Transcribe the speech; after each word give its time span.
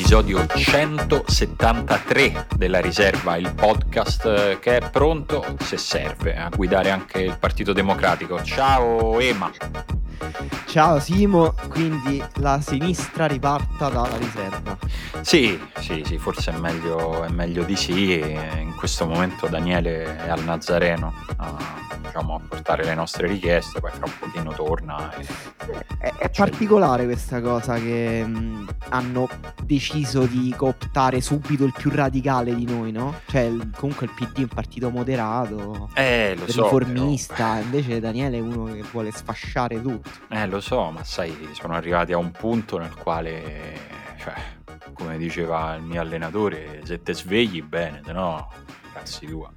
all'episodio 0.00 0.46
173 0.46 2.46
della 2.56 2.80
riserva, 2.80 3.36
il 3.36 3.52
podcast 3.54 4.58
che 4.58 4.78
è 4.78 4.90
pronto, 4.90 5.44
se 5.60 5.76
serve, 5.76 6.34
a 6.36 6.48
guidare 6.48 6.90
anche 6.90 7.20
il 7.20 7.36
Partito 7.38 7.74
Democratico. 7.74 8.42
Ciao 8.42 9.20
Ema. 9.20 9.52
Ciao 10.66 10.98
Simo, 11.00 11.54
quindi 11.68 12.22
la 12.36 12.62
sinistra 12.62 13.26
riparta 13.26 13.90
dalla 13.90 14.16
riserva. 14.16 14.78
Sì, 15.20 15.60
sì, 15.78 16.02
sì, 16.04 16.16
forse 16.18 16.52
è 16.52 16.58
meglio, 16.58 17.22
è 17.22 17.28
meglio 17.28 17.64
di 17.64 17.76
sì. 17.76 18.18
In 18.20 18.74
questo 18.76 19.06
momento 19.06 19.48
Daniele 19.48 20.16
è 20.16 20.30
al 20.30 20.42
Nazareno 20.42 21.12
a, 21.36 21.56
diciamo, 22.00 22.36
a 22.36 22.40
portare 22.48 22.84
le 22.84 22.94
nostre 22.94 23.26
richieste, 23.26 23.80
poi 23.80 23.90
fra 23.90 24.06
un 24.06 24.12
pochino 24.18 24.52
torna. 24.52 25.12
E... 25.14 25.26
È, 25.98 26.12
è 26.16 26.30
particolare 26.30 27.04
questa 27.04 27.40
cosa 27.40 27.74
che 27.74 28.24
mh, 28.24 28.68
hanno 28.88 29.28
deciso 29.70 30.26
di 30.26 30.52
cooptare 30.56 31.20
subito 31.20 31.64
il 31.64 31.72
più 31.72 31.90
radicale 31.90 32.56
di 32.56 32.64
noi, 32.64 32.90
no? 32.90 33.20
Cioè 33.26 33.52
comunque 33.76 34.06
il 34.06 34.12
PD 34.12 34.38
è 34.38 34.40
un 34.40 34.48
partito 34.48 34.90
moderato, 34.90 35.90
eh, 35.94 36.34
lo 36.36 36.44
riformista, 36.44 37.34
so, 37.34 37.42
però... 37.42 37.60
invece 37.62 38.00
Daniele 38.00 38.38
è 38.38 38.40
uno 38.40 38.64
che 38.72 38.82
vuole 38.90 39.12
sfasciare 39.12 39.80
tutto. 39.80 40.10
Eh, 40.28 40.46
lo 40.48 40.60
so, 40.60 40.90
ma 40.90 41.04
sai, 41.04 41.50
sono 41.52 41.74
arrivati 41.74 42.12
a 42.12 42.16
un 42.16 42.32
punto 42.32 42.78
nel 42.78 42.92
quale, 42.94 43.78
cioè, 44.18 44.34
come 44.92 45.16
diceva 45.16 45.76
il 45.76 45.82
mio 45.82 46.00
allenatore, 46.00 46.80
se 46.82 47.00
te 47.00 47.14
svegli 47.14 47.62
bene, 47.62 48.00
se 48.04 48.12
no 48.12 48.48
cazzi 48.92 49.26
tua. 49.26 49.50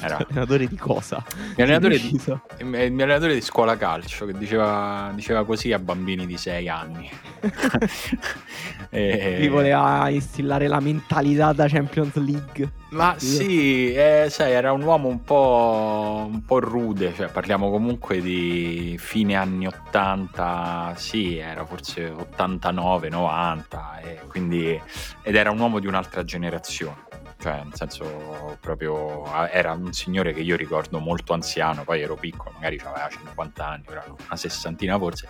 Era... 0.00 0.16
Allenatore 0.16 0.66
di 0.66 0.76
cosa? 0.76 1.24
Il 1.28 1.52
mio 1.56 1.64
allenatore 1.64 1.98
di, 1.98 2.20
il 2.58 2.66
mio 2.66 3.04
allenatore 3.04 3.34
di 3.34 3.40
scuola 3.40 3.76
calcio 3.76 4.26
che 4.26 4.32
diceva, 4.32 5.12
diceva 5.14 5.44
così 5.44 5.72
a 5.72 5.78
bambini 5.78 6.26
di 6.26 6.36
6 6.36 6.68
anni. 6.68 7.10
e... 8.94 9.38
Gli 9.40 9.48
voleva 9.48 10.10
instillare 10.10 10.68
la 10.68 10.78
mentalità 10.78 11.54
da 11.54 11.66
Champions 11.66 12.14
League. 12.16 12.70
Ma 12.90 13.14
sì, 13.16 13.94
eh, 13.94 14.26
sai, 14.28 14.52
era 14.52 14.72
un 14.72 14.82
uomo 14.82 15.08
un 15.08 15.22
po', 15.22 16.28
un 16.30 16.44
po' 16.44 16.58
rude, 16.58 17.14
cioè, 17.14 17.28
parliamo 17.28 17.70
comunque 17.70 18.20
di 18.20 18.96
fine 18.98 19.34
anni 19.34 19.66
80, 19.66 20.92
sì, 20.96 21.38
era 21.38 21.64
forse 21.64 22.10
89, 22.10 23.08
90, 23.08 24.00
e 24.00 24.20
quindi, 24.28 24.78
ed 25.22 25.34
era 25.34 25.50
un 25.50 25.58
uomo 25.58 25.78
di 25.78 25.86
un'altra 25.86 26.22
generazione 26.22 27.12
cioè 27.42 27.60
nel 27.64 27.74
senso 27.74 28.56
proprio 28.60 29.24
era 29.50 29.72
un 29.72 29.92
signore 29.92 30.32
che 30.32 30.42
io 30.42 30.54
ricordo 30.54 31.00
molto 31.00 31.32
anziano, 31.32 31.82
poi 31.82 32.00
ero 32.00 32.14
piccolo, 32.14 32.52
magari 32.54 32.80
aveva 32.84 33.08
50 33.08 33.66
anni, 33.66 33.82
era 33.90 34.04
una 34.06 34.36
sessantina 34.36 34.96
forse, 34.96 35.26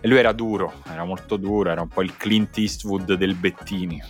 e 0.00 0.08
lui 0.08 0.18
era 0.18 0.32
duro, 0.32 0.72
era 0.90 1.04
molto 1.04 1.36
duro, 1.36 1.70
era 1.70 1.82
un 1.82 1.86
po' 1.86 2.02
il 2.02 2.16
Clint 2.16 2.58
Eastwood 2.58 3.14
del 3.14 3.36
Bettini. 3.36 4.02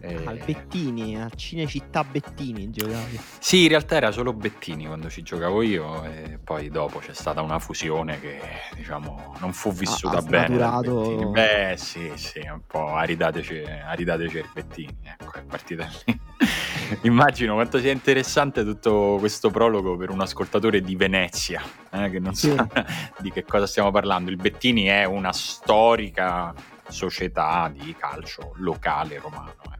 E... 0.00 0.22
Al 0.24 0.40
Bettini, 0.44 1.20
a 1.20 1.28
Cinecittà 1.34 2.04
Bettini 2.04 2.70
giocavi. 2.70 3.20
Sì, 3.38 3.62
in 3.62 3.68
realtà 3.68 3.96
era 3.96 4.10
solo 4.10 4.32
Bettini 4.32 4.86
quando 4.86 5.08
ci 5.08 5.22
giocavo 5.22 5.62
io 5.62 6.04
e 6.04 6.38
poi 6.42 6.68
dopo 6.68 6.98
c'è 6.98 7.14
stata 7.14 7.42
una 7.42 7.58
fusione 7.58 8.20
che 8.20 8.40
diciamo 8.74 9.34
non 9.40 9.52
fu 9.52 9.72
vissuta 9.72 10.18
ha, 10.18 10.22
bene. 10.22 10.56
Beh 10.58 11.74
sì, 11.76 12.12
sì, 12.14 12.40
un 12.40 12.62
po' 12.66 12.94
aridateci, 12.94 13.62
aridateci 13.84 14.36
il 14.36 14.50
Bettini, 14.52 14.96
ecco, 15.02 15.38
è 15.38 15.42
partita 15.42 15.88
lì. 16.04 16.20
Immagino 17.02 17.54
quanto 17.54 17.78
sia 17.78 17.92
interessante 17.92 18.64
tutto 18.64 19.16
questo 19.18 19.50
prologo 19.50 19.96
per 19.96 20.10
un 20.10 20.20
ascoltatore 20.20 20.80
di 20.80 20.96
Venezia, 20.96 21.62
eh, 21.90 22.10
che 22.10 22.18
non 22.18 22.34
sì. 22.34 22.54
sa 22.54 22.66
di 23.18 23.30
che 23.30 23.44
cosa 23.44 23.66
stiamo 23.66 23.90
parlando. 23.90 24.30
Il 24.30 24.36
Bettini 24.36 24.84
è 24.84 25.04
una 25.04 25.32
storica 25.32 26.54
società 26.88 27.70
di 27.74 27.94
calcio 27.98 28.52
locale 28.56 29.18
romano. 29.18 29.54
Eh 29.72 29.78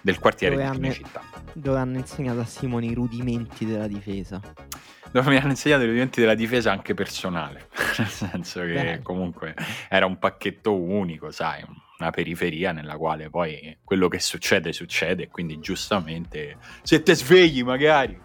del 0.00 0.18
quartiere 0.18 0.56
dove 0.56 0.68
di 0.68 0.74
Cinecittà. 0.74 1.22
Dove 1.52 1.78
hanno 1.78 1.98
insegnato 1.98 2.40
a 2.40 2.44
Simone 2.44 2.86
i 2.86 2.94
rudimenti 2.94 3.64
della 3.64 3.86
difesa. 3.86 4.40
Dove 5.10 5.30
mi 5.30 5.36
hanno 5.36 5.50
insegnato 5.50 5.82
i 5.82 5.86
rudimenti 5.86 6.20
della 6.20 6.34
difesa 6.34 6.72
anche 6.72 6.94
personale, 6.94 7.68
nel 7.98 8.08
senso 8.08 8.60
che 8.60 8.72
Beh. 8.72 9.02
comunque 9.02 9.54
era 9.88 10.06
un 10.06 10.18
pacchetto 10.18 10.74
unico, 10.74 11.30
sai, 11.30 11.62
una 11.98 12.10
periferia 12.10 12.72
nella 12.72 12.96
quale 12.96 13.28
poi 13.28 13.76
quello 13.84 14.08
che 14.08 14.18
succede 14.18 14.72
succede, 14.72 15.28
quindi 15.28 15.60
giustamente 15.60 16.56
se 16.82 17.02
te 17.02 17.14
svegli 17.14 17.62
magari 17.62 18.18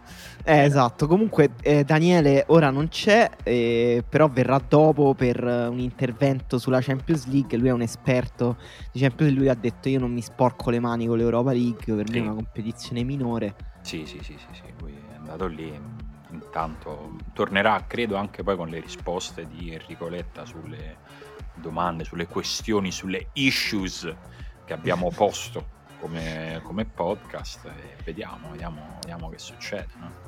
eh, 0.50 0.64
esatto, 0.64 1.08
comunque 1.08 1.50
eh, 1.62 1.84
Daniele 1.84 2.46
ora 2.48 2.70
non 2.70 2.88
c'è, 2.88 3.30
eh, 3.44 4.02
però 4.08 4.30
verrà 4.30 4.62
dopo 4.66 5.14
per 5.14 5.44
uh, 5.44 5.70
un 5.70 5.80
intervento 5.80 6.58
sulla 6.58 6.80
Champions 6.80 7.28
League, 7.28 7.58
lui 7.58 7.68
è 7.68 7.74
un 7.74 7.82
esperto 7.82 8.56
di 8.94 9.02
Champions 9.02 9.34
League, 9.34 9.40
lui 9.40 9.50
ha 9.50 9.56
detto 9.56 9.90
io 9.90 10.00
non 10.00 10.14
mi 10.14 10.22
sporco 10.22 10.70
le 10.70 10.80
mani 10.80 11.06
con 11.06 11.18
l'Europa 11.18 11.52
League, 11.52 11.94
per 11.94 12.08
sì. 12.08 12.14
me 12.14 12.20
è 12.20 12.22
una 12.22 12.36
competizione 12.36 13.04
minore. 13.04 13.56
Sì, 13.82 14.06
sì, 14.06 14.20
sì, 14.22 14.38
sì, 14.38 14.48
sì, 14.54 14.64
lui 14.80 14.94
è 14.94 15.18
andato 15.18 15.48
lì, 15.48 15.70
intanto 16.32 17.18
tornerà 17.34 17.84
credo 17.86 18.16
anche 18.16 18.42
poi 18.42 18.56
con 18.56 18.70
le 18.70 18.80
risposte 18.80 19.48
di 19.48 19.74
Enrico 19.74 20.08
Letta 20.08 20.46
sulle 20.46 20.96
domande, 21.56 22.06
sulle 22.06 22.26
questioni, 22.26 22.94
sulle 22.94 23.32
issues 23.34 24.10
che 24.64 24.72
abbiamo 24.72 25.12
posto 25.12 25.76
come, 26.00 26.62
come 26.64 26.86
podcast 26.86 27.66
e 27.66 28.02
vediamo, 28.06 28.50
vediamo, 28.52 28.98
vediamo 29.02 29.28
che 29.28 29.40
succede. 29.40 29.88
No? 30.00 30.28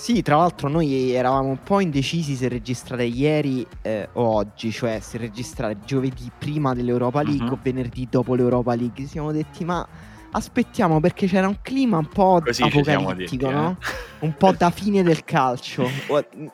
Sì, 0.00 0.22
tra 0.22 0.36
l'altro 0.36 0.70
noi 0.70 1.12
eravamo 1.12 1.48
un 1.48 1.62
po' 1.62 1.78
indecisi 1.78 2.34
se 2.34 2.48
registrare 2.48 3.04
ieri 3.04 3.66
eh, 3.82 4.08
o 4.14 4.22
oggi, 4.22 4.72
cioè 4.72 4.98
se 4.98 5.18
registrare 5.18 5.76
giovedì 5.84 6.30
prima 6.38 6.72
dell'Europa 6.72 7.22
League 7.22 7.44
uh-huh. 7.44 7.52
o 7.52 7.58
venerdì 7.62 8.08
dopo 8.10 8.34
l'Europa 8.34 8.74
League. 8.74 8.96
Ci 8.96 9.06
siamo 9.06 9.30
detti 9.30 9.62
ma 9.62 9.86
aspettiamo 10.30 11.00
perché 11.00 11.26
c'era 11.26 11.48
un 11.48 11.58
clima 11.60 11.98
un 11.98 12.06
po' 12.06 12.40
Così 12.42 12.62
apocalittico, 12.62 13.46
detti, 13.48 13.54
no? 13.54 13.76
Eh? 13.78 14.26
Un 14.26 14.34
po' 14.38 14.52
da 14.52 14.70
fine 14.72 15.02
del 15.02 15.22
calcio, 15.22 15.86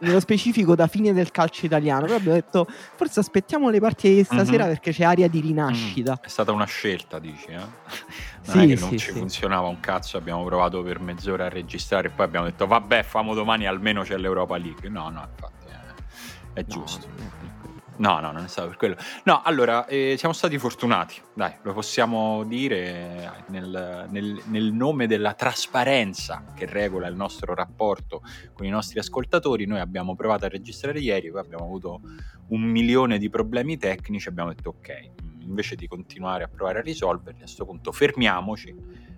nello 0.00 0.18
specifico 0.18 0.74
da 0.74 0.88
fine 0.88 1.12
del 1.12 1.30
calcio 1.30 1.66
italiano. 1.66 2.02
Però 2.02 2.16
abbiamo 2.16 2.34
detto 2.34 2.66
forse 2.96 3.20
aspettiamo 3.20 3.70
le 3.70 3.78
partite 3.78 4.12
di 4.12 4.24
stasera 4.24 4.64
uh-huh. 4.64 4.70
perché 4.70 4.90
c'è 4.90 5.04
aria 5.04 5.28
di 5.28 5.38
rinascita. 5.38 6.18
Mm. 6.20 6.24
È 6.24 6.28
stata 6.28 6.50
una 6.50 6.66
scelta, 6.66 7.20
dici, 7.20 7.46
eh? 7.46 7.60
Non 8.46 8.56
sì, 8.56 8.58
è 8.58 8.74
che 8.74 8.80
non 8.80 8.90
sì, 8.90 8.98
ci 8.98 9.12
sì. 9.12 9.18
funzionava 9.18 9.66
un 9.66 9.80
cazzo, 9.80 10.16
abbiamo 10.16 10.44
provato 10.44 10.82
per 10.82 11.00
mezz'ora 11.00 11.46
a 11.46 11.48
registrare 11.48 12.08
e 12.08 12.10
poi 12.10 12.26
abbiamo 12.26 12.46
detto 12.46 12.66
vabbè, 12.66 13.02
famo 13.02 13.34
domani 13.34 13.66
almeno 13.66 14.02
c'è 14.02 14.16
l'Europa 14.16 14.56
League. 14.56 14.88
No, 14.88 15.08
no, 15.10 15.26
infatti 15.28 15.66
è, 16.52 16.60
è 16.60 16.64
giusto. 16.64 17.36
No, 17.98 18.20
no, 18.20 18.30
non 18.30 18.44
è 18.44 18.48
stato 18.48 18.68
per 18.68 18.76
quello. 18.76 18.96
No, 19.24 19.40
allora, 19.42 19.86
eh, 19.86 20.16
siamo 20.18 20.34
stati 20.34 20.58
fortunati, 20.58 21.20
dai, 21.34 21.52
lo 21.62 21.72
possiamo 21.72 22.44
dire 22.44 23.44
nel, 23.48 24.06
nel, 24.10 24.42
nel, 24.44 24.72
nome 24.72 25.06
della 25.06 25.32
trasparenza 25.32 26.44
che 26.54 26.66
regola 26.66 27.06
il 27.06 27.16
nostro 27.16 27.54
rapporto 27.54 28.22
con 28.52 28.66
i 28.66 28.70
nostri 28.70 28.98
ascoltatori. 28.98 29.64
Noi 29.64 29.80
abbiamo 29.80 30.14
provato 30.14 30.44
a 30.44 30.48
registrare 30.48 30.98
ieri, 30.98 31.30
poi 31.30 31.40
abbiamo 31.40 31.64
avuto 31.64 32.00
un 32.48 32.62
milione 32.62 33.18
di 33.18 33.30
problemi 33.30 33.78
tecnici, 33.78 34.28
abbiamo 34.28 34.52
detto 34.52 34.76
ok, 34.78 35.10
invece 35.46 35.76
di 35.76 35.86
continuare 35.86 36.44
a 36.44 36.48
provare 36.48 36.80
a 36.80 36.82
risolverli, 36.82 37.40
a 37.40 37.44
questo 37.44 37.64
punto 37.64 37.92
fermiamoci, 37.92 38.74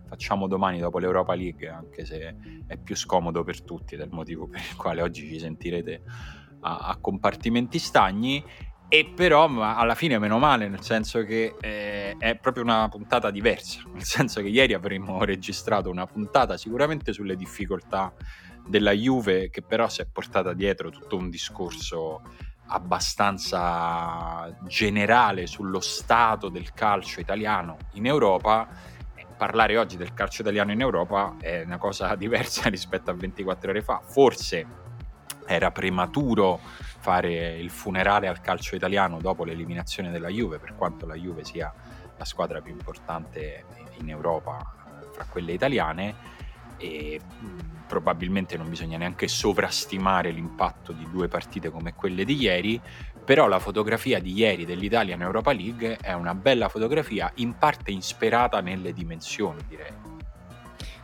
facciamo 0.09 0.47
domani 0.47 0.79
dopo 0.79 0.99
l'Europa 0.99 1.35
League, 1.35 1.69
anche 1.69 2.05
se 2.05 2.37
è 2.67 2.77
più 2.77 2.97
scomodo 2.97 3.45
per 3.45 3.63
tutti, 3.63 3.97
del 3.97 4.09
motivo 4.11 4.49
per 4.49 4.61
il 4.61 4.77
quale 4.77 5.03
oggi 5.03 5.29
ci 5.29 5.39
sentirete 5.39 6.03
a, 6.61 6.79
a 6.89 6.97
compartimenti 6.97 7.79
stagni. 7.79 8.43
E 8.91 9.13
però 9.15 9.45
alla 9.45 9.95
fine 9.95 10.19
meno 10.19 10.39
male, 10.39 10.67
nel 10.67 10.81
senso 10.81 11.23
che 11.23 11.57
eh, 11.61 12.17
è 12.17 12.39
proprio 12.39 12.63
una 12.63 12.89
puntata 12.89 13.31
diversa, 13.31 13.83
nel 13.93 14.03
senso 14.03 14.41
che 14.41 14.49
ieri 14.49 14.73
avremmo 14.73 15.23
registrato 15.27 15.91
una 15.91 16.07
puntata 16.07 16.57
sicuramente 16.57 17.13
sulle 17.13 17.37
difficoltà 17.37 18.15
della 18.67 18.93
Juve, 18.93 19.51
che 19.51 19.61
però 19.61 19.89
si 19.89 20.01
è 20.01 20.07
portata 20.07 20.55
dietro 20.55 20.89
tutto 20.89 21.17
un 21.17 21.29
discorso 21.29 22.23
abbastanza 22.69 24.55
generale 24.63 25.47
sullo 25.47 25.81
stato 25.81 26.49
del 26.49 26.73
calcio 26.73 27.21
italiano 27.21 27.77
in 27.93 28.07
Europa, 28.07 28.69
parlare 29.39 29.79
oggi 29.79 29.97
del 29.97 30.13
calcio 30.13 30.43
italiano 30.43 30.73
in 30.73 30.81
Europa 30.81 31.37
è 31.41 31.63
una 31.63 31.79
cosa 31.79 32.15
diversa 32.17 32.69
rispetto 32.69 33.11
a 33.11 33.15
24 33.15 33.71
ore 33.71 33.81
fa. 33.83 34.03
Forse 34.05 34.67
era 35.47 35.71
prematuro 35.71 36.61
fare 36.99 37.57
il 37.57 37.71
funerale 37.71 38.29
al 38.29 38.41
calcio 38.43 38.75
italiano 38.75 39.19
dopo 39.19 39.45
l'eliminazione 39.45 40.11
della 40.11 40.29
Juve, 40.29 40.59
per 40.59 40.75
quanto 40.75 41.07
la 41.07 41.15
Juve 41.15 41.45
sia 41.45 41.73
la 42.17 42.25
squadra 42.25 42.61
più 42.61 42.73
importante 42.73 43.65
in 44.01 44.11
Europa 44.11 44.59
eh, 44.59 45.07
fra 45.13 45.25
quelle 45.31 45.53
italiane 45.53 46.37
e 46.77 47.21
probabilmente 47.89 48.57
non 48.57 48.69
bisogna 48.69 48.99
neanche 48.99 49.27
sovrastimare 49.27 50.31
l'impatto 50.31 50.93
di 50.93 51.09
due 51.11 51.27
partite 51.27 51.71
come 51.71 51.95
quelle 51.95 52.25
di 52.25 52.37
ieri, 52.37 52.81
però 53.25 53.49
la 53.49 53.59
fotografia 53.59 54.21
di 54.21 54.33
ieri 54.35 54.65
dell'Italia 54.65 55.15
in 55.15 55.23
Europa 55.23 55.53
League 55.53 55.97
è 55.97 56.13
una 56.13 56.35
bella 56.35 56.69
fotografia, 56.69 57.33
in 57.37 57.57
parte 57.59 57.91
insperata 57.91 58.61
nelle 58.61 58.93
dimensioni, 58.93 59.61
direi. 59.67 59.93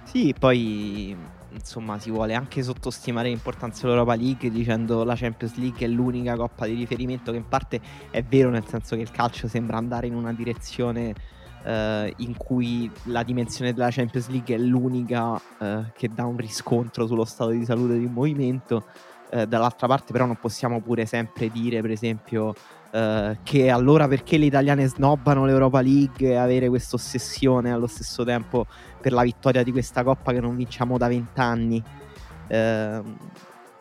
Sì, 0.04 0.34
poi 0.38 1.16
insomma 1.54 1.98
si 1.98 2.10
vuole 2.10 2.34
anche 2.34 2.62
sottostimare 2.62 3.28
l'importanza 3.28 3.82
dell'Europa 3.82 4.14
League 4.14 4.50
dicendo 4.50 5.04
la 5.04 5.14
Champions 5.14 5.56
League 5.56 5.86
è 5.86 5.88
l'unica 5.88 6.36
coppa 6.36 6.66
di 6.66 6.74
riferimento 6.74 7.30
che 7.30 7.38
in 7.38 7.48
parte 7.48 7.80
è 8.10 8.22
vero 8.22 8.50
nel 8.50 8.66
senso 8.66 8.96
che 8.96 9.02
il 9.02 9.10
calcio 9.10 9.48
sembra 9.48 9.76
andare 9.76 10.06
in 10.06 10.14
una 10.14 10.32
direzione 10.32 11.14
eh, 11.64 12.12
in 12.18 12.36
cui 12.36 12.90
la 13.04 13.22
dimensione 13.22 13.72
della 13.72 13.90
Champions 13.90 14.28
League 14.28 14.54
è 14.54 14.58
l'unica 14.58 15.40
eh, 15.58 15.92
che 15.96 16.08
dà 16.08 16.24
un 16.24 16.36
riscontro 16.36 17.06
sullo 17.06 17.24
stato 17.24 17.50
di 17.50 17.64
salute 17.64 17.98
di 17.98 18.04
un 18.04 18.12
movimento. 18.12 18.84
Eh, 19.30 19.46
dall'altra 19.46 19.86
parte 19.86 20.12
però 20.12 20.26
non 20.26 20.36
possiamo 20.36 20.80
pure 20.80 21.06
sempre 21.06 21.48
dire 21.48 21.80
per 21.80 21.90
esempio 21.90 22.54
eh, 22.92 23.38
che 23.42 23.70
allora 23.70 24.06
perché 24.06 24.38
le 24.38 24.44
italiane 24.44 24.86
snobbano 24.86 25.44
l'Europa 25.46 25.80
League 25.80 26.28
e 26.28 26.36
avere 26.36 26.68
questa 26.68 26.94
ossessione 26.96 27.72
allo 27.72 27.88
stesso 27.88 28.22
tempo 28.22 28.66
per 29.00 29.12
la 29.12 29.22
vittoria 29.22 29.64
di 29.64 29.72
questa 29.72 30.04
coppa 30.04 30.32
che 30.32 30.40
non 30.40 30.54
vinciamo 30.54 30.96
da 30.98 31.08
vent'anni. 31.08 31.82
Eh, 32.46 33.02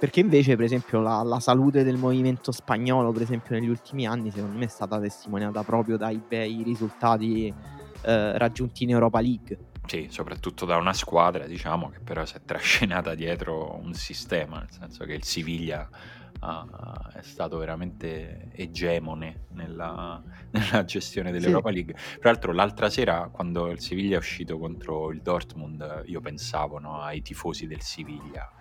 perché 0.04 0.20
invece, 0.20 0.58
per 0.58 0.66
esempio, 0.66 1.00
la, 1.00 1.24
la, 1.24 1.40
salute 1.40 1.82
del 1.86 1.96
movimento 1.96 2.52
spagnolo, 2.52 3.14
per 3.14 3.22
esempio, 3.22 3.58
negli 3.58 3.70
ultimi 3.70 4.06
anni, 4.06 4.32
secondo 4.32 4.58
me 4.58 4.66
è 4.66 4.68
stata 4.68 5.00
testimoniata 5.00 5.64
proprio 5.64 5.96
dai 5.96 6.18
bei 6.18 6.62
risultati 6.62 7.48
eh, 8.02 8.38
raggiunti 8.38 8.84
in 8.84 8.90
Europa 8.90 9.22
League. 9.22 9.58
Sì, 9.86 10.08
soprattutto 10.10 10.66
da 10.66 10.76
una 10.76 10.92
squadra, 10.92 11.46
diciamo, 11.46 11.88
che 11.88 12.02
però 12.02 12.26
si 12.26 12.36
è 12.36 12.42
trascinata 12.44 13.16
dietro 13.16 13.80
un 13.82 13.94
sistema, 13.94 14.60
nel 14.60 14.72
senso 14.72 15.06
che 15.06 15.14
il 15.14 15.24
Siviglia 15.24 15.88
uh, 16.42 17.10
è 17.14 17.22
stato 17.22 17.58
veramente 17.58 18.50
egemone 18.52 19.46
nella, 19.52 20.22
nella 20.52 20.84
gestione 20.84 21.32
dell'Europa 21.32 21.70
sì. 21.70 21.76
League. 21.76 21.94
Tra 22.20 22.30
l'altro, 22.30 22.52
l'altra 22.52 22.90
sera, 22.90 23.30
quando 23.32 23.70
il 23.70 23.80
Siviglia 23.80 24.16
è 24.16 24.20
uscito 24.20 24.58
contro 24.58 25.12
il 25.12 25.22
Dortmund, 25.22 26.04
io 26.08 26.20
pensavo 26.20 26.78
no, 26.78 27.00
ai 27.00 27.22
tifosi 27.22 27.68
del 27.68 27.80
Siviglia, 27.80 28.52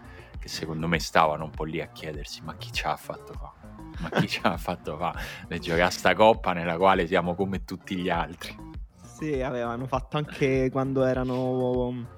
che 0.43 0.49
secondo 0.49 0.89
me 0.89 0.99
stavano 0.99 1.45
un 1.45 1.51
po' 1.51 1.63
lì 1.63 1.81
a 1.81 1.87
chiedersi: 1.87 2.43
ma 2.43 2.57
chi 2.57 2.73
ci 2.73 2.85
ha 2.85 2.97
fatto 2.97 3.33
fa? 3.33 3.53
Ma 4.01 4.11
chi 4.11 4.27
ci 4.27 4.41
ha 4.43 4.57
fatto 4.59 4.97
fa? 4.97 5.15
Le 5.47 5.61
giocare 5.61 5.85
a 5.85 5.91
sta 5.91 6.15
coppa 6.15 6.53
nella 6.53 6.77
quale 6.77 7.07
siamo 7.07 7.37
come 7.37 7.65
tutti 7.65 7.95
gli 7.95 8.11
altri. 8.11 8.57
Sì, 9.05 9.41
avevano 9.41 9.87
fatto 9.87 10.17
anche 10.17 10.69
quando 10.73 11.05
erano. 11.05 12.09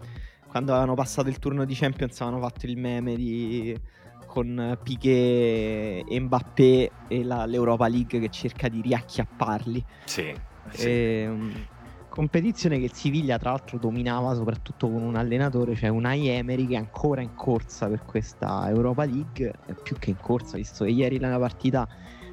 Quando 0.48 0.70
avevano 0.70 0.94
passato 0.94 1.28
il 1.28 1.38
turno 1.38 1.66
di 1.66 1.74
Champions, 1.74 2.18
avevano 2.22 2.42
fatto 2.42 2.64
il 2.64 2.78
meme 2.78 3.14
di 3.14 3.78
con 4.24 4.78
Piquet 4.82 6.04
e 6.08 6.20
Mbappé 6.20 6.90
e 7.08 7.24
la, 7.24 7.44
l'Europa 7.44 7.88
League 7.88 8.18
che 8.18 8.30
cerca 8.30 8.68
di 8.68 8.80
riacchiapparli. 8.80 9.84
Sì. 10.04 10.34
sì. 10.70 10.86
E, 10.86 11.20
ehm, 11.24 11.66
competizione 12.14 12.78
che 12.78 12.84
il 12.84 12.92
Siviglia 12.92 13.38
tra 13.38 13.50
l'altro 13.50 13.76
dominava 13.76 14.36
soprattutto 14.36 14.88
con 14.88 15.02
un 15.02 15.16
allenatore, 15.16 15.74
cioè 15.74 15.88
un 15.88 16.06
Emery 16.06 16.68
che 16.68 16.74
è 16.74 16.76
ancora 16.76 17.22
in 17.22 17.34
corsa 17.34 17.88
per 17.88 18.04
questa 18.04 18.68
Europa 18.68 19.04
League, 19.04 19.50
più 19.82 19.96
che 19.98 20.10
in 20.10 20.16
corsa, 20.16 20.56
visto 20.56 20.84
che 20.84 20.92
ieri 20.92 21.18
nella 21.18 21.40
partita 21.40 21.84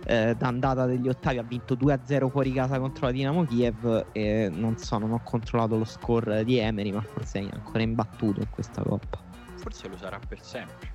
eh, 0.06 0.36
d'andata 0.36 0.86
degli 0.86 1.07
ottavi 1.07 1.39
ha 1.39 1.44
vinto 1.44 1.74
2-0 1.74 2.30
fuori 2.30 2.54
casa 2.54 2.78
contro 2.78 3.07
la 3.07 3.12
Dinamo 3.12 3.44
Kiev 3.45 4.10
e 4.12 4.50
non 4.51 4.78
so, 4.78 5.00
non 5.00 5.13
ho 5.13 5.22
controllato 5.24 5.78
lo 5.78 5.86
score 5.86 6.44
di 6.44 6.60
Emery, 6.60 6.92
ma 6.92 7.01
forse 7.01 7.39
è 7.39 7.50
ancora 7.51 7.81
imbattuto 7.81 8.39
in 8.39 8.50
questa 8.51 8.83
coppa. 8.83 9.19
Forse 9.56 9.88
lo 9.88 9.98
sarà 9.98 10.19
per 10.19 10.44
sempre. 10.44 10.94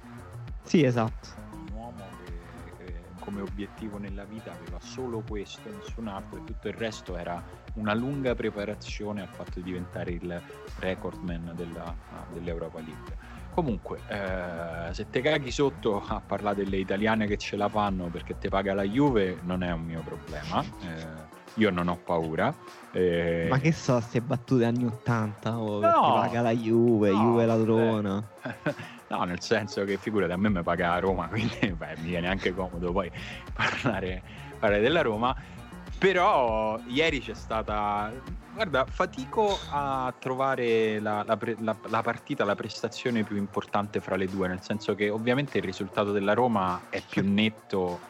Sì, 0.63 0.85
esatto. 0.85 1.46
Come 3.27 3.41
obiettivo 3.41 3.99
nella 3.99 4.23
vita 4.23 4.53
aveva 4.53 4.79
solo 4.79 5.21
questo, 5.29 5.69
nessun 5.69 6.07
altro, 6.07 6.39
e 6.39 6.45
tutto 6.45 6.69
il 6.69 6.75
resto 6.75 7.17
era 7.17 7.43
una 7.75 7.93
lunga 7.93 8.37
preparazione 8.37 9.21
al 9.21 9.29
fatto 9.29 9.55
di 9.57 9.65
diventare 9.65 10.13
il 10.13 10.41
recordman 10.79 11.53
della, 11.57 11.93
dell'Europa 12.33 12.79
League. 12.79 13.35
Comunque, 13.53 13.99
eh, 14.07 14.93
se 14.95 15.11
te 15.11 15.21
caghi 15.23 15.51
sotto 15.51 16.05
a 16.07 16.23
parlare 16.25 16.57
delle 16.57 16.77
italiane 16.77 17.27
che 17.27 17.37
ce 17.37 17.57
la 17.57 17.69
fanno 17.69 18.05
perché 18.07 18.39
te 18.39 18.49
paga 18.49 18.75
la 18.75 18.85
Juve, 18.85 19.39
non 19.43 19.65
è 19.65 19.73
un 19.73 19.83
mio 19.83 20.03
problema. 20.03 20.63
Eh, 20.83 21.35
io 21.55 21.71
non 21.71 21.89
ho 21.89 21.97
paura. 21.97 22.55
Eh... 22.93 23.47
Ma 23.51 23.59
che 23.59 23.73
so, 23.73 23.95
queste 23.95 24.21
battute 24.21 24.67
anni 24.67 24.85
80 24.85 25.59
oh, 25.59 25.81
no, 25.81 26.13
paga 26.21 26.43
la 26.43 26.55
Juve, 26.55 27.11
no, 27.11 27.17
Juve 27.17 27.47
ladrona. 27.47 28.29
no, 29.09 29.25
nel 29.25 29.41
senso 29.41 29.85
che 29.85 29.97
figurati, 29.97 30.33
a 30.33 30.37
me 30.37 30.49
mi 30.49 30.63
paga 30.63 30.91
la 30.91 30.99
Roma, 30.99 31.29
quindi 31.29 31.73
beh, 31.77 31.97
mi 31.99 32.09
viene 32.09 32.29
anche 32.29 32.55
comodo 32.55 32.93
poi 32.93 33.11
parlare, 33.53 34.23
parlare 34.59 34.83
della 34.83 35.03
Roma. 35.03 35.35
Però 35.99 36.79
ieri 36.89 37.21
c'è 37.21 37.33
stata 37.33 38.13
Guarda, 38.57 38.87
fatico 38.87 39.59
a 39.71 40.15
trovare 40.19 40.99
la, 40.99 41.23
la, 41.27 41.39
la, 41.59 41.77
la, 41.89 42.01
partita, 42.01 42.43
la 42.47 42.55
prestazione 42.55 43.23
più 43.23 43.37
importante 43.37 44.01
fra 44.01 44.17
le 44.17 44.25
due, 44.25 44.49
nel 44.49 44.63
senso 44.63 44.95
che 44.95 45.11
ovviamente 45.11 45.59
il 45.59 45.65
risultato 45.65 46.11
della 46.11 46.33
Roma 46.33 46.85
è 46.89 47.03
più 47.07 47.23
netto 47.23 48.01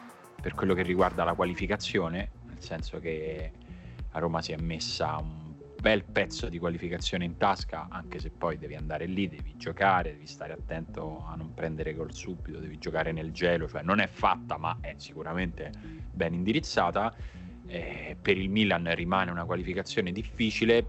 per 0.41 0.53
quello 0.53 0.73
che 0.73 0.83
riguarda 0.83 1.25
la 1.25 1.33
qualificazione, 1.33 2.29
nel 2.45 2.61
senso 2.63 2.97
che 3.01 3.51
a 4.11 4.19
Roma 4.19 4.41
si 4.41 4.53
è 4.53 4.57
messa 4.57 5.17
un 5.17 5.46
bel 5.87 6.03
pezzo 6.03 6.49
di 6.49 6.59
qualificazione 6.59 7.23
in 7.23 7.37
tasca, 7.37 7.87
anche 7.89 8.19
se 8.19 8.29
poi 8.29 8.57
devi 8.57 8.75
andare 8.75 9.05
lì, 9.05 9.29
devi 9.29 9.55
giocare, 9.55 10.11
devi 10.11 10.27
stare 10.27 10.51
attento 10.51 11.23
a 11.25 11.35
non 11.35 11.53
prendere 11.53 11.93
gol 11.93 12.13
subito, 12.13 12.59
devi 12.59 12.77
giocare 12.77 13.13
nel 13.13 13.31
gelo, 13.31 13.69
cioè 13.69 13.83
non 13.83 13.99
è 13.99 14.07
fatta 14.07 14.57
ma 14.57 14.79
è 14.81 14.95
sicuramente 14.97 15.71
ben 16.11 16.33
indirizzata 16.33 17.15
eh, 17.67 18.17
per 18.21 18.37
il 18.37 18.49
Milan 18.49 18.93
rimane 18.95 19.31
una 19.31 19.45
qualificazione 19.45 20.11
difficile, 20.11 20.85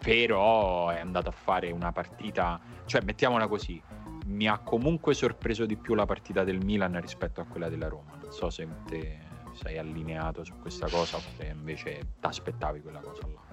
però 0.00 0.88
è 0.88 0.98
andato 0.98 1.28
a 1.28 1.32
fare 1.32 1.70
una 1.70 1.92
partita, 1.92 2.58
cioè 2.86 3.02
mettiamola 3.02 3.46
così, 3.46 3.80
mi 4.26 4.48
ha 4.48 4.58
comunque 4.58 5.14
sorpreso 5.14 5.64
di 5.64 5.76
più 5.76 5.94
la 5.94 6.06
partita 6.06 6.42
del 6.42 6.58
Milan 6.58 7.00
rispetto 7.00 7.40
a 7.40 7.44
quella 7.44 7.68
della 7.68 7.86
Roma. 7.86 8.16
Non 8.20 8.32
so 8.32 8.50
se 8.50 8.66
te 8.88 9.16
sei 9.52 9.78
allineato 9.78 10.42
su 10.42 10.54
questa 10.60 10.88
cosa 10.88 11.18
o 11.18 11.20
se 11.36 11.44
invece 11.44 12.00
ti 12.18 12.26
aspettavi 12.26 12.80
quella 12.80 12.98
cosa 12.98 13.28
là. 13.28 13.49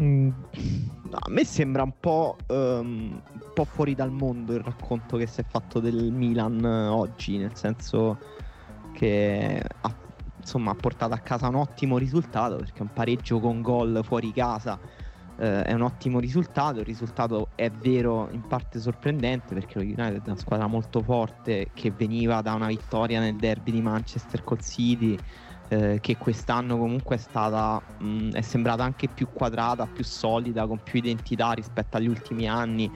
Mm, 0.00 0.30
a 1.10 1.30
me 1.30 1.44
sembra 1.44 1.82
un 1.82 1.98
po', 1.98 2.36
um, 2.48 3.20
un 3.32 3.50
po', 3.52 3.64
fuori 3.64 3.94
dal 3.94 4.12
mondo 4.12 4.54
il 4.54 4.60
racconto 4.60 5.16
che 5.16 5.26
si 5.26 5.40
è 5.40 5.44
fatto 5.44 5.80
del 5.80 6.12
Milan 6.12 6.64
oggi, 6.64 7.36
nel 7.38 7.56
senso 7.56 8.18
che 8.92 9.62
ha 9.80 9.94
insomma 10.48 10.70
ha 10.70 10.74
portato 10.74 11.12
a 11.12 11.18
casa 11.18 11.48
un 11.48 11.56
ottimo 11.56 11.98
risultato 11.98 12.56
perché 12.56 12.80
un 12.80 12.90
pareggio 12.92 13.38
con 13.38 13.60
gol 13.60 14.00
fuori 14.02 14.32
casa 14.32 14.80
eh, 15.36 15.62
è 15.62 15.72
un 15.74 15.82
ottimo 15.82 16.18
risultato. 16.18 16.78
Il 16.78 16.86
risultato 16.86 17.48
è 17.54 17.70
vero 17.70 18.28
in 18.30 18.46
parte 18.46 18.80
sorprendente 18.80 19.54
perché 19.54 19.78
lo 19.78 19.84
United 19.84 20.22
è 20.22 20.30
una 20.30 20.36
squadra 20.36 20.66
molto 20.66 21.02
forte 21.02 21.70
che 21.74 21.90
veniva 21.90 22.40
da 22.40 22.54
una 22.54 22.68
vittoria 22.68 23.20
nel 23.20 23.36
derby 23.36 23.72
di 23.72 23.82
Manchester 23.82 24.42
col 24.42 24.60
City. 24.60 25.18
Eh, 25.70 25.98
che 26.00 26.16
quest'anno 26.16 26.78
comunque 26.78 27.16
è 27.16 27.18
stata 27.18 27.78
mh, 27.98 28.30
è 28.30 28.40
sembrata 28.40 28.84
anche 28.84 29.08
più 29.10 29.28
quadrata, 29.30 29.86
più 29.86 30.02
solida, 30.02 30.66
con 30.66 30.80
più 30.82 30.98
identità 30.98 31.52
rispetto 31.52 31.98
agli 31.98 32.06
ultimi 32.08 32.48
anni 32.48 32.90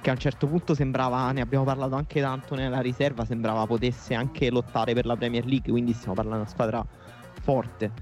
che 0.00 0.10
a 0.10 0.12
un 0.12 0.18
certo 0.18 0.48
punto 0.48 0.74
sembrava, 0.74 1.30
ne 1.32 1.40
abbiamo 1.40 1.64
parlato 1.64 1.94
anche 1.94 2.20
tanto 2.20 2.54
nella 2.56 2.80
riserva, 2.80 3.24
sembrava 3.24 3.64
potesse 3.66 4.14
anche 4.14 4.50
lottare 4.50 4.92
per 4.92 5.06
la 5.06 5.14
Premier 5.16 5.44
League, 5.44 5.70
quindi 5.70 5.92
stiamo 5.94 6.14
parlando 6.14 6.38
di 6.44 6.44
una 6.44 6.50
squadra 6.50 6.84
forte. 7.40 7.92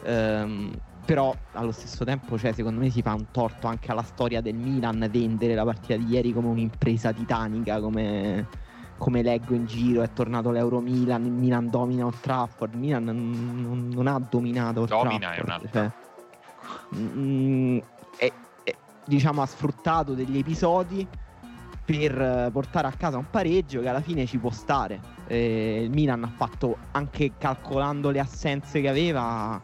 Ehm, 0.00 0.72
però 1.04 1.36
allo 1.52 1.72
stesso 1.72 2.04
tempo, 2.04 2.38
cioè, 2.38 2.52
secondo 2.52 2.80
me 2.80 2.90
si 2.90 3.02
fa 3.02 3.14
un 3.14 3.30
torto 3.30 3.66
anche 3.66 3.90
alla 3.90 4.02
storia 4.02 4.40
del 4.40 4.54
Milan 4.56 5.06
vendere 5.10 5.54
la 5.54 5.64
partita 5.64 5.96
di 5.96 6.06
ieri 6.08 6.32
come 6.32 6.48
un'impresa 6.48 7.12
titanica, 7.12 7.80
come, 7.80 8.48
come 9.02 9.20
leggo 9.20 9.54
in 9.54 9.66
giro, 9.66 10.02
è 10.02 10.12
tornato 10.12 10.52
l'Euro 10.52 10.78
Milan, 10.78 11.24
il 11.24 11.32
Milan 11.32 11.68
domina 11.68 12.04
Old 12.04 12.20
Trafford, 12.20 12.74
il 12.74 12.78
Milan 12.78 13.02
non, 13.02 13.88
non 13.92 14.06
ha 14.06 14.16
dominato 14.20 14.82
Old 14.82 14.90
domina 14.90 15.32
Trafford. 15.32 15.42
Domina 15.42 15.60
è 15.60 15.70
cioè, 15.72 15.90
mm, 16.94 17.78
è, 18.16 18.32
è, 18.62 18.76
diciamo 19.04 19.42
ha 19.42 19.46
sfruttato 19.46 20.14
degli 20.14 20.38
episodi 20.38 21.04
per 21.84 22.50
portare 22.52 22.86
a 22.86 22.92
casa 22.92 23.18
un 23.18 23.28
pareggio 23.28 23.80
che 23.80 23.88
alla 23.88 24.02
fine 24.02 24.24
ci 24.24 24.38
può 24.38 24.50
stare. 24.50 25.00
Eh, 25.26 25.82
il 25.82 25.90
Milan 25.90 26.22
ha 26.22 26.32
fatto 26.32 26.76
anche 26.92 27.32
calcolando 27.36 28.10
le 28.10 28.20
assenze 28.20 28.80
che 28.80 28.88
aveva 28.88 29.60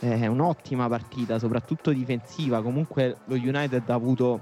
eh, 0.00 0.26
un'ottima 0.26 0.88
partita, 0.88 1.38
soprattutto 1.38 1.92
difensiva. 1.92 2.62
Comunque 2.62 3.18
lo 3.26 3.34
United 3.34 3.82
ha 3.90 3.92
avuto 3.92 4.40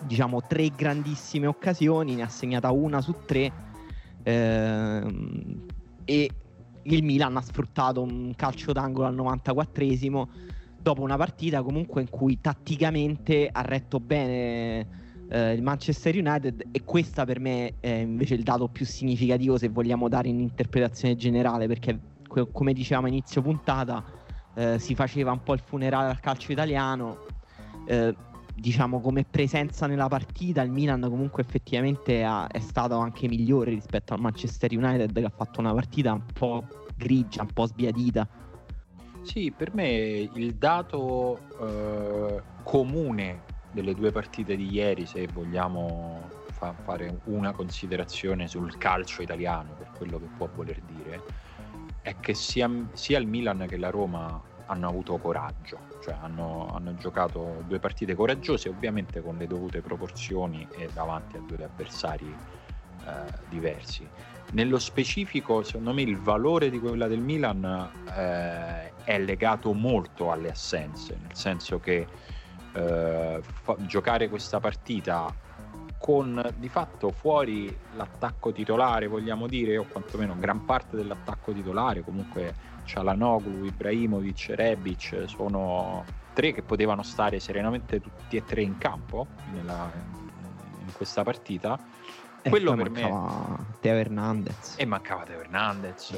diciamo 0.00 0.42
tre 0.42 0.70
grandissime 0.74 1.46
occasioni, 1.46 2.16
ne 2.16 2.22
ha 2.22 2.28
segnata 2.28 2.72
una 2.72 3.00
su 3.00 3.14
tre 3.24 3.66
ehm, 4.22 5.66
e 6.04 6.30
il 6.82 7.02
Milan 7.02 7.36
ha 7.36 7.42
sfruttato 7.42 8.02
un 8.02 8.32
calcio 8.34 8.72
d'angolo 8.72 9.06
al 9.06 9.14
94esimo 9.14 10.26
dopo 10.80 11.02
una 11.02 11.16
partita 11.16 11.62
comunque 11.62 12.00
in 12.00 12.08
cui 12.08 12.40
tatticamente 12.40 13.48
ha 13.50 13.62
retto 13.62 14.00
bene 14.00 14.86
eh, 15.28 15.52
il 15.52 15.62
Manchester 15.62 16.16
United 16.16 16.68
e 16.70 16.84
questa 16.84 17.24
per 17.24 17.40
me 17.40 17.74
è 17.80 17.90
invece 17.90 18.34
il 18.34 18.42
dato 18.42 18.68
più 18.68 18.86
significativo 18.86 19.58
se 19.58 19.68
vogliamo 19.68 20.08
dare 20.08 20.28
in 20.28 20.40
interpretazione 20.40 21.16
generale 21.16 21.66
perché 21.66 21.98
come 22.52 22.72
dicevamo 22.72 23.06
a 23.06 23.10
inizio 23.10 23.42
puntata 23.42 24.04
eh, 24.54 24.78
si 24.78 24.94
faceva 24.94 25.32
un 25.32 25.42
po' 25.42 25.54
il 25.54 25.60
funerale 25.60 26.08
al 26.10 26.20
calcio 26.20 26.52
italiano 26.52 27.24
eh, 27.86 28.14
diciamo 28.58 29.00
come 29.00 29.24
presenza 29.24 29.86
nella 29.86 30.08
partita 30.08 30.62
il 30.62 30.70
Milan 30.70 31.00
comunque 31.02 31.42
effettivamente 31.42 32.24
ha, 32.24 32.46
è 32.48 32.58
stato 32.58 32.98
anche 32.98 33.28
migliore 33.28 33.70
rispetto 33.70 34.14
al 34.14 34.20
Manchester 34.20 34.70
United 34.72 35.12
che 35.12 35.24
ha 35.24 35.32
fatto 35.34 35.60
una 35.60 35.72
partita 35.72 36.12
un 36.12 36.24
po' 36.32 36.64
grigia, 36.96 37.42
un 37.42 37.52
po' 37.52 37.66
sbiadita. 37.66 38.26
Sì, 39.22 39.50
per 39.50 39.74
me 39.74 39.88
il 40.32 40.54
dato 40.54 41.40
eh, 41.60 42.42
comune 42.62 43.42
delle 43.70 43.94
due 43.94 44.10
partite 44.10 44.56
di 44.56 44.70
ieri, 44.70 45.06
se 45.06 45.28
vogliamo 45.32 46.28
fa- 46.50 46.74
fare 46.82 47.20
una 47.24 47.52
considerazione 47.52 48.48
sul 48.48 48.76
calcio 48.78 49.22
italiano, 49.22 49.74
per 49.76 49.90
quello 49.96 50.18
che 50.18 50.28
può 50.36 50.48
voler 50.52 50.80
dire, 50.80 51.22
è 52.02 52.16
che 52.18 52.34
sia, 52.34 52.70
sia 52.92 53.18
il 53.18 53.26
Milan 53.26 53.66
che 53.68 53.76
la 53.76 53.90
Roma 53.90 54.42
hanno 54.66 54.88
avuto 54.88 55.18
coraggio, 55.18 55.78
cioè 56.08 56.16
hanno, 56.20 56.70
hanno, 56.74 56.94
giocato 56.94 57.62
due 57.66 57.78
partite 57.78 58.14
coraggiose, 58.14 58.68
ovviamente 58.68 59.20
con 59.20 59.36
le 59.36 59.46
dovute 59.46 59.80
proporzioni 59.80 60.66
e 60.70 60.88
davanti 60.92 61.36
a 61.36 61.40
due 61.46 61.64
avversari 61.64 62.34
eh, 63.06 63.32
diversi. 63.48 64.08
Nello 64.52 64.78
specifico, 64.78 65.62
secondo 65.62 65.92
me, 65.92 66.02
il 66.02 66.16
valore 66.16 66.70
di 66.70 66.78
quella 66.78 67.06
del 67.06 67.20
Milan 67.20 67.90
eh, 68.16 68.94
è 69.04 69.18
legato 69.18 69.74
molto 69.74 70.30
alle 70.30 70.50
assenze, 70.50 71.18
nel 71.20 71.34
senso 71.34 71.78
che 71.78 72.06
eh, 72.72 73.40
fa- 73.42 73.76
giocare 73.80 74.28
questa 74.28 74.58
partita 74.58 75.34
con 75.98 76.54
di 76.56 76.68
fatto 76.68 77.10
fuori 77.10 77.76
l'attacco 77.96 78.52
titolare, 78.52 79.08
vogliamo 79.08 79.46
dire, 79.46 79.76
o 79.76 79.84
quantomeno 79.84 80.34
gran 80.38 80.64
parte 80.64 80.96
dell'attacco 80.96 81.52
titolare, 81.52 82.02
comunque 82.02 82.54
Cialanoglu, 82.88 83.66
Ibrahimovic, 83.66 84.52
Rebic, 84.54 85.24
sono 85.26 86.04
tre 86.32 86.52
che 86.52 86.62
potevano 86.62 87.02
stare 87.02 87.38
serenamente 87.38 88.00
tutti 88.00 88.36
e 88.36 88.44
tre 88.44 88.62
in 88.62 88.78
campo 88.78 89.26
nella, 89.52 89.90
in 90.84 90.92
questa 90.94 91.22
partita 91.22 91.78
e 92.40 92.48
quello 92.48 92.74
per 92.74 92.90
mancava 92.90 93.56
me... 93.58 93.66
Teo 93.80 93.94
Hernandez. 93.94 94.74
E 94.78 94.86
mancava 94.86 95.24
Teo 95.24 95.40
Hernandez. 95.40 96.14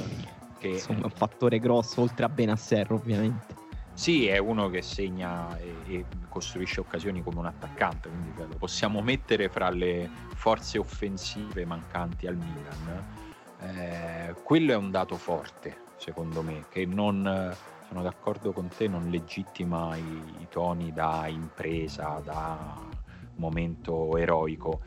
Che... 0.57 0.67
Insomma, 0.67 1.05
un 1.05 1.11
fattore 1.11 1.59
grosso, 1.59 2.01
oltre 2.01 2.23
a 2.23 2.29
Benasser 2.29 2.91
ovviamente. 2.93 3.59
Sì, 3.93 4.27
è 4.27 4.37
uno 4.37 4.69
che 4.69 4.81
segna 4.81 5.57
e, 5.57 5.75
e, 5.87 6.05
costruisce 6.29 6.79
occasioni 6.79 7.21
come 7.21 7.39
un 7.39 7.47
attaccante, 7.47 8.07
quindi 8.07 8.31
lo 8.37 8.55
possiamo 8.57 9.01
mettere 9.01 9.49
fra 9.49 9.69
le 9.69 10.09
forze 10.33 10.77
offensive 10.77 11.65
mancanti 11.65 12.27
al 12.27 12.37
Milan. 12.37 13.19
Eh, 13.59 14.35
quello 14.43 14.71
è 14.71 14.75
un 14.75 14.89
dato 14.89 15.17
forte, 15.17 15.80
secondo 16.01 16.41
me, 16.41 16.65
che 16.67 16.85
non, 16.85 17.55
sono 17.87 18.01
d'accordo 18.01 18.51
con 18.51 18.69
te, 18.69 18.87
non 18.87 19.09
legittima 19.09 19.95
i, 19.95 20.35
i 20.39 20.47
toni 20.49 20.91
da 20.91 21.27
impresa, 21.27 22.19
da 22.23 22.89
momento 23.35 24.17
eroico 24.17 24.81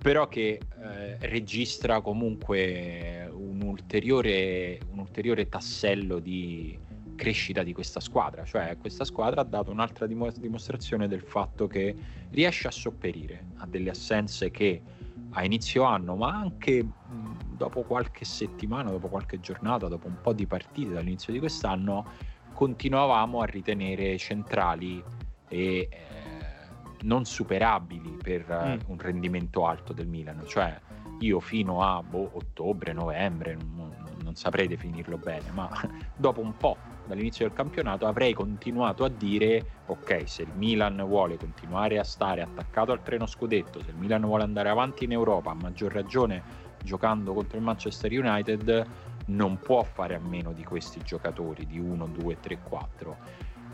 però 0.00 0.28
che 0.28 0.58
eh, 0.82 1.18
registra 1.28 2.00
comunque 2.00 3.30
un 3.30 3.60
ulteriore, 3.60 4.80
un 4.92 4.98
ulteriore, 4.98 5.46
tassello 5.50 6.18
di 6.18 6.78
crescita 7.16 7.62
di 7.62 7.74
questa 7.74 8.00
squadra, 8.00 8.44
cioè 8.44 8.78
questa 8.80 9.04
squadra 9.04 9.42
ha 9.42 9.44
dato 9.44 9.70
un'altra 9.70 10.06
dimostrazione 10.06 11.06
del 11.06 11.20
fatto 11.20 11.66
che 11.66 11.94
riesce 12.30 12.66
a 12.66 12.70
sopperire 12.70 13.48
a 13.56 13.66
delle 13.66 13.90
assenze 13.90 14.50
che 14.50 14.80
a 15.32 15.44
inizio 15.44 15.82
anno, 15.82 16.16
ma 16.16 16.34
anche 16.34 16.86
dopo 17.60 17.82
qualche 17.82 18.24
settimana, 18.24 18.88
dopo 18.88 19.08
qualche 19.08 19.38
giornata, 19.38 19.86
dopo 19.86 20.06
un 20.06 20.16
po' 20.22 20.32
di 20.32 20.46
partite 20.46 20.94
dall'inizio 20.94 21.30
di 21.30 21.38
quest'anno, 21.38 22.06
continuavamo 22.54 23.42
a 23.42 23.44
ritenere 23.44 24.16
centrali 24.16 25.04
e 25.46 25.88
eh, 25.90 25.90
non 27.02 27.26
superabili 27.26 28.16
per 28.22 28.46
mm. 28.48 28.88
uh, 28.88 28.92
un 28.92 28.98
rendimento 28.98 29.66
alto 29.66 29.92
del 29.92 30.06
Milan. 30.06 30.42
Cioè, 30.46 30.74
io 31.18 31.38
fino 31.38 31.82
a 31.82 32.02
boh, 32.02 32.30
ottobre, 32.32 32.94
novembre, 32.94 33.58
non, 33.74 33.94
non, 34.22 34.34
saprei 34.36 34.66
definirlo 34.66 35.18
bene, 35.18 35.50
ma 35.50 35.68
dopo 36.16 36.40
un 36.40 36.56
po' 36.56 36.78
dall'inizio 37.04 37.46
del 37.46 37.54
campionato 37.54 38.06
avrei 38.06 38.32
continuato 38.32 39.04
a 39.04 39.10
dire: 39.10 39.82
ok, 39.84 40.22
se 40.26 40.44
il 40.44 40.52
Milan 40.54 40.96
vuole 41.06 41.36
continuare 41.36 41.98
a 41.98 42.04
stare 42.04 42.40
attaccato 42.40 42.90
al 42.92 43.02
treno 43.02 43.26
scudetto, 43.26 43.82
se 43.82 43.90
il 43.90 43.96
Milan 43.96 44.22
vuole 44.22 44.44
andare 44.44 44.70
avanti 44.70 45.04
in 45.04 45.12
Europa, 45.12 45.50
a 45.50 45.54
maggior 45.54 45.92
ragione 45.92 46.59
giocando 46.82 47.32
contro 47.32 47.58
il 47.58 47.64
Manchester 47.64 48.10
United, 48.12 48.86
non 49.26 49.58
può 49.58 49.82
fare 49.82 50.14
a 50.14 50.20
meno 50.20 50.52
di 50.52 50.64
questi 50.64 51.00
giocatori 51.02 51.66
di 51.66 51.78
1, 51.78 52.06
2, 52.06 52.40
3, 52.40 52.58
4 52.62 53.16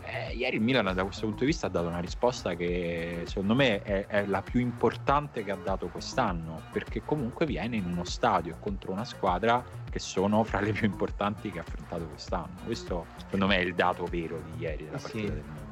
eh, 0.07 0.33
ieri 0.33 0.55
il 0.55 0.61
Milan 0.61 0.93
da 0.93 1.03
questo 1.03 1.25
punto 1.25 1.41
di 1.41 1.47
vista 1.47 1.67
ha 1.67 1.69
dato 1.69 1.87
una 1.87 1.99
risposta 1.99 2.55
che 2.55 3.23
secondo 3.25 3.53
me 3.55 3.81
è, 3.81 4.05
è, 4.07 4.25
la 4.25 4.41
più 4.41 4.61
importante 4.61 5.43
che 5.43 5.51
ha 5.51 5.57
dato 5.61 5.87
quest'anno, 5.87 6.61
perché 6.71 7.01
comunque 7.03 7.45
viene 7.45 7.75
in 7.75 7.85
uno 7.85 8.05
stadio 8.05 8.55
contro 8.59 8.93
una 8.93 9.03
squadra 9.03 9.63
che 9.89 9.99
sono 9.99 10.43
fra 10.43 10.61
le 10.61 10.71
più 10.71 10.87
importanti 10.87 11.51
che 11.51 11.59
ha 11.59 11.61
affrontato 11.61 12.05
quest'anno. 12.05 12.55
Questo 12.63 13.07
secondo 13.17 13.47
me 13.47 13.57
è 13.57 13.61
il 13.61 13.75
dato 13.75 14.05
vero 14.05 14.41
di 14.53 14.63
ieri 14.63 14.85
della 14.85 14.97
partita 14.97 15.27
sì. 15.27 15.33
del 15.33 15.43
Milan. 15.43 15.66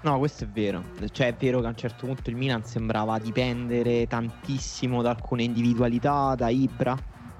No, 0.00 0.18
questo 0.18 0.44
è 0.44 0.48
vero. 0.48 0.92
Cioè, 1.10 1.28
è 1.28 1.34
vero 1.36 1.60
che 1.60 1.66
a 1.66 1.70
un 1.70 1.76
certo 1.76 2.06
punto 2.06 2.30
il 2.30 2.36
Milan 2.36 2.62
sembrava 2.64 3.18
dipendere 3.18 4.06
tantissimo 4.06 5.02
da 5.02 5.10
alcune 5.10 5.42
individualità, 5.42 6.34
da 6.36 6.48
Ibra. 6.50 6.96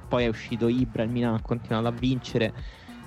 Poi 0.08 0.24
è 0.24 0.26
uscito 0.28 0.66
Ibra, 0.68 1.04
il 1.04 1.10
Milan 1.10 1.34
ha 1.34 1.40
continuato 1.42 1.86
a 1.86 1.92
vincere 1.92 2.52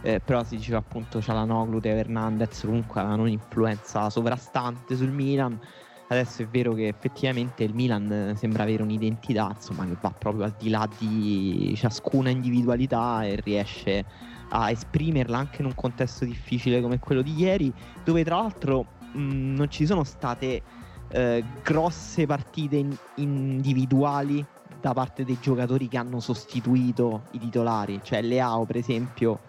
eh, 0.01 0.19
però 0.19 0.43
si 0.43 0.55
diceva 0.55 0.79
appunto 0.79 1.21
Cialanoglu, 1.21 1.79
Teo 1.79 1.95
Hernandez 1.95 2.61
comunque 2.65 2.99
avevano 3.01 3.23
un'influenza 3.23 4.09
sovrastante 4.09 4.95
sul 4.95 5.11
Milan 5.11 5.59
adesso 6.07 6.41
è 6.41 6.47
vero 6.47 6.73
che 6.73 6.87
effettivamente 6.87 7.63
il 7.63 7.73
Milan 7.73 8.11
eh, 8.11 8.35
sembra 8.35 8.63
avere 8.63 8.81
un'identità 8.83 9.51
insomma 9.53 9.85
che 9.85 9.95
va 9.99 10.11
proprio 10.17 10.45
al 10.45 10.55
di 10.57 10.69
là 10.69 10.87
di 10.97 11.73
ciascuna 11.77 12.29
individualità 12.29 13.23
e 13.25 13.39
riesce 13.41 14.05
a 14.49 14.71
esprimerla 14.71 15.37
anche 15.37 15.61
in 15.61 15.67
un 15.67 15.75
contesto 15.75 16.25
difficile 16.25 16.81
come 16.81 16.99
quello 16.99 17.21
di 17.21 17.35
ieri 17.35 17.73
dove 18.03 18.23
tra 18.23 18.37
l'altro 18.37 18.93
mh, 19.11 19.53
non 19.55 19.69
ci 19.69 19.85
sono 19.85 20.03
state 20.03 20.61
eh, 21.09 21.43
grosse 21.61 22.25
partite 22.25 22.77
in- 22.77 22.95
individuali 23.15 24.45
da 24.79 24.93
parte 24.93 25.23
dei 25.23 25.37
giocatori 25.39 25.87
che 25.87 25.97
hanno 25.97 26.19
sostituito 26.19 27.23
i 27.31 27.39
titolari 27.39 27.99
cioè 28.03 28.21
Leao 28.21 28.65
per 28.65 28.77
esempio 28.77 29.41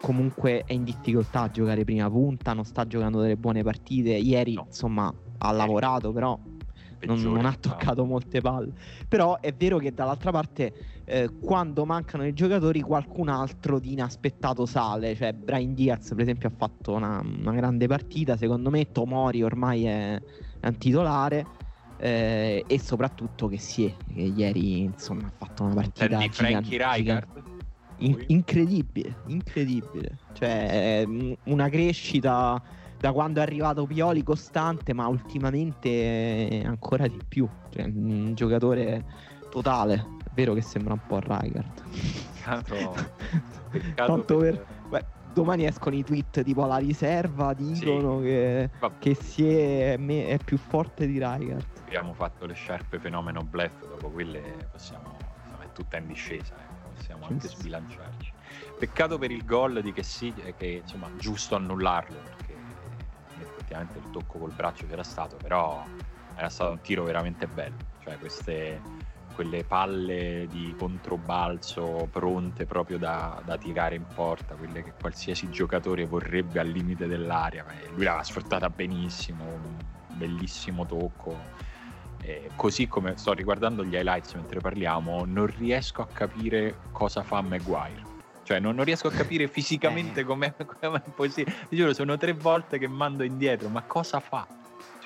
comunque 0.00 0.64
è 0.64 0.72
in 0.72 0.84
difficoltà 0.84 1.42
a 1.42 1.50
giocare 1.50 1.84
prima 1.84 2.08
punta, 2.08 2.52
non 2.54 2.64
sta 2.64 2.86
giocando 2.86 3.20
delle 3.20 3.36
buone 3.36 3.62
partite. 3.62 4.10
Ieri, 4.10 4.54
no. 4.54 4.64
insomma, 4.66 5.12
ha 5.38 5.52
lavorato, 5.52 6.12
però 6.12 6.38
non, 7.00 7.20
non, 7.20 7.44
ha 7.44 7.54
toccato 7.58 8.04
molte 8.04 8.40
palle. 8.40 8.72
Però 9.06 9.38
è 9.40 9.52
vero 9.52 9.78
che 9.78 9.92
dall'altra 9.92 10.30
parte, 10.30 10.99
eh, 11.10 11.28
quando 11.40 11.84
mancano 11.84 12.24
i 12.24 12.32
giocatori, 12.32 12.80
qualcun 12.82 13.28
altro 13.28 13.80
di 13.80 13.92
inaspettato 13.92 14.64
sale. 14.64 15.16
Cioè, 15.16 15.32
Brian 15.32 15.74
Diaz, 15.74 16.10
per 16.10 16.20
esempio, 16.20 16.48
ha 16.48 16.52
fatto 16.56 16.92
una, 16.92 17.20
una 17.20 17.52
grande 17.52 17.88
partita. 17.88 18.36
Secondo 18.36 18.70
me, 18.70 18.92
Tomori 18.92 19.42
ormai 19.42 19.86
è, 19.86 20.14
è 20.60 20.66
un 20.68 20.78
titolare. 20.78 21.44
Eh, 21.96 22.64
e 22.66 22.78
soprattutto 22.78 23.48
che 23.48 23.58
si 23.58 23.84
è, 23.84 23.94
che 24.10 24.20
ieri 24.22 24.84
insomma 24.84 25.26
ha 25.26 25.32
fatto 25.36 25.64
una 25.64 25.74
partita 25.74 26.16
di 26.16 26.30
Frankie 26.30 26.78
Rijkaard 26.78 27.42
in- 27.96 28.24
incredibile, 28.28 29.18
incredibile. 29.26 30.18
Cioè, 30.32 31.04
una 31.44 31.68
crescita 31.68 32.62
da 32.96 33.12
quando 33.12 33.40
è 33.40 33.42
arrivato 33.42 33.84
Pioli 33.84 34.22
costante, 34.22 34.94
ma 34.94 35.08
ultimamente 35.08 36.62
ancora 36.64 37.06
di 37.08 37.20
più. 37.26 37.48
Cioè, 37.68 37.84
un 37.84 38.32
giocatore 38.34 39.04
totale. 39.50 40.19
Vero 40.40 40.54
che 40.54 40.62
sembra 40.62 40.94
un 40.94 41.06
po' 41.06 41.18
Rijkaard. 41.18 41.82
Peccato. 42.40 42.94
Peccato 43.70 44.36
per... 44.36 44.56
per... 44.56 44.66
Beh, 44.88 45.04
domani 45.32 45.66
escono 45.66 45.94
i 45.96 46.02
tweet 46.02 46.42
tipo 46.42 46.64
la 46.66 46.78
riserva 46.78 47.52
dicono 47.54 48.18
sì. 48.18 48.24
che, 48.24 48.70
che, 48.98 49.14
si 49.14 49.46
è, 49.46 49.98
è, 49.98 50.38
più 50.38 50.56
forte 50.56 51.06
di 51.06 51.14
Rijkaard. 51.14 51.64
Abbiamo 51.84 52.14
fatto 52.14 52.46
le 52.46 52.54
sciarpe 52.54 52.98
fenomeno 52.98 53.42
bluff, 53.42 53.86
dopo 53.86 54.08
quelle 54.10 54.68
possiamo, 54.72 55.16
insomma, 55.44 55.64
è 55.64 55.72
tutta 55.72 55.98
in 55.98 56.06
discesa. 56.06 56.54
Eh 56.54 56.70
possiamo 57.00 57.26
anche 57.26 57.48
sbilanciarci. 57.48 58.32
Peccato 58.78 59.18
per 59.18 59.30
il 59.30 59.44
gol 59.44 59.80
di 59.82 59.92
che 59.92 60.02
sì, 60.02 60.32
che 60.56 60.80
insomma 60.82 61.10
giusto 61.16 61.56
annullarlo 61.56 62.16
perché 62.16 62.54
effettivamente 63.40 63.98
il 63.98 64.10
tocco 64.10 64.38
col 64.38 64.52
braccio 64.52 64.86
c'era 64.86 65.02
stato, 65.02 65.36
però 65.36 65.84
era 66.34 66.48
stato 66.48 66.72
un 66.72 66.80
tiro 66.80 67.04
veramente 67.04 67.46
bello, 67.46 67.76
cioè 68.02 68.18
queste 68.18 68.80
quelle 69.34 69.64
palle 69.64 70.46
di 70.50 70.74
controbalzo 70.76 72.08
pronte 72.10 72.66
proprio 72.66 72.98
da, 72.98 73.40
da, 73.44 73.56
tirare 73.56 73.94
in 73.94 74.04
porta, 74.14 74.54
quelle 74.54 74.82
che 74.82 74.92
qualsiasi 74.98 75.50
giocatore 75.50 76.04
vorrebbe 76.06 76.60
al 76.60 76.68
limite 76.68 77.06
dell'aria, 77.06 77.64
lui 77.94 78.04
l'aveva 78.04 78.22
sfruttata 78.22 78.68
benissimo, 78.68 79.44
un 79.44 79.76
bellissimo 80.16 80.86
tocco 80.86 81.68
eh, 82.22 82.50
così 82.54 82.86
come 82.86 83.16
sto 83.16 83.32
riguardando 83.32 83.84
gli 83.84 83.94
highlights 83.94 84.34
mentre 84.34 84.60
parliamo, 84.60 85.24
non 85.24 85.46
riesco 85.46 86.02
a 86.02 86.06
capire 86.06 86.76
cosa 86.92 87.22
fa 87.22 87.40
Maguire. 87.40 88.08
Cioè, 88.42 88.58
non, 88.58 88.74
non 88.74 88.84
riesco 88.84 89.08
a 89.08 89.10
capire 89.10 89.46
fisicamente 89.48 90.24
com'è, 90.24 90.54
com'è 90.80 91.00
possibile. 91.14 91.56
Ti 91.68 91.76
giuro, 91.76 91.94
sono 91.94 92.16
tre 92.16 92.32
volte 92.32 92.78
che 92.78 92.88
mando 92.88 93.22
indietro, 93.22 93.68
ma 93.68 93.82
cosa 93.82 94.20
fa? 94.20 94.46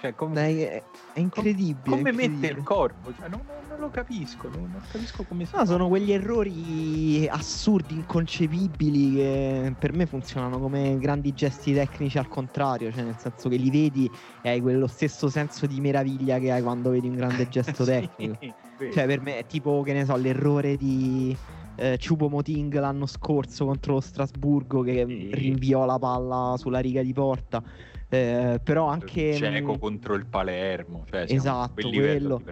Cioè, 0.01 0.15
come, 0.15 0.35
Dai, 0.35 0.63
è, 0.63 0.83
è 1.13 1.21
incredibile. 1.21 1.97
Come, 1.97 2.11
incredibile. 2.11 2.49
mette 2.49 2.59
il 2.59 2.63
corpo? 2.65 3.13
Cioè, 3.15 3.29
non, 3.29 3.43
non, 3.47 3.64
lo 3.85 3.91
capisco, 3.91 4.49
non, 4.49 4.71
non 4.71 4.83
capisco 4.91 5.23
come 5.25 5.45
si 5.45 5.55
No, 5.55 5.65
sono 5.65 5.89
quegli 5.89 6.13
errori 6.13 7.27
assurdi, 7.29 7.95
inconcepibili 7.95 9.15
che 9.15 9.75
per 9.79 9.93
me 9.93 10.07
funzionano 10.07 10.59
come 10.59 10.99
grandi 10.99 11.33
gesti 11.33 11.73
tecnici 11.73 12.19
al 12.19 12.29
contrario, 12.29 12.91
cioè 12.93 13.05
nel 13.05 13.17
senso 13.19 13.49
che 13.49 13.57
li 13.57 13.71
vedi 13.71 14.11
e 14.43 14.49
hai 14.49 14.61
quello 14.61 14.87
stesso 14.87 15.29
senso 15.29 15.67
di 15.67 15.81
meraviglia 15.81 16.39
che 16.39 16.51
hai 16.51 16.63
quando 16.63 16.91
vedi 16.91 17.09
un 17.09 17.17
grande 17.17 17.49
gesto 17.49 17.85
tecnico. 17.85 18.37
sì, 18.41 18.91
cioè 18.93 19.07
per 19.07 19.21
me 19.21 19.39
è 19.39 19.47
tipo, 19.47 19.83
che 19.83 19.93
ne 19.93 20.05
so, 20.05 20.17
l'errore 20.17 20.77
di 20.77 21.37
eh, 21.77 21.97
Ciupo 21.99 22.29
Moting 22.29 22.73
l'anno 22.79 23.07
scorso 23.07 23.65
contro 23.65 23.95
lo 23.95 24.01
Strasburgo 24.01 24.83
che 24.83 25.05
sì. 25.07 25.31
rinviò 25.33 25.85
la 25.85 25.99
palla 25.99 26.55
sulla 26.57 26.81
riga 26.81 27.03
di 27.03 27.13
porta. 27.13 27.63
Eh, 28.15 28.61
però 28.61 28.87
anche 28.87 29.33
Geco. 29.33 29.75
Mm, 29.75 29.79
contro 29.79 30.15
il 30.15 30.27
Palermo, 30.27 31.05
cioè 31.09 31.25
esatto, 31.29 31.89
quello. 31.89 32.43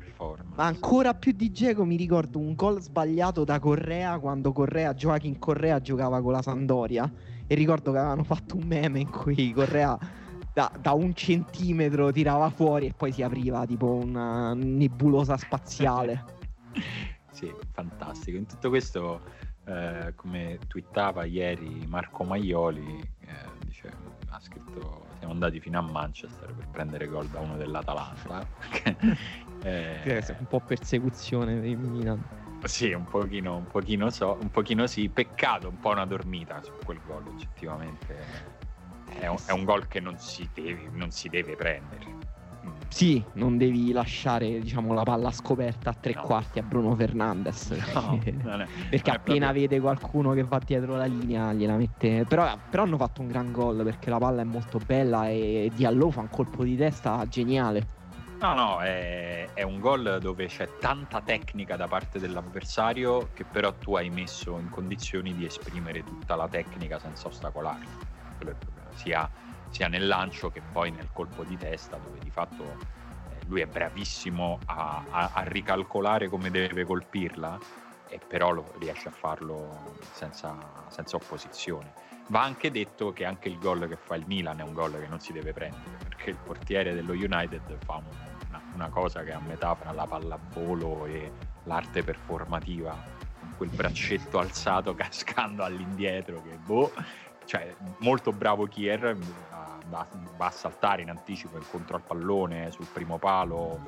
Ma 0.54 0.64
ancora 0.64 1.14
più 1.14 1.33
di 1.33 1.52
Geco 1.52 1.85
mi 1.85 1.97
ricordo 1.97 2.38
un 2.38 2.54
gol 2.54 2.81
sbagliato 2.81 3.45
da 3.45 3.59
Correa 3.59 4.19
quando 4.19 4.52
Correa, 4.52 4.95
Joaquin 4.95 5.38
Correa 5.38 5.81
giocava 5.81 6.21
con 6.21 6.33
la 6.33 6.42
Sandoria 6.42 7.11
e 7.47 7.54
ricordo 7.54 7.92
che 7.92 7.99
avevano 7.99 8.25
fatto 8.25 8.57
un 8.57 8.64
meme 8.64 9.00
in 9.00 9.11
cui 9.11 9.52
Correa 9.52 9.99
da, 10.52 10.71
da, 10.78 10.92
un 10.92 11.14
centimetro 11.14 12.12
tirava 12.12 12.50
fuori 12.50 12.87
e 12.87 12.92
poi 12.95 13.12
si 13.12 13.23
apriva 13.23 13.64
tipo 13.66 13.87
una 13.87 14.52
nebulosa 14.54 15.37
spaziale. 15.37 16.25
sì, 17.31 17.52
fantastico. 17.71 18.37
In 18.37 18.47
tutto 18.47 18.69
questo, 18.69 19.23
eh, 19.64 20.12
come 20.14 20.59
twittava 20.66 21.25
ieri 21.25 21.87
Marco 21.87 22.25
Maioli, 22.25 23.00
eh, 23.21 23.64
dice, 23.64 23.90
ha 24.28 24.40
scritto 24.40 25.12
siamo 25.23 25.35
andati 25.35 25.61
fino 25.61 25.79
a 25.79 25.83
Manchester 25.83 26.52
per 26.52 26.67
prendere 26.69 27.07
gol 27.07 27.29
da 27.29 27.38
uno 27.38 27.57
dell'Atalanta. 27.57 28.45
eh, 29.62 30.21
un 30.37 30.47
po' 30.49 30.59
persecuzione 30.59 31.55
per 31.55 31.64
il 31.67 31.79
Milan. 31.79 32.21
Sì, 32.64 32.93
un 32.93 33.05
pochino, 33.05 33.59
un 33.59 33.67
pochino, 33.69 34.11
so, 34.11 34.37
un 34.41 34.50
pochino 34.50 34.88
sì, 34.88 35.09
peccato, 35.11 35.69
un 35.69 35.79
po' 35.79 35.91
una 35.91 36.07
dormita 36.07 36.61
su 36.61 36.73
quel 36.85 37.00
gol 37.07 37.25
oggettivamente. 37.29 38.19
È 39.07 39.29
un, 39.29 39.37
è 39.47 39.52
un 39.52 39.62
gol 39.62 39.87
che 39.87 40.00
non 40.00 40.19
si 40.19 40.49
deve, 40.52 40.88
non 40.91 41.12
si 41.12 41.29
deve 41.29 41.55
prendere 41.55 42.22
sì, 42.93 43.25
non 43.35 43.57
devi 43.57 43.91
lasciare 43.91 44.61
diciamo, 44.61 44.93
la 44.93 45.03
palla 45.03 45.31
scoperta 45.31 45.91
a 45.91 45.97
tre 45.99 46.13
no. 46.13 46.21
quarti 46.21 46.59
a 46.59 46.63
Bruno 46.63 46.95
Fernandes. 46.95 47.71
No, 47.95 48.19
perché 48.91 49.11
appena 49.11 49.47
proprio... 49.47 49.53
vede 49.53 49.81
qualcuno 49.81 50.33
che 50.33 50.45
va 50.45 50.61
dietro 50.63 50.97
la 50.97 51.07
linea 51.07 51.55
gliela 51.55 51.77
mette. 51.77 52.27
Però, 52.27 52.55
però, 52.69 52.83
hanno 52.83 52.99
fatto 52.99 53.23
un 53.23 53.29
gran 53.29 53.51
gol 53.51 53.83
perché 53.83 54.11
la 54.11 54.19
palla 54.19 54.43
è 54.43 54.45
molto 54.45 54.79
bella 54.85 55.31
e 55.31 55.71
Diallo 55.75 56.11
fa 56.11 56.21
un 56.21 56.29
colpo 56.29 56.65
di 56.65 56.77
testa 56.77 57.25
geniale. 57.27 57.87
No, 58.41 58.55
no, 58.55 58.81
è, 58.83 59.49
è 59.55 59.63
un 59.63 59.81
gol 59.81 60.19
dove 60.21 60.47
c'è 60.47 60.69
tanta 60.79 61.23
tecnica 61.23 61.77
da 61.77 61.89
parte 61.89 62.19
dell'avversario 62.19 63.31
che 63.33 63.45
però 63.45 63.73
tu 63.73 63.95
hai 63.95 64.11
messo 64.11 64.59
in 64.59 64.69
condizioni 64.69 65.33
di 65.33 65.47
esprimere 65.47 66.05
tutta 66.05 66.37
la 66.37 66.47
tecnica 66.47 66.99
senza 66.99 67.29
ostacolare. 67.29 67.87
Quello 68.37 68.51
è 68.51 68.55
il 68.55 68.59
problema. 68.59 68.91
Sia 68.93 69.31
sia 69.73 69.88
nel 69.88 70.07
lancio 70.07 70.50
che 70.50 70.61
poi 70.61 70.91
nel 70.91 71.09
colpo 71.12 71.43
di 71.45 71.57
testa 71.57 71.97
dove 71.97 72.19
di 72.19 72.31
fatto 72.31 72.62
eh, 72.62 73.45
lui 73.47 73.62
è 73.62 73.67
bravissimo 73.67 74.59
a, 74.67 75.02
a, 75.11 75.31
a, 75.33 75.43
ricalcolare 75.43 76.29
come 76.29 76.50
deve 76.50 76.85
colpirla 76.85 77.59
e 78.09 78.21
però 78.29 78.50
lo, 78.50 78.75
riesce 78.79 79.09
a 79.09 79.11
farlo 79.11 79.97
senza, 80.12 80.55
senza, 80.88 81.17
opposizione. 81.17 81.95
Va 82.29 82.43
anche 82.43 82.71
detto 82.71 83.14
che 83.14 83.25
anche 83.25 83.49
il 83.49 83.59
gol 83.59 83.88
che 83.88 83.97
fa 83.97 84.14
il 84.14 84.25
Milan 84.26 84.61
è 84.61 84.62
un 84.62 84.75
gol 84.75 85.00
che 85.00 85.09
non 85.09 85.19
si 85.19 85.33
deve 85.33 85.55
prendere 85.55 85.97
perché 86.05 86.31
il 86.31 86.37
portiere 86.37 86.94
dello 86.94 87.12
United 87.12 87.79
fa 87.83 88.03
una, 88.49 88.62
una 88.75 88.88
cosa 88.90 89.23
che 89.23 89.31
è 89.31 89.35
a 89.35 89.40
metà 89.40 89.75
fra 89.75 89.92
la 89.92 90.07
pallavolo 90.07 91.07
e 91.07 91.33
l'arte 91.64 92.03
performativa 92.03 92.94
con 93.40 93.55
quel 93.57 93.70
braccetto 93.70 94.38
alzato 94.38 94.92
cascando 94.94 95.64
all'indietro 95.64 96.42
che 96.42 96.59
boh 96.59 96.92
cioè 97.44 97.75
molto 97.99 98.33
bravo 98.33 98.66
Kier 98.66 99.16
va, 99.92 100.09
va, 100.37 100.46
a 100.46 100.50
saltare 100.50 101.02
in 101.02 101.11
anticipo 101.11 101.59
incontro 101.59 101.96
al 101.96 102.02
pallone 102.02 102.70
sul 102.70 102.87
primo 102.87 103.18
palo 103.18 103.81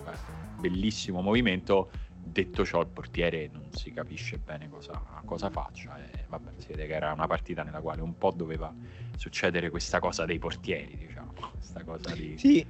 bellissimo 0.60 1.22
movimento 1.22 1.90
detto 2.22 2.64
ciò 2.64 2.80
il 2.80 2.88
portiere 2.88 3.48
non 3.50 3.68
si 3.72 3.90
capisce 3.90 4.38
bene 4.38 4.68
cosa, 4.68 5.00
cosa 5.24 5.50
faccia 5.50 5.96
e 5.96 6.24
vabbè 6.28 6.52
si 6.58 6.68
vede 6.68 6.86
che 6.86 6.94
era 6.94 7.12
una 7.12 7.26
partita 7.26 7.62
nella 7.62 7.80
quale 7.80 8.02
un 8.02 8.16
po' 8.16 8.32
doveva 8.32 8.72
succedere 9.16 9.70
questa 9.70 9.98
cosa 9.98 10.24
dei 10.26 10.38
portieri 10.38 10.96
diciamo 10.96 11.32
questa 11.52 11.82
cosa 11.84 12.14
di 12.14 12.36
sì 12.38 12.66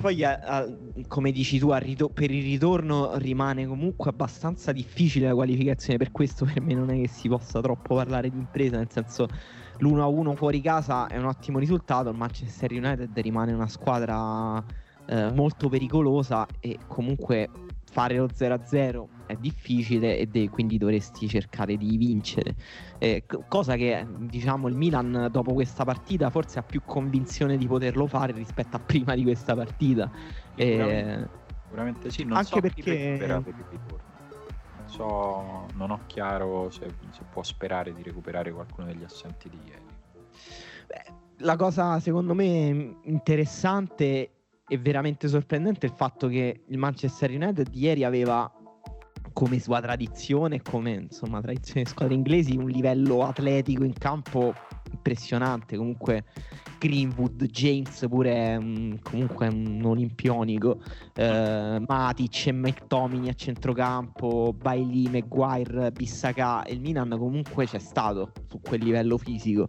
poi, 0.00 0.24
a, 0.24 0.38
a, 0.38 0.66
come 1.08 1.30
dici 1.30 1.58
tu, 1.58 1.72
rito- 1.74 2.08
per 2.08 2.30
il 2.30 2.42
ritorno 2.42 3.18
rimane 3.18 3.66
comunque 3.66 4.08
abbastanza 4.08 4.72
difficile 4.72 5.26
la 5.26 5.34
qualificazione. 5.34 5.98
Per 5.98 6.10
questo, 6.10 6.46
per 6.46 6.62
me, 6.62 6.72
non 6.72 6.90
è 6.90 6.98
che 7.02 7.08
si 7.08 7.28
possa 7.28 7.60
troppo 7.60 7.96
parlare 7.96 8.30
di 8.30 8.38
impresa. 8.38 8.78
Nel 8.78 8.90
senso, 8.90 9.28
l'1-1 9.80 10.34
fuori 10.34 10.60
casa 10.60 11.06
è 11.06 11.16
un 11.16 11.24
ottimo 11.24 11.58
risultato. 11.58 12.10
Il 12.10 12.16
Manchester 12.16 12.70
United 12.72 13.18
rimane 13.18 13.52
una 13.52 13.68
squadra 13.68 14.62
eh, 15.06 15.30
molto 15.32 15.68
pericolosa 15.68 16.46
e 16.60 16.78
comunque 16.86 17.48
fare 17.90 18.16
lo 18.16 18.28
0-0 18.28 19.08
è 19.26 19.34
difficile 19.36 20.18
e 20.18 20.26
de- 20.26 20.48
quindi 20.48 20.78
dovresti 20.78 21.28
cercare 21.28 21.76
di 21.76 21.96
vincere. 21.96 22.54
Eh, 22.98 23.24
cosa 23.48 23.76
che 23.76 24.06
diciamo 24.18 24.68
il 24.68 24.76
Milan 24.76 25.28
dopo 25.30 25.54
questa 25.54 25.84
partita 25.84 26.30
forse 26.30 26.58
ha 26.58 26.62
più 26.62 26.82
convinzione 26.84 27.56
di 27.56 27.66
poterlo 27.66 28.06
fare 28.06 28.32
rispetto 28.32 28.76
a 28.76 28.80
prima 28.80 29.14
di 29.14 29.22
questa 29.22 29.54
partita. 29.54 30.10
Eh, 30.54 31.28
sicuramente, 31.62 32.10
sì, 32.10 32.24
non 32.24 32.36
anche 32.36 32.48
so 32.48 32.60
perché 32.60 33.26
non 33.26 33.42
so, 34.90 35.66
non 35.74 35.90
ho 35.90 36.00
chiaro 36.06 36.68
se, 36.70 36.86
se 37.10 37.22
può 37.30 37.42
sperare 37.42 37.92
di 37.94 38.02
recuperare 38.02 38.52
qualcuno 38.52 38.88
degli 38.88 39.04
assenti 39.04 39.48
di 39.48 39.58
ieri. 39.64 39.84
Beh, 40.86 41.14
la 41.38 41.56
cosa 41.56 41.98
secondo 42.00 42.34
me 42.34 42.96
interessante 43.02 44.30
e 44.66 44.78
veramente 44.78 45.26
sorprendente 45.28 45.86
è 45.86 45.90
il 45.90 45.96
fatto 45.96 46.28
che 46.28 46.64
il 46.66 46.78
Manchester 46.78 47.30
United 47.30 47.68
ieri 47.72 48.04
aveva 48.04 48.52
come 49.32 49.58
sua 49.58 49.80
tradizione, 49.80 50.60
come 50.60 50.92
insomma 50.92 51.40
tradizione 51.40 51.82
di 51.82 51.88
squadre 51.88 52.14
inglesi, 52.14 52.56
un 52.56 52.68
livello 52.68 53.24
atletico 53.24 53.84
in 53.84 53.94
campo 53.94 54.54
impressionante. 54.90 55.76
Comunque 55.76 56.24
Greenwood, 56.78 57.44
James 57.44 58.06
pure 58.08 58.32
è 58.32 58.56
un, 58.56 58.98
comunque 59.02 59.48
un 59.48 59.82
olimpionico, 59.84 60.80
eh, 61.14 61.82
Matic 61.86 62.46
e 62.46 62.52
McTomini 62.52 63.28
a 63.28 63.34
centrocampo, 63.34 64.54
Bailey, 64.58 65.08
Maguire, 65.10 65.92
Bissaka 65.92 66.64
e 66.64 66.72
il 66.72 66.80
Milan 66.80 67.14
comunque 67.18 67.66
c'è 67.66 67.78
stato 67.78 68.32
su 68.48 68.60
quel 68.60 68.82
livello 68.82 69.18
fisico. 69.18 69.68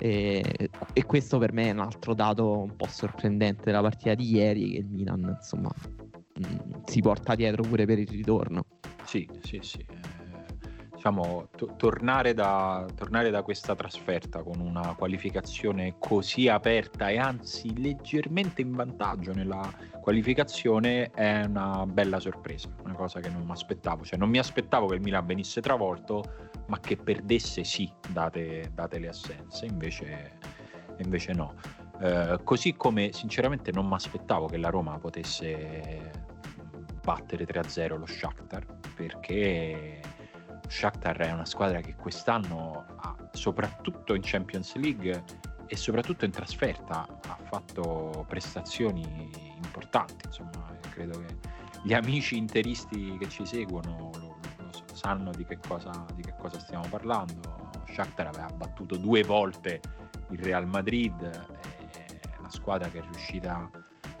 E, 0.00 0.70
e, 0.92 1.04
questo 1.06 1.38
per 1.38 1.52
me 1.52 1.64
è 1.64 1.70
un 1.72 1.80
altro 1.80 2.14
dato 2.14 2.62
un 2.62 2.76
po' 2.76 2.86
sorprendente 2.86 3.62
della 3.64 3.80
partita 3.80 4.14
di 4.14 4.30
ieri 4.30 4.70
che 4.70 4.78
il 4.78 4.86
Milan 4.86 5.36
insomma 5.36 5.70
mh, 5.74 6.46
mm, 6.46 6.72
si 6.84 7.00
porta 7.00 7.34
dietro 7.34 7.62
pure 7.62 7.84
per 7.84 7.98
il 7.98 8.08
ritorno. 8.08 8.64
Sì, 9.04 9.28
sì, 9.42 9.58
sì. 9.62 9.84
Diciamo, 11.08 11.48
to- 11.56 11.74
tornare, 11.76 12.34
da, 12.34 12.86
tornare 12.94 13.30
da 13.30 13.40
questa 13.42 13.74
trasferta 13.74 14.42
con 14.42 14.60
una 14.60 14.94
qualificazione 14.94 15.94
così 15.98 16.48
aperta 16.48 17.08
e 17.08 17.16
anzi 17.16 17.80
leggermente 17.80 18.60
in 18.60 18.72
vantaggio 18.72 19.32
nella 19.32 19.72
qualificazione 20.02 21.10
è 21.12 21.44
una 21.46 21.86
bella 21.86 22.20
sorpresa, 22.20 22.68
una 22.84 22.92
cosa 22.92 23.20
che 23.20 23.30
non 23.30 23.42
mi 23.42 23.52
aspettavo. 23.52 24.04
Cioè, 24.04 24.18
non 24.18 24.28
mi 24.28 24.36
aspettavo 24.36 24.86
che 24.88 24.96
il 24.96 25.00
Milan 25.00 25.24
venisse 25.24 25.62
travolto, 25.62 26.22
ma 26.66 26.78
che 26.78 26.98
perdesse 26.98 27.64
sì, 27.64 27.90
date, 28.10 28.70
date 28.74 28.98
le 28.98 29.08
assenze, 29.08 29.64
invece, 29.64 30.38
invece 30.98 31.32
no. 31.32 31.54
Eh, 32.02 32.38
così 32.44 32.74
come 32.74 33.12
sinceramente 33.14 33.72
non 33.72 33.86
mi 33.86 33.94
aspettavo 33.94 34.44
che 34.44 34.58
la 34.58 34.68
Roma 34.68 34.98
potesse 34.98 36.26
battere 37.02 37.46
3-0 37.46 37.96
lo 37.96 38.04
Shakhtar, 38.04 38.66
perché 38.94 40.07
Shakhtar 40.68 41.16
è 41.16 41.32
una 41.32 41.46
squadra 41.46 41.80
che 41.80 41.94
quest'anno, 41.94 42.84
ha, 42.96 43.16
soprattutto 43.32 44.14
in 44.14 44.20
Champions 44.22 44.74
League 44.76 45.24
e 45.66 45.76
soprattutto 45.76 46.24
in 46.24 46.30
trasferta, 46.30 47.06
ha 47.26 47.38
fatto 47.48 48.24
prestazioni 48.28 49.30
importanti. 49.56 50.26
Insomma, 50.26 50.66
credo 50.90 51.18
che 51.20 51.36
gli 51.82 51.94
amici 51.94 52.36
interisti 52.36 53.16
che 53.18 53.28
ci 53.28 53.46
seguono 53.46 54.10
lo, 54.18 54.36
sanno 54.92 55.30
di 55.30 55.44
che, 55.44 55.58
cosa, 55.66 56.04
di 56.14 56.22
che 56.22 56.34
cosa 56.38 56.58
stiamo 56.58 56.86
parlando. 56.88 57.70
Shakhtar 57.90 58.26
aveva 58.26 58.48
battuto 58.48 58.96
due 58.96 59.22
volte 59.22 59.80
il 60.30 60.38
Real 60.40 60.66
Madrid, 60.66 61.22
è 61.22 62.36
una 62.38 62.50
squadra 62.50 62.88
che 62.90 62.98
è 62.98 63.02
riuscita 63.02 63.70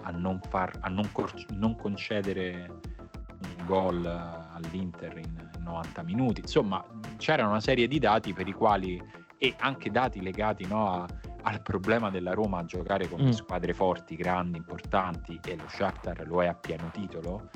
a 0.02 0.10
non, 0.10 0.40
far, 0.48 0.78
a 0.80 0.88
non, 0.88 1.10
cor- 1.12 1.44
non 1.50 1.76
concedere 1.76 2.80
un 3.28 3.66
gol 3.66 4.47
all'Inter 4.62 5.16
in, 5.16 5.48
in 5.56 5.62
90 5.62 6.02
minuti. 6.02 6.40
Insomma, 6.40 6.84
c'era 7.16 7.46
una 7.46 7.60
serie 7.60 7.86
di 7.86 7.98
dati 7.98 8.32
per 8.32 8.46
i 8.46 8.52
quali, 8.52 9.02
e 9.38 9.54
anche 9.58 9.90
dati 9.90 10.20
legati 10.20 10.66
no, 10.66 10.92
a, 10.92 11.06
al 11.42 11.62
problema 11.62 12.10
della 12.10 12.32
Roma 12.32 12.58
a 12.58 12.64
giocare 12.64 13.08
con 13.08 13.22
mm. 13.22 13.30
squadre 13.30 13.72
forti, 13.72 14.16
grandi, 14.16 14.58
importanti, 14.58 15.38
e 15.44 15.56
lo 15.56 15.68
Shakhtar 15.68 16.26
lo 16.26 16.42
è 16.42 16.46
a 16.46 16.54
pieno 16.54 16.90
titolo, 16.92 17.48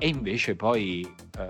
e 0.00 0.06
invece 0.06 0.54
poi 0.54 1.02
eh, 1.38 1.42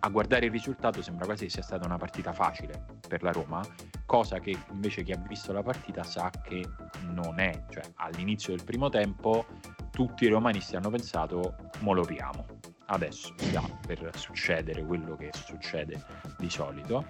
a 0.00 0.08
guardare 0.10 0.46
il 0.46 0.50
risultato 0.50 1.00
sembra 1.00 1.26
quasi 1.26 1.48
sia 1.48 1.62
stata 1.62 1.86
una 1.86 1.96
partita 1.96 2.32
facile 2.32 2.84
per 3.06 3.22
la 3.22 3.30
Roma, 3.30 3.62
cosa 4.04 4.40
che 4.40 4.56
invece 4.72 5.04
chi 5.04 5.12
ha 5.12 5.24
visto 5.28 5.52
la 5.52 5.62
partita 5.62 6.02
sa 6.02 6.28
che 6.42 6.68
non 7.04 7.38
è. 7.38 7.66
Cioè 7.70 7.84
all'inizio 7.96 8.54
del 8.56 8.64
primo 8.64 8.88
tempo 8.88 9.46
tutti 9.92 10.24
i 10.24 10.28
romanisti 10.28 10.74
hanno 10.74 10.90
pensato 10.90 11.54
mo 11.80 11.92
lo 11.92 12.04
piamo, 12.04 12.46
adesso 12.90 13.32
sta 13.36 13.62
per 13.86 14.10
succedere 14.14 14.84
quello 14.84 15.16
che 15.16 15.30
succede 15.32 16.02
di 16.38 16.50
solito. 16.50 17.04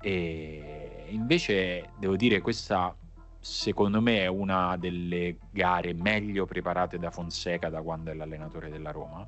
E 0.00 1.06
invece 1.08 1.90
devo 1.98 2.16
dire 2.16 2.40
questa 2.40 2.94
secondo 3.40 4.00
me 4.00 4.20
è 4.20 4.26
una 4.26 4.76
delle 4.78 5.36
gare 5.50 5.92
meglio 5.92 6.46
preparate 6.46 6.98
da 6.98 7.10
Fonseca 7.10 7.68
da 7.68 7.82
quando 7.82 8.10
è 8.10 8.14
l'allenatore 8.14 8.70
della 8.70 8.90
Roma 8.90 9.26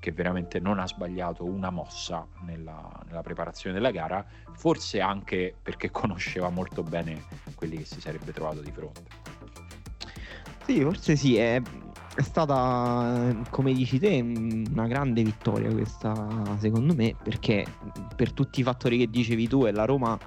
che 0.00 0.12
veramente 0.12 0.58
non 0.60 0.78
ha 0.78 0.86
sbagliato 0.86 1.44
una 1.44 1.68
mossa 1.70 2.26
nella, 2.44 2.90
nella, 3.06 3.20
preparazione 3.20 3.74
della 3.74 3.90
gara, 3.90 4.24
forse 4.52 5.00
anche 5.00 5.54
perché 5.62 5.90
conosceva 5.92 6.48
molto 6.48 6.82
bene 6.82 7.24
quelli 7.54 7.76
che 7.76 7.84
si 7.84 8.00
sarebbe 8.00 8.32
trovato 8.32 8.60
di 8.62 8.72
fronte. 8.72 9.02
Sì, 10.64 10.80
forse 10.80 11.16
sì, 11.16 11.36
è, 11.36 11.60
è 12.20 12.22
stata, 12.22 13.34
come 13.48 13.72
dici 13.72 13.98
te, 13.98 14.20
una 14.20 14.86
grande 14.86 15.22
vittoria 15.22 15.72
questa, 15.72 16.28
secondo 16.58 16.94
me, 16.94 17.16
perché 17.20 17.64
per 18.14 18.32
tutti 18.32 18.60
i 18.60 18.62
fattori 18.62 18.98
che 18.98 19.08
dicevi 19.08 19.48
tu 19.48 19.64
e 19.64 19.72
la 19.72 19.86
Roma 19.86 20.18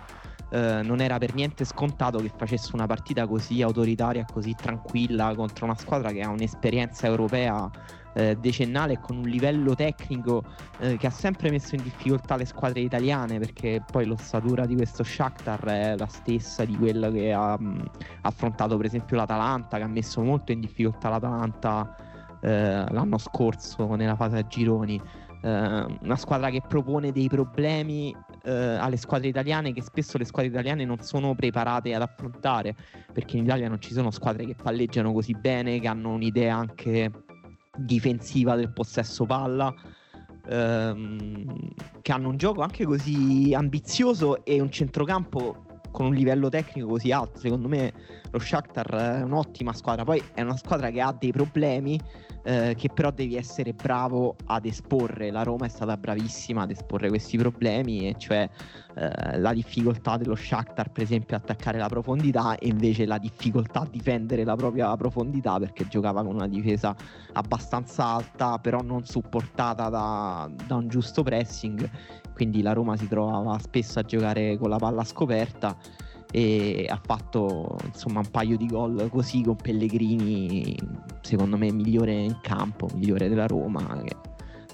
eh, 0.50 0.82
non 0.84 1.02
era 1.02 1.20
per 1.20 1.36
niente 1.36 1.66
scontato 1.66 2.18
che 2.18 2.32
facesse 2.36 2.72
una 2.74 2.88
partita 2.88 3.28
così 3.28 3.62
autoritaria, 3.62 4.26
così 4.26 4.56
tranquilla 4.56 5.36
contro 5.36 5.66
una 5.66 5.78
squadra 5.78 6.12
che 6.12 6.22
ha 6.22 6.30
un'esperienza 6.30 7.06
europea 7.06 7.70
eh, 8.14 8.38
decennale 8.38 9.00
con 9.00 9.18
un 9.18 9.24
livello 9.24 9.76
tecnico 9.76 10.44
eh, 10.80 10.98
che 10.98 11.08
ha 11.08 11.12
sempre 11.12 11.50
messo 11.50 11.76
in 11.76 11.84
difficoltà 11.84 12.36
le 12.36 12.46
squadre 12.46 12.82
italiane 12.82 13.40
perché 13.40 13.84
poi 13.92 14.06
l'ossatura 14.06 14.66
di 14.66 14.76
questo 14.76 15.04
Shakhtar 15.04 15.64
è 15.66 15.98
la 15.98 16.08
stessa 16.08 16.66
di 16.66 16.76
quella 16.76 17.10
che 17.12 17.32
ha 17.32 17.58
mh, 17.60 17.90
affrontato 18.22 18.78
per 18.78 18.86
esempio 18.86 19.18
l'Atalanta 19.18 19.78
che 19.78 19.84
ha 19.84 19.88
messo 19.88 20.22
molto 20.22 20.52
in 20.52 20.60
difficoltà 20.60 21.10
l'Atalanta 21.10 21.96
eh, 22.44 22.86
l'anno 22.92 23.18
scorso 23.18 23.96
nella 23.96 24.16
fase 24.16 24.38
a 24.38 24.48
gironi. 24.48 25.02
Uh, 25.44 25.98
una 26.04 26.16
squadra 26.16 26.50
che 26.50 26.62
propone 26.66 27.12
dei 27.12 27.28
problemi 27.28 28.16
uh, 28.16 28.50
alle 28.50 28.96
squadre 28.96 29.28
italiane 29.28 29.74
che 29.74 29.82
spesso 29.82 30.18
le 30.18 30.24
squadre 30.24 30.50
italiane 30.50 30.86
non 30.86 31.02
sono 31.02 31.36
preparate 31.36 31.94
ad 31.94 32.02
affrontare 32.02 32.74
perché 33.12 33.36
in 33.36 33.44
Italia 33.44 33.68
non 33.68 33.82
ci 33.82 33.92
sono 33.92 34.10
squadre 34.10 34.46
che 34.46 34.56
palleggiano 34.56 35.12
così 35.12 35.34
bene, 35.34 35.82
che 35.82 35.88
hanno 35.90 36.12
un'idea 36.12 36.56
anche 36.56 37.12
difensiva 37.78 38.56
del 38.56 38.72
possesso 38.72 39.26
palla, 39.26 39.74
ehm, 40.48 41.74
che 42.02 42.12
hanno 42.12 42.30
un 42.30 42.38
gioco 42.38 42.62
anche 42.62 42.86
così 42.86 43.54
ambizioso 43.56 44.44
e 44.46 44.60
un 44.60 44.72
centrocampo 44.72 45.66
con 45.92 46.08
un 46.08 46.14
livello 46.14 46.50
tecnico 46.50 46.88
così 46.88 47.12
alto. 47.12 47.40
Secondo 47.40 47.68
me 47.68 47.94
lo 48.32 48.40
Shakhtar 48.40 49.20
è 49.20 49.22
un'ottima 49.22 49.74
squadra. 49.74 50.04
Poi 50.04 50.22
è 50.34 50.42
una 50.42 50.58
squadra 50.58 50.90
che 50.90 51.02
ha 51.02 51.16
dei 51.18 51.32
problemi 51.32 52.00
eh, 52.44 52.76
che 52.78 52.90
però 52.94 53.12
devi 53.12 53.36
essere 53.36 53.74
bravo 53.74 54.36
ad 54.46 54.66
esporre. 54.66 55.32
La 55.32 55.44
Roma 55.44 55.66
è 55.66 55.70
stata 55.70 55.96
bravissima 55.98 56.64
ad 56.64 56.72
esporre 56.72 57.10
questi 57.10 57.38
problemi, 57.38 58.08
e 58.10 58.16
cioè 58.18 58.50
eh, 58.96 59.40
la 59.40 59.54
difficoltà 59.54 60.18
dello 60.18 60.36
Shakhtar, 60.36 60.92
per 60.92 61.04
esempio, 61.04 61.36
attaccare 61.36 61.78
la 61.78 61.88
profondità 61.88 62.58
e 62.58 62.68
invece 62.68 63.06
la 63.06 63.18
difficoltà 63.18 63.82
a 63.82 63.88
difendere 63.90 64.44
la 64.44 64.56
propria 64.56 64.96
profondità 64.96 65.58
perché 65.58 65.88
giocava 65.88 66.24
con 66.24 66.36
una 66.36 66.48
difesa 66.48 66.96
abbastanza 67.34 68.06
alta, 68.06 68.60
però 68.60 68.82
non 68.82 69.06
supportata 69.06 69.90
da, 69.90 70.50
da 70.68 70.76
un 70.76 70.88
giusto 70.88 71.24
pressing. 71.24 71.90
Quindi 72.34 72.62
la 72.62 72.74
Roma 72.74 72.98
si 72.98 73.08
trovava 73.08 73.58
spesso 73.60 74.00
a 74.00 74.04
giocare 74.04 74.58
con 74.58 74.70
la 74.70 74.78
palla 74.78 75.04
scoperta 75.04 75.78
e 76.36 76.88
ha 76.90 77.00
fatto 77.00 77.78
insomma 77.86 78.22
un 78.22 78.32
paio 78.32 78.58
di 78.58 78.66
gol 78.66 79.08
così 79.12 79.44
con 79.44 79.56
Pellegrini 79.56 80.76
secondo 81.22 81.58
me 81.58 81.72
migliore 81.72 82.12
in 82.12 82.40
campo 82.42 82.90
migliore 82.96 83.30
della 83.30 83.46
Roma 83.46 84.02
che 84.04 84.16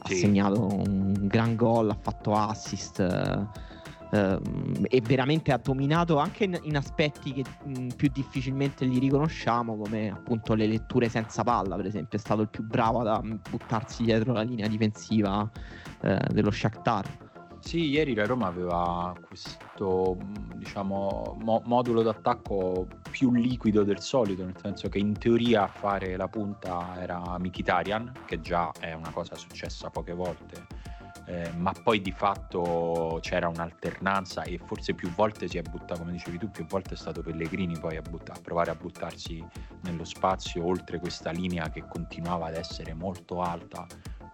sì. 0.05 0.13
ha 0.13 0.15
segnato 0.15 0.67
un 0.67 1.27
gran 1.27 1.57
gol 1.57 1.89
ha 1.89 1.97
fatto 1.99 2.31
assist 2.31 2.99
eh, 4.11 4.39
e 4.83 5.01
veramente 5.01 5.51
ha 5.51 5.59
dominato 5.61 6.17
anche 6.17 6.45
in, 6.45 6.57
in 6.63 6.77
aspetti 6.77 7.33
che 7.33 7.43
mh, 7.65 7.87
più 7.97 8.09
difficilmente 8.09 8.85
gli 8.85 8.97
riconosciamo 8.97 9.75
come 9.75 10.11
appunto 10.11 10.53
le 10.53 10.65
letture 10.65 11.09
senza 11.09 11.43
palla 11.43 11.75
per 11.75 11.87
esempio 11.87 12.17
è 12.17 12.21
stato 12.21 12.39
il 12.39 12.47
più 12.47 12.63
bravo 12.63 13.01
a 13.01 13.21
buttarsi 13.21 14.03
dietro 14.03 14.31
la 14.31 14.43
linea 14.43 14.69
difensiva 14.69 15.51
eh, 16.03 16.21
dello 16.31 16.51
Shakhtar 16.51 17.27
sì, 17.69 17.89
ieri 17.89 18.15
la 18.15 18.25
Roma 18.25 18.47
aveva 18.47 19.13
questo 19.27 20.17
diciamo, 20.55 21.37
mo- 21.43 21.61
modulo 21.65 22.01
d'attacco 22.01 22.87
più 23.11 23.31
liquido 23.31 23.83
del 23.83 23.99
solito, 23.99 24.43
nel 24.43 24.57
senso 24.59 24.89
che 24.89 24.97
in 24.97 25.15
teoria 25.15 25.65
a 25.65 25.67
fare 25.67 26.17
la 26.17 26.27
punta 26.27 26.99
era 26.99 27.37
Mikitarian, 27.37 28.11
che 28.25 28.41
già 28.41 28.71
è 28.79 28.93
una 28.93 29.11
cosa 29.11 29.35
successa 29.35 29.91
poche 29.91 30.13
volte, 30.13 30.65
eh, 31.27 31.51
ma 31.57 31.71
poi 31.83 32.01
di 32.01 32.11
fatto 32.11 33.19
c'era 33.21 33.47
un'alternanza 33.47 34.41
e 34.41 34.57
forse 34.57 34.95
più 34.95 35.11
volte 35.13 35.47
si 35.47 35.59
è 35.59 35.61
buttato, 35.61 35.99
come 35.99 36.13
dicevi 36.13 36.39
tu, 36.39 36.49
più 36.49 36.65
volte 36.65 36.95
è 36.95 36.97
stato 36.97 37.21
Pellegrini 37.21 37.77
poi 37.77 37.97
a, 37.97 38.01
butta- 38.01 38.33
a 38.33 38.39
provare 38.41 38.71
a 38.71 38.75
buttarsi 38.75 39.45
nello 39.81 40.05
spazio 40.05 40.65
oltre 40.65 40.97
questa 40.97 41.29
linea 41.29 41.69
che 41.69 41.85
continuava 41.87 42.47
ad 42.47 42.55
essere 42.55 42.95
molto 42.95 43.41
alta 43.41 43.85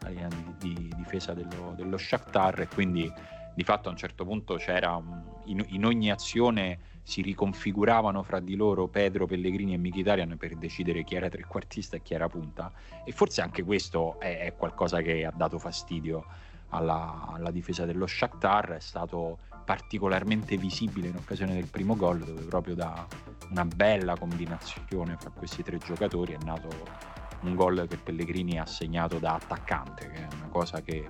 di, 0.09 0.27
di 0.59 0.93
difesa 0.95 1.33
dello, 1.33 1.73
dello 1.75 1.97
Shakhtar 1.97 2.61
e 2.61 2.67
quindi 2.67 3.11
di 3.55 3.63
fatto 3.63 3.87
a 3.87 3.91
un 3.91 3.97
certo 3.97 4.25
punto 4.25 4.55
c'era 4.55 5.01
in, 5.45 5.63
in, 5.69 5.85
ogni 5.85 6.11
azione 6.11 6.79
si 7.03 7.21
riconfiguravano 7.21 8.21
fra 8.21 8.39
di 8.39 8.55
loro 8.55 8.87
Pedro, 8.87 9.25
Pellegrini 9.25 9.73
e 9.73 9.77
Mkhitaryan 9.77 10.35
per 10.37 10.55
decidere 10.55 11.03
chi 11.03 11.15
era 11.15 11.29
trequartista 11.29 11.95
e 11.95 12.01
chi 12.01 12.13
era 12.13 12.27
punta. 12.27 12.71
E 13.05 13.11
forse 13.11 13.41
anche 13.41 13.63
questo 13.63 14.19
è, 14.19 14.39
è 14.39 14.55
qualcosa 14.55 15.01
che 15.01 15.23
ha 15.23 15.31
dato 15.33 15.57
fastidio 15.57 16.25
alla, 16.69 17.27
alla, 17.31 17.51
difesa 17.51 17.85
dello 17.85 18.07
Shakhtar. 18.07 18.71
È 18.71 18.79
stato 18.79 19.37
particolarmente 19.63 20.57
visibile 20.57 21.07
in 21.07 21.15
occasione 21.15 21.53
del 21.53 21.67
primo 21.67 21.95
gol 21.95 22.19
dove 22.23 22.41
proprio 22.41 22.75
da 22.75 23.07
una 23.51 23.65
bella 23.65 24.17
combinazione 24.17 25.15
fra 25.17 25.29
questi 25.29 25.63
tre 25.63 25.77
giocatori 25.77 26.33
è 26.33 26.37
nato 26.43 26.69
un 27.45 27.55
gol 27.55 27.85
che 27.87 27.97
Pellegrini 27.97 28.59
ha 28.59 28.65
segnato 28.65 29.19
da 29.19 29.35
attaccante, 29.35 30.09
che 30.09 30.27
è 30.27 30.27
una 30.35 30.47
cosa 30.49 30.81
che 30.81 31.09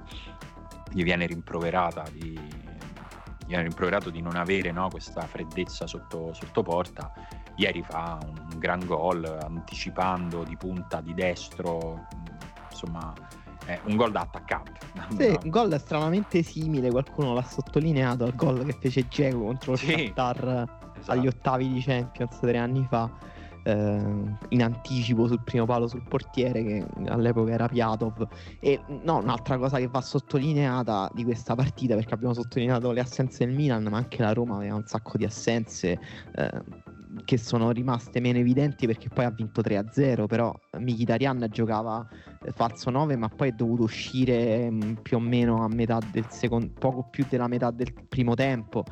gli 0.92 1.04
viene 1.04 1.26
rimproverata 1.26 2.04
di, 2.12 2.32
gli 2.32 3.48
viene 3.48 3.64
rimproverato 3.64 4.10
di 4.10 4.22
non 4.22 4.36
avere 4.36 4.72
no, 4.72 4.90
questa 4.90 5.22
freddezza 5.22 5.88
sotto, 5.88 6.34
sotto, 6.34 6.62
porta. 6.62 7.12
Ieri 7.56 7.84
fa 7.84 8.20
un 8.22 8.60
gran 8.60 8.86
gol 8.86 9.24
anticipando 9.26 10.44
di 10.44 10.58
punta 10.58 11.00
di 11.00 11.14
destro, 11.14 12.06
insomma 12.70 13.14
è 13.66 13.80
un 13.86 13.96
gol 13.96 14.12
da 14.12 14.22
attaccante. 14.22 14.80
Sì, 15.18 15.38
un 15.44 15.50
gol 15.50 15.72
estremamente 15.74 16.44
simile, 16.44 16.90
qualcuno 16.90 17.34
l'ha 17.34 17.44
sottolineato 17.44 18.26
al 18.26 18.36
gol 18.36 18.66
che 18.66 18.74
fece 18.74 19.08
Diego 19.08 19.46
contro 19.46 19.74
il 19.74 19.78
sì, 19.78 19.92
Shakhtar 19.92 20.66
esatto. 20.98 21.12
agli 21.12 21.28
ottavi 21.28 21.70
di 21.72 21.82
Champions 21.82 22.40
tre 22.40 22.58
anni 22.58 22.86
fa 22.90 23.10
in 23.72 24.62
anticipo 24.62 25.28
sul 25.28 25.42
primo 25.44 25.66
palo 25.66 25.88
sul 25.88 26.04
portiere 26.08 26.64
che 26.64 26.86
all'epoca 27.08 27.52
era 27.52 27.68
Piatov. 27.68 28.28
E 28.60 28.80
no, 29.04 29.18
un'altra 29.18 29.58
cosa 29.58 29.78
che 29.78 29.88
va 29.88 30.02
sottolineata 30.02 31.10
di 31.14 31.24
questa 31.24 31.56
partita 31.56 31.96
perché 31.96 32.14
abbiamo 32.14 32.34
sottolineato 32.34 32.92
le 32.92 33.02
assenze 33.02 33.46
del 33.46 33.56
Milan 33.56 33.84
ma 33.84 33.98
anche 33.98 34.22
la 34.22 34.34
Roma 34.34 34.58
aveva 34.58 34.76
un 34.76 34.86
sacco 34.86 35.18
di 35.18 35.26
assenze 35.26 36.00
eh, 36.36 36.62
che 37.24 37.38
sono 37.38 37.72
rimaste 37.72 38.20
meno 38.20 38.38
evidenti 38.40 38.86
perché 38.86 39.10
poi 39.10 39.26
ha 39.26 39.30
vinto 39.30 39.62
3-0 39.62 40.26
però 40.26 40.54
Mkhitaryan 40.78 41.48
giocava 41.50 42.06
eh, 42.44 42.52
falso 42.52 42.90
9 42.90 43.16
ma 43.16 43.30
poi 43.30 43.50
è 43.50 43.52
dovuto 43.52 43.84
uscire 43.84 44.70
mh, 44.70 44.86
mm, 44.86 44.94
più 45.02 45.18
o 45.18 45.20
meno 45.20 45.64
a 45.64 45.68
metà 45.68 46.00
del 46.12 46.26
secondo 46.30 46.72
poco 46.78 47.08
più 47.10 47.26
della 47.30 47.48
metà 47.48 47.72
del 47.72 47.94
primo 48.08 48.36
tempo. 48.36 48.84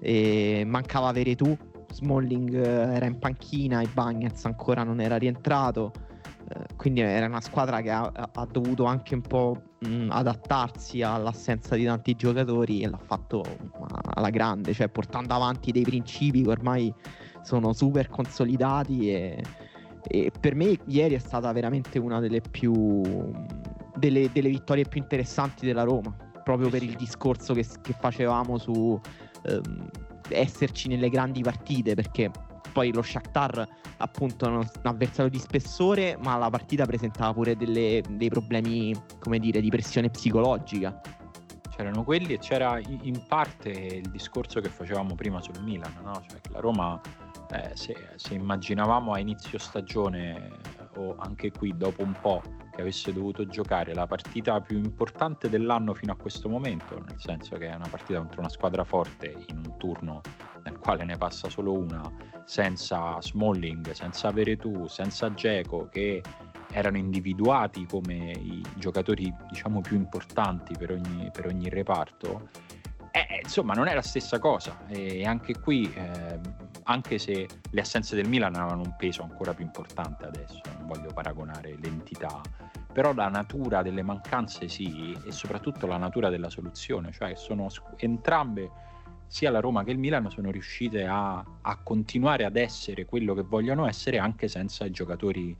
E 0.00 0.62
mancava 0.64 1.10
Veretù 1.10 1.56
Smalling 1.90 2.54
eh, 2.54 2.94
era 2.94 3.06
in 3.06 3.18
panchina, 3.18 3.80
e 3.80 3.88
Bagnets 3.92 4.44
ancora 4.44 4.82
non 4.82 5.00
era 5.00 5.16
rientrato, 5.16 5.92
eh, 6.48 6.74
quindi 6.76 7.00
era 7.00 7.26
una 7.26 7.40
squadra 7.40 7.80
che 7.80 7.90
ha, 7.90 8.10
ha 8.12 8.46
dovuto 8.50 8.84
anche 8.84 9.14
un 9.14 9.22
po' 9.22 9.60
mh, 9.80 10.08
adattarsi 10.10 11.02
all'assenza 11.02 11.76
di 11.76 11.84
tanti 11.84 12.14
giocatori 12.14 12.82
e 12.82 12.88
l'ha 12.88 12.98
fatto 12.98 13.42
alla 14.14 14.30
grande, 14.30 14.72
cioè 14.72 14.88
portando 14.88 15.34
avanti 15.34 15.72
dei 15.72 15.82
principi 15.82 16.42
che 16.42 16.50
ormai 16.50 16.92
sono 17.42 17.72
super 17.72 18.08
consolidati 18.08 19.10
e, 19.10 19.42
e 20.06 20.30
per 20.38 20.54
me 20.54 20.78
ieri 20.86 21.14
è 21.14 21.18
stata 21.18 21.50
veramente 21.52 21.98
una 21.98 22.20
delle 22.20 22.40
più 22.40 23.02
delle, 23.94 24.30
delle 24.32 24.48
vittorie 24.48 24.84
più 24.84 25.00
interessanti 25.00 25.66
della 25.66 25.82
Roma. 25.82 26.14
Proprio 26.42 26.70
per 26.70 26.82
il 26.82 26.94
discorso 26.94 27.52
che, 27.52 27.66
che 27.82 27.92
facevamo 27.92 28.56
su 28.58 28.98
ehm, 29.42 29.90
esserci 30.30 30.88
nelle 30.88 31.08
grandi 31.08 31.42
partite 31.42 31.94
perché 31.94 32.30
poi 32.72 32.92
lo 32.92 33.02
Shakhtar 33.02 33.66
appunto 33.98 34.46
è 34.46 34.48
un 34.48 34.68
avversario 34.82 35.30
di 35.30 35.38
spessore, 35.38 36.16
ma 36.22 36.36
la 36.36 36.50
partita 36.50 36.86
presentava 36.86 37.32
pure 37.32 37.56
delle, 37.56 38.02
dei 38.08 38.28
problemi, 38.28 38.94
come 39.18 39.38
dire, 39.38 39.60
di 39.60 39.68
pressione 39.68 40.10
psicologica. 40.10 41.00
C'erano 41.74 42.04
quelli 42.04 42.34
e 42.34 42.38
c'era 42.38 42.78
in 42.78 43.24
parte 43.26 43.70
il 43.70 44.10
discorso 44.10 44.60
che 44.60 44.68
facevamo 44.68 45.14
prima 45.14 45.40
sul 45.40 45.60
Milan, 45.62 45.92
no? 46.02 46.22
cioè 46.28 46.40
che 46.40 46.50
la 46.52 46.60
Roma, 46.60 47.00
eh, 47.50 47.70
se, 47.74 47.96
se 48.16 48.34
immaginavamo 48.34 49.12
a 49.12 49.18
inizio 49.18 49.58
stagione 49.58 50.50
o 50.96 51.14
anche 51.18 51.52
qui 51.52 51.76
dopo 51.76 52.02
un 52.02 52.14
po' 52.20 52.42
che 52.78 52.84
avesse 52.84 53.12
dovuto 53.12 53.44
giocare 53.44 53.92
la 53.92 54.06
partita 54.06 54.60
più 54.60 54.76
importante 54.76 55.48
dell'anno 55.48 55.94
fino 55.94 56.12
a 56.12 56.16
questo 56.16 56.48
momento, 56.48 57.02
nel 57.08 57.18
senso 57.18 57.56
che 57.56 57.68
è 57.68 57.74
una 57.74 57.88
partita 57.88 58.20
contro 58.20 58.38
una 58.38 58.48
squadra 58.48 58.84
forte 58.84 59.34
in 59.48 59.56
un 59.56 59.76
turno 59.78 60.20
nel 60.62 60.78
quale 60.78 61.04
ne 61.04 61.16
passa 61.16 61.48
solo 61.48 61.72
una, 61.72 62.08
senza 62.44 63.20
Smalling, 63.20 63.90
senza 63.90 64.30
Veretù, 64.30 64.86
senza 64.86 65.34
Geco, 65.34 65.88
che 65.90 66.22
erano 66.70 66.98
individuati 66.98 67.84
come 67.84 68.30
i 68.30 68.62
giocatori 68.76 69.34
diciamo 69.48 69.80
più 69.80 69.96
importanti 69.96 70.76
per 70.78 70.92
ogni, 70.92 71.30
per 71.32 71.46
ogni 71.46 71.68
reparto. 71.68 72.48
Eh, 73.10 73.40
insomma, 73.42 73.72
non 73.72 73.88
è 73.88 73.94
la 73.94 74.02
stessa 74.02 74.38
cosa. 74.38 74.86
E 74.86 75.26
anche 75.26 75.58
qui, 75.58 75.92
eh, 75.94 76.38
anche 76.90 77.18
se 77.18 77.46
le 77.70 77.80
assenze 77.80 78.16
del 78.16 78.28
Milan 78.28 78.54
avevano 78.54 78.82
un 78.82 78.94
peso 78.96 79.22
ancora 79.22 79.52
più 79.54 79.64
importante 79.64 80.24
adesso, 80.24 80.60
non 80.78 80.86
voglio 80.86 81.12
paragonare 81.12 81.76
l'entità, 81.80 82.40
però 82.92 83.12
la 83.12 83.28
natura 83.28 83.82
delle 83.82 84.02
mancanze 84.02 84.68
sì, 84.68 85.16
e 85.24 85.30
soprattutto 85.30 85.86
la 85.86 85.98
natura 85.98 86.30
della 86.30 86.48
soluzione, 86.48 87.12
cioè 87.12 87.34
sono 87.34 87.68
entrambe 87.96 88.70
sia 89.26 89.50
la 89.50 89.60
Roma 89.60 89.84
che 89.84 89.90
il 89.90 89.98
Milan 89.98 90.30
sono 90.30 90.50
riuscite 90.50 91.04
a, 91.04 91.44
a, 91.60 91.76
continuare 91.82 92.46
ad 92.46 92.56
essere 92.56 93.04
quello 93.04 93.34
che 93.34 93.42
vogliono 93.42 93.86
essere 93.86 94.18
anche 94.18 94.48
senza 94.48 94.86
i 94.86 94.90
giocatori 94.90 95.54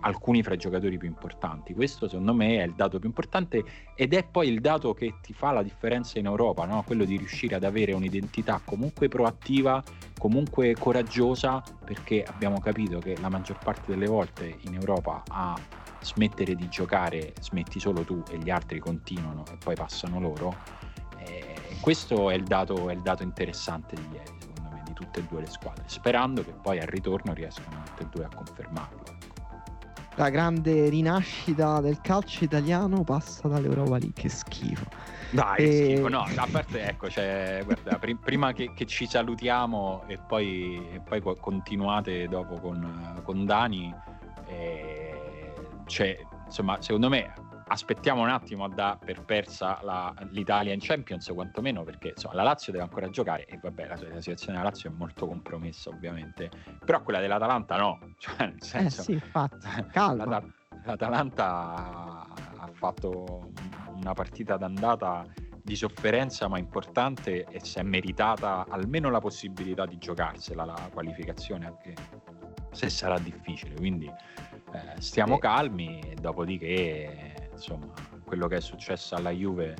alcuni 0.00 0.42
fra 0.42 0.54
i 0.54 0.58
giocatori 0.58 0.98
più 0.98 1.08
importanti 1.08 1.74
questo 1.74 2.08
secondo 2.08 2.34
me 2.34 2.58
è 2.58 2.64
il 2.64 2.74
dato 2.74 2.98
più 2.98 3.08
importante 3.08 3.62
ed 3.94 4.14
è 4.14 4.24
poi 4.24 4.48
il 4.48 4.60
dato 4.60 4.94
che 4.94 5.14
ti 5.20 5.32
fa 5.32 5.52
la 5.52 5.62
differenza 5.62 6.18
in 6.18 6.26
Europa 6.26 6.64
no? 6.64 6.82
quello 6.84 7.04
di 7.04 7.16
riuscire 7.16 7.54
ad 7.54 7.64
avere 7.64 7.92
un'identità 7.92 8.60
comunque 8.64 9.08
proattiva 9.08 9.82
comunque 10.18 10.74
coraggiosa 10.74 11.62
perché 11.84 12.22
abbiamo 12.22 12.60
capito 12.60 12.98
che 12.98 13.16
la 13.20 13.28
maggior 13.28 13.58
parte 13.58 13.92
delle 13.92 14.06
volte 14.06 14.56
in 14.60 14.74
Europa 14.74 15.22
a 15.28 15.58
smettere 16.02 16.54
di 16.54 16.68
giocare 16.68 17.34
smetti 17.40 17.78
solo 17.78 18.02
tu 18.02 18.22
e 18.30 18.38
gli 18.38 18.50
altri 18.50 18.78
continuano 18.78 19.44
e 19.50 19.56
poi 19.62 19.74
passano 19.74 20.18
loro 20.18 20.80
questo 21.80 22.28
è 22.28 22.34
il, 22.34 22.44
dato, 22.44 22.90
è 22.90 22.92
il 22.92 23.00
dato 23.00 23.22
interessante 23.22 23.96
di 23.96 24.06
ieri, 24.12 24.36
secondo 24.38 24.68
me, 24.70 24.82
di 24.84 24.92
tutte 24.92 25.20
e 25.20 25.22
due 25.24 25.40
le 25.40 25.46
squadre, 25.46 25.84
sperando 25.86 26.44
che 26.44 26.52
poi 26.52 26.78
al 26.78 26.86
ritorno 26.86 27.32
riescano 27.32 27.82
tutte 27.84 28.02
e 28.02 28.06
due 28.10 28.24
a 28.24 28.28
confermarlo. 28.28 29.19
La 30.20 30.28
grande 30.28 30.90
rinascita 30.90 31.80
del 31.80 32.02
calcio 32.02 32.44
italiano 32.44 33.04
passa 33.04 33.48
dall'Europa 33.48 33.96
lì, 33.96 34.12
che 34.12 34.28
schifo. 34.28 34.84
Dai, 35.30 35.64
e... 35.64 35.72
schifo, 35.72 36.08
no, 36.08 36.26
a 36.36 36.46
parte 36.52 36.86
ecco, 36.86 37.08
cioè, 37.08 37.62
guarda, 37.64 37.96
pr- 37.96 38.18
prima 38.22 38.52
che, 38.52 38.74
che, 38.74 38.84
ci 38.84 39.06
salutiamo 39.06 40.04
e 40.08 40.18
poi, 40.18 40.76
e 40.92 41.00
poi 41.00 41.22
continuate 41.40 42.28
dopo 42.28 42.60
con, 42.60 43.18
con 43.22 43.46
Dani, 43.46 43.94
eh, 44.46 45.54
cioè, 45.86 46.18
insomma, 46.44 46.76
secondo 46.82 47.08
me 47.08 47.32
aspettiamo 47.72 48.22
un 48.22 48.28
attimo 48.28 48.68
da, 48.68 48.98
per 49.02 49.24
persa 49.24 49.78
la, 49.82 50.12
l'Italia 50.30 50.72
in 50.72 50.80
Champions, 50.80 51.30
quantomeno 51.32 51.84
perché 51.84 52.08
insomma, 52.08 52.34
la 52.34 52.42
Lazio 52.42 52.72
deve 52.72 52.84
ancora 52.84 53.08
giocare 53.10 53.46
e 53.46 53.58
vabbè 53.62 53.86
la, 53.86 53.94
la, 53.94 54.20
situazione 54.20 54.58
della 54.58 54.70
Lazio 54.70 54.90
è 54.90 54.92
molto 54.92 55.26
compromessa 55.26 55.90
ovviamente, 55.90 56.50
però 56.84 57.02
quella 57.02 57.20
dell'Atalanta 57.20 57.76
no, 57.76 58.14
cioè 58.18 58.46
nel 58.46 58.56
eh 58.60 58.64
senso... 58.64 59.00
Eh 59.00 59.04
sì, 59.04 59.12
infatti, 59.12 59.66
calma. 59.90 60.24
L'At- 60.24 60.58
L'Atalanta 60.84 61.44
ha 61.44 62.70
fatto 62.72 63.52
una 63.94 64.14
partita 64.14 64.56
d'andata 64.56 65.26
di 65.62 65.76
sofferenza 65.76 66.48
ma 66.48 66.58
importante 66.58 67.44
e 67.44 67.60
si 67.60 67.78
è 67.78 67.82
meritata 67.82 68.66
almeno 68.68 69.10
la 69.10 69.20
possibilità 69.20 69.84
di 69.84 69.98
giocarsela 69.98 70.64
la 70.64 70.88
qualificazione 70.90 71.66
anche 71.66 71.94
se 72.72 72.88
sarà 72.88 73.18
difficile. 73.18 73.74
Quindi 73.74 74.06
eh, 74.06 75.00
stiamo 75.00 75.38
calmi 75.38 76.00
e 76.00 76.14
dopodiché 76.14 77.29
insomma, 77.60 77.92
quello 78.24 78.48
che 78.48 78.56
è 78.56 78.60
successo 78.60 79.14
alla 79.14 79.30
Juve 79.30 79.76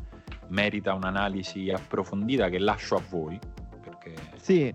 merita 0.48 0.92
un'analisi 0.94 1.70
approfondita 1.70 2.48
che 2.48 2.58
lascio 2.58 2.96
a 2.96 3.02
voi. 3.08 3.38
Perché... 3.80 4.14
Sì, 4.36 4.72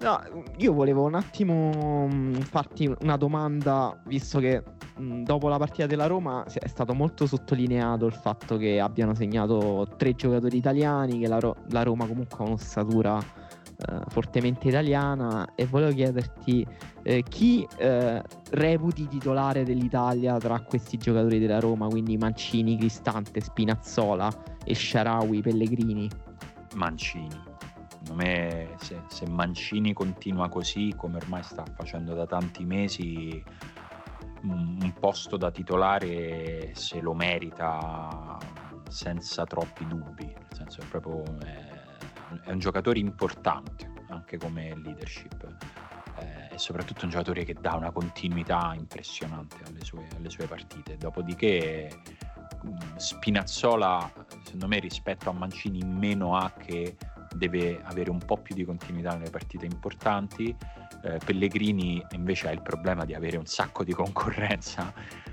no, 0.00 0.20
io 0.58 0.72
volevo 0.72 1.04
un 1.04 1.14
attimo 1.14 2.06
mm, 2.06 2.34
farti 2.34 2.92
una 3.00 3.16
domanda, 3.16 3.98
visto 4.06 4.38
che 4.38 4.62
mm, 5.00 5.22
dopo 5.24 5.48
la 5.48 5.56
partita 5.56 5.86
della 5.86 6.06
Roma 6.06 6.44
è 6.44 6.68
stato 6.68 6.92
molto 6.92 7.26
sottolineato 7.26 8.06
il 8.06 8.12
fatto 8.12 8.56
che 8.56 8.78
abbiano 8.78 9.14
segnato 9.14 9.88
tre 9.96 10.14
giocatori 10.14 10.56
italiani, 10.56 11.18
che 11.18 11.28
la, 11.28 11.38
Ro- 11.38 11.56
la 11.70 11.82
Roma 11.82 12.06
comunque 12.06 12.44
ha 12.44 12.46
un'ossatura 12.46 13.18
eh, 13.86 14.00
fortemente 14.08 14.68
italiana 14.68 15.54
e 15.54 15.66
volevo 15.66 15.92
chiederti 15.92 16.66
eh, 17.02 17.22
chi 17.22 17.66
eh, 17.76 18.22
reputi 18.50 19.06
titolare 19.08 19.64
dell'Italia 19.64 20.38
tra 20.38 20.60
questi 20.60 20.96
giocatori 20.96 21.38
della 21.38 21.60
Roma, 21.60 21.86
quindi 21.88 22.16
Mancini, 22.16 22.78
Cristante, 22.78 23.40
Spinazzola 23.40 24.32
e 24.64 24.74
Sharawi, 24.74 25.40
Pellegrini. 25.40 26.08
Mancini. 26.74 27.52
Secondo 27.88 28.14
me 28.14 28.68
se, 28.78 29.00
se 29.08 29.28
Mancini 29.28 29.92
continua 29.92 30.48
così, 30.48 30.94
come 30.96 31.16
ormai 31.16 31.42
sta 31.42 31.64
facendo 31.74 32.14
da 32.14 32.26
tanti 32.26 32.64
mesi, 32.64 33.42
un 34.42 34.92
posto 34.98 35.36
da 35.36 35.50
titolare 35.50 36.72
se 36.74 37.00
lo 37.00 37.14
merita 37.14 38.38
senza 38.88 39.44
troppi 39.44 39.86
dubbi, 39.86 40.26
nel 40.26 40.46
senso 40.52 40.80
è 40.80 40.84
proprio 40.84 41.22
è, 41.40 41.73
è 42.42 42.50
un 42.50 42.58
giocatore 42.58 42.98
importante 42.98 43.92
anche 44.08 44.38
come 44.38 44.74
leadership 44.82 45.56
eh, 46.18 46.54
e 46.54 46.58
soprattutto 46.58 47.04
un 47.04 47.10
giocatore 47.10 47.44
che 47.44 47.54
dà 47.54 47.74
una 47.74 47.90
continuità 47.90 48.72
impressionante 48.74 49.56
alle 49.66 49.84
sue, 49.84 50.06
alle 50.16 50.30
sue 50.30 50.46
partite. 50.46 50.96
Dopodiché 50.96 51.90
mm, 52.66 52.96
Spinazzola, 52.96 54.10
secondo 54.42 54.68
me, 54.68 54.78
rispetto 54.78 55.30
a 55.30 55.32
Mancini, 55.32 55.82
meno 55.82 56.36
ha 56.36 56.52
che 56.52 56.96
deve 57.34 57.80
avere 57.82 58.10
un 58.10 58.18
po' 58.18 58.36
più 58.36 58.54
di 58.54 58.64
continuità 58.64 59.14
nelle 59.16 59.30
partite 59.30 59.66
importanti. 59.66 60.54
Eh, 61.02 61.18
Pellegrini 61.24 62.04
invece 62.12 62.48
ha 62.48 62.52
il 62.52 62.62
problema 62.62 63.04
di 63.04 63.14
avere 63.14 63.36
un 63.36 63.46
sacco 63.46 63.84
di 63.84 63.92
concorrenza 63.92 64.92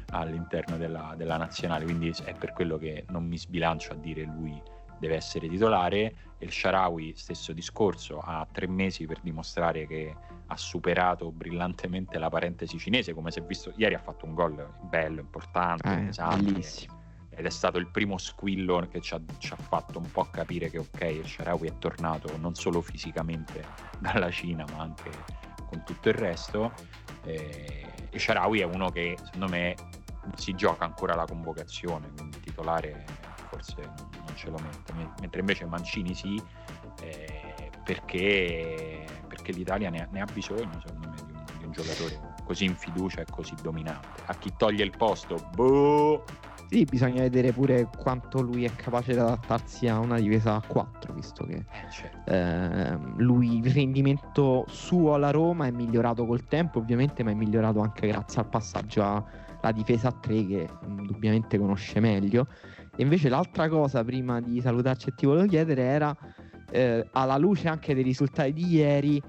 all'interno 0.09 0.77
della, 0.77 1.13
della 1.15 1.37
nazionale, 1.37 1.85
quindi 1.85 2.13
è 2.25 2.33
per 2.33 2.53
quello 2.53 2.77
che 2.77 3.05
non 3.09 3.25
mi 3.25 3.37
sbilancio 3.37 3.93
a 3.93 3.95
dire 3.95 4.23
lui 4.23 4.61
deve 5.01 5.15
essere 5.15 5.49
titolare. 5.49 6.13
Il 6.37 6.51
Sharawi, 6.51 7.13
stesso 7.15 7.53
discorso, 7.53 8.19
ha 8.19 8.47
tre 8.51 8.67
mesi 8.67 9.05
per 9.05 9.19
dimostrare 9.21 9.85
che 9.87 10.15
ha 10.45 10.57
superato 10.57 11.31
brillantemente 11.31 12.17
la 12.19 12.29
parentesi 12.29 12.77
cinese, 12.77 13.13
come 13.13 13.31
si 13.31 13.39
è 13.39 13.43
visto 13.43 13.73
ieri 13.77 13.95
ha 13.95 13.99
fatto 13.99 14.25
un 14.25 14.33
gol 14.33 14.67
bello, 14.81 15.19
importante, 15.19 15.89
eh, 15.89 16.07
esatto, 16.07 16.43
bellissimo. 16.43 16.99
Ed 17.29 17.45
è 17.45 17.49
stato 17.49 17.77
il 17.77 17.87
primo 17.87 18.17
squillo 18.17 18.85
che 18.91 19.01
ci 19.01 19.13
ha, 19.13 19.21
ci 19.37 19.53
ha, 19.53 19.55
fatto 19.55 19.97
un 19.97 20.11
po' 20.11 20.25
capire 20.25 20.69
che 20.69 20.77
ok, 20.77 21.01
il 21.01 21.25
Sharawi 21.25 21.67
è 21.67 21.77
tornato 21.77 22.35
non 22.37 22.53
solo 22.53 22.81
fisicamente 22.81 23.65
dalla 23.99 24.29
Cina, 24.29 24.65
ma 24.75 24.83
anche 24.83 25.09
con 25.65 25.83
tutto 25.83 26.09
il 26.09 26.15
resto. 26.15 26.73
E, 27.23 27.85
e 28.09 28.19
Sharawi 28.19 28.59
è 28.59 28.65
uno 28.65 28.89
che 28.89 29.15
secondo 29.23 29.47
me 29.47 29.75
si 30.35 30.53
gioca 30.53 30.85
ancora 30.85 31.15
la 31.15 31.25
convocazione, 31.25 32.11
quindi 32.15 32.39
titolare 32.41 33.05
forse 33.49 33.75
non 33.81 34.11
ce 34.35 34.49
lo 34.49 34.57
mette, 34.57 34.93
mentre 35.19 35.39
invece 35.39 35.65
Mancini 35.65 36.13
sì, 36.13 36.41
eh, 37.01 37.69
perché, 37.83 39.05
perché, 39.27 39.51
l'Italia 39.51 39.89
ne 39.89 40.01
ha, 40.01 40.07
ne 40.11 40.21
ha, 40.21 40.27
bisogno 40.31 40.81
secondo 40.85 41.09
me 41.09 41.15
di 41.15 41.31
un, 41.33 41.43
di 41.57 41.65
un, 41.65 41.71
giocatore 41.71 42.19
così 42.43 42.65
in 42.65 42.75
fiducia 42.75 43.21
e 43.21 43.25
così 43.29 43.53
dominante. 43.61 44.21
A 44.25 44.35
chi 44.35 44.53
toglie 44.57 44.83
il 44.83 44.93
posto, 44.95 45.37
boh! 45.55 46.23
Sì, 46.71 46.85
bisogna 46.85 47.21
vedere 47.23 47.51
pure 47.51 47.89
quanto 47.97 48.41
lui 48.41 48.63
è 48.63 48.73
capace 48.73 49.11
di 49.11 49.19
adattarsi 49.19 49.89
a 49.89 49.99
una 49.99 50.17
difesa 50.17 50.55
a 50.55 50.61
4, 50.65 51.13
visto 51.13 51.43
che 51.45 51.55
eh, 51.55 51.91
certo. 51.91 52.31
eh, 52.31 52.97
lui 53.17 53.57
il 53.57 53.73
rendimento 53.73 54.63
suo 54.69 55.13
alla 55.13 55.31
Roma 55.31 55.65
è 55.65 55.71
migliorato 55.71 56.25
col 56.25 56.45
tempo, 56.45 56.79
ovviamente, 56.79 57.23
ma 57.23 57.31
è 57.31 57.33
migliorato 57.33 57.81
anche 57.81 58.07
grazie 58.07 58.39
al 58.39 58.47
passaggio 58.47 59.03
alla 59.03 59.71
difesa 59.73 60.07
a 60.07 60.11
3 60.13 60.45
che 60.45 60.69
indubbiamente 60.87 61.57
conosce 61.57 61.99
meglio. 61.99 62.47
E 62.95 63.04
invece 63.04 63.30
l'altra 63.30 63.69
cosa, 63.69 64.04
prima 64.04 64.41
di 64.41 64.60
salutarci 64.60 65.10
e 65.10 65.13
ti 65.15 65.25
volevo 65.25 65.47
chiedere, 65.47 65.82
era 65.84 66.15
eh, 66.71 67.08
alla 67.12 67.38
luce 67.38 67.67
anche 67.67 67.93
dei 67.93 68.04
risultati 68.04 68.54
di 68.54 68.65
ieri, 68.67 69.21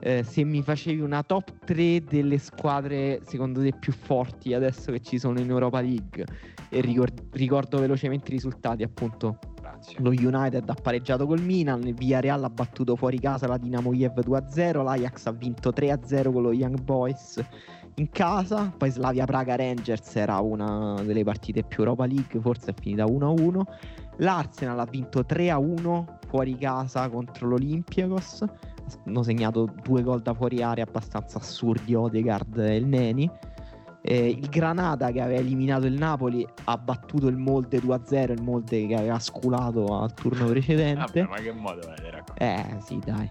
eh, 0.00 0.22
se 0.22 0.44
mi 0.44 0.62
facevi 0.62 1.00
una 1.00 1.22
top 1.22 1.64
3 1.64 2.04
delle 2.04 2.38
squadre 2.38 3.20
secondo 3.24 3.60
te 3.60 3.72
più 3.78 3.92
forti 3.92 4.54
adesso 4.54 4.90
che 4.92 5.00
ci 5.00 5.18
sono 5.18 5.38
in 5.38 5.50
Europa 5.50 5.80
League. 5.80 6.24
E 6.70 6.80
ricord- 6.80 7.22
ricordo 7.32 7.78
velocemente 7.78 8.30
i 8.30 8.34
risultati, 8.34 8.82
appunto. 8.82 9.38
Grazie. 9.60 9.96
Lo 10.00 10.10
United 10.10 10.68
ha 10.68 10.74
pareggiato 10.74 11.26
col 11.26 11.42
Milan, 11.42 11.86
il 11.86 11.94
Villarreal 11.94 12.44
ha 12.44 12.50
battuto 12.50 12.96
fuori 12.96 13.18
casa 13.18 13.46
la 13.46 13.58
Dinamo 13.58 13.90
Kiev 13.90 14.18
2-0, 14.20 14.82
l'Ajax 14.82 15.26
ha 15.26 15.32
vinto 15.32 15.70
3-0 15.70 16.32
con 16.32 16.42
lo 16.42 16.52
Young 16.52 16.80
Boys 16.80 17.42
in 18.00 18.10
casa, 18.10 18.72
poi 18.76 18.90
Slavia 18.90 19.26
Praga 19.26 19.56
Rangers 19.56 20.16
era 20.16 20.38
una 20.38 21.00
delle 21.02 21.22
partite 21.22 21.62
più 21.62 21.82
Europa 21.82 22.06
League, 22.06 22.40
forse 22.40 22.70
è 22.70 22.74
finita 22.74 23.04
1-1. 23.04 23.62
L'Arsenal 24.16 24.78
ha 24.78 24.86
vinto 24.86 25.20
3-1 25.20 26.04
fuori 26.26 26.56
casa 26.56 27.08
contro 27.08 27.48
l'Olympiakos, 27.48 28.44
hanno 29.04 29.22
segnato 29.22 29.72
due 29.82 30.02
gol 30.02 30.22
da 30.22 30.34
fuori 30.34 30.62
area 30.62 30.84
abbastanza 30.84 31.38
assurdi 31.38 31.94
Odegaard 31.94 32.58
e 32.58 32.76
il 32.76 32.86
Neni. 32.86 33.30
Eh, 34.02 34.28
il 34.28 34.48
Granada 34.48 35.10
che 35.10 35.20
aveva 35.20 35.40
eliminato 35.40 35.84
il 35.84 35.92
Napoli 35.92 36.46
ha 36.64 36.78
battuto 36.78 37.28
il 37.28 37.36
Molde 37.36 37.80
2-0, 37.80 38.32
il 38.32 38.42
Molde 38.42 38.86
che 38.86 38.94
aveva 38.94 39.18
sculato 39.18 40.00
al 40.00 40.14
turno 40.14 40.46
precedente. 40.48 41.20
Vabbè, 41.20 41.22
ma 41.28 41.36
che 41.36 41.52
modo 41.52 41.80
vedere? 41.86 42.24
Eh 42.36 42.78
sì, 42.80 42.98
dai. 43.04 43.30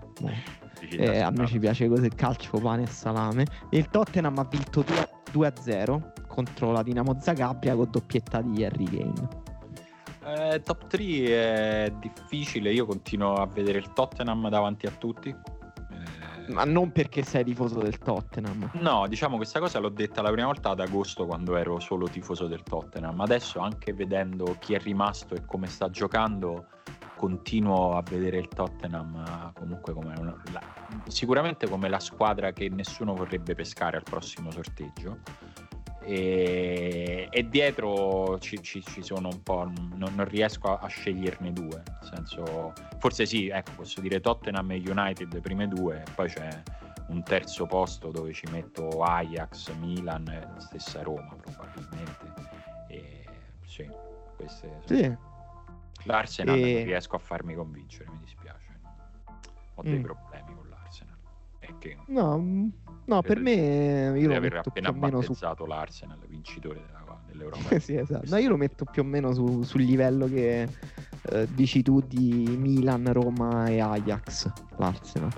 Eh, 0.91 1.19
a 1.19 1.29
noi 1.29 1.47
ci 1.47 1.59
piace 1.59 1.87
così 1.87 2.09
calcio, 2.09 2.57
pane 2.59 2.83
e 2.83 2.87
salame. 2.87 3.45
Il 3.71 3.89
Tottenham 3.89 4.37
ha 4.37 4.47
vinto 4.49 4.83
2-0 5.31 6.27
contro 6.27 6.71
la 6.71 6.83
Dinamo 6.83 7.17
Zagabria 7.19 7.75
con 7.75 7.87
doppietta 7.89 8.41
di 8.41 8.63
Harry 8.63 8.85
Kane. 8.85 9.47
Eh, 10.25 10.61
top 10.61 10.87
3 10.87 11.03
è 11.03 11.93
difficile, 11.99 12.71
io 12.71 12.85
continuo 12.85 13.35
a 13.35 13.47
vedere 13.47 13.79
il 13.79 13.91
Tottenham 13.93 14.49
davanti 14.49 14.85
a 14.85 14.91
tutti 14.91 15.35
ma 16.49 16.63
non 16.63 16.91
perché 16.91 17.23
sei 17.23 17.43
tifoso 17.43 17.79
del 17.79 17.97
Tottenham. 17.97 18.71
No, 18.73 19.07
diciamo 19.07 19.35
questa 19.35 19.59
cosa 19.59 19.79
l'ho 19.79 19.89
detta 19.89 20.21
la 20.21 20.31
prima 20.31 20.47
volta 20.47 20.69
ad 20.69 20.79
agosto 20.79 21.25
quando 21.25 21.55
ero 21.55 21.79
solo 21.79 22.07
tifoso 22.07 22.47
del 22.47 22.63
Tottenham. 22.63 23.19
Adesso 23.19 23.59
anche 23.59 23.93
vedendo 23.93 24.55
chi 24.59 24.73
è 24.73 24.79
rimasto 24.79 25.35
e 25.35 25.45
come 25.45 25.67
sta 25.67 25.89
giocando, 25.89 26.67
continuo 27.19 27.97
a 27.97 28.01
vedere 28.01 28.37
il 28.37 28.47
Tottenham 28.47 29.51
comunque 29.53 29.91
come 29.91 30.13
una, 30.17 30.41
la, 30.53 30.61
sicuramente 31.07 31.67
come 31.67 31.89
la 31.89 31.99
squadra 31.99 32.53
che 32.53 32.69
nessuno 32.69 33.13
vorrebbe 33.13 33.55
pescare 33.55 33.97
al 33.97 34.03
prossimo 34.03 34.51
sorteggio 34.51 35.17
e, 35.99 37.27
e 37.29 37.49
dietro 37.49 38.39
ci, 38.39 38.63
ci, 38.63 38.81
ci, 38.81 39.03
sono 39.03 39.27
un 39.27 39.43
po', 39.43 39.69
non, 39.95 40.13
non 40.15 40.25
riesco 40.29 40.69
a, 40.69 40.79
a, 40.79 40.87
sceglierne 40.87 41.51
due, 41.51 41.83
nel 41.85 42.09
senso, 42.15 42.73
forse 42.99 43.25
sì, 43.25 43.49
ecco, 43.49 43.71
posso 43.75 43.99
dire 43.99 44.21
Tottenham 44.21 44.71
e 44.71 44.77
United 44.77 45.33
le 45.33 45.41
prime 45.41 45.67
due, 45.67 46.03
poi 46.15 46.29
c'è 46.29 46.63
un 47.09 47.21
terzo 47.21 47.65
posto 47.65 48.11
dove 48.11 48.31
ci 48.31 48.47
metto 48.49 48.87
Ajax, 49.03 49.73
Milan 49.73 50.25
e 50.29 50.39
la 50.39 50.59
stessa 50.59 51.03
Roma 51.03 51.35
probabilmente. 51.35 52.33
E, 52.87 53.25
sì, 53.65 53.87
queste 54.37 54.79
sono... 54.85 54.99
sì. 54.99 55.28
L'Arsenal 56.09 56.57
e... 56.57 56.73
non 56.73 56.83
riesco 56.85 57.15
a 57.15 57.19
farmi 57.19 57.53
convincere, 57.53 58.09
mi 58.09 58.19
dispiace. 58.19 58.79
Ho 59.75 59.81
dei 59.83 59.99
mm. 59.99 60.03
problemi 60.03 60.55
con 60.55 60.69
l'Arsenal. 60.69 61.15
Che... 61.79 61.97
No, 62.07 62.71
No, 63.09 63.23
per 63.23 63.39
me 63.39 64.13
io 64.15 64.27
lo 64.27 64.35
aver 64.35 64.57
appena 64.57 64.93
battezzato 64.93 65.63
su... 65.63 65.69
l'Arsenal 65.69 66.19
vincitore 66.27 66.81
della, 66.85 67.19
dell'Europa. 67.25 67.77
sì, 67.81 67.95
esatto. 67.95 68.29
No, 68.29 68.37
io 68.37 68.49
lo 68.49 68.57
metto 68.57 68.85
più 68.85 69.01
o 69.01 69.05
meno 69.05 69.33
su, 69.33 69.63
sul 69.63 69.81
livello 69.81 70.27
che 70.27 70.67
eh, 71.31 71.47
dici 71.53 71.81
tu 71.81 72.01
di 72.01 72.55
Milan, 72.55 73.11
Roma 73.11 73.65
e 73.65 73.79
Ajax, 73.79 74.51
l'Arsenal. 74.77 75.31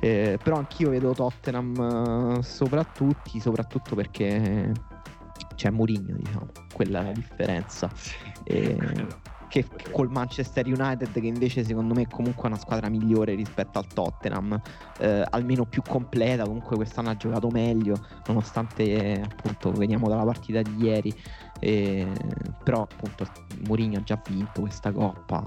Eh, 0.00 0.38
però 0.42 0.56
anch'io 0.56 0.88
vedo 0.88 1.12
Tottenham 1.12 2.36
uh, 2.38 2.40
soprattutto, 2.40 3.38
soprattutto 3.40 3.94
perché 3.94 4.72
c'è 5.54 5.70
Mourinho, 5.70 6.16
diciamo, 6.16 6.46
quella 6.72 7.00
è 7.00 7.04
la 7.04 7.12
differenza. 7.12 7.90
Sì. 7.94 8.14
E 8.50 8.78
che 9.48 9.66
col 9.90 10.10
Manchester 10.10 10.66
United 10.66 11.12
che 11.12 11.26
invece 11.26 11.64
secondo 11.64 11.94
me 11.94 12.02
è 12.02 12.06
comunque 12.06 12.48
una 12.48 12.58
squadra 12.58 12.88
migliore 12.88 13.34
rispetto 13.34 13.78
al 13.78 13.86
Tottenham 13.86 14.60
eh, 14.98 15.24
almeno 15.30 15.64
più 15.64 15.82
completa 15.82 16.44
comunque 16.44 16.76
quest'anno 16.76 17.10
ha 17.10 17.16
giocato 17.16 17.48
meglio 17.50 17.96
nonostante 18.26 18.82
eh, 18.84 19.20
appunto 19.20 19.72
veniamo 19.72 20.08
dalla 20.08 20.24
partita 20.24 20.62
di 20.62 20.84
ieri 20.84 21.14
eh, 21.60 22.06
però 22.62 22.82
appunto 22.82 23.26
Mourinho 23.66 23.98
ha 23.98 24.02
già 24.02 24.20
vinto 24.28 24.60
questa 24.60 24.92
coppa 24.92 25.42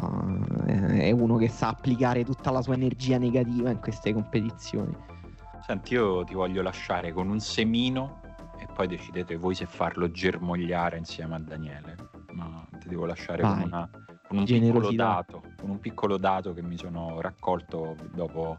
eh, 0.67 1.01
è 1.01 1.11
uno 1.11 1.37
che 1.37 1.47
sa 1.47 1.69
applicare 1.69 2.23
tutta 2.23 2.51
la 2.51 2.61
sua 2.61 2.73
energia 2.73 3.17
negativa 3.17 3.69
in 3.69 3.79
queste 3.79 4.13
competizioni. 4.13 4.95
Senti 5.65 5.93
io 5.93 6.23
ti 6.23 6.33
voglio 6.33 6.61
lasciare 6.61 7.13
con 7.13 7.29
un 7.29 7.39
semino 7.39 8.19
e 8.59 8.67
poi 8.73 8.87
decidete 8.87 9.37
voi 9.37 9.55
se 9.55 9.65
farlo 9.65 10.11
germogliare 10.11 10.97
insieme 10.97 11.35
a 11.35 11.39
Daniele 11.39 12.00
ma 12.31 12.67
ti 12.79 12.87
devo 12.87 13.05
lasciare 13.05 13.41
con, 13.41 13.61
una, 13.61 13.89
con, 14.27 14.37
un 14.37 14.45
piccolo 14.45 14.91
dato, 14.91 15.43
con 15.57 15.69
un 15.69 15.79
piccolo 15.79 16.17
dato 16.17 16.53
che 16.53 16.61
mi 16.61 16.77
sono 16.77 17.21
raccolto 17.21 17.95
dopo 18.13 18.55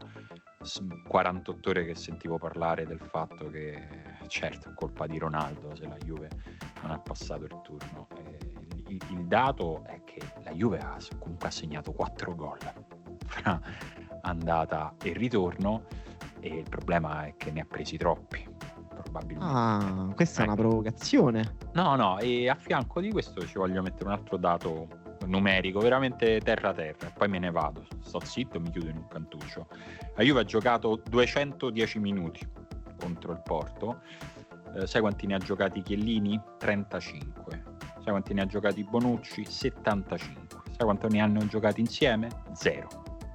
48 1.07 1.69
ore 1.69 1.85
che 1.85 1.95
sentivo 1.95 2.37
parlare 2.37 2.85
del 2.85 2.99
fatto 2.99 3.49
che 3.49 3.87
certo 4.27 4.69
è 4.69 4.73
colpa 4.73 5.07
di 5.07 5.17
Ronaldo 5.17 5.75
se 5.75 5.87
la 5.87 5.97
Juve 5.97 6.29
non 6.81 6.91
ha 6.91 6.99
passato 6.99 7.43
il 7.43 7.59
turno. 7.63 8.07
Il, 8.87 9.01
il, 9.09 9.25
dato 9.25 9.83
è 9.85 10.03
che 10.03 10.21
la 10.43 10.51
Juve 10.51 10.77
ha 10.79 10.97
comunque 11.19 11.47
ha 11.47 11.51
segnato 11.51 11.91
4 11.91 12.35
gol 12.35 12.57
fra 13.25 13.59
andata 14.21 14.95
e 15.01 15.13
ritorno 15.13 15.85
e 16.39 16.49
il 16.49 16.69
problema 16.69 17.25
è 17.25 17.35
che 17.35 17.51
ne 17.51 17.61
ha 17.61 17.65
presi 17.65 17.97
troppi 17.97 18.52
probabilmente. 19.13 19.53
Ah, 19.55 20.13
questa 20.15 20.41
ecco. 20.41 20.51
è 20.51 20.53
una 20.53 20.61
ecco. 20.61 20.69
provocazione. 20.69 21.55
No, 21.73 21.95
no, 21.95 22.19
e 22.19 22.49
a 22.49 22.55
fianco 22.55 22.99
di 22.99 23.11
questo 23.11 23.45
ci 23.45 23.57
voglio 23.57 23.81
mettere 23.81 24.05
un 24.05 24.11
altro 24.11 24.37
dato 24.37 24.87
numerico, 25.25 25.79
veramente 25.79 26.39
terra 26.41 26.73
terra, 26.73 27.07
e 27.07 27.11
poi 27.15 27.29
me 27.29 27.39
ne 27.39 27.51
vado, 27.51 27.85
sto 28.01 28.19
zitto 28.19 28.59
mi 28.59 28.71
chiudo 28.71 28.89
in 28.89 28.97
un 28.97 29.07
cantuccio. 29.07 29.67
La 30.15 30.23
Juve 30.23 30.41
ha 30.41 30.43
giocato 30.43 31.01
210 31.07 31.99
minuti 31.99 32.45
contro 32.99 33.31
il 33.31 33.41
Porto, 33.43 34.01
eh, 34.75 34.87
sai 34.87 35.01
quanti 35.01 35.27
ne 35.27 35.35
ha 35.35 35.39
giocati 35.39 35.81
Chiellini? 35.81 36.39
35. 36.57 37.63
Sai 37.77 38.11
quanti 38.11 38.33
ne 38.33 38.41
ha 38.41 38.45
giocati 38.45 38.83
Bonucci? 38.83 39.45
75. 39.45 40.61
Sai 40.75 40.85
quanti 40.85 41.07
ne 41.07 41.21
hanno 41.21 41.45
giocati 41.45 41.79
insieme? 41.79 42.27
Zero. 42.53 42.87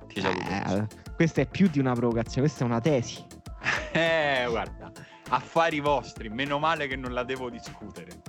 Ti 0.08 0.20
saluto. 0.20 0.48
Eh, 0.48 0.86
questa 1.14 1.40
è 1.40 1.46
più 1.46 1.68
di 1.68 1.78
una 1.78 1.94
provocazione, 1.94 2.46
questa 2.46 2.64
è 2.64 2.66
una 2.66 2.80
tesi. 2.80 3.24
eh, 3.92 4.46
guarda 4.48 4.92
affari 5.28 5.80
vostri, 5.80 6.28
meno 6.28 6.58
male 6.58 6.86
che 6.86 6.96
non 6.96 7.12
la 7.12 7.24
devo 7.24 7.50
discutere. 7.50 8.22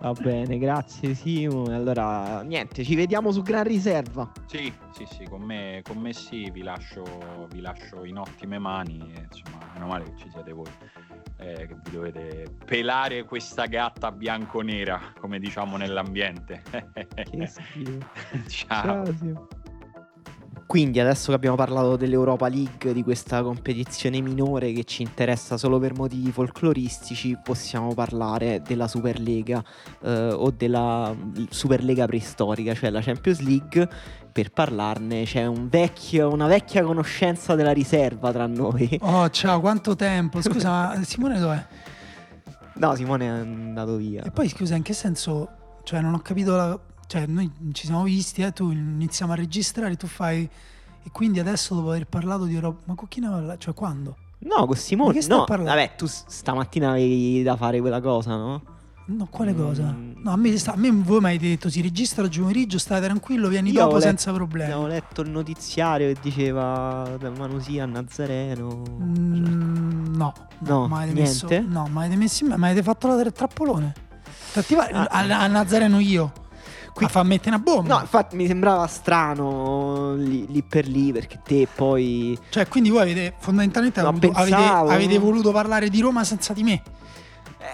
Va 0.00 0.12
bene, 0.12 0.58
grazie 0.58 1.14
Simo. 1.14 1.64
Allora, 1.64 2.42
niente, 2.42 2.84
ci 2.84 2.94
vediamo 2.94 3.32
su 3.32 3.42
Gran 3.42 3.64
Riserva. 3.64 4.30
Sì, 4.46 4.72
sì, 4.92 5.04
sì, 5.10 5.24
con 5.24 5.42
me, 5.42 5.80
con 5.82 5.98
me 5.98 6.12
sì, 6.12 6.50
vi 6.50 6.62
lascio, 6.62 7.02
vi 7.50 7.60
lascio 7.60 8.04
in 8.04 8.18
ottime 8.18 8.58
mani. 8.58 9.12
E, 9.16 9.26
insomma, 9.28 9.58
meno 9.72 9.86
male 9.86 10.04
che 10.04 10.16
ci 10.16 10.30
siete 10.30 10.52
voi. 10.52 10.70
Eh, 11.40 11.66
che 11.66 11.76
vi 11.84 11.90
dovete 11.90 12.44
pelare 12.64 13.24
questa 13.24 13.66
gatta 13.66 14.12
bianco-nera, 14.12 15.14
come 15.18 15.40
diciamo 15.40 15.76
nell'ambiente. 15.76 16.62
che 17.30 17.46
schifo. 17.46 17.98
Ciao. 18.46 19.04
Ciao 19.04 19.48
quindi 20.68 21.00
adesso 21.00 21.30
che 21.30 21.34
abbiamo 21.34 21.56
parlato 21.56 21.96
dell'Europa 21.96 22.46
League, 22.46 22.92
di 22.92 23.02
questa 23.02 23.42
competizione 23.42 24.20
minore 24.20 24.70
che 24.72 24.84
ci 24.84 25.00
interessa 25.00 25.56
solo 25.56 25.78
per 25.78 25.94
motivi 25.94 26.30
folcloristici, 26.30 27.38
possiamo 27.42 27.94
parlare 27.94 28.60
della 28.60 28.86
Superlega 28.86 29.64
eh, 30.02 30.28
o 30.30 30.50
della 30.50 31.16
Superlega 31.48 32.04
preistorica, 32.04 32.74
cioè 32.74 32.90
la 32.90 33.00
Champions 33.00 33.40
League. 33.40 33.88
Per 34.30 34.50
parlarne 34.50 35.24
c'è 35.24 35.46
un 35.46 35.70
vecchio, 35.70 36.30
una 36.30 36.46
vecchia 36.46 36.84
conoscenza 36.84 37.54
della 37.54 37.72
riserva 37.72 38.30
tra 38.30 38.46
noi. 38.46 38.98
Oh, 39.00 39.26
ciao, 39.32 39.60
quanto 39.60 39.96
tempo. 39.96 40.42
Scusa, 40.42 40.68
ma 40.68 41.00
Simone 41.02 41.38
dov'è? 41.38 41.66
No, 42.74 42.94
Simone 42.94 43.24
è 43.24 43.28
andato 43.28 43.96
via. 43.96 44.22
E 44.22 44.30
poi 44.30 44.50
scusa, 44.50 44.76
in 44.76 44.82
che 44.82 44.92
senso? 44.92 45.48
Cioè, 45.82 46.02
non 46.02 46.12
ho 46.12 46.20
capito 46.20 46.54
la 46.54 46.78
cioè 47.08 47.24
noi 47.26 47.50
ci 47.72 47.86
siamo 47.86 48.02
visti, 48.02 48.42
eh, 48.42 48.52
tu 48.52 48.70
iniziamo 48.70 49.32
a 49.32 49.34
registrare, 49.34 49.96
tu 49.96 50.06
fai... 50.06 50.46
E 51.02 51.10
quindi 51.10 51.40
adesso 51.40 51.74
dopo 51.74 51.88
aver 51.88 52.06
parlato 52.06 52.44
di 52.44 52.58
roba... 52.58 52.80
Ma 52.84 52.94
con 52.94 53.08
chi 53.08 53.20
ne 53.20 53.30
parla? 53.30 53.56
Cioè 53.56 53.72
quando? 53.72 54.14
No, 54.40 54.66
con 54.66 54.76
Simone. 54.76 55.14
Ma 55.14 55.20
che 55.20 55.26
no, 55.26 55.44
parlando? 55.44 55.80
vabbè, 55.80 55.94
tu 55.96 56.06
stamattina 56.06 56.90
avevi 56.90 57.42
da 57.42 57.56
fare 57.56 57.80
quella 57.80 58.02
cosa, 58.02 58.36
no? 58.36 58.62
No, 59.06 59.26
quale 59.30 59.54
cosa? 59.54 59.84
Mm. 59.84 60.22
No, 60.22 60.32
a 60.32 60.36
me, 60.36 60.54
sta, 60.58 60.74
a 60.74 60.76
me 60.76 60.90
voi 60.90 61.20
mi 61.20 61.28
avete 61.28 61.48
detto 61.48 61.70
si 61.70 61.80
registra 61.80 62.24
oggi 62.24 62.40
pomeriggio, 62.40 62.78
stai 62.78 63.00
tranquillo, 63.00 63.48
vieni 63.48 63.70
Io 63.70 63.80
dopo 63.80 63.94
letto, 63.94 64.06
senza 64.06 64.30
problemi. 64.34 64.70
Avevo 64.70 64.86
letto 64.86 65.22
il 65.22 65.30
notiziario 65.30 66.12
che 66.12 66.20
diceva 66.20 67.16
Manusia 67.34 67.84
a 67.84 67.86
Nazareno. 67.86 68.82
Mm, 69.00 70.14
no, 70.14 70.34
no, 70.58 70.86
no 70.86 70.98
niente. 70.98 71.20
Messo, 71.20 71.48
no, 71.66 71.88
ma 71.90 72.02
avete, 72.02 72.16
messo, 72.16 72.44
ma 72.44 72.66
avete 72.66 72.82
fatto 72.82 73.08
la 73.08 73.30
trappolone. 73.30 73.94
Attiva, 74.52 74.86
ah, 74.90 75.06
a, 75.06 75.40
a 75.40 75.46
Nazareno 75.46 76.00
io. 76.00 76.46
Qui 76.92 77.06
fa 77.08 77.22
mettere 77.22 77.54
una 77.56 77.58
bomba. 77.64 77.94
No, 77.94 78.00
infatti 78.00 78.36
mi 78.36 78.46
sembrava 78.46 78.86
strano 78.86 80.14
lì, 80.14 80.46
lì, 80.48 80.62
per 80.62 80.86
lì 80.86 81.12
perché 81.12 81.40
te 81.44 81.68
poi. 81.72 82.36
Cioè, 82.48 82.66
quindi 82.68 82.90
voi 82.90 83.02
avete 83.02 83.34
fondamentalmente 83.38 84.00
no, 84.00 84.06
voluto, 84.12 84.30
avete, 84.34 84.54
avete, 84.56 85.18
voluto 85.18 85.52
parlare 85.52 85.88
di 85.90 86.00
Roma 86.00 86.24
senza 86.24 86.52
di 86.52 86.62
me. 86.62 86.82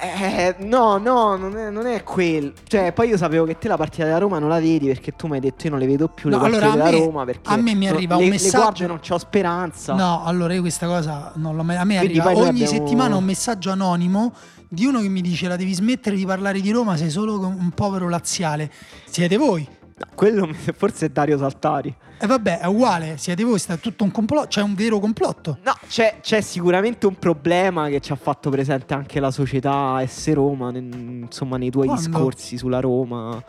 Eh, 0.03 0.57
no, 0.61 0.97
no, 0.99 1.37
non 1.37 1.57
è, 1.57 1.71
non 1.71 1.87
è 1.87 2.03
quello. 2.03 2.53
Cioè, 2.67 2.93
poi 2.93 3.09
io 3.09 3.17
sapevo 3.17 3.45
che 3.45 3.59
te 3.59 3.69
la 3.69 3.77
partita 3.77 4.05
della 4.05 4.19
Roma 4.19 4.39
non 4.39 4.49
la 4.49 4.59
vedi 4.59 4.87
perché 4.87 5.13
tu 5.13 5.27
mi 5.27 5.35
hai 5.35 5.41
detto 5.41 5.65
io 5.65 5.71
non 5.71 5.79
le 5.79 5.87
vedo 5.87 6.09
più 6.09 6.31
No, 6.31 6.37
le 6.37 6.43
partite 6.51 6.65
allora, 6.65 6.85
della 6.85 6.99
me- 6.99 7.05
Roma 7.05 7.25
perché 7.25 7.51
a 7.51 7.57
me 7.57 7.75
mi 7.75 7.87
no, 7.87 7.93
arriva 7.95 8.15
le, 8.17 8.21
un 8.23 8.29
le 8.29 8.35
messaggio- 8.35 8.59
guardo 8.59 8.83
e 8.83 8.87
non 8.87 8.99
c'ho 9.07 9.19
speranza. 9.19 9.95
No, 9.95 10.23
allora 10.25 10.55
io 10.55 10.61
questa 10.63 10.87
cosa 10.87 11.33
non 11.37 11.55
l'ho 11.55 11.63
mai. 11.63 11.77
A 11.77 11.85
me 11.85 11.99
Quindi 11.99 12.19
arriva 12.19 12.39
ogni 12.39 12.49
abbiamo- 12.63 12.71
settimana 12.71 13.17
un 13.17 13.25
messaggio 13.25 13.71
anonimo 13.71 14.33
di 14.75 14.85
uno 14.85 15.01
che 15.01 15.09
mi 15.09 15.21
dice 15.23 15.49
la 15.49 15.57
devi 15.57 15.73
smettere 15.73 16.17
di 16.17 16.27
parlare 16.27 16.61
di 16.61 16.71
Roma, 16.71 16.97
sei 16.97 17.11
solo 17.11 17.39
un 17.39 17.71
povero 17.71 18.09
laziale. 18.09 18.71
Siete 19.07 19.37
voi. 19.37 19.67
No, 19.97 20.07
quello 20.15 20.49
forse 20.77 21.07
è 21.07 21.09
Dario 21.09 21.39
Saltari. 21.39 21.95
E 22.19 22.27
vabbè, 22.27 22.61
è 22.61 22.67
uguale, 22.67 23.17
siete 23.19 23.43
voi, 23.45 23.59
sta 23.59 23.77
tutto 23.77 24.05
un 24.05 24.11
complotto, 24.11 24.47
c'è 24.47 24.63
un 24.63 24.75
vero 24.75 24.99
complotto. 24.99 25.59
No, 25.65 25.75
c'è, 25.89 26.19
c'è 26.21 26.41
sicuramente 26.41 27.07
un 27.07 27.17
problema 27.19 27.89
che 27.89 28.01
ci 28.01 28.13
ha 28.13 28.17
fatto 28.17 28.51
presente 28.51 28.95
anche 28.95 29.21
la 29.21 29.31
società 29.31 30.03
S 30.07 30.33
Roma, 30.33 30.71
nel- 30.71 31.23
insomma, 31.25 31.57
nei 31.57 31.71
tuoi 31.71 31.87
Quando? 31.87 32.07
discorsi 32.09 32.57
sulla 32.57 32.81
Roma. 32.81 33.43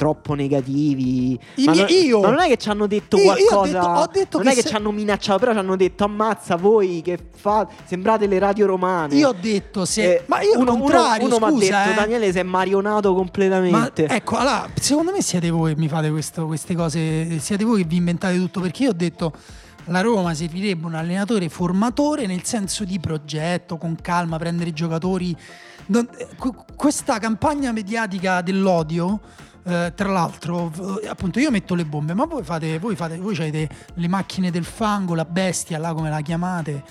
Troppo 0.00 0.32
negativi. 0.32 1.38
I 1.56 1.64
ma, 1.64 1.72
miei- 1.72 1.82
non, 1.84 2.04
io? 2.06 2.20
ma 2.20 2.30
non 2.30 2.40
è 2.40 2.48
che 2.48 2.56
ci 2.56 2.70
hanno 2.70 2.86
detto 2.86 3.18
Io- 3.18 3.22
io 3.24 3.30
ho 3.32 3.34
qualcosa. 3.34 3.72
detto- 3.80 3.86
ho 3.90 4.06
detto 4.10 4.36
non 4.38 4.46
che 4.46 4.52
è 4.52 4.54
che 4.56 4.62
se- 4.62 4.68
ci 4.68 4.74
hanno 4.74 4.90
minacciato, 4.92 5.38
però 5.38 5.52
ci 5.52 5.58
hanno 5.58 5.76
detto: 5.76 6.04
Ammazza 6.04 6.56
voi 6.56 7.02
che 7.02 7.18
fate. 7.36 7.74
Sembrate 7.84 8.26
le 8.26 8.38
radio 8.38 8.64
romane. 8.64 9.14
Io 9.14 9.28
ho 9.28 9.34
detto 9.38 9.84
se. 9.84 10.02
Eh, 10.14 10.22
ma 10.26 10.40
io 10.40 10.58
uno, 10.58 10.70
contrario, 10.76 11.26
uno, 11.26 11.36
uno 11.36 11.46
mi 11.54 11.68
ha 11.68 11.82
detto: 11.84 11.90
eh. 11.90 11.94
Daniele, 11.94 12.32
sei 12.32 12.44
marionato 12.44 13.10
Ma 13.10 13.16
completamente. 13.16 14.06
ecco, 14.08 14.36
allora, 14.36 14.68
secondo 14.74 15.12
me 15.12 15.20
siete 15.20 15.50
voi 15.50 15.74
che 15.74 15.80
mi 15.80 15.88
fate 15.88 16.10
questo- 16.10 16.46
queste 16.46 16.74
cose, 16.74 17.38
siete 17.38 17.64
voi 17.64 17.82
che 17.82 17.88
vi 17.88 17.96
inventate 17.96 18.36
tutto, 18.38 18.60
perché 18.60 18.84
io 18.84 18.90
ho 18.90 18.94
detto 18.94 19.32
la 19.86 20.00
Roma 20.00 20.32
servirebbe 20.34 20.86
un 20.86 20.94
allenatore 20.94 21.48
formatore 21.50 22.24
nel 22.26 22.44
senso 22.44 22.84
di 22.84 22.98
progetto, 23.00 23.76
con 23.76 23.96
calma, 24.00 24.38
prendere 24.38 24.70
i 24.70 24.72
giocatori. 24.72 25.36
Eh, 25.92 26.06
que- 26.38 26.54
questa 26.76 27.18
campagna 27.18 27.72
mediatica 27.72 28.40
dell'odio, 28.40 29.20
eh, 29.62 29.92
tra 29.94 30.08
l'altro, 30.08 30.72
appunto 31.08 31.38
io 31.38 31.50
metto 31.50 31.74
le 31.74 31.84
bombe, 31.84 32.14
ma 32.14 32.24
voi 32.24 32.42
fate, 32.42 32.78
voi 32.78 32.96
fate, 32.96 33.18
voi 33.18 33.36
avete 33.36 33.68
le 33.94 34.08
macchine 34.08 34.50
del 34.50 34.64
fango, 34.64 35.14
la 35.14 35.24
bestia, 35.24 35.78
là 35.78 35.92
come 35.92 36.10
la 36.10 36.20
chiamate, 36.20 36.82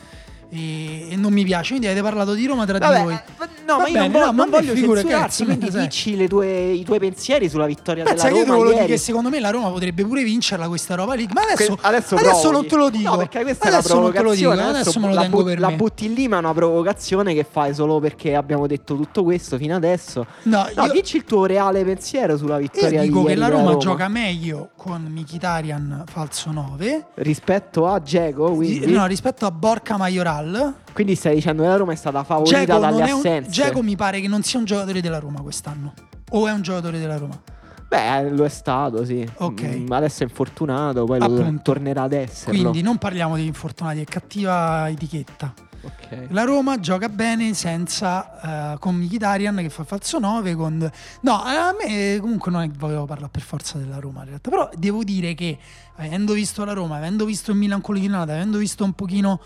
e, 0.51 1.11
e 1.11 1.15
non 1.15 1.31
mi 1.31 1.43
piace, 1.43 1.69
quindi 1.69 1.85
avete 1.87 2.01
parlato 2.01 2.33
di 2.33 2.45
Roma 2.45 2.65
tra 2.65 2.77
di 2.79 2.85
Vabbè, 2.85 3.03
voi. 3.03 3.13
eh, 3.13 3.21
no, 3.65 3.75
Va 3.75 3.81
ma 3.83 3.87
io 3.87 3.93
bene, 3.93 4.07
non, 4.07 4.11
vo- 4.11 4.25
no, 4.25 4.31
non 4.31 4.49
voglio 4.49 4.73
censurarti, 4.75 5.45
quindi 5.45 5.71
sai. 5.71 5.81
dici 5.83 6.15
le 6.15 6.27
tue- 6.27 6.71
i 6.71 6.83
tuoi 6.83 6.99
pensieri 6.99 7.49
sulla 7.49 7.65
vittoria 7.67 8.03
Pensa 8.03 8.23
della 8.27 8.33
che 8.33 8.39
io 8.39 8.45
te 8.45 8.51
Roma 8.51 8.63
lo 8.63 8.71
dico 8.73 8.85
che 8.85 8.97
secondo 8.97 9.29
me 9.29 9.39
la 9.39 9.49
Roma 9.51 9.69
potrebbe 9.69 10.03
pure 10.05 10.23
vincerla 10.23 10.67
questa 10.67 10.93
Europa 10.93 11.15
League. 11.15 11.33
Ma 11.33 11.41
adesso, 11.41 11.75
Que- 11.75 11.87
adesso, 11.87 12.15
adesso 12.15 12.51
non 12.51 12.65
te 12.65 12.75
lo 12.75 12.89
dico. 12.89 13.09
No, 13.11 13.17
perché 13.17 13.41
questa 13.43 13.67
adesso 13.67 13.89
è 13.89 13.91
una 13.93 14.01
non 14.03 14.11
te 14.11 14.21
lo 14.23 14.31
dico, 14.33 14.41
provocazione. 14.49 14.79
adesso 14.79 14.99
me 14.99 15.13
lo 15.13 15.21
tengo 15.21 15.37
but- 15.37 15.45
per 15.45 15.59
la 15.59 15.69
me. 15.69 15.75
butti 15.75 16.13
lì, 16.13 16.27
ma 16.27 16.35
è 16.37 16.39
una 16.39 16.53
provocazione 16.53 17.33
che 17.33 17.45
fai 17.49 17.73
solo 17.73 17.99
perché 17.99 18.35
abbiamo 18.35 18.65
detto 18.67 18.95
tutto 18.95 19.23
questo 19.23 19.57
fino 19.57 19.75
adesso. 19.75 20.25
No, 20.43 20.67
No, 20.75 20.85
io, 20.85 20.91
dici 20.91 21.17
il 21.17 21.23
tuo 21.25 21.45
reale 21.45 21.83
pensiero 21.83 22.37
sulla 22.37 22.55
io 22.55 22.61
vittoria 22.61 23.01
dico 23.01 23.21
di 23.21 23.27
che 23.27 23.35
la 23.35 23.47
Roma, 23.49 23.77
gioca 23.77 24.07
meglio 24.07 24.69
con 24.75 25.03
Mkhitaryan 25.09 26.03
falso 26.07 26.51
9 26.51 27.05
rispetto 27.15 27.87
a 27.87 27.99
quindi, 28.01 28.91
no, 28.91 29.05
rispetto 29.05 29.45
a 29.45 29.51
Borca 29.51 29.97
Majoral. 30.41 30.73
quindi 30.93 31.15
stai 31.15 31.35
dicendo 31.35 31.63
che 31.63 31.67
la 31.69 31.75
Roma 31.75 31.91
è 31.93 31.95
stata 31.95 32.23
favorita 32.23 32.59
Dzeko 32.63 32.79
dalle 32.79 33.03
assenze. 33.03 33.49
Dzeko 33.49 33.81
mi 33.81 33.95
pare 33.95 34.21
che 34.21 34.27
non 34.27 34.43
sia 34.43 34.59
un 34.59 34.65
giocatore 34.65 35.01
della 35.01 35.19
Roma 35.19 35.41
quest'anno. 35.41 35.93
O 36.31 36.47
è 36.47 36.51
un 36.51 36.61
giocatore 36.61 36.99
della 36.99 37.17
Roma? 37.17 37.39
Beh, 37.87 38.29
lo 38.29 38.45
è 38.45 38.49
stato, 38.49 39.03
sì. 39.03 39.27
Ok. 39.37 39.63
Mm, 39.63 39.91
adesso 39.91 40.21
è 40.21 40.27
infortunato, 40.27 41.05
poi 41.05 41.17
lo- 41.19 41.25
Appunto. 41.25 41.61
tornerà 41.63 42.03
ad 42.03 42.13
esserlo. 42.13 42.59
Quindi 42.59 42.81
non 42.83 42.97
parliamo 42.97 43.35
di 43.35 43.45
infortunati, 43.47 44.01
è 44.01 44.03
cattiva 44.03 44.87
etichetta. 44.89 45.51
Ok. 45.81 46.25
La 46.29 46.43
Roma 46.43 46.79
gioca 46.79 47.07
bene 47.09 47.53
senza 47.53 48.73
eh, 48.73 48.77
con 48.79 48.95
Mkhitaryan 48.95 49.55
che 49.55 49.69
fa 49.69 49.85
falso 49.85 50.19
9 50.19 50.53
con... 50.53 50.91
No, 51.21 51.41
a 51.41 51.73
me 51.73 52.17
comunque 52.19 52.51
non 52.51 52.63
è 52.63 52.67
che 52.67 52.75
volevo 52.77 53.05
parlare 53.05 53.29
per 53.31 53.41
forza 53.41 53.77
della 53.77 53.97
Roma 53.97 54.19
in 54.21 54.27
realtà, 54.27 54.49
però 54.49 54.69
devo 54.75 55.03
dire 55.03 55.33
che 55.33 55.57
avendo 55.95 56.33
visto 56.33 56.65
la 56.65 56.73
Roma, 56.73 56.97
avendo 56.97 57.23
visto 57.25 57.51
il 57.51 57.57
Milan 57.57 57.79
con 57.81 57.95
l'Inata, 57.95 58.33
avendo 58.33 58.57
visto 58.57 58.83
un 58.83 58.91
pochino 58.91 59.39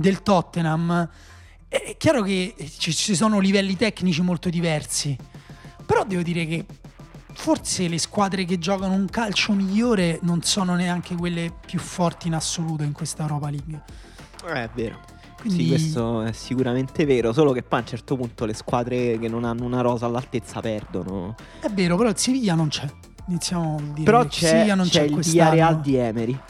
del 0.00 0.22
Tottenham, 0.22 1.08
è 1.68 1.94
chiaro 1.98 2.22
che 2.22 2.54
ci, 2.78 3.14
sono 3.14 3.38
livelli 3.38 3.76
tecnici 3.76 4.22
molto 4.22 4.48
diversi, 4.48 5.16
però 5.84 6.04
devo 6.04 6.22
dire 6.22 6.46
che 6.46 6.64
forse 7.32 7.86
le 7.86 7.98
squadre 7.98 8.44
che 8.44 8.58
giocano 8.58 8.94
un 8.94 9.06
calcio 9.06 9.52
migliore 9.52 10.18
non 10.22 10.42
sono 10.42 10.74
neanche 10.74 11.14
quelle 11.14 11.52
più 11.64 11.78
forti 11.78 12.28
in 12.28 12.34
assoluto 12.34 12.82
in 12.82 12.92
questa 12.92 13.22
Europa 13.22 13.50
League. 13.50 13.82
Eh, 14.46 14.64
è 14.64 14.70
vero. 14.74 14.98
Quindi 15.38 15.62
Sì, 15.62 15.68
questo 15.68 16.22
è 16.22 16.32
sicuramente 16.32 17.04
vero, 17.04 17.32
solo 17.32 17.52
che 17.52 17.62
poi 17.62 17.78
a 17.78 17.82
un 17.82 17.88
certo 17.88 18.16
punto 18.16 18.44
le 18.46 18.54
squadre 18.54 19.18
che 19.18 19.28
non 19.28 19.44
hanno 19.44 19.64
una 19.64 19.80
rosa 19.80 20.06
all'altezza 20.06 20.60
perdono. 20.60 21.34
È 21.60 21.68
vero, 21.68 21.96
però 21.96 22.08
il 22.08 22.16
Siviglia 22.16 22.54
non 22.54 22.68
c'è. 22.68 22.86
Iniziamo 23.28 23.76
a 23.76 23.82
dire 23.92 24.04
Però 24.04 24.26
c'è, 24.26 24.48
Siviglia 24.48 24.74
non 24.74 24.86
c'è 24.86 25.04
c'è, 25.04 25.04
il. 25.04 25.16
Villarreal 25.16 25.80
di 25.80 25.94
Emery 25.96 26.40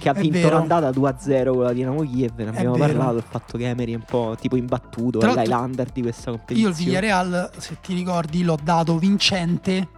che 0.00 0.08
ha 0.08 0.14
vinto 0.14 0.48
l'andata 0.48 0.90
2-0 0.90 1.52
con 1.52 1.62
la 1.62 1.72
Dinamo 1.72 2.00
Kiev, 2.00 2.32
ne 2.38 2.48
abbiamo 2.48 2.76
parlato, 2.76 3.18
il 3.18 3.24
fatto 3.28 3.58
che 3.58 3.68
Emery 3.68 3.92
è 3.92 3.96
un 3.96 4.04
po' 4.04 4.34
tipo 4.40 4.56
imbattuto, 4.56 5.20
è 5.20 5.24
l'altro, 5.24 5.42
l'Highlander 5.42 5.90
di 5.90 6.02
questa 6.02 6.30
Io 6.30 6.36
competizione. 6.36 6.70
il 6.70 6.84
Villarreal, 6.84 7.50
se 7.58 7.76
ti 7.80 7.94
ricordi, 7.94 8.42
l'ho 8.42 8.58
dato 8.60 8.98
vincente 8.98 9.88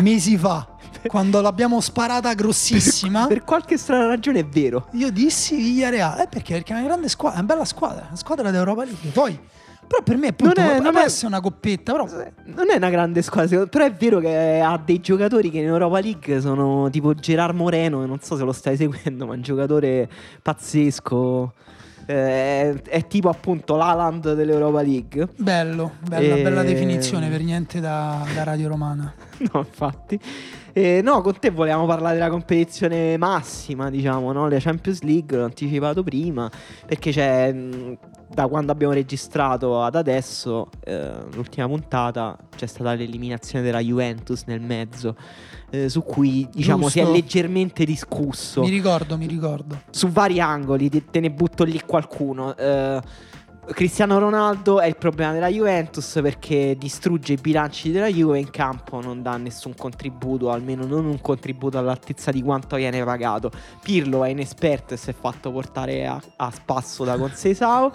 mesi 0.00 0.36
fa, 0.36 0.76
quando 1.08 1.40
l'abbiamo 1.40 1.80
sparata 1.80 2.32
grossissima. 2.34 3.26
Per 3.26 3.44
qualche 3.44 3.78
strana 3.78 4.06
ragione 4.06 4.40
è 4.40 4.46
vero. 4.46 4.88
Io 4.92 5.10
dissi 5.10 5.56
Villarreal, 5.56 6.20
eh, 6.20 6.28
perché? 6.28 6.54
Perché 6.54 6.74
è 6.74 6.76
una 6.76 6.86
grande 6.86 7.08
squadra, 7.08 7.38
è 7.38 7.42
una 7.42 7.52
bella 7.52 7.64
squadra, 7.64 8.04
una 8.08 8.16
squadra 8.16 8.50
d'Europa 8.50 8.84
League. 8.84 9.10
Poi, 9.10 9.38
però 9.86 10.02
per 10.02 10.16
me 10.16 10.28
appunto, 10.28 10.60
Non 10.60 10.70
è- 10.70 10.80
non 10.80 10.96
è- 10.96 11.06
una 11.24 11.40
coppetta, 11.40 11.92
però 11.92 12.06
Non 12.46 12.70
è 12.70 12.76
una 12.76 12.90
grande 12.90 13.22
squadra, 13.22 13.66
però 13.66 13.84
è 13.84 13.92
vero 13.92 14.18
che 14.20 14.60
ha 14.60 14.80
dei 14.84 15.00
giocatori 15.00 15.50
che 15.50 15.58
in 15.58 15.66
Europa 15.66 16.00
League 16.00 16.40
sono 16.40 16.88
tipo 16.90 17.14
Gerard 17.14 17.54
Moreno, 17.54 18.04
non 18.06 18.18
so 18.20 18.36
se 18.36 18.44
lo 18.44 18.52
stai 18.52 18.76
seguendo, 18.76 19.26
ma 19.26 19.32
è 19.34 19.36
un 19.36 19.42
giocatore 19.42 20.08
pazzesco. 20.42 21.52
Eh, 22.06 22.82
è 22.82 23.06
tipo 23.06 23.30
appunto 23.30 23.76
l'Aland 23.76 24.34
dell'Europa 24.34 24.82
League. 24.82 25.26
bello, 25.36 25.92
bella, 26.06 26.34
E- 26.36 26.42
bella 26.42 26.62
definizione, 26.62 27.28
per 27.30 27.40
niente 27.42 27.80
da, 27.80 28.22
da 28.34 28.42
Radio 28.44 28.68
Romana. 28.68 29.12
No, 29.52 29.60
infatti. 29.60 30.20
Eh, 30.76 31.02
no, 31.04 31.20
con 31.20 31.38
te 31.38 31.50
volevamo 31.50 31.86
parlare 31.86 32.14
della 32.16 32.30
competizione 32.30 33.16
massima, 33.16 33.90
diciamo, 33.90 34.32
no? 34.32 34.48
La 34.48 34.58
Champions 34.58 35.02
League, 35.02 35.36
l'ho 35.38 35.44
anticipato 35.44 36.02
prima, 36.02 36.50
perché 36.84 37.12
c'è, 37.12 37.54
da 38.28 38.48
quando 38.48 38.72
abbiamo 38.72 38.92
registrato 38.92 39.80
ad 39.80 39.94
adesso, 39.94 40.70
eh, 40.82 41.12
l'ultima 41.32 41.68
puntata, 41.68 42.36
c'è 42.56 42.66
stata 42.66 42.92
l'eliminazione 42.94 43.64
della 43.64 43.78
Juventus 43.78 44.42
nel 44.46 44.60
mezzo, 44.60 45.14
eh, 45.70 45.88
su 45.88 46.02
cui, 46.02 46.48
diciamo, 46.52 46.88
si 46.88 46.98
è 46.98 47.02
Giusto. 47.02 47.16
leggermente 47.16 47.84
discusso 47.84 48.60
Mi 48.62 48.70
ricordo, 48.70 49.16
mi 49.16 49.26
ricordo. 49.26 49.80
su 49.90 50.08
vari 50.08 50.40
angoli, 50.40 50.88
te- 50.88 51.04
te 51.08 51.20
ne 51.20 51.30
butto 51.30 51.62
lì 51.62 51.80
qualcuno. 51.86 52.56
Eh, 52.56 53.00
Cristiano 53.72 54.18
Ronaldo 54.18 54.78
è 54.78 54.86
il 54.86 54.96
problema 54.96 55.32
della 55.32 55.48
Juventus 55.48 56.18
perché 56.22 56.76
distrugge 56.78 57.32
i 57.32 57.38
bilanci 57.40 57.90
della 57.90 58.08
Juve 58.08 58.38
in 58.38 58.50
campo, 58.50 59.00
non 59.00 59.22
dà 59.22 59.38
nessun 59.38 59.74
contributo, 59.74 60.50
almeno 60.50 60.84
non 60.84 61.06
un 61.06 61.20
contributo 61.20 61.78
all'altezza 61.78 62.30
di 62.30 62.42
quanto 62.42 62.76
viene 62.76 63.02
pagato. 63.02 63.50
Pirlo 63.82 64.22
è 64.22 64.28
inesperto 64.28 64.94
e 64.94 64.96
si 64.98 65.10
è 65.10 65.14
fatto 65.14 65.50
portare 65.50 66.06
a, 66.06 66.20
a 66.36 66.50
spasso 66.50 67.04
da 67.04 67.16
Consesao. 67.16 67.90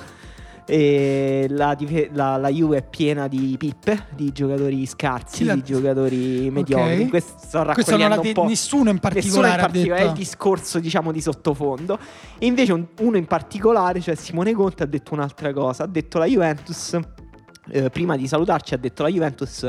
E 0.72 1.48
la, 1.50 1.76
la- 2.12 2.38
la 2.38 2.50
Juve 2.50 2.78
è 2.78 2.84
piena 2.88 3.28
di 3.28 3.56
pippe, 3.58 4.06
di 4.16 4.32
giocatori 4.32 4.86
scarsi, 4.86 5.44
la- 5.44 5.56
di 5.56 5.64
giocatori 5.64 6.50
mediocri. 6.52 7.08
Questo 7.10 7.34
sto 7.40 7.64
Questo 7.74 7.98
non 7.98 8.10
raccogliendo 8.10 8.14
ha 8.14 8.18
un 8.18 8.22
de- 8.24 8.32
po' 8.34 8.46
nessuno 8.46 8.90
in 8.92 9.00
Nessuno 9.02 9.16
in 9.16 9.22
particolare 9.52 9.62
ha 9.62 9.66
particolare, 9.66 10.02
è 10.02 10.04
il 10.04 10.08
detto. 10.10 10.20
discorso 10.20 10.80
diciamo 10.80 11.12
di 11.12 11.22
sottofondo. 11.22 11.98
E 12.38 12.46
invece 12.46 12.74
un- 12.74 12.86
uno 13.00 13.18
in 13.18 13.26
particolare, 13.26 14.00
cioè 14.00 14.14
Simone 14.14 14.54
Conte, 14.54 14.84
ha 14.84 14.86
detto 14.86 15.14
un'altra 15.16 15.52
cosa. 15.54 15.84
Ha 15.84 15.88
detto 15.88 16.20
la 16.20 16.26
Juventus. 16.26 16.98
Eh, 17.68 17.90
prima 17.90 18.16
di 18.16 18.28
salutarci 18.28 18.74
ha 18.74 18.78
detto 18.78 19.04
la 19.04 19.10
Juventus 19.10 19.68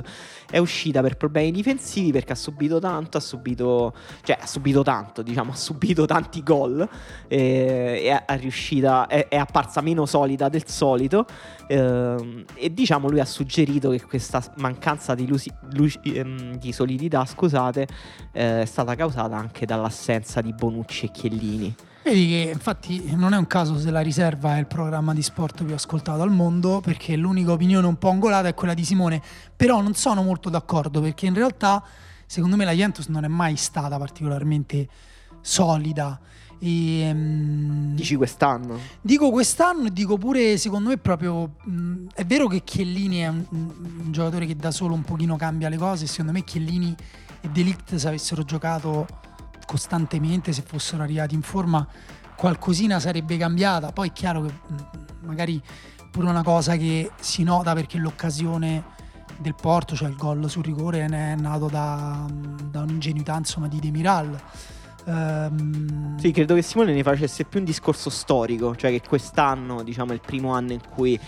è 0.50 0.58
uscita 0.58 1.00
per 1.00 1.16
problemi 1.16 1.50
difensivi 1.50 2.12
perché 2.12 2.32
ha 2.32 2.36
subito 2.36 2.78
tanto, 2.78 3.18
ha 3.18 3.20
subito, 3.20 3.94
cioè 4.22 4.38
ha 4.40 4.46
subito 4.46 4.82
tanto, 4.82 5.22
diciamo, 5.22 5.52
ha 5.52 5.56
subito 5.56 6.06
tanti 6.06 6.42
gol 6.42 6.86
eh, 7.28 8.02
e 8.04 8.24
è, 8.24 8.38
riuscita, 8.38 9.06
è, 9.06 9.28
è 9.28 9.36
apparsa 9.36 9.80
meno 9.80 10.06
solida 10.06 10.48
del 10.48 10.66
solito 10.66 11.26
ehm, 11.68 12.44
e 12.54 12.72
diciamo 12.72 13.08
lui 13.08 13.20
ha 13.20 13.24
suggerito 13.24 13.90
che 13.90 14.02
questa 14.02 14.42
mancanza 14.56 15.14
di, 15.14 15.26
lusi- 15.26 15.52
luci- 15.72 16.00
ehm, 16.02 16.56
di 16.56 16.72
solidità, 16.72 17.24
scusate, 17.24 17.86
eh, 18.32 18.62
è 18.62 18.64
stata 18.64 18.94
causata 18.94 19.36
anche 19.36 19.66
dall'assenza 19.66 20.40
di 20.40 20.52
Bonucci 20.52 21.06
e 21.06 21.10
Chiellini. 21.10 21.74
Vedi 22.02 22.28
che 22.28 22.50
infatti 22.54 23.14
non 23.14 23.34
è 23.34 23.36
un 23.36 23.46
caso 23.46 23.78
se 23.78 23.90
la 23.90 24.00
riserva 24.00 24.56
è 24.56 24.58
il 24.58 24.66
programma 24.66 25.12
di 25.12 25.22
sport 25.22 25.64
più 25.64 25.74
ascoltato 25.74 26.22
al 26.22 26.30
mondo, 26.30 26.80
perché 26.80 27.14
l'unica 27.14 27.52
opinione 27.52 27.86
un 27.86 27.98
po' 27.98 28.08
angolata 28.08 28.48
è 28.48 28.54
quella 28.54 28.72
di 28.72 28.84
Simone. 28.84 29.22
Però 29.54 29.82
non 29.82 29.94
sono 29.94 30.22
molto 30.22 30.48
d'accordo, 30.48 31.00
perché 31.00 31.26
in 31.26 31.34
realtà 31.34 31.84
secondo 32.24 32.56
me 32.56 32.64
la 32.64 32.72
Juventus 32.72 33.08
non 33.08 33.24
è 33.24 33.28
mai 33.28 33.56
stata 33.56 33.98
particolarmente 33.98 34.88
solida. 35.42 36.18
E, 36.58 37.10
um, 37.10 37.94
Dici 37.94 38.16
quest'anno? 38.16 38.78
Dico 39.00 39.30
quest'anno 39.30 39.86
e 39.86 39.92
dico 39.92 40.16
pure, 40.16 40.56
secondo 40.56 40.88
me, 40.88 40.96
proprio. 40.96 41.56
Mh, 41.64 42.06
è 42.14 42.24
vero 42.24 42.46
che 42.46 42.62
Chiellini 42.64 43.18
è 43.18 43.28
un, 43.28 43.44
un, 43.50 44.12
giocatore 44.12 44.46
che 44.46 44.56
da 44.56 44.70
solo 44.70 44.94
un 44.94 45.02
pochino 45.02 45.36
cambia 45.36 45.68
le 45.68 45.76
cose. 45.76 46.06
Secondo 46.06 46.32
me, 46.32 46.44
Chiellini 46.44 46.94
e 47.40 47.48
Delict, 47.48 47.94
se 47.96 48.08
avessero 48.08 48.42
giocato 48.42 49.06
costantemente, 49.70 50.52
se 50.52 50.62
fossero 50.66 51.04
arrivati 51.04 51.36
in 51.36 51.42
forma, 51.42 51.86
qualcosina 52.34 52.98
sarebbe 52.98 53.36
cambiata. 53.36 53.92
Poi 53.92 54.08
è 54.08 54.12
chiaro 54.12 54.42
che 54.42 54.52
mh, 54.52 55.26
magari 55.26 55.62
pure 56.10 56.28
una 56.28 56.42
cosa 56.42 56.76
che 56.76 57.12
si 57.20 57.44
nota 57.44 57.72
perché 57.72 57.96
l'occasione 57.96 58.82
del 59.38 59.54
Porto, 59.54 59.94
cioè 59.94 60.08
il 60.08 60.16
gol 60.16 60.50
sul 60.50 60.64
rigore, 60.64 61.04
è 61.04 61.36
nato 61.36 61.68
da, 61.68 62.26
da 62.64 62.80
un'ingenuità 62.80 63.36
insomma, 63.36 63.68
di 63.68 63.78
Demiral 63.78 64.42
Um... 65.06 66.18
Sì, 66.18 66.30
credo 66.30 66.54
che 66.54 66.62
Simone 66.62 66.92
ne 66.92 67.02
facesse 67.02 67.44
più 67.44 67.58
un 67.58 67.64
discorso 67.64 68.10
storico, 68.10 68.76
cioè 68.76 68.90
che 68.90 69.00
quest'anno, 69.06 69.82
diciamo, 69.82 70.10
è 70.10 70.14
il 70.14 70.20
primo 70.20 70.52
anno 70.52 70.72
in 70.72 70.80
cui 70.88 71.18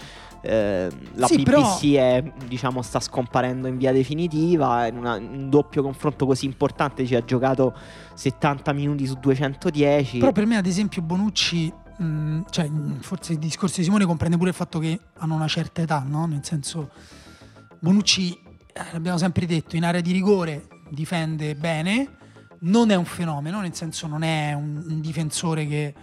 eh, 0.42 0.90
la 1.14 1.26
sì, 1.26 1.36
BBC 1.36 1.44
però... 1.44 2.02
è, 2.02 2.32
diciamo, 2.46 2.82
sta 2.82 3.00
scomparendo 3.00 3.68
in 3.68 3.76
via 3.76 3.92
definitiva. 3.92 4.86
In, 4.86 4.96
una, 4.96 5.14
un 5.14 5.48
doppio 5.48 5.82
confronto 5.82 6.26
così 6.26 6.46
importante 6.46 7.06
ci 7.06 7.14
ha 7.14 7.24
giocato 7.24 7.74
70 8.14 8.72
minuti 8.72 9.06
su 9.06 9.14
210. 9.14 10.18
Però 10.18 10.32
per 10.32 10.46
me, 10.46 10.56
ad 10.56 10.66
esempio, 10.66 11.00
Bonucci. 11.02 11.72
Mh, 11.96 12.40
cioè, 12.50 12.68
forse 13.00 13.32
il 13.34 13.38
discorso 13.38 13.76
di 13.78 13.84
Simone 13.84 14.04
comprende 14.04 14.36
pure 14.36 14.50
il 14.50 14.56
fatto 14.56 14.78
che 14.78 14.98
hanno 15.18 15.34
una 15.34 15.48
certa 15.48 15.82
età, 15.82 16.04
no? 16.06 16.26
Nel 16.26 16.44
senso, 16.44 16.90
Bonucci, 17.78 18.32
eh, 18.72 18.82
l'abbiamo 18.92 19.18
sempre 19.18 19.46
detto, 19.46 19.76
in 19.76 19.84
area 19.84 20.00
di 20.00 20.10
rigore 20.10 20.66
difende 20.90 21.54
bene 21.54 22.16
non 22.62 22.90
è 22.90 22.94
un 22.94 23.04
fenomeno, 23.04 23.60
nel 23.60 23.74
senso 23.74 24.06
non 24.06 24.22
è 24.22 24.52
un, 24.52 24.84
un 24.86 25.00
difensore 25.00 25.66
che 25.66 25.94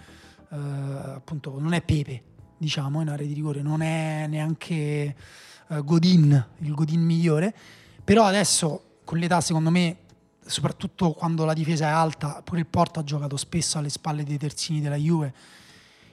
eh, 0.51 0.55
appunto 0.55 1.57
non 1.59 1.73
è 1.73 1.81
Pepe, 1.81 2.23
diciamo, 2.59 3.01
in 3.01 3.09
area 3.09 3.25
di 3.25 3.33
rigore, 3.33 3.63
non 3.63 3.81
è 3.81 4.27
neanche 4.27 4.75
eh, 4.75 5.81
Godin, 5.83 6.45
il 6.59 6.73
Godin 6.75 7.01
migliore, 7.01 7.55
però 8.03 8.25
adesso 8.25 8.99
con 9.03 9.17
l'età 9.17 9.41
secondo 9.41 9.71
me, 9.71 9.97
soprattutto 10.45 11.13
quando 11.13 11.45
la 11.45 11.53
difesa 11.53 11.87
è 11.87 11.89
alta, 11.89 12.41
pure 12.43 12.59
il 12.59 12.67
Porto 12.67 12.99
ha 12.99 13.03
giocato 13.03 13.35
spesso 13.37 13.79
alle 13.79 13.89
spalle 13.89 14.23
dei 14.23 14.37
terzini 14.37 14.81
della 14.81 14.95
Juve 14.95 15.33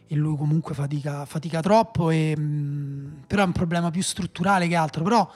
e 0.06 0.14
lui 0.14 0.38
comunque 0.38 0.74
fatica, 0.74 1.26
fatica 1.26 1.60
troppo, 1.60 2.08
e, 2.08 2.34
mh, 2.34 2.40
mm, 2.40 3.12
però 3.26 3.42
è 3.42 3.46
un 3.46 3.52
problema 3.52 3.90
più 3.90 4.02
strutturale 4.02 4.68
che 4.68 4.76
altro, 4.76 5.02
però 5.02 5.30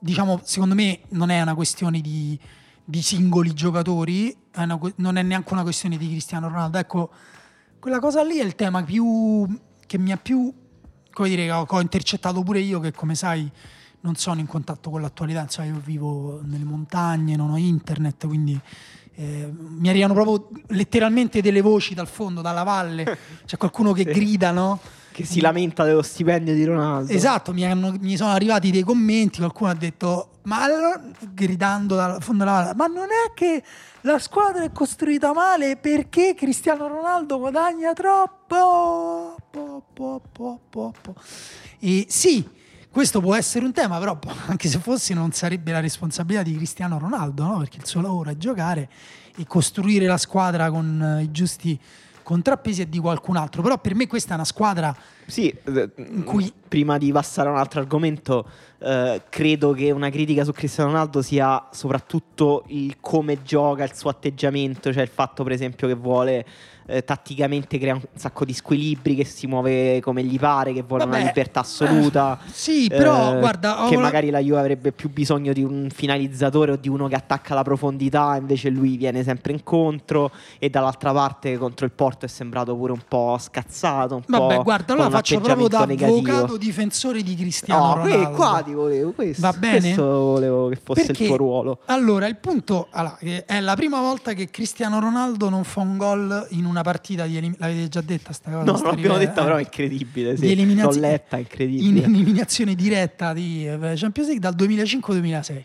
diciamo 0.00 0.40
secondo 0.42 0.74
me 0.74 1.00
non 1.10 1.30
è 1.30 1.40
una 1.40 1.54
questione 1.54 2.00
di 2.00 2.38
di 2.84 3.00
singoli 3.00 3.54
giocatori, 3.54 4.36
è 4.50 4.62
una, 4.62 4.78
non 4.96 5.16
è 5.16 5.22
neanche 5.22 5.52
una 5.52 5.62
questione 5.62 5.96
di 5.96 6.08
Cristiano 6.08 6.48
Ronaldo. 6.48 6.78
Ecco, 6.78 7.10
quella 7.78 7.98
cosa 7.98 8.22
lì 8.22 8.38
è 8.38 8.44
il 8.44 8.54
tema 8.54 8.82
più 8.82 9.48
che 9.86 9.98
mi 9.98 10.12
ha 10.12 10.16
più, 10.16 10.52
come 11.12 11.28
dire, 11.28 11.50
ho, 11.50 11.66
ho 11.68 11.80
intercettato 11.80 12.42
pure 12.42 12.60
io 12.60 12.80
che 12.80 12.92
come 12.92 13.14
sai 13.14 13.50
non 14.00 14.16
sono 14.16 14.40
in 14.40 14.46
contatto 14.46 14.90
con 14.90 15.00
l'attualità, 15.00 15.40
insomma, 15.40 15.68
io 15.68 15.80
vivo 15.82 16.40
nelle 16.44 16.64
montagne, 16.64 17.36
non 17.36 17.50
ho 17.50 17.56
internet, 17.56 18.26
quindi 18.26 18.58
eh, 19.14 19.50
mi 19.50 19.88
arrivano 19.88 20.12
proprio 20.12 20.48
letteralmente 20.68 21.40
delle 21.40 21.62
voci 21.62 21.94
dal 21.94 22.08
fondo, 22.08 22.42
dalla 22.42 22.64
valle, 22.64 23.18
c'è 23.46 23.56
qualcuno 23.56 23.92
che 23.92 24.04
sì. 24.04 24.12
grida, 24.12 24.50
no? 24.50 24.80
che 25.14 25.24
si 25.24 25.40
lamenta 25.40 25.84
dello 25.84 26.02
stipendio 26.02 26.52
di 26.54 26.64
Ronaldo. 26.64 27.12
Esatto, 27.12 27.52
mi, 27.52 27.64
hanno, 27.64 27.94
mi 28.00 28.16
sono 28.16 28.32
arrivati 28.32 28.72
dei 28.72 28.82
commenti, 28.82 29.38
qualcuno 29.38 29.70
ha 29.70 29.74
detto, 29.74 30.33
ma 30.44 30.66
gridando 31.32 31.94
dal 31.96 32.22
fondo 32.22 32.44
della 32.44 32.56
valle, 32.56 32.74
ma 32.74 32.86
non 32.86 33.06
è 33.06 33.32
che 33.34 33.62
la 34.02 34.18
squadra 34.18 34.62
è 34.62 34.72
costruita 34.72 35.32
male 35.32 35.76
perché 35.76 36.34
Cristiano 36.34 36.86
Ronaldo 36.86 37.38
guadagna 37.38 37.92
troppo? 37.92 39.36
Po, 39.50 39.82
po, 39.92 40.20
po, 40.68 40.94
e 41.78 42.06
sì, 42.08 42.46
questo 42.90 43.20
può 43.20 43.34
essere 43.34 43.64
un 43.64 43.72
tema, 43.72 43.98
però 43.98 44.18
anche 44.46 44.68
se 44.68 44.78
fosse 44.78 45.14
non 45.14 45.32
sarebbe 45.32 45.72
la 45.72 45.80
responsabilità 45.80 46.42
di 46.42 46.56
Cristiano 46.56 46.98
Ronaldo, 46.98 47.44
no? 47.44 47.58
perché 47.58 47.78
il 47.78 47.86
suo 47.86 48.00
lavoro 48.00 48.30
è 48.30 48.36
giocare 48.36 48.88
e 49.36 49.46
costruire 49.46 50.06
la 50.06 50.16
squadra 50.16 50.70
con 50.70 51.18
i 51.20 51.30
giusti 51.30 51.78
contrappesi 52.24 52.82
è 52.82 52.86
di 52.86 52.98
qualcun 52.98 53.36
altro. 53.36 53.62
Però 53.62 53.78
per 53.78 53.94
me 53.94 54.08
questa 54.08 54.32
è 54.32 54.34
una 54.34 54.44
squadra 54.44 54.96
sì, 55.26 55.48
eh, 55.48 55.90
in 55.96 56.24
cui... 56.24 56.52
prima 56.66 56.98
di 56.98 57.12
passare 57.12 57.48
a 57.48 57.52
un 57.52 57.58
altro 57.58 57.78
argomento, 57.78 58.44
eh, 58.78 59.22
credo 59.28 59.72
che 59.72 59.92
una 59.92 60.10
critica 60.10 60.42
su 60.42 60.50
Cristiano 60.50 60.90
Ronaldo 60.90 61.22
sia 61.22 61.68
soprattutto 61.70 62.64
il 62.68 62.96
come 63.00 63.42
gioca, 63.44 63.84
il 63.84 63.94
suo 63.94 64.10
atteggiamento, 64.10 64.92
cioè 64.92 65.02
il 65.02 65.08
fatto 65.08 65.44
per 65.44 65.52
esempio 65.52 65.86
che 65.86 65.94
vuole 65.94 66.44
eh, 66.86 67.04
tatticamente 67.04 67.78
crea 67.78 67.94
un 67.94 68.02
sacco 68.14 68.44
di 68.44 68.52
squilibri, 68.52 69.14
che 69.14 69.24
si 69.24 69.46
muove 69.46 70.00
come 70.00 70.22
gli 70.22 70.38
pare, 70.38 70.72
che 70.72 70.82
vuole 70.82 71.04
Vabbè, 71.04 71.16
una 71.16 71.26
libertà 71.26 71.60
assoluta. 71.60 72.38
Eh, 72.44 72.50
sì, 72.52 72.88
però 72.88 73.36
eh, 73.36 73.38
guarda, 73.38 73.86
che 73.88 73.96
magari 73.96 74.30
la 74.30 74.40
Juve 74.40 74.58
avrebbe 74.58 74.92
più 74.92 75.10
bisogno 75.10 75.52
di 75.52 75.62
un 75.62 75.88
finalizzatore 75.92 76.72
o 76.72 76.76
di 76.76 76.88
uno 76.88 77.08
che 77.08 77.14
attacca 77.14 77.54
la 77.54 77.62
profondità, 77.62 78.36
invece 78.36 78.68
lui 78.68 78.96
viene 78.96 79.22
sempre 79.22 79.52
incontro 79.52 80.30
e 80.58 80.70
dall'altra 80.70 81.12
parte 81.12 81.56
contro 81.56 81.86
il 81.86 81.92
Porto 81.92 82.26
è 82.26 82.28
sembrato 82.28 82.76
pure 82.76 82.92
un 82.92 83.02
po' 83.06 83.36
scazzato, 83.38 84.16
un 84.16 84.22
Vabbè, 84.26 84.56
po' 84.56 84.62
guarda, 84.62 84.92
allora 84.92 85.10
faccio 85.10 85.40
proprio 85.40 85.68
da 85.68 85.80
avvocato 85.80 86.56
difensore 86.56 87.22
di 87.22 87.34
Cristiano 87.34 87.86
no, 87.86 87.94
Ronaldo. 88.02 88.30
qua 88.30 88.62
ti 88.64 88.72
volevo 88.72 89.12
questo, 89.12 89.40
Va 89.42 89.52
bene? 89.52 89.80
questo 89.80 90.02
volevo 90.02 90.68
che 90.68 90.78
fosse 90.82 91.06
Perché, 91.06 91.22
il 91.22 91.28
tuo 91.28 91.36
ruolo. 91.36 91.78
Allora, 91.86 92.26
il 92.26 92.36
punto 92.36 92.88
allora, 92.90 93.18
è 93.18 93.60
la 93.60 93.74
prima 93.74 94.00
volta 94.00 94.32
che 94.32 94.50
Cristiano 94.50 95.00
Ronaldo 95.00 95.48
non 95.48 95.64
fa 95.64 95.80
un 95.80 95.96
gol 95.96 96.46
in 96.50 96.64
un 96.64 96.73
una 96.74 96.82
partita 96.82 97.24
di 97.24 97.36
eliminazione. 97.36 97.72
L'avete 97.72 97.88
già 97.88 98.00
detta 98.00 98.32
sta 98.32 98.50
cosa? 98.50 98.64
No, 98.64 98.72
non 98.72 98.82
l'abbiamo 98.82 99.18
detta, 99.18 99.40
eh? 99.40 99.44
però 99.44 99.56
è 99.56 99.60
incredibile. 99.60 100.36
Sì. 100.36 100.54
Di 100.54 100.74
L'ho 100.74 100.90
letta, 100.90 101.38
incredibile. 101.38 101.88
In 101.88 102.04
eliminazione 102.04 102.74
diretta 102.74 103.32
di 103.32 103.66
eh, 103.66 103.92
Champions 103.94 104.28
League 104.28 104.40
dal 104.40 104.54
2005-2006. 104.54 105.64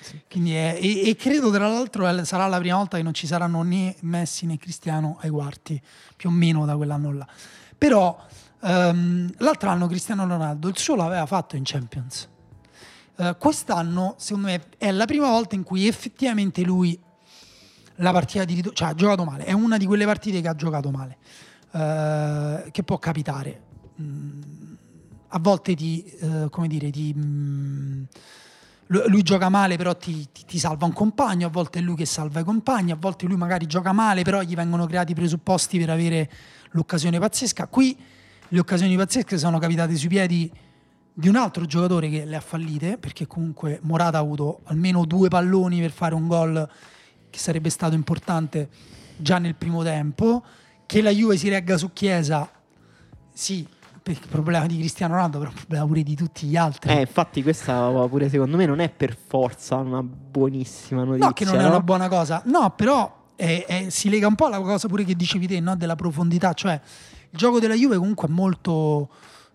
Sì. 0.00 0.20
È, 0.28 0.78
e, 0.80 1.08
e, 1.08 1.16
credo 1.16 1.50
tra 1.50 1.68
l'altro 1.68 2.24
sarà 2.24 2.46
la 2.46 2.58
prima 2.58 2.76
volta 2.76 2.96
che 2.96 3.02
non 3.02 3.12
ci 3.12 3.26
saranno 3.26 3.62
né 3.62 3.94
Messi 4.00 4.46
né 4.46 4.56
Cristiano 4.56 5.18
ai 5.20 5.30
quarti, 5.30 5.80
più 6.16 6.30
o 6.30 6.32
meno 6.32 6.64
da 6.64 6.76
quell'anno 6.76 7.12
là. 7.12 7.26
Però 7.76 8.18
um, 8.60 9.30
l'altro 9.38 9.68
anno 9.68 9.86
Cristiano 9.86 10.26
Ronaldo 10.26 10.68
il 10.68 10.78
suo 10.78 10.96
l'aveva 10.96 11.26
fatto 11.26 11.56
in 11.56 11.62
Champions. 11.64 12.28
Uh, 13.16 13.36
quest'anno, 13.38 14.14
secondo 14.16 14.48
me, 14.48 14.62
è 14.78 14.90
la 14.90 15.04
prima 15.04 15.28
volta 15.28 15.54
in 15.54 15.62
cui 15.62 15.86
effettivamente 15.86 16.62
lui 16.62 16.98
la 18.00 18.12
partita 18.12 18.44
di 18.44 18.54
ritorno, 18.54 18.76
cioè 18.76 18.88
ha 18.88 18.94
giocato 18.94 19.24
male, 19.24 19.44
è 19.44 19.52
una 19.52 19.76
di 19.76 19.86
quelle 19.86 20.04
partite 20.04 20.40
che 20.40 20.48
ha 20.48 20.54
giocato 20.54 20.90
male, 20.90 21.16
uh, 21.70 22.70
che 22.70 22.82
può 22.82 22.98
capitare. 22.98 23.62
Mm, 24.00 24.40
a 25.28 25.38
volte 25.38 25.74
ti, 25.74 26.04
uh, 26.20 26.48
come 26.50 26.66
dire, 26.66 26.90
ti, 26.90 27.14
mm, 27.16 28.02
lui 28.86 29.22
gioca 29.22 29.48
male 29.48 29.76
però 29.76 29.94
ti, 29.94 30.28
ti, 30.32 30.44
ti, 30.44 30.58
salva 30.58 30.84
un 30.84 30.92
compagno, 30.92 31.46
a 31.46 31.50
volte 31.50 31.78
è 31.78 31.82
lui 31.82 31.94
che 31.94 32.06
salva 32.06 32.40
i 32.40 32.44
compagni, 32.44 32.90
a 32.90 32.96
volte 32.98 33.26
lui 33.26 33.36
magari 33.36 33.66
gioca 33.66 33.92
male 33.92 34.22
però 34.22 34.42
gli 34.42 34.54
vengono 34.54 34.86
creati 34.86 35.12
i 35.12 35.14
presupposti 35.14 35.78
per 35.78 35.90
avere 35.90 36.30
l'occasione 36.72 37.18
pazzesca. 37.18 37.68
Qui 37.68 37.96
le 38.48 38.58
occasioni 38.58 38.96
pazzesche 38.96 39.38
sono 39.38 39.58
capitate 39.58 39.94
sui 39.94 40.08
piedi 40.08 40.50
di 41.12 41.28
un 41.28 41.36
altro 41.36 41.66
giocatore 41.66 42.08
che 42.08 42.24
le 42.24 42.34
ha 42.34 42.40
fallite, 42.40 42.98
perché 42.98 43.26
comunque 43.28 43.78
Morata 43.82 44.18
ha 44.18 44.20
avuto 44.20 44.60
almeno 44.64 45.04
due 45.04 45.28
palloni 45.28 45.78
per 45.80 45.90
fare 45.90 46.14
un 46.14 46.26
gol 46.26 46.68
che 47.30 47.38
sarebbe 47.38 47.70
stato 47.70 47.94
importante 47.94 48.68
già 49.16 49.38
nel 49.38 49.54
primo 49.54 49.82
tempo, 49.82 50.42
che 50.86 51.02
la 51.02 51.10
Juve 51.10 51.36
si 51.36 51.48
regga 51.48 51.76
su 51.76 51.92
Chiesa, 51.92 52.50
sì, 53.32 53.66
per 54.02 54.14
il 54.14 54.28
problema 54.28 54.66
di 54.66 54.78
Cristiano 54.78 55.14
Ronaldo, 55.14 55.38
però 55.38 55.50
il 55.50 55.56
problema 55.56 55.86
pure 55.86 56.02
di 56.02 56.16
tutti 56.16 56.46
gli 56.46 56.56
altri. 56.56 56.92
Eh, 56.92 57.00
infatti 57.00 57.42
questa 57.42 57.88
pure 58.08 58.28
secondo 58.28 58.56
me 58.56 58.66
non 58.66 58.80
è 58.80 58.88
per 58.88 59.16
forza 59.16 59.76
una 59.76 60.02
buonissima 60.02 61.04
notizia. 61.04 61.26
No, 61.26 61.32
che 61.32 61.44
non 61.44 61.54
no? 61.54 61.60
è 61.60 61.66
una 61.66 61.80
buona 61.80 62.08
cosa. 62.08 62.42
No, 62.46 62.70
però 62.74 63.28
è, 63.36 63.64
è, 63.66 63.90
si 63.90 64.08
lega 64.08 64.26
un 64.26 64.34
po' 64.34 64.46
alla 64.46 64.60
cosa 64.60 64.88
pure 64.88 65.04
che 65.04 65.14
dicevi 65.14 65.46
te, 65.46 65.60
no? 65.60 65.76
della 65.76 65.96
profondità. 65.96 66.52
Cioè, 66.52 66.80
il 67.30 67.38
gioco 67.38 67.60
della 67.60 67.74
Juve 67.74 67.96
comunque 67.96 68.26
è 68.28 68.30
molto 68.30 69.10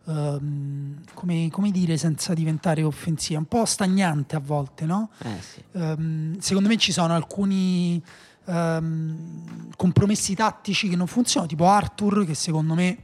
um, 0.06 1.02
come, 1.14 1.50
come, 1.52 1.72
dire 1.72 1.98
senza 1.98 2.34
diventare 2.34 2.84
offensiva, 2.84 3.40
un 3.40 3.46
po' 3.46 3.66
stagnante 3.66 4.36
a 4.36 4.40
volte, 4.40 4.86
no? 4.86 5.10
Eh, 5.20 5.42
sì. 5.42 5.64
um, 5.72 6.38
secondo 6.40 6.70
me 6.70 6.78
ci 6.78 6.92
sono 6.92 7.14
alcuni 7.14 8.02
um, 8.46 9.70
compromessi 9.76 10.36
tattici 10.36 10.90
che 10.90 10.96
non 10.96 11.08
funzionano, 11.08 11.50
tipo 11.50 11.68
Arthur, 11.68 12.26
che 12.26 12.34
secondo 12.34 12.74
me 12.74 12.98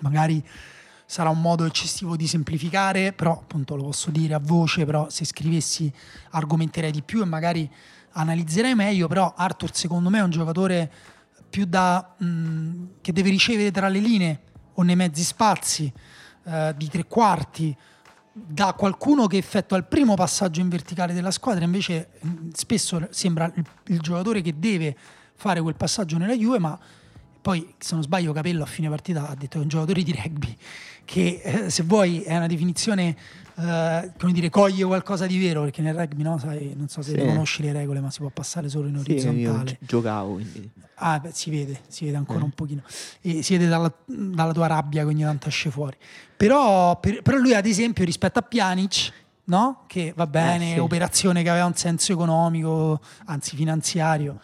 magari 0.00 0.44
sarà 1.04 1.28
un 1.28 1.40
modo 1.40 1.64
eccessivo 1.66 2.16
di 2.16 2.26
semplificare, 2.26 3.12
però 3.12 3.32
appunto 3.32 3.76
lo 3.76 3.82
posso 3.82 4.10
dire 4.10 4.34
a 4.34 4.40
voce, 4.40 4.86
però 4.86 5.10
se 5.10 5.24
scrivessi 5.24 5.92
argomenterei 6.30 6.90
di 6.90 7.02
più 7.02 7.20
e 7.20 7.26
magari 7.26 7.70
analizzerei 8.12 8.74
meglio, 8.74 9.08
però 9.08 9.32
Arthur 9.36 9.74
secondo 9.74 10.08
me 10.08 10.18
è 10.18 10.22
un 10.22 10.30
giocatore 10.30 10.90
più 11.50 11.66
da, 11.66 12.14
mh, 12.16 12.84
che 13.02 13.12
deve 13.12 13.28
ricevere 13.28 13.70
tra 13.70 13.88
le 13.88 13.98
linee 13.98 14.40
o 14.74 14.82
nei 14.82 14.96
mezzi 14.96 15.22
spazi 15.22 15.92
eh, 16.44 16.74
di 16.76 16.88
tre 16.88 17.04
quarti 17.06 17.76
da 18.32 18.72
qualcuno 18.72 19.26
che 19.26 19.36
effettua 19.36 19.76
il 19.76 19.84
primo 19.84 20.14
passaggio 20.14 20.60
in 20.60 20.68
verticale 20.68 21.12
della 21.12 21.30
squadra, 21.30 21.64
invece 21.64 22.08
spesso 22.54 23.06
sembra 23.10 23.50
il, 23.54 23.64
il, 23.88 24.00
giocatore 24.00 24.40
che 24.40 24.58
deve 24.58 24.96
fare 25.34 25.60
quel 25.60 25.74
passaggio 25.74 26.16
nella 26.16 26.34
Juve, 26.34 26.58
ma 26.58 26.78
poi 27.42 27.74
se 27.76 27.94
non 27.94 28.02
sbaglio 28.02 28.32
Capello 28.32 28.62
a 28.62 28.66
fine 28.66 28.88
partita 28.88 29.28
ha 29.28 29.34
detto 29.34 29.54
che 29.54 29.58
è 29.58 29.62
un 29.62 29.68
giocatore 29.68 30.02
di 30.02 30.12
rugby 30.12 30.56
che 31.04 31.40
eh, 31.42 31.70
se 31.70 31.82
vuoi 31.82 32.22
è 32.22 32.36
una 32.36 32.46
definizione 32.46 33.16
eh, 33.62 34.12
come 34.18 34.32
dire 34.32 34.50
coglie 34.50 34.84
qualcosa 34.84 35.26
di 35.26 35.38
vero 35.38 35.62
perché 35.62 35.82
nel 35.82 35.94
rugby 35.94 36.22
no 36.22 36.38
sai 36.38 36.74
non 36.76 36.88
so 36.88 37.02
se 37.02 37.12
sì. 37.12 37.24
conosci 37.24 37.62
le 37.62 37.72
regole 37.72 38.00
ma 38.00 38.10
si 38.10 38.18
può 38.18 38.30
passare 38.30 38.68
solo 38.68 38.88
in 38.88 38.96
orizzontale 38.96 39.68
sì, 39.68 39.86
giocavo 39.86 40.32
quindi 40.32 40.70
ah 40.96 41.20
beh, 41.20 41.30
si 41.32 41.50
vede 41.50 41.80
si 41.88 42.04
vede 42.04 42.16
ancora 42.16 42.40
eh. 42.40 42.44
un 42.44 42.50
pochino 42.50 42.82
e 43.20 43.42
si 43.42 43.56
vede 43.56 43.68
dalla, 43.68 43.92
dalla, 44.06 44.52
tua 44.52 44.66
rabbia 44.66 45.02
che 45.02 45.08
ogni 45.08 45.22
tanto 45.22 45.48
esce 45.48 45.70
fuori 45.70 45.96
però, 46.36 46.98
per, 46.98 47.22
però 47.22 47.36
lui 47.36 47.54
ad 47.54 47.66
esempio 47.66 48.04
rispetto 48.04 48.38
a 48.38 48.42
Pjanic 48.42 49.12
no? 49.44 49.84
che 49.86 50.12
va 50.14 50.26
bene, 50.26 50.70
eh, 50.70 50.74
sì. 50.74 50.78
operazione 50.78 51.42
che 51.42 51.50
aveva 51.50 51.66
un 51.66 51.74
senso 51.74 52.12
economico, 52.12 53.00
anzi 53.26 53.56
finanziario, 53.56 54.40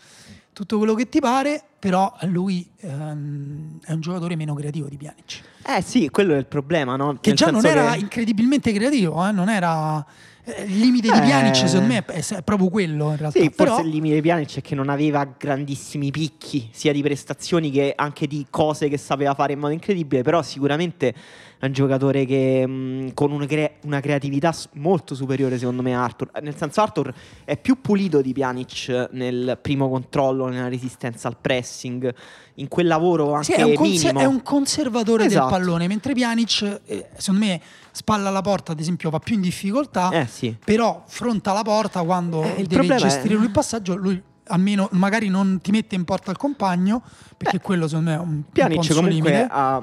tutto 0.52 0.78
quello 0.78 0.94
che 0.94 1.08
ti 1.08 1.20
pare, 1.20 1.62
però 1.78 2.12
lui 2.22 2.68
ehm, 2.80 3.78
è 3.84 3.92
un 3.92 4.00
giocatore 4.00 4.36
meno 4.36 4.54
creativo 4.54 4.88
di 4.88 4.96
Pjanic. 4.96 5.40
Eh 5.64 5.80
sì, 5.80 6.08
quello 6.08 6.34
è 6.34 6.38
il 6.38 6.46
problema, 6.46 6.96
no? 6.96 7.18
Che 7.20 7.28
Nel 7.28 7.36
già 7.36 7.50
non 7.50 7.64
era 7.64 7.92
che... 7.92 7.98
incredibilmente 7.98 8.72
creativo, 8.72 9.26
eh? 9.26 9.32
non 9.32 9.48
era... 9.48 10.04
Eh, 10.42 10.62
il 10.62 10.78
limite 10.78 11.10
di 11.12 11.20
Pjanic 11.20 11.62
eh... 11.62 11.68
secondo 11.68 11.92
me 11.92 12.04
è, 12.04 12.24
è, 12.24 12.42
proprio 12.42 12.68
quello 12.68 13.10
in 13.10 13.16
realtà. 13.16 13.38
Sì, 13.38 13.50
Però... 13.50 13.74
forse 13.74 13.86
il 13.86 13.94
limite 13.94 14.14
di 14.16 14.20
Pjanic 14.22 14.56
è 14.56 14.60
che 14.60 14.74
non 14.74 14.88
aveva 14.88 15.24
grandissimi 15.38 16.10
picchi, 16.10 16.68
sia 16.72 16.92
di 16.92 17.02
prestazioni 17.02 17.70
che 17.70 17.92
anche 17.94 18.26
di 18.26 18.46
cose 18.50 18.88
che 18.88 18.98
sapeva 18.98 19.34
fare 19.34 19.52
in 19.52 19.60
modo 19.60 19.72
incredibile, 19.72 20.22
però 20.22 20.42
sicuramente 20.42 21.14
è 21.58 21.66
un 21.66 21.72
giocatore 21.72 22.24
che 22.24 22.66
mh, 22.66 22.70
mm, 22.70 23.08
con 23.14 23.32
una, 23.32 23.46
cre- 23.46 23.76
una, 23.82 24.00
creatività 24.00 24.54
molto 24.74 25.14
superiore 25.14 25.58
secondo 25.58 25.82
me 25.82 25.94
a 25.94 26.02
Arthur. 26.02 26.30
Nel 26.40 26.56
senso 26.56 26.80
Arthur 26.80 27.12
è 27.44 27.56
più 27.56 27.80
pulito 27.80 28.20
di 28.20 28.32
Pjanic 28.32 29.08
nel 29.12 29.58
primo 29.60 29.88
controllo, 29.88 30.46
nella 30.46 30.68
resistenza 30.68 31.28
al 31.28 31.36
pressing, 31.40 32.14
in 32.54 32.68
quel 32.68 32.86
lavoro 32.86 33.32
anche 33.32 33.54
sì, 33.54 33.60
è, 33.60 33.62
un 33.62 33.74
conser- 33.74 34.16
è 34.16 34.24
un 34.24 34.42
conservatore 34.42 35.24
esatto. 35.24 35.48
del 35.48 35.58
pallone, 35.58 35.86
mentre 35.88 36.12
Pjanic 36.14 36.80
eh, 36.84 37.08
secondo 37.16 37.44
me 37.44 37.60
spalla 37.90 38.28
alla 38.28 38.42
porta 38.42 38.72
ad 38.72 38.80
esempio 38.80 39.10
va 39.10 39.18
più 39.18 39.34
in 39.34 39.40
difficoltà, 39.40 40.10
eh, 40.10 40.26
sì. 40.26 40.56
però 40.64 41.02
fronta 41.06 41.52
la 41.52 41.62
porta 41.62 42.02
quando 42.02 42.42
eh, 42.42 42.64
deve 42.64 42.96
gestire 42.96 43.34
è... 43.34 43.36
lui 43.36 43.46
il 43.46 43.50
passaggio, 43.50 43.96
lui 43.96 44.22
almeno 44.48 44.88
magari 44.92 45.28
non 45.28 45.60
ti 45.62 45.70
mette 45.70 45.94
in 45.94 46.04
porta 46.04 46.30
il 46.30 46.36
compagno 46.36 47.02
perché 47.36 47.58
Beh, 47.58 47.62
quello 47.62 47.86
secondo 47.86 48.10
me 48.10 48.16
è 48.16 48.18
un, 48.18 48.42
Pjanic 48.50 48.88
un 48.90 48.96
comunque 48.96 49.46
a, 49.48 49.82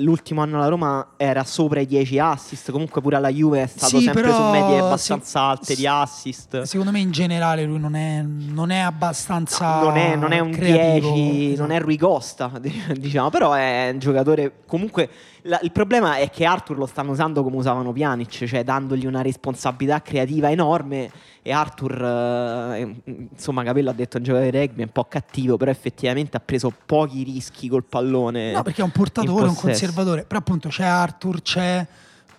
l'ultimo 0.00 0.42
anno 0.42 0.56
alla 0.56 0.68
Roma 0.68 1.08
era 1.16 1.44
sopra 1.44 1.80
i 1.80 1.86
10 1.86 2.18
assist 2.18 2.70
comunque 2.70 3.00
pure 3.00 3.16
alla 3.16 3.28
Juve 3.28 3.62
è 3.62 3.66
stato 3.66 3.98
sì, 3.98 4.04
sempre 4.04 4.22
però, 4.22 4.36
su 4.36 4.42
medie 4.50 4.78
abbastanza 4.78 5.38
se, 5.38 5.38
alte 5.38 5.74
di 5.74 5.86
assist. 5.86 6.62
secondo 6.62 6.92
me 6.92 7.00
in 7.00 7.10
generale 7.10 7.64
lui 7.64 7.78
non 7.78 7.94
è, 7.94 8.22
non 8.22 8.70
è 8.70 8.78
abbastanza 8.78 9.80
no, 9.80 9.84
non, 9.84 9.96
è, 9.96 10.16
non, 10.16 10.32
è, 10.32 10.38
un 10.38 10.50
creativo, 10.50 11.12
10 11.12 11.46
esatto. 11.46 11.60
non 11.60 11.70
è 11.76 11.80
Rui 11.80 11.98
Costa 11.98 12.50
diciamo 12.94 13.30
però 13.30 13.52
è 13.52 13.90
un 13.92 13.98
giocatore 13.98 14.60
comunque 14.66 15.10
la, 15.46 15.58
il 15.62 15.72
problema 15.72 16.16
è 16.16 16.30
che 16.30 16.44
Arthur 16.44 16.78
lo 16.78 16.86
stanno 16.86 17.12
usando 17.12 17.42
come 17.42 17.56
usavano 17.56 17.92
Pjanic 17.92 18.44
cioè 18.44 18.64
dandogli 18.64 19.06
una 19.06 19.22
responsabilità 19.22 20.00
creativa 20.00 20.50
enorme 20.50 21.10
e 21.46 21.52
Arthur, 21.52 22.02
eh, 22.02 23.02
insomma, 23.04 23.62
Capello 23.62 23.90
ha 23.90 23.92
detto 23.92 24.16
un 24.16 24.22
giocatore 24.22 24.50
di 24.50 24.58
rugby 24.58 24.80
è 24.80 24.84
un 24.84 24.92
po' 24.92 25.04
cattivo, 25.04 25.58
però 25.58 25.70
effettivamente 25.70 26.38
ha 26.38 26.40
preso 26.40 26.72
pochi 26.86 27.22
rischi 27.22 27.68
col 27.68 27.84
pallone. 27.84 28.52
No, 28.52 28.62
perché 28.62 28.80
è 28.80 28.84
un 28.84 28.90
portatore, 28.90 29.48
un 29.48 29.54
conservatore. 29.54 30.24
Però 30.24 30.40
appunto 30.40 30.70
c'è 30.70 30.84
Arthur, 30.84 31.42
c'è 31.42 31.86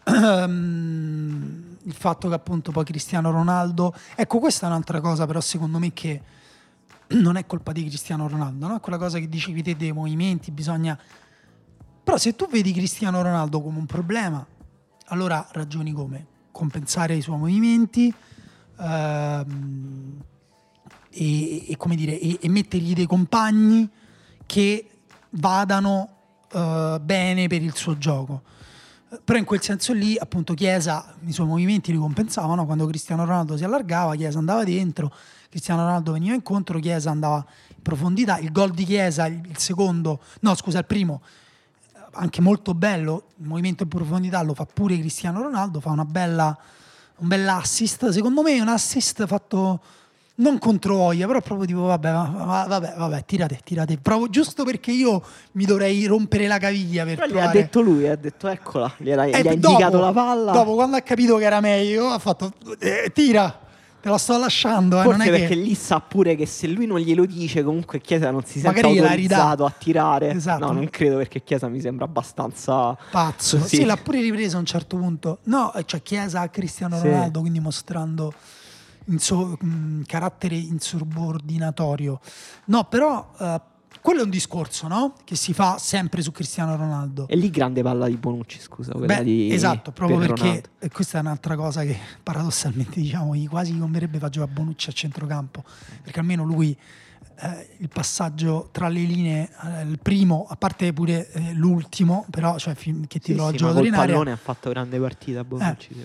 um, 0.05 1.77
il 1.83 1.93
fatto 1.93 2.29
che 2.29 2.33
appunto 2.33 2.71
poi 2.71 2.83
Cristiano 2.83 3.29
Ronaldo... 3.29 3.93
Ecco, 4.15 4.39
questa 4.39 4.65
è 4.65 4.69
un'altra 4.69 4.99
cosa 5.01 5.27
però 5.27 5.39
secondo 5.39 5.77
me 5.77 5.93
che 5.93 6.21
non 7.09 7.37
è 7.37 7.45
colpa 7.45 7.73
di 7.73 7.85
Cristiano 7.85 8.27
Ronaldo, 8.27 8.65
no? 8.65 8.79
Quella 8.79 8.97
cosa 8.97 9.19
che 9.19 9.29
dicevi 9.29 9.61
te 9.61 9.75
dei 9.75 9.91
movimenti, 9.91 10.49
bisogna... 10.49 10.97
Però 12.05 12.17
se 12.17 12.35
tu 12.35 12.47
vedi 12.47 12.71
Cristiano 12.71 13.23
Ronaldo 13.23 13.61
come 13.61 13.79
un 13.79 13.87
problema, 13.87 14.45
allora 15.07 15.47
ragioni 15.53 15.91
come 15.91 16.27
compensare 16.51 17.15
i 17.15 17.21
suoi 17.21 17.39
movimenti, 17.39 18.13
ehm, 18.79 20.21
e, 21.09 21.71
e, 21.71 21.77
come 21.77 21.95
dire, 21.95 22.19
e, 22.19 22.37
e, 22.39 22.47
mettergli 22.47 22.93
dei 22.93 23.07
compagni 23.07 23.89
che 24.45 24.87
vadano 25.31 26.09
eh, 26.51 26.99
bene 27.01 27.47
per 27.47 27.63
il 27.63 27.75
suo 27.75 27.97
gioco. 27.97 28.43
Però 29.23 29.39
in 29.39 29.45
quel 29.45 29.63
senso 29.63 29.91
lì, 29.91 30.15
appunto, 30.15 30.53
Chiesa, 30.53 31.15
i 31.25 31.31
suoi 31.31 31.47
movimenti 31.47 31.91
li 31.91 31.97
compensavano. 31.97 32.67
Quando 32.67 32.85
Cristiano 32.85 33.25
Ronaldo 33.25 33.57
si 33.57 33.63
allargava, 33.63 34.13
Chiesa 34.13 34.37
andava 34.37 34.63
dentro, 34.63 35.11
Cristiano 35.49 35.81
Ronaldo 35.81 36.11
veniva 36.11 36.35
incontro, 36.35 36.77
Chiesa 36.77 37.09
andava 37.09 37.43
in 37.69 37.81
profondità. 37.81 38.37
Il 38.37 38.51
gol 38.51 38.69
di 38.69 38.83
Chiesa, 38.83 39.25
il, 39.25 39.41
il 39.43 39.57
secondo, 39.57 40.19
no 40.41 40.53
scusa, 40.53 40.77
il 40.77 40.85
primo, 40.85 41.21
anche 42.15 42.41
molto 42.41 42.73
bello, 42.73 43.23
il 43.37 43.47
movimento 43.47 43.83
in 43.83 43.89
profondità 43.89 44.41
lo 44.41 44.53
fa 44.53 44.65
pure 44.65 44.97
Cristiano 44.97 45.41
Ronaldo, 45.41 45.79
fa 45.79 45.91
una 45.91 46.05
bella 46.05 46.57
un 47.17 47.27
bell'assist. 47.27 48.09
Secondo 48.09 48.41
me 48.41 48.55
è 48.55 48.59
un 48.59 48.67
assist 48.67 49.25
fatto 49.25 49.79
non 50.37 50.57
contro 50.57 50.97
Oia, 50.97 51.27
però 51.27 51.39
proprio 51.39 51.65
tipo 51.65 51.83
vabbè, 51.83 52.11
vabbè, 52.11 52.93
vabbè, 52.97 53.25
tirate, 53.25 53.59
tirate. 53.63 53.97
Provo 53.97 54.29
giusto 54.29 54.65
perché 54.65 54.91
io 54.91 55.23
mi 55.53 55.65
dovrei 55.65 56.05
rompere 56.05 56.47
la 56.47 56.57
caviglia 56.57 57.05
per 57.05 57.15
però 57.15 57.27
provare. 57.27 57.47
Ha 57.47 57.61
detto 57.61 57.81
lui, 57.81 58.07
ha 58.07 58.17
detto 58.17 58.47
eccola, 58.47 58.93
gli, 58.97 59.09
era, 59.09 59.25
gli 59.27 59.33
ha 59.33 59.51
indicato 59.51 59.99
la 59.99 60.11
palla. 60.11 60.51
Dopo 60.51 60.73
quando 60.73 60.97
ha 60.97 61.01
capito 61.01 61.37
che 61.37 61.45
era 61.45 61.61
meglio, 61.61 62.07
ha 62.07 62.19
fatto 62.19 62.51
eh, 62.79 63.11
tira. 63.13 63.63
Te 64.05 64.11
lo 64.11 64.19
sto 64.19 64.37
lasciando, 64.37 64.99
eh, 64.99 65.03
Forse 65.03 65.17
non 65.17 65.27
è 65.27 65.31
perché 65.31 65.47
che... 65.47 65.55
lì 65.55 65.73
sa 65.73 65.99
pure 65.99 66.35
che 66.35 66.45
se 66.45 66.67
lui 66.67 66.85
non 66.85 66.99
glielo 66.99 67.25
dice, 67.25 67.63
comunque 67.63 67.99
Chiesa 67.99 68.29
non 68.29 68.45
si 68.45 68.59
sente 68.59 68.83
Magari 68.83 68.99
autorizzato 68.99 69.65
a 69.65 69.71
tirare. 69.71 70.29
Esatto. 70.29 70.63
No, 70.63 70.73
non 70.73 70.87
credo 70.91 71.17
perché 71.17 71.41
Chiesa 71.41 71.67
mi 71.69 71.81
sembra 71.81 72.05
abbastanza 72.05 72.95
pazzo. 73.09 73.59
Sì, 73.61 73.77
sì 73.77 73.83
l'ha 73.83 73.97
pure 73.97 74.21
ripreso 74.21 74.57
a 74.57 74.59
un 74.59 74.67
certo 74.67 74.97
punto. 74.97 75.39
No, 75.45 75.73
cioè 75.85 76.03
Chiesa 76.03 76.41
a 76.41 76.49
Cristiano 76.49 77.01
Ronaldo, 77.01 77.33
sì. 77.33 77.39
quindi 77.39 77.59
mostrando 77.59 78.31
inso- 79.05 79.57
mh, 79.59 80.03
carattere 80.05 80.55
insubordinatorio. 80.55 82.19
No, 82.65 82.83
però 82.83 83.31
uh, 83.39 83.59
quello 84.05 84.21
è 84.21 84.23
un 84.23 84.29
discorso 84.29 84.87
no? 84.87 85.15
che 85.23 85.35
si 85.35 85.51
fa 85.51 85.79
sempre 85.79 86.21
su 86.21 86.31
Cristiano 86.31 86.75
Ronaldo. 86.75 87.27
E 87.27 87.35
lì 87.35 87.49
grande 87.49 87.81
palla 87.81 88.05
di 88.07 88.15
Bonucci, 88.17 88.59
scusa. 88.59 88.93
Beh, 88.93 89.23
di, 89.23 89.51
esatto, 89.51 89.91
proprio 89.91 90.19
per 90.19 90.33
perché 90.33 90.63
e 90.77 90.91
questa 90.91 91.17
è 91.17 91.21
un'altra 91.21 91.55
cosa 91.55 91.81
che 91.81 91.97
paradossalmente 92.21 93.01
diciamo 93.01 93.33
quasi 93.49 93.75
converrebbe 93.75 94.19
far 94.19 94.29
giocare 94.29 94.51
Bonucci 94.51 94.91
a 94.91 94.93
centrocampo, 94.93 95.63
perché 96.03 96.19
almeno 96.19 96.43
lui 96.43 96.77
eh, 97.37 97.77
il 97.79 97.89
passaggio 97.89 98.69
tra 98.71 98.89
le 98.89 98.99
linee, 98.99 99.49
eh, 99.63 99.81
il 99.81 99.97
primo, 99.99 100.45
a 100.47 100.55
parte 100.55 100.93
pure 100.93 101.31
eh, 101.31 101.53
l'ultimo, 101.53 102.27
però 102.29 102.59
cioè, 102.59 102.75
che 102.75 102.91
ti 103.07 103.31
sì, 103.31 103.33
trova 103.33 103.49
sì, 103.49 103.57
giocatore 103.57 103.87
in 103.87 103.95
area. 103.95 104.33
ha 104.33 104.35
fatto 104.35 104.69
grande 104.69 104.99
partita 104.99 105.43
Bonucci. 105.43 105.95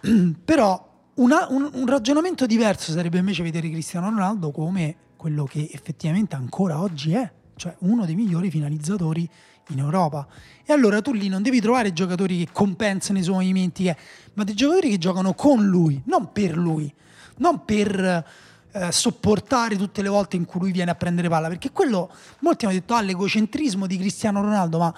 Eh. 0.00 0.32
però 0.42 0.82
una, 1.16 1.46
un, 1.50 1.68
un 1.74 1.86
ragionamento 1.86 2.46
diverso 2.46 2.90
sarebbe 2.92 3.18
invece 3.18 3.42
vedere 3.42 3.68
Cristiano 3.68 4.08
Ronaldo 4.08 4.50
come 4.50 4.96
quello 5.16 5.44
che 5.44 5.68
effettivamente 5.70 6.36
ancora 6.36 6.80
oggi 6.80 7.12
è 7.12 7.30
cioè 7.60 7.76
uno 7.80 8.06
dei 8.06 8.14
migliori 8.14 8.50
finalizzatori 8.50 9.28
in 9.68 9.78
Europa. 9.78 10.26
E 10.64 10.72
allora 10.72 11.02
tu 11.02 11.12
lì 11.12 11.28
non 11.28 11.42
devi 11.42 11.60
trovare 11.60 11.92
giocatori 11.92 12.38
che 12.38 12.48
compensano 12.50 13.18
i 13.18 13.22
suoi 13.22 13.36
movimenti, 13.36 13.86
eh, 13.86 13.96
ma 14.32 14.44
dei 14.44 14.54
giocatori 14.54 14.88
che 14.88 14.98
giocano 14.98 15.34
con 15.34 15.66
lui, 15.66 16.00
non 16.06 16.32
per 16.32 16.56
lui, 16.56 16.90
non 17.36 17.62
per 17.66 18.24
eh, 18.72 18.90
sopportare 18.90 19.76
tutte 19.76 20.00
le 20.00 20.08
volte 20.08 20.36
in 20.36 20.46
cui 20.46 20.60
lui 20.60 20.72
viene 20.72 20.90
a 20.90 20.94
prendere 20.94 21.28
palla, 21.28 21.48
perché 21.48 21.70
quello, 21.70 22.10
molti 22.38 22.64
hanno 22.64 22.72
detto, 22.72 22.94
ah, 22.94 23.02
l'egocentrismo 23.02 23.86
di 23.86 23.98
Cristiano 23.98 24.40
Ronaldo, 24.40 24.78
ma 24.78 24.94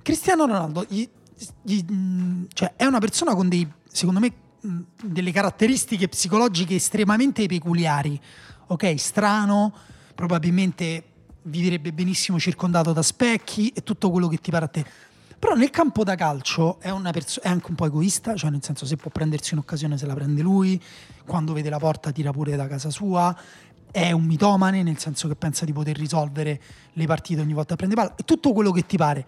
Cristiano 0.00 0.46
Ronaldo 0.46 0.86
gli, 0.88 1.06
gli, 1.60 1.84
cioè, 2.54 2.72
è 2.74 2.86
una 2.86 3.00
persona 3.00 3.34
con 3.34 3.50
dei, 3.50 3.70
secondo 3.86 4.18
me, 4.18 4.32
delle 5.02 5.30
caratteristiche 5.30 6.08
psicologiche 6.08 6.76
estremamente 6.76 7.44
peculiari, 7.46 8.18
ok? 8.68 8.94
Strano, 8.98 9.74
probabilmente 10.14 11.11
vivrebbe 11.42 11.92
benissimo 11.92 12.38
circondato 12.38 12.92
da 12.92 13.02
specchi 13.02 13.68
e 13.70 13.82
tutto 13.82 14.10
quello 14.10 14.28
che 14.28 14.36
ti 14.36 14.50
pare 14.50 14.64
a 14.64 14.68
te. 14.68 14.84
Però 15.38 15.54
nel 15.54 15.70
campo 15.70 16.04
da 16.04 16.14
calcio 16.14 16.78
è, 16.80 16.92
perso- 17.10 17.42
è, 17.42 17.48
anche 17.48 17.66
un 17.70 17.74
po' 17.74 17.86
egoista, 17.86 18.36
cioè 18.36 18.50
nel 18.50 18.62
senso 18.62 18.86
se 18.86 18.96
può 18.96 19.10
prendersi 19.10 19.54
un'occasione 19.54 19.98
se 19.98 20.06
la 20.06 20.14
prende 20.14 20.40
lui, 20.40 20.80
quando 21.26 21.52
vede 21.52 21.68
la 21.68 21.78
porta 21.78 22.12
tira 22.12 22.30
pure 22.30 22.54
da 22.54 22.68
casa 22.68 22.90
sua, 22.90 23.36
è 23.90 24.12
un 24.12 24.24
mitomane 24.24 24.84
nel 24.84 24.98
senso 24.98 25.26
che 25.26 25.34
pensa 25.34 25.64
di 25.64 25.72
poter 25.72 25.96
risolvere 25.96 26.60
le 26.92 27.06
partite 27.06 27.40
ogni 27.40 27.54
volta 27.54 27.70
che 27.70 27.76
prende 27.76 27.94
palla, 27.96 28.14
è 28.14 28.24
tutto 28.24 28.52
quello 28.52 28.70
che 28.70 28.86
ti 28.86 28.96
pare. 28.96 29.26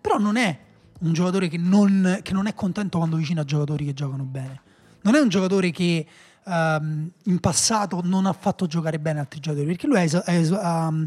Però 0.00 0.18
non 0.18 0.36
è 0.36 0.58
un 1.00 1.12
giocatore 1.14 1.48
che 1.48 1.56
non, 1.56 2.20
che 2.22 2.32
non 2.34 2.46
è 2.46 2.52
contento 2.52 2.98
quando 2.98 3.16
vicino 3.16 3.40
a 3.40 3.44
giocatori 3.44 3.86
che 3.86 3.94
giocano 3.94 4.24
bene. 4.24 4.60
Non 5.00 5.14
è 5.14 5.20
un 5.20 5.28
giocatore 5.28 5.70
che 5.70 6.06
um, 6.48 7.10
in 7.24 7.40
passato 7.40 8.00
non 8.02 8.26
ha 8.26 8.32
fatto 8.32 8.66
giocare 8.66 8.98
bene 8.98 9.20
altri 9.20 9.40
giocatori, 9.40 9.66
perché 9.66 9.86
lui 9.86 9.98
ha, 9.98 10.02
es- 10.02 10.52
ha 10.52 10.86
um, 10.86 11.06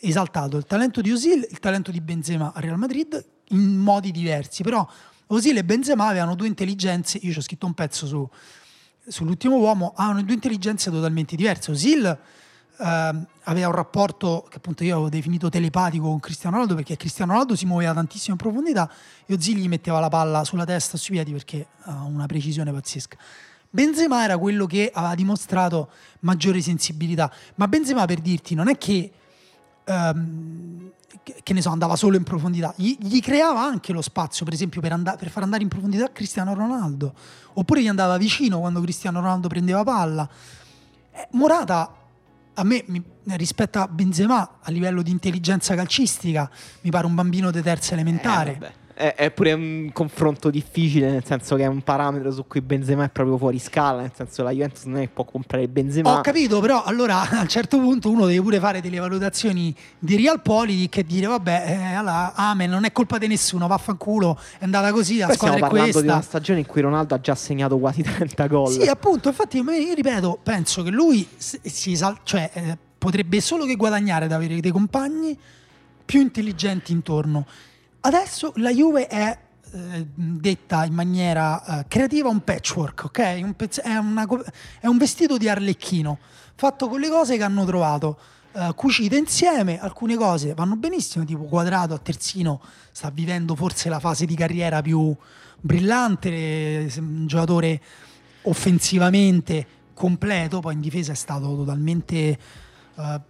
esaltato 0.00 0.56
il 0.56 0.64
talento 0.64 1.00
di 1.00 1.12
Osil, 1.12 1.46
il 1.48 1.58
talento 1.60 1.90
di 1.90 2.00
Benzema 2.00 2.52
a 2.54 2.60
Real 2.60 2.76
Madrid 2.76 3.24
in 3.48 3.76
modi 3.76 4.10
diversi, 4.10 4.62
però 4.62 4.86
Osil 5.28 5.56
e 5.56 5.64
Benzema 5.64 6.08
avevano 6.08 6.34
due 6.34 6.48
intelligenze, 6.48 7.18
io 7.22 7.32
ci 7.32 7.38
ho 7.38 7.42
scritto 7.42 7.66
un 7.66 7.74
pezzo 7.74 8.06
su, 8.06 8.28
sull'ultimo 9.06 9.56
uomo, 9.56 9.92
avevano 9.96 10.22
due 10.22 10.34
intelligenze 10.34 10.90
totalmente 10.90 11.36
diverse. 11.36 11.70
Osil 11.70 12.18
Uh, 12.74 13.24
aveva 13.44 13.68
un 13.68 13.74
rapporto 13.74 14.46
che 14.48 14.56
appunto 14.56 14.82
io 14.82 14.94
avevo 14.94 15.10
definito 15.10 15.48
telepatico 15.50 16.08
con 16.08 16.18
Cristiano 16.18 16.56
Ronaldo 16.56 16.74
perché 16.74 16.96
Cristiano 16.96 17.32
Ronaldo 17.32 17.54
si 17.54 17.66
muoveva 17.66 17.92
tantissimo 17.92 18.32
in 18.32 18.38
profondità 18.38 18.90
e 19.26 19.34
Ozil 19.34 19.58
gli 19.58 19.68
metteva 19.68 20.00
la 20.00 20.08
palla 20.08 20.42
sulla 20.42 20.64
testa 20.64 20.96
sui 20.96 21.14
piedi 21.14 21.32
perché 21.32 21.66
ha 21.82 22.02
una 22.02 22.26
precisione 22.26 22.72
pazzesca. 22.72 23.16
Benzema 23.74 24.22
era 24.22 24.36
quello 24.36 24.66
che 24.66 24.90
aveva 24.92 25.14
dimostrato 25.14 25.88
maggiore 26.20 26.60
sensibilità, 26.60 27.32
ma 27.54 27.66
Benzema 27.68 28.04
per 28.04 28.20
dirti 28.20 28.54
non 28.54 28.68
è 28.68 28.76
che 28.76 29.10
um, 29.86 30.90
che 31.42 31.52
ne 31.54 31.62
so, 31.62 31.70
andava 31.70 31.96
solo 31.96 32.16
in 32.16 32.22
profondità, 32.22 32.74
gli, 32.76 32.96
gli 32.98 33.20
creava 33.20 33.62
anche 33.62 33.94
lo 33.94 34.02
spazio, 34.02 34.44
per 34.44 34.52
esempio, 34.52 34.82
per, 34.82 34.92
and- 34.92 35.16
per, 35.16 35.30
far 35.30 35.42
andare 35.42 35.62
in 35.62 35.68
profondità 35.68 36.10
Cristiano 36.12 36.52
Ronaldo, 36.52 37.14
oppure 37.54 37.80
gli 37.80 37.88
andava 37.88 38.18
vicino 38.18 38.58
quando 38.60 38.80
Cristiano 38.82 39.20
Ronaldo 39.20 39.48
prendeva 39.48 39.82
palla. 39.84 40.28
Eh, 41.12 41.28
Morata, 41.30 41.94
a 42.54 42.64
me, 42.64 42.84
mi, 42.88 43.02
rispetto 43.36 43.78
a 43.78 43.88
Benzema, 43.88 44.58
a 44.60 44.70
livello 44.70 45.00
di 45.00 45.10
intelligenza 45.10 45.74
calcistica, 45.74 46.50
mi 46.82 46.90
pare 46.90 47.06
un 47.06 47.14
bambino 47.14 47.50
di 47.50 47.62
terza 47.62 47.94
elementare. 47.94 48.58
Eh, 48.60 48.72
è, 49.02 49.14
è, 49.16 49.30
pure 49.32 49.52
un 49.52 49.90
confronto 49.92 50.48
difficile, 50.48 51.10
nel 51.10 51.24
senso 51.24 51.56
che 51.56 51.64
è 51.64 51.66
un 51.66 51.82
parametro 51.82 52.30
su 52.30 52.46
cui 52.46 52.60
Benzema 52.60 53.02
è 53.02 53.08
proprio 53.08 53.36
fuori 53.36 53.58
scala, 53.58 54.02
nel 54.02 54.12
senso 54.14 54.36
che 54.36 54.42
la 54.42 54.50
Juventus 54.50 54.84
non 54.84 54.98
è 54.98 55.00
che 55.00 55.10
può 55.12 55.24
comprare 55.24 55.66
Benzema. 55.66 56.18
Ho 56.18 56.20
capito, 56.20 56.60
però 56.60 56.84
allora 56.84 57.20
a 57.28 57.40
un 57.40 57.48
certo 57.48 57.78
punto 57.78 58.10
uno 58.10 58.26
deve 58.26 58.40
pure 58.40 58.60
fare 58.60 58.80
delle 58.80 58.98
valutazioni 58.98 59.74
di 59.98 60.14
realpolitik 60.14 60.98
e 60.98 61.04
dire 61.04 61.26
vabbè, 61.26 61.64
eh, 61.66 61.94
allora, 61.94 62.32
amen, 62.34 62.70
non 62.70 62.84
è 62.84 62.92
colpa 62.92 63.18
di 63.18 63.26
nessuno, 63.26 63.66
vaffanculo, 63.66 64.38
è 64.58 64.64
andata 64.64 64.92
così, 64.92 65.18
la 65.18 65.26
Poi 65.26 65.34
squadra 65.34 65.56
stiamo 65.56 65.72
parlando 65.72 66.00
di 66.00 66.06
una 66.06 66.22
stagione 66.22 66.60
in 66.60 66.66
cui 66.66 66.80
Ronaldo 66.80 67.14
ha 67.14 67.20
già 67.20 67.34
segnato 67.34 67.78
quasi 67.78 68.02
30 68.06 68.46
gol. 68.46 68.70
Sì, 68.70 68.86
appunto, 68.86 69.28
infatti 69.28 69.58
io 69.58 69.94
ripeto, 69.94 70.38
penso 70.44 70.84
che 70.84 70.90
lui 70.90 71.26
si 71.36 71.90
esal- 71.90 72.20
cioè, 72.22 72.50
eh, 72.52 72.78
potrebbe 72.98 73.40
solo 73.40 73.64
che 73.64 73.74
guadagnare 73.74 74.26
ad 74.26 74.32
avere 74.32 74.60
dei 74.60 74.70
compagni 74.70 75.36
più 76.04 76.20
intelligenti 76.20 76.92
intorno. 76.92 77.46
Adesso 78.04 78.52
la 78.56 78.72
Juve 78.72 79.06
è 79.06 79.38
eh, 79.74 80.06
detta 80.12 80.84
in 80.84 80.92
maniera 80.92 81.80
eh, 81.80 81.84
creativa 81.86 82.28
un 82.28 82.42
patchwork, 82.42 83.04
ok? 83.04 83.40
Un 83.44 83.54
pezz- 83.54 83.80
è, 83.80 83.96
una, 83.96 84.26
è, 84.80 84.88
un 84.88 84.98
vestito 84.98 85.36
di 85.36 85.48
arlecchino 85.48 86.18
fatto 86.56 86.88
con 86.88 86.98
le 86.98 87.08
cose 87.08 87.36
che 87.36 87.44
hanno 87.44 87.64
trovato. 87.64 88.18
Uh, 88.52 88.74
cucite 88.74 89.16
insieme, 89.16 89.80
alcune 89.80 90.14
cose 90.16 90.52
vanno 90.52 90.76
benissimo, 90.76 91.24
tipo 91.24 91.44
quadrato 91.44 91.94
a 91.94 91.98
terzino 91.98 92.60
sta 92.90 93.08
vivendo 93.08 93.54
forse 93.54 93.88
la 93.88 93.98
fase 93.98 94.26
di 94.26 94.34
carriera 94.34 94.82
più 94.82 95.16
brillante, 95.58 96.92
un 96.98 97.26
giocatore 97.26 97.80
offensivamente 98.42 99.66
completo, 99.94 100.60
poi 100.60 100.74
in 100.74 100.80
difesa 100.80 101.12
è 101.12 101.14
stato 101.14 101.56
totalmente 101.56 102.38
uh, 102.96 103.20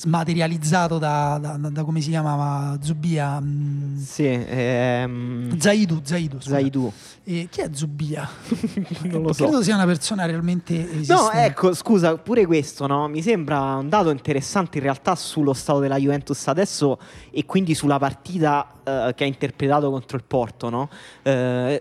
smaterializzato 0.00 0.96
da, 0.96 1.36
da, 1.38 1.58
da, 1.58 1.68
da, 1.68 1.84
come 1.84 2.00
si 2.00 2.08
chiamava 2.08 2.78
Zubia 2.80 3.38
mm. 3.38 3.98
sì 3.98 4.24
ehm... 4.24 5.58
Zaidu 5.58 6.00
Zaidu, 6.02 6.40
Zaidu. 6.40 6.90
E 7.24 7.48
chi 7.50 7.60
è 7.60 7.68
Zubia? 7.70 8.26
non 9.04 9.20
lo 9.20 9.32
so 9.34 9.44
credo 9.44 9.62
sia 9.62 9.74
una 9.74 9.84
persona 9.84 10.24
realmente 10.24 10.74
esistente. 10.90 11.12
no 11.12 11.30
ecco 11.32 11.74
scusa 11.74 12.16
pure 12.16 12.46
questo 12.46 12.86
no? 12.86 13.08
mi 13.08 13.20
sembra 13.20 13.74
un 13.74 13.90
dato 13.90 14.08
interessante 14.08 14.78
in 14.78 14.84
realtà 14.84 15.14
sullo 15.14 15.52
stato 15.52 15.80
della 15.80 15.98
Juventus 15.98 16.48
adesso 16.48 16.98
e 17.30 17.44
quindi 17.44 17.74
sulla 17.74 17.98
partita 17.98 18.66
uh, 18.78 19.14
che 19.14 19.24
ha 19.24 19.26
interpretato 19.26 19.90
contro 19.90 20.16
il 20.16 20.24
Porto 20.24 20.70
no? 20.70 20.88
Uh, 21.24 21.78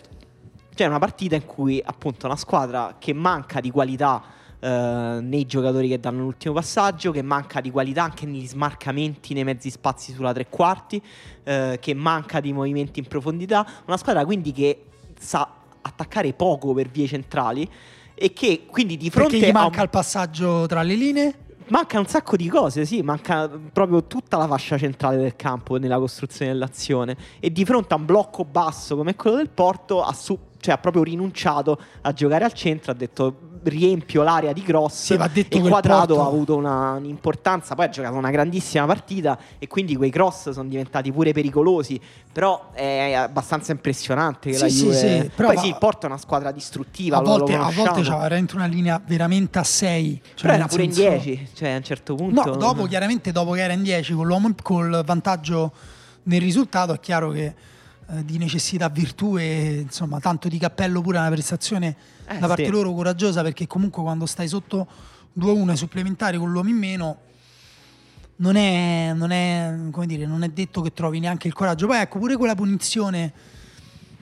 c'è 0.75 0.85
una 0.85 0.99
partita 0.99 1.35
in 1.35 1.45
cui 1.45 1.81
appunto 1.83 2.25
una 2.25 2.35
squadra 2.35 2.95
che 2.99 3.13
manca 3.13 3.61
di 3.61 3.71
qualità 3.71 4.21
Uh, 4.59 5.21
nei 5.21 5.45
giocatori 5.45 5.87
che 5.87 6.01
danno 6.01 6.23
l'ultimo 6.23 6.53
passaggio, 6.55 7.11
che 7.11 7.21
manca 7.21 7.61
di 7.61 7.71
qualità 7.71 8.03
anche 8.03 8.25
negli 8.25 8.45
smarcamenti 8.45 9.33
nei 9.33 9.45
mezzi 9.45 9.69
spazi 9.69 10.11
sulla 10.11 10.33
tre 10.33 10.47
quarti, 10.49 11.01
uh, 11.45 11.79
che 11.79 11.93
manca 11.93 12.41
di 12.41 12.51
movimenti 12.51 12.99
in 12.99 13.07
profondità. 13.07 13.65
Una 13.85 13.95
squadra 13.95 14.25
quindi 14.25 14.51
che 14.51 14.83
sa 15.17 15.49
attaccare 15.81 16.33
poco 16.33 16.73
per 16.73 16.89
vie 16.89 17.07
centrali 17.07 17.69
e 18.13 18.33
che 18.33 18.65
quindi 18.69 18.97
di 18.97 19.09
fronte 19.09 19.31
Perché 19.31 19.47
gli 19.47 19.53
manca 19.53 19.77
un... 19.77 19.83
il 19.83 19.89
passaggio 19.89 20.65
tra 20.65 20.81
le 20.81 20.95
linee? 20.95 21.35
Manca 21.67 21.99
un 21.99 22.07
sacco 22.07 22.35
di 22.35 22.49
cose, 22.49 22.83
sì, 22.83 23.01
manca 23.01 23.47
proprio 23.47 24.03
tutta 24.05 24.37
la 24.37 24.47
fascia 24.47 24.77
centrale 24.77 25.17
del 25.17 25.35
campo 25.35 25.77
nella 25.77 25.99
costruzione 25.99 26.51
dell'azione 26.51 27.15
e 27.39 27.51
di 27.51 27.63
fronte 27.63 27.93
a 27.93 27.97
un 27.97 28.05
blocco 28.05 28.43
basso 28.43 28.95
come 28.97 29.15
quello 29.15 29.37
del 29.37 29.49
Porto 29.49 30.01
ha, 30.01 30.11
su- 30.11 30.37
cioè, 30.59 30.73
ha 30.73 30.77
proprio 30.77 31.03
rinunciato 31.03 31.79
a 32.01 32.13
giocare 32.13 32.45
al 32.45 32.53
centro, 32.53 32.91
ha 32.91 32.95
detto 32.95 33.47
riempio 33.63 34.23
l'area 34.23 34.53
di 34.53 34.61
cross 34.61 35.03
sì, 35.03 35.13
e 35.13 35.59
Quadrado 35.61 36.15
Porto... 36.15 36.21
ha 36.21 36.27
avuto 36.27 36.55
una, 36.55 36.91
un'importanza 36.93 37.75
poi 37.75 37.85
ha 37.85 37.89
giocato 37.89 38.15
una 38.15 38.29
grandissima 38.29 38.85
partita 38.85 39.37
e 39.57 39.67
quindi 39.67 39.95
quei 39.95 40.09
cross 40.09 40.51
sono 40.51 40.69
diventati 40.69 41.11
pure 41.11 41.33
pericolosi 41.33 41.99
però 42.31 42.71
è 42.71 43.13
abbastanza 43.13 43.71
impressionante 43.71 44.51
che 44.51 44.55
sì, 44.55 44.61
la 44.61 44.67
Juve 44.67 44.93
sì, 44.93 45.21
sì. 45.21 45.31
poi 45.35 45.55
va... 45.55 45.61
sì, 45.61 45.75
Porto 45.77 46.05
è 46.05 46.09
una 46.09 46.17
squadra 46.17 46.51
distruttiva 46.51 47.17
a 47.17 47.21
volte, 47.21 47.55
lo 47.55 47.63
a 47.63 47.71
volte 47.71 48.01
c'era 48.01 48.17
veramente 48.17 48.55
una 48.55 48.65
linea 48.65 49.01
veramente 49.05 49.59
a 49.59 49.63
6 49.63 50.21
cioè 50.23 50.41
però 50.41 50.53
era 50.53 50.67
pure 50.67 50.83
senso... 50.83 51.01
in 51.01 51.09
10 51.09 51.49
cioè 51.53 51.69
a 51.71 51.75
un 51.75 51.83
certo 51.83 52.15
punto 52.15 52.45
no, 52.45 52.55
dopo 52.55 52.85
chiaramente 52.85 53.31
dopo 53.31 53.51
che 53.51 53.61
era 53.61 53.73
in 53.73 53.83
10 53.83 54.13
con 54.13 54.25
l'uomo 54.25 54.49
col 54.61 55.01
vantaggio 55.05 55.71
nel 56.23 56.39
risultato 56.39 56.93
è 56.93 56.99
chiaro 56.99 57.31
che 57.31 57.53
eh, 58.11 58.25
di 58.25 58.37
necessità 58.37 58.89
virtù 58.89 59.37
e 59.37 59.79
insomma 59.81 60.19
tanto 60.19 60.47
di 60.47 60.57
cappello 60.57 61.01
pure 61.01 61.17
una 61.17 61.29
prestazione 61.29 61.95
eh, 62.27 62.37
da 62.37 62.47
parte 62.47 62.65
sì. 62.65 62.71
loro 62.71 62.93
coraggiosa 62.93 63.41
perché 63.41 63.67
comunque 63.67 64.01
quando 64.01 64.25
stai 64.25 64.47
sotto 64.47 64.87
2-1 65.37 65.69
ai 65.69 65.77
supplementari 65.77 66.37
con 66.37 66.51
l'uomo 66.51 66.69
in 66.69 66.77
meno 66.77 67.17
non 68.37 68.55
è, 68.55 69.11
non, 69.13 69.31
è, 69.31 69.75
dire, 70.05 70.25
non 70.25 70.43
è, 70.43 70.49
detto 70.49 70.81
che 70.81 70.93
trovi 70.93 71.19
neanche 71.19 71.47
il 71.47 71.53
coraggio. 71.53 71.87
Poi 71.87 71.99
ecco 71.99 72.19
pure 72.19 72.37
quella 72.37 72.55
punizione 72.55 73.33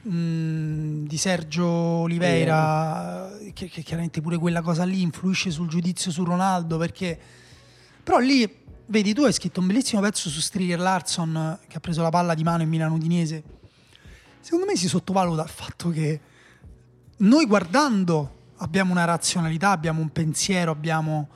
mh, 0.02 1.06
di 1.06 1.18
Sergio 1.18 1.68
Oliveira, 1.68 3.38
eh. 3.40 3.54
che, 3.54 3.70
che, 3.70 3.82
chiaramente 3.84 4.22
pure 4.22 4.38
quella 4.38 4.62
cosa 4.62 4.84
lì 4.86 5.02
influisce 5.02 5.52
sul 5.52 5.68
giudizio 5.68 6.12
su 6.12 6.24
Ronaldo, 6.24 6.78
perché 6.78 7.20
però 8.04 8.18
lì, 8.20 8.50
vedi, 8.88 9.14
tu 9.14 9.24
hai 9.24 9.34
scritto 9.34 9.60
un 9.60 9.68
bellissimo 9.68 10.02
pezzo 10.02 10.30
su 10.30 10.40
Striger 10.40 10.80
Larson 10.80 11.60
che 11.68 11.78
ha 11.78 11.80
preso 11.80 12.02
la 12.02 12.10
palla 12.10 12.34
di 12.34 12.44
mano 12.44 12.64
in 12.64 12.70
Milano 12.70 12.96
Udinese. 12.96 13.44
Secondo 14.48 14.66
me 14.66 14.78
si 14.78 14.88
sottovaluta 14.88 15.44
il 15.44 15.50
fatto 15.50 15.90
che 15.90 16.22
noi 17.18 17.46
guardando 17.46 18.54
abbiamo 18.60 18.94
una 18.94 19.04
razionalità, 19.04 19.72
abbiamo 19.72 20.00
un 20.00 20.08
pensiero, 20.08 20.72
abbiamo... 20.72 21.28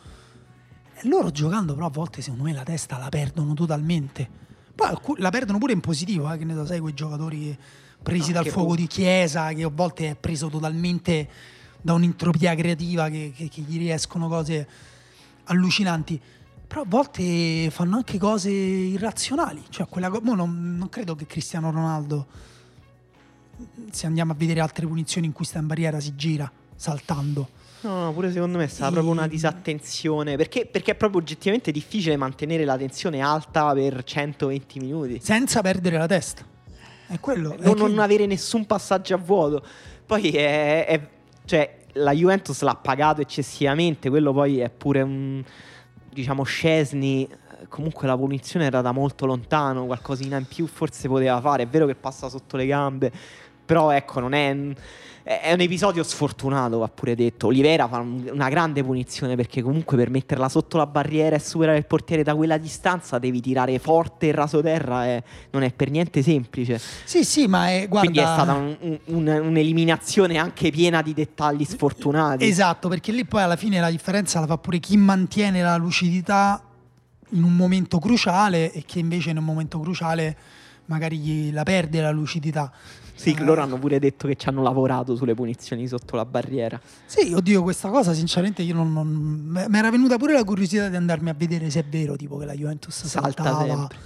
Loro 1.01 1.29
giocando 1.29 1.73
però 1.73 1.87
a 1.87 1.89
volte 1.89 2.21
secondo 2.21 2.45
me 2.45 2.53
la 2.53 2.63
testa 2.63 2.97
la 2.97 3.09
perdono 3.09 3.53
totalmente. 3.53 4.29
Poi 4.73 4.97
la 5.17 5.29
perdono 5.29 5.57
pure 5.57 5.73
in 5.73 5.81
positivo, 5.81 6.31
eh, 6.31 6.37
che 6.37 6.45
ne 6.45 6.53
so, 6.53 6.65
sai 6.65 6.79
quei 6.79 6.93
giocatori 6.93 7.59
presi 8.01 8.31
no, 8.31 8.41
dal 8.41 8.47
fuoco 8.47 8.69
pu- 8.69 8.75
di 8.75 8.87
Chiesa, 8.87 9.51
che 9.51 9.63
a 9.63 9.69
volte 9.69 10.11
è 10.11 10.15
preso 10.15 10.47
totalmente 10.47 11.29
da 11.81 11.91
un'intropia 11.91 12.55
creativa, 12.55 13.09
che, 13.09 13.33
che, 13.35 13.49
che 13.49 13.59
gli 13.59 13.77
riescono 13.77 14.29
cose 14.29 14.65
allucinanti. 15.43 16.17
Però 16.65 16.83
a 16.83 16.87
volte 16.87 17.69
fanno 17.71 17.97
anche 17.97 18.17
cose 18.17 18.49
irrazionali. 18.51 19.65
Cioè, 19.67 19.89
quella, 19.89 20.07
non, 20.07 20.77
non 20.77 20.87
credo 20.87 21.13
che 21.13 21.25
Cristiano 21.25 21.71
Ronaldo 21.71 22.50
se 23.91 24.05
andiamo 24.05 24.31
a 24.31 24.35
vedere 24.35 24.59
altre 24.59 24.85
punizioni 24.85 25.27
in 25.27 25.33
cui 25.33 25.45
sta 25.45 25.59
in 25.59 25.67
barriera 25.67 25.99
si 25.99 26.15
gira 26.15 26.51
saltando. 26.75 27.47
No, 27.81 28.05
no, 28.05 28.13
pure 28.13 28.31
secondo 28.31 28.57
me 28.57 28.65
è 28.65 28.67
stata 28.67 28.89
e... 28.89 28.93
proprio 28.93 29.13
una 29.13 29.27
disattenzione. 29.27 30.35
Perché, 30.35 30.65
perché, 30.65 30.91
è 30.91 30.95
proprio 30.95 31.21
oggettivamente 31.21 31.71
difficile 31.71 32.15
mantenere 32.15 32.63
la 32.63 32.77
tensione 32.77 33.21
alta 33.21 33.73
per 33.73 34.03
120 34.03 34.79
minuti. 34.79 35.19
Senza 35.21 35.61
perdere 35.61 35.97
la 35.97 36.07
testa. 36.07 36.43
È 37.07 37.19
quello. 37.19 37.55
Non, 37.59 37.75
è 37.75 37.79
non 37.79 37.93
che... 37.95 38.01
avere 38.01 38.25
nessun 38.25 38.65
passaggio 38.65 39.15
a 39.15 39.17
vuoto. 39.17 39.63
Poi 40.05 40.29
è, 40.29 40.85
è, 40.85 41.07
cioè, 41.45 41.79
la 41.93 42.11
Juventus 42.11 42.61
l'ha 42.61 42.75
pagato 42.75 43.21
eccessivamente. 43.21 44.09
Quello 44.09 44.31
poi 44.31 44.59
è 44.59 44.69
pure 44.69 45.01
un. 45.01 45.43
Diciamo, 46.11 46.43
Scesni. 46.43 47.27
Comunque 47.67 48.05
la 48.07 48.17
punizione 48.17 48.65
era 48.65 48.81
da 48.81 48.91
molto 48.91 49.25
lontano. 49.25 49.85
Qualcosina 49.85 50.37
in 50.37 50.45
più 50.45 50.67
forse 50.67 51.07
poteva 51.07 51.39
fare. 51.41 51.63
È 51.63 51.67
vero 51.67 51.87
che 51.87 51.95
passa 51.95 52.29
sotto 52.29 52.57
le 52.57 52.65
gambe 52.67 53.11
però 53.71 53.89
ecco, 53.91 54.19
non 54.19 54.33
è, 54.33 54.53
è 55.23 55.53
un 55.53 55.61
episodio 55.61 56.03
sfortunato, 56.03 56.79
va 56.79 56.89
pure 56.89 57.15
detto. 57.15 57.47
Olivera 57.47 57.87
fa 57.87 57.99
una 57.99 58.49
grande 58.49 58.83
punizione 58.83 59.37
perché 59.37 59.61
comunque 59.61 59.95
per 59.95 60.09
metterla 60.09 60.49
sotto 60.49 60.75
la 60.75 60.85
barriera 60.85 61.37
e 61.37 61.39
superare 61.39 61.77
il 61.77 61.85
portiere 61.85 62.21
da 62.21 62.35
quella 62.35 62.57
distanza 62.57 63.17
devi 63.17 63.39
tirare 63.39 63.79
forte 63.79 64.27
e 64.27 64.31
raso 64.33 64.61
terra 64.61 65.05
e 65.05 65.23
non 65.51 65.63
è 65.63 65.71
per 65.71 65.89
niente 65.89 66.21
semplice. 66.21 66.81
Sì, 67.05 67.23
sì, 67.23 67.47
ma 67.47 67.69
è, 67.69 67.87
guarda... 67.87 68.11
Quindi 68.11 68.19
è 68.19 68.33
stata 68.33 68.53
un, 68.55 68.99
un, 69.05 69.27
un'eliminazione 69.27 70.37
anche 70.37 70.69
piena 70.69 71.01
di 71.01 71.13
dettagli 71.13 71.63
sfortunati. 71.63 72.45
Esatto, 72.45 72.89
perché 72.89 73.13
lì 73.13 73.23
poi 73.23 73.41
alla 73.41 73.55
fine 73.55 73.79
la 73.79 73.89
differenza 73.89 74.41
la 74.41 74.47
fa 74.47 74.57
pure 74.57 74.79
chi 74.79 74.97
mantiene 74.97 75.61
la 75.61 75.77
lucidità 75.77 76.61
in 77.29 77.43
un 77.43 77.55
momento 77.55 77.99
cruciale 77.99 78.73
e 78.73 78.81
chi 78.81 78.99
invece 78.99 79.29
in 79.29 79.37
un 79.37 79.45
momento 79.45 79.79
cruciale 79.79 80.35
magari 80.87 81.51
la 81.51 81.63
perde 81.63 82.01
la 82.01 82.11
lucidità 82.11 82.69
Sì, 83.13 83.35
uh, 83.39 83.43
loro 83.43 83.61
hanno 83.61 83.77
pure 83.77 83.99
detto 83.99 84.27
che 84.27 84.35
ci 84.35 84.49
hanno 84.49 84.61
lavorato 84.61 85.15
sulle 85.15 85.33
punizioni 85.33 85.87
sotto 85.87 86.15
la 86.15 86.25
barriera. 86.25 86.79
Sì, 87.05 87.33
oddio, 87.33 87.63
questa 87.63 87.89
cosa 87.89 88.13
sinceramente 88.13 88.61
io 88.61 88.73
non... 88.73 88.91
non 88.91 89.65
mi 89.67 89.77
era 89.77 89.91
venuta 89.91 90.17
pure 90.17 90.33
la 90.33 90.43
curiosità 90.43 90.89
di 90.89 90.95
andarmi 90.95 91.29
a 91.29 91.33
vedere 91.33 91.69
se 91.69 91.79
è 91.79 91.85
vero, 91.85 92.15
tipo 92.15 92.37
che 92.37 92.45
la 92.45 92.53
Juventus 92.53 93.05
salta 93.05 93.43
saltava 93.43 93.65
sempre. 93.65 93.97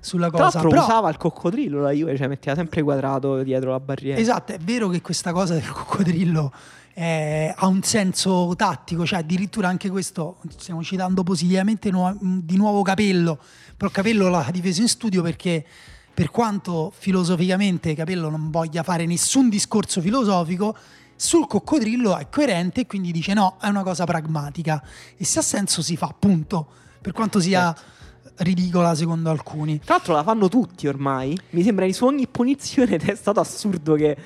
sulla 0.00 0.30
cosa. 0.30 0.50
Tra 0.50 0.60
l'altro 0.60 0.68
Però... 0.70 0.82
usava 0.82 1.08
il 1.10 1.16
coccodrillo 1.16 1.80
la 1.80 1.90
Juve, 1.92 2.16
cioè 2.16 2.26
metteva 2.26 2.56
sempre 2.56 2.82
quadrato 2.82 3.42
dietro 3.42 3.70
la 3.70 3.80
barriera. 3.80 4.18
Esatto, 4.18 4.52
è 4.52 4.58
vero 4.58 4.88
che 4.88 5.00
questa 5.00 5.32
cosa 5.32 5.54
del 5.54 5.70
coccodrillo 5.70 6.52
eh, 6.94 7.54
ha 7.56 7.66
un 7.68 7.82
senso 7.82 8.54
tattico, 8.56 9.06
cioè 9.06 9.20
addirittura 9.20 9.68
anche 9.68 9.88
questo, 9.88 10.38
stiamo 10.56 10.82
citando 10.82 11.22
positivamente 11.22 11.92
nu- 11.92 12.42
di 12.42 12.56
nuovo 12.56 12.82
Capello, 12.82 13.38
però 13.76 13.88
Capello 13.88 14.28
l'ha 14.28 14.48
difeso 14.50 14.80
in 14.80 14.88
studio 14.88 15.22
perché 15.22 15.64
per 16.18 16.32
quanto 16.32 16.92
filosoficamente 16.92 17.94
Capello 17.94 18.28
non 18.28 18.50
voglia 18.50 18.82
fare 18.82 19.06
nessun 19.06 19.48
discorso 19.48 20.00
filosofico, 20.00 20.76
sul 21.14 21.46
coccodrillo 21.46 22.16
è 22.16 22.28
coerente 22.28 22.80
e 22.80 22.86
quindi 22.86 23.12
dice 23.12 23.34
no, 23.34 23.56
è 23.60 23.68
una 23.68 23.84
cosa 23.84 24.02
pragmatica 24.02 24.82
e 25.16 25.24
se 25.24 25.38
ha 25.38 25.42
senso 25.42 25.80
si 25.80 25.96
fa, 25.96 26.12
punto, 26.18 26.66
per 27.00 27.12
quanto 27.12 27.38
sia... 27.38 27.72
Certo 27.72 27.96
ridicola 28.40 28.94
secondo 28.94 29.30
alcuni. 29.30 29.80
Tra 29.80 29.94
l'altro 29.94 30.14
la 30.14 30.22
fanno 30.22 30.48
tutti 30.48 30.86
ormai. 30.86 31.36
Mi 31.50 31.64
sembra 31.64 31.86
che 31.86 31.92
su 31.92 32.04
ogni 32.04 32.28
punizione 32.28 32.94
è 32.94 33.14
stato 33.16 33.40
assurdo 33.40 33.94
che 33.94 34.16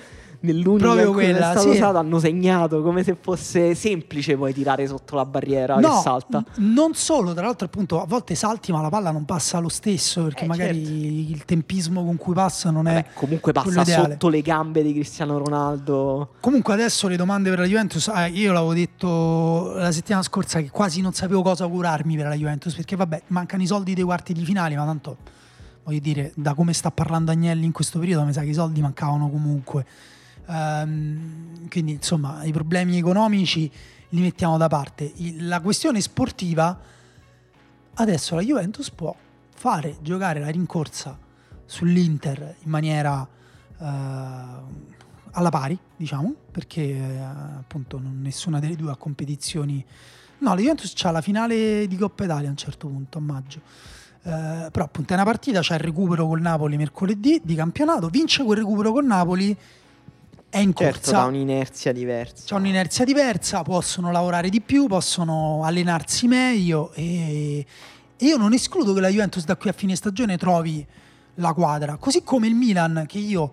nell'unica 0.43 0.84
Proprio 0.84 1.07
in 1.09 1.12
cui 1.12 1.22
quella, 1.24 1.38
è 1.38 1.51
stato 1.53 1.61
sì. 1.61 1.76
usato 1.76 1.99
hanno 1.99 2.18
segnato 2.18 2.82
come 2.82 3.03
se 3.03 3.16
fosse 3.20 3.74
semplice 3.74 4.36
poi 4.36 4.53
tirare 4.53 4.86
sotto 4.86 5.16
la 5.16 5.24
barriera 5.24 5.76
no, 5.76 5.97
che 5.97 6.01
salta. 6.03 6.45
N- 6.57 6.72
non 6.72 6.95
solo, 6.95 7.32
tra 7.32 7.47
l'altro 7.47 7.66
appunto 7.66 8.01
a 8.01 8.07
volte 8.07 8.34
salti 8.34 8.72
ma 8.72 8.80
la 8.80 8.88
palla 8.88 9.11
non 9.11 9.24
passa 9.24 9.59
lo 9.59 9.68
stesso 9.68 10.22
perché 10.24 10.45
eh, 10.45 10.47
magari 10.47 10.84
certo. 10.84 11.32
il 11.32 11.45
tempismo 11.45 12.05
con 12.05 12.16
cui 12.16 12.34
passa 12.34 12.70
non 12.70 12.86
è... 12.86 12.95
Vabbè, 12.95 13.07
comunque 13.14 13.53
passa 13.53 13.84
sotto 13.84 14.28
le 14.28 14.43
gambe 14.43 14.82
di 14.82 14.93
Cristiano 14.93 15.38
Ronaldo. 15.38 16.34
Comunque 16.40 16.72
adesso 16.72 17.09
le 17.09 17.16
domande 17.16 17.51
per 17.51 17.61
la 17.61 17.66
Juventus, 17.66 18.09
ah, 18.09 18.26
io 18.26 18.53
l'avevo 18.53 18.74
detto 18.74 19.72
la 19.74 19.93
settimana 19.93 20.22
scorsa 20.22 20.61
che 20.61 20.70
quasi 20.70 21.01
non 21.01 21.12
sapevo 21.12 21.43
cosa 21.43 21.64
augurarmi 21.64 22.16
per 22.16 22.26
la 22.26 22.34
Juventus 22.34 22.74
perché 22.74 22.97
vabbè 22.97 23.22
mancano 23.28 23.62
i 23.62 23.66
soldi 23.66 23.95
dei 23.95 24.05
quarti 24.05 24.32
di 24.32 24.45
finale 24.45 24.76
ma 24.76 24.84
tanto 24.84 25.16
voglio 25.84 25.99
dire 25.99 26.32
da 26.34 26.55
come 26.55 26.72
sta 26.72 26.90
parlando 26.90 27.30
Agnelli 27.30 27.64
in 27.64 27.72
questo 27.72 27.99
periodo 27.99 28.24
mi 28.24 28.32
sa 28.32 28.43
che 28.43 28.49
i 28.49 28.55
soldi 28.55 28.80
mancavano 28.80 29.28
comunque 29.28 29.84
Um, 30.47 31.68
quindi 31.68 31.93
insomma 31.93 32.43
i 32.45 32.53
problemi 32.53 32.99
economici 32.99 33.70
li 34.09 34.20
mettiamo 34.20 34.57
da 34.57 34.68
parte. 34.68 35.12
La 35.38 35.61
questione 35.61 36.01
sportiva, 36.01 36.78
adesso 37.95 38.34
la 38.34 38.43
Juventus 38.43 38.90
può 38.90 39.14
fare 39.55 39.97
giocare 40.03 40.40
la 40.40 40.49
rincorsa 40.49 41.18
sull'Inter 41.64 42.57
in 42.62 42.70
maniera 42.70 43.20
uh, 43.20 43.84
alla 43.84 45.51
pari, 45.51 45.78
diciamo, 45.97 46.34
perché 46.51 46.93
uh, 46.93 47.59
appunto 47.59 48.01
nessuna 48.03 48.59
delle 48.59 48.76
due 48.76 48.90
ha 48.90 48.97
competizioni. 48.97 49.84
No, 50.38 50.55
la 50.55 50.61
Juventus 50.61 50.93
ha 51.05 51.11
la 51.11 51.20
finale 51.20 51.86
di 51.86 51.97
Coppa 51.97 52.24
Italia 52.24 52.49
a 52.49 52.51
un 52.51 52.57
certo 52.57 52.88
punto, 52.88 53.18
a 53.18 53.20
maggio. 53.20 53.61
Uh, 54.24 54.70
però 54.70 54.84
appunto 54.84 55.12
è 55.12 55.16
una 55.16 55.24
partita, 55.24 55.61
c'è 55.61 55.74
il 55.74 55.80
recupero 55.80 56.26
col 56.26 56.40
Napoli 56.40 56.76
mercoledì 56.76 57.40
di 57.43 57.55
campionato, 57.55 58.09
vince 58.09 58.45
quel 58.45 58.59
recupero 58.59 58.93
con 58.93 59.07
Napoli 59.07 59.57
è 60.53 60.59
in 60.59 60.74
certo, 60.74 61.00
corsa. 61.00 61.22
ha 61.22 61.24
un'inerzia 61.24 61.92
diversa. 61.92 62.42
C'è 62.44 62.55
un'inerzia 62.57 63.07
diversa, 63.07 63.62
possono 63.62 64.12
lavorare 64.12 64.50
di 64.50 64.61
più, 64.61 64.86
possono 64.86 65.62
allenarsi 65.64 66.28
meglio 66.28 66.92
e, 66.92 67.64
e 68.18 68.26
io 68.26 68.36
non 68.36 68.53
escludo 68.53 68.92
che 68.92 69.00
la 69.00 69.09
Juventus 69.09 69.46
da 69.46 69.57
qui 69.57 69.70
a 69.70 69.72
fine 69.72 69.96
stagione 69.96 70.36
trovi 70.36 70.86
la 71.36 71.55
quadra, 71.55 71.96
così 71.96 72.22
come 72.22 72.48
il 72.48 72.55
Milan 72.55 73.07
che 73.09 73.16
io 73.16 73.50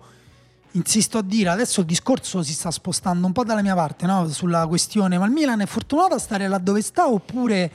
insisto 0.72 1.16
a 1.16 1.22
dire, 1.22 1.48
adesso 1.48 1.80
il 1.80 1.86
discorso 1.86 2.42
si 2.42 2.52
sta 2.52 2.70
spostando 2.70 3.26
un 3.26 3.32
po' 3.32 3.44
dalla 3.44 3.62
mia 3.62 3.74
parte 3.74 4.04
no? 4.04 4.28
sulla 4.28 4.66
questione, 4.66 5.16
ma 5.16 5.24
il 5.24 5.32
Milan 5.32 5.62
è 5.62 5.66
fortunato 5.66 6.12
a 6.12 6.18
stare 6.18 6.48
là 6.48 6.58
dove 6.58 6.82
sta 6.82 7.08
oppure 7.08 7.72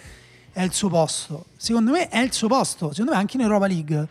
è 0.52 0.62
il 0.62 0.72
suo 0.72 0.90
posto? 0.90 1.46
Secondo 1.58 1.90
me 1.90 2.10
è 2.10 2.20
il 2.20 2.32
suo 2.32 2.48
posto, 2.48 2.92
secondo 2.92 3.14
me 3.14 3.18
anche 3.18 3.38
in 3.38 3.42
Europa 3.42 3.66
League 3.66 4.08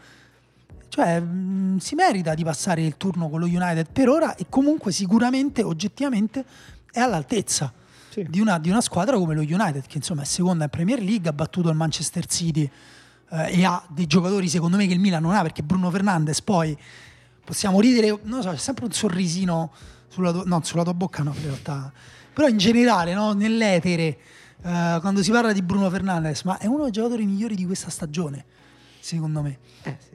cioè, 0.95 1.18
mh, 1.18 1.24
mm, 1.24 1.76
si 1.78 1.97
merita 1.97 2.34
di 2.34 2.45
passare 2.45 2.80
il 2.80 2.97
turno 2.97 3.28
con 3.28 3.40
lo 3.40 3.47
United 3.47 3.88
per 3.90 4.09
ora 4.09 4.36
e 4.36 4.47
comunque 4.49 4.92
sicuramente, 4.92 5.64
oggettivamente, 5.64 6.45
è 6.92 7.01
all'altezza 7.01 7.72
sì. 8.11 8.24
di, 8.28 8.38
una, 8.38 8.61
di, 8.61 8.70
una, 8.70 8.80
squadra 8.80 9.18
come 9.18 9.34
lo 9.34 9.40
United, 9.40 9.86
che 9.88 9.97
insomma 9.97 10.22
è 10.22 10.24
seconda 10.24 10.62
in 10.62 10.70
Premier 10.70 11.03
League, 11.03 11.28
ha 11.28 11.32
battuto 11.32 11.68
il 11.68 11.74
Manchester 11.74 12.26
City 12.26 12.70
eh, 13.30 13.59
e 13.59 13.64
ha 13.64 13.84
dei 13.88 14.07
giocatori 14.07 14.49
secondo 14.49 14.76
me 14.76 14.86
che 14.86 14.92
il 14.92 15.01
Milan 15.01 15.20
non 15.20 15.34
ha, 15.34 15.42
perché 15.42 15.64
Bruno 15.64 15.90
Fernandes 15.90 16.40
poi 16.42 16.78
possiamo 17.45 17.80
ridere, 17.80 18.16
non 18.22 18.40
so, 18.42 18.51
c'è 18.51 18.57
sempre 18.57 18.84
un 18.84 18.92
sorrisino 18.92 19.72
sulla 20.07 20.30
tua, 20.30 20.45
no, 20.47 20.61
sulla 20.62 20.84
tua 20.84 20.95
bocca, 20.95 21.24
no, 21.24 21.34
in 21.34 21.42
realtà, 21.42 21.92
però 22.32 22.47
in 22.47 22.57
generale, 22.57 23.14
no, 23.14 23.32
nell'etere, 23.32 24.18
eh, 24.62 24.99
quando 25.01 25.24
si 25.24 25.32
parla 25.32 25.53
di 25.53 25.62
Bruno 25.62 25.90
Fernandes, 25.90 26.42
ma 26.42 26.57
è 26.59 26.66
uno 26.66 26.84
dei 26.84 26.92
giocatori 26.92 27.26
migliori 27.26 27.57
di 27.57 27.66
questa 27.66 27.90
stagione, 27.90 28.45
secondo 29.01 29.42
me. 29.42 29.59
Eh 29.82 29.97
sì. 29.99 30.13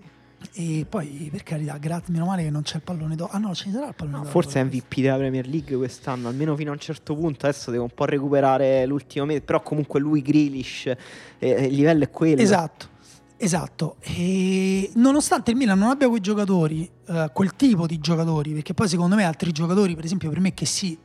E 0.54 0.86
poi, 0.89 1.30
per 1.32 1.43
carità, 1.43 1.78
grazie, 1.78 2.12
meno 2.12 2.26
male 2.26 2.43
che 2.43 2.50
non 2.50 2.64
c'è 2.64 2.78
il 2.78 2.82
pallone 2.82 3.16
d'oro. 3.16 3.32
Ah 3.32 3.38
no, 3.38 3.54
ci 3.54 3.72
sarà 3.72 3.88
il 3.88 3.95
pallone 3.95 4.18
no, 4.18 4.24
d'oro. 4.24 4.32
Forse 4.32 4.60
è 4.60 4.64
MVP 4.64 5.00
della 5.00 5.16
Premier 5.16 5.47
League 5.47 5.76
quest'anno, 5.76 6.28
almeno 6.28 6.56
fino 6.56 6.72
a 6.72 6.74
un 6.74 6.80
certo 6.80 7.16
punto. 7.16 7.45
Adesso 7.45 7.72
devo 7.72 7.84
un 7.84 7.91
po' 7.93 8.06
recuperare 8.06 8.86
l'ultimo 8.86 9.26
mese, 9.26 9.41
però 9.41 9.62
comunque 9.62 10.00
lui, 10.00 10.22
Grealish, 10.22 10.91
eh, 11.38 11.66
il 11.66 11.76
livello 11.76 12.04
è 12.04 12.10
quello. 12.10 12.41
Esatto. 12.41 12.97
Esatto, 13.41 13.95
e 14.02 14.91
nonostante 14.95 15.52
il 15.52 15.56
Milan 15.56 15.80
non 15.80 15.91
abbia 15.91 16.10
quei 16.10 16.20
giocatori, 16.20 16.91
eh, 17.08 17.30
quel 17.32 17.56
tipo 17.56 17.88
di 17.88 17.97
giocatori, 18.00 18.52
perché 18.52 18.74
poi 18.74 18.89
secondo 18.89 19.16
me 19.16 19.24
altri 19.24 19.54
giocatori, 19.54 19.95
per 19.95 20.04
esempio 20.04 20.30
per 20.30 20.41
me 20.41 20.54
che 20.54 20.66
sì, 20.66 20.97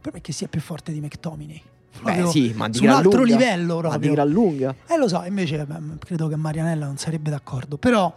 per 0.00 0.12
me 0.12 0.20
che 0.20 0.32
sì 0.32 0.44
è 0.44 0.46
più 0.46 0.60
forte 0.60 0.92
di 0.92 1.00
McTominay, 1.00 1.60
Beh, 2.00 2.26
sì, 2.28 2.52
ma 2.54 2.68
di 2.68 2.78
su 2.78 2.84
un 2.84 2.90
altro 2.90 3.24
lunga, 3.24 3.36
livello 3.36 3.78
proprio. 3.78 3.90
Ma 3.90 3.98
di 3.98 4.10
gran 4.10 4.28
lunga. 4.28 4.74
Eh 4.86 4.96
lo 4.96 5.08
so, 5.08 5.24
invece 5.26 5.66
beh, 5.66 5.98
credo 5.98 6.28
che 6.28 6.36
Marianella 6.36 6.86
non 6.86 6.96
sarebbe 6.96 7.30
d'accordo, 7.30 7.76
però 7.76 8.14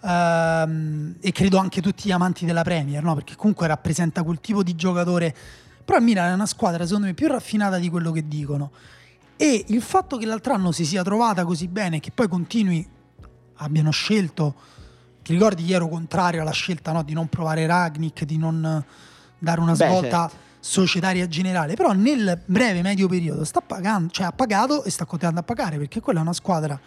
ehm, 0.00 1.16
e 1.20 1.32
credo 1.32 1.58
anche 1.58 1.80
tutti 1.80 2.08
gli 2.08 2.12
amanti 2.12 2.44
della 2.44 2.62
Premier, 2.62 3.02
no? 3.02 3.14
perché 3.14 3.36
comunque 3.36 3.66
rappresenta 3.66 4.22
quel 4.22 4.40
tipo 4.40 4.62
di 4.62 4.74
giocatore. 4.74 5.34
Però 5.84 5.98
il 5.98 6.04
Milan 6.04 6.30
è 6.30 6.34
una 6.34 6.46
squadra 6.46 6.84
secondo 6.84 7.06
me 7.06 7.14
più 7.14 7.28
raffinata 7.28 7.78
di 7.78 7.88
quello 7.88 8.10
che 8.12 8.26
dicono. 8.26 8.70
E 9.36 9.64
il 9.68 9.82
fatto 9.82 10.16
che 10.16 10.26
l'altro 10.26 10.52
anno 10.52 10.72
si 10.72 10.84
sia 10.84 11.02
trovata 11.02 11.44
così 11.44 11.68
bene, 11.68 12.00
che 12.00 12.10
poi 12.10 12.28
continui, 12.28 12.86
abbiano 13.56 13.90
scelto, 13.90 14.54
ti 15.22 15.32
ricordi 15.32 15.64
che 15.64 15.74
ero 15.74 15.88
contrario 15.88 16.42
alla 16.42 16.50
scelta 16.50 16.92
no? 16.92 17.02
di 17.02 17.12
non 17.12 17.28
provare 17.28 17.66
Ragnick, 17.66 18.24
di 18.24 18.36
non 18.36 18.84
dare 19.38 19.60
una 19.60 19.74
svolta 19.74 20.24
Beh, 20.24 20.30
certo 20.30 20.46
societaria 20.60 21.26
generale, 21.28 21.74
però 21.74 21.92
nel 21.92 22.42
breve 22.44 22.82
medio 22.82 23.08
periodo 23.08 23.44
sta 23.44 23.60
pagando, 23.60 24.10
cioè 24.10 24.26
ha 24.26 24.32
pagato 24.32 24.84
e 24.84 24.90
sta 24.90 25.04
continuando 25.04 25.40
a 25.40 25.44
pagare 25.44 25.78
perché 25.78 26.00
quella 26.00 26.18
è 26.18 26.22
una 26.22 26.32
squadra 26.32 26.78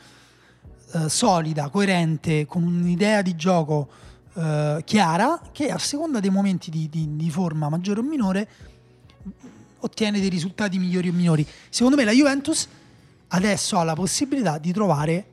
eh, 0.94 1.10
solida, 1.10 1.70
coerente, 1.70 2.46
con 2.46 2.64
un'idea 2.64 3.22
di 3.22 3.36
gioco 3.36 3.90
eh, 4.34 4.82
chiara 4.86 5.42
che 5.52 5.70
a 5.70 5.78
seconda 5.78 6.20
dei 6.20 6.30
momenti 6.30 6.70
di, 6.70 6.88
di, 6.90 7.16
di, 7.16 7.30
forma 7.30 7.68
maggiore 7.70 8.00
o 8.00 8.04
minore 8.04 8.50
ottiene 9.80 10.20
dei 10.20 10.30
risultati 10.30 10.78
migliori 10.78 11.10
o 11.10 11.14
minori. 11.14 11.46
Secondo 11.70 11.98
me 11.98 12.04
la 12.04 12.12
Juventus 12.12 12.68
adesso 13.30 13.78
ha 13.78 13.84
la 13.84 13.94
possibilità 13.94 14.58
di 14.58 14.72
trovare 14.72 15.26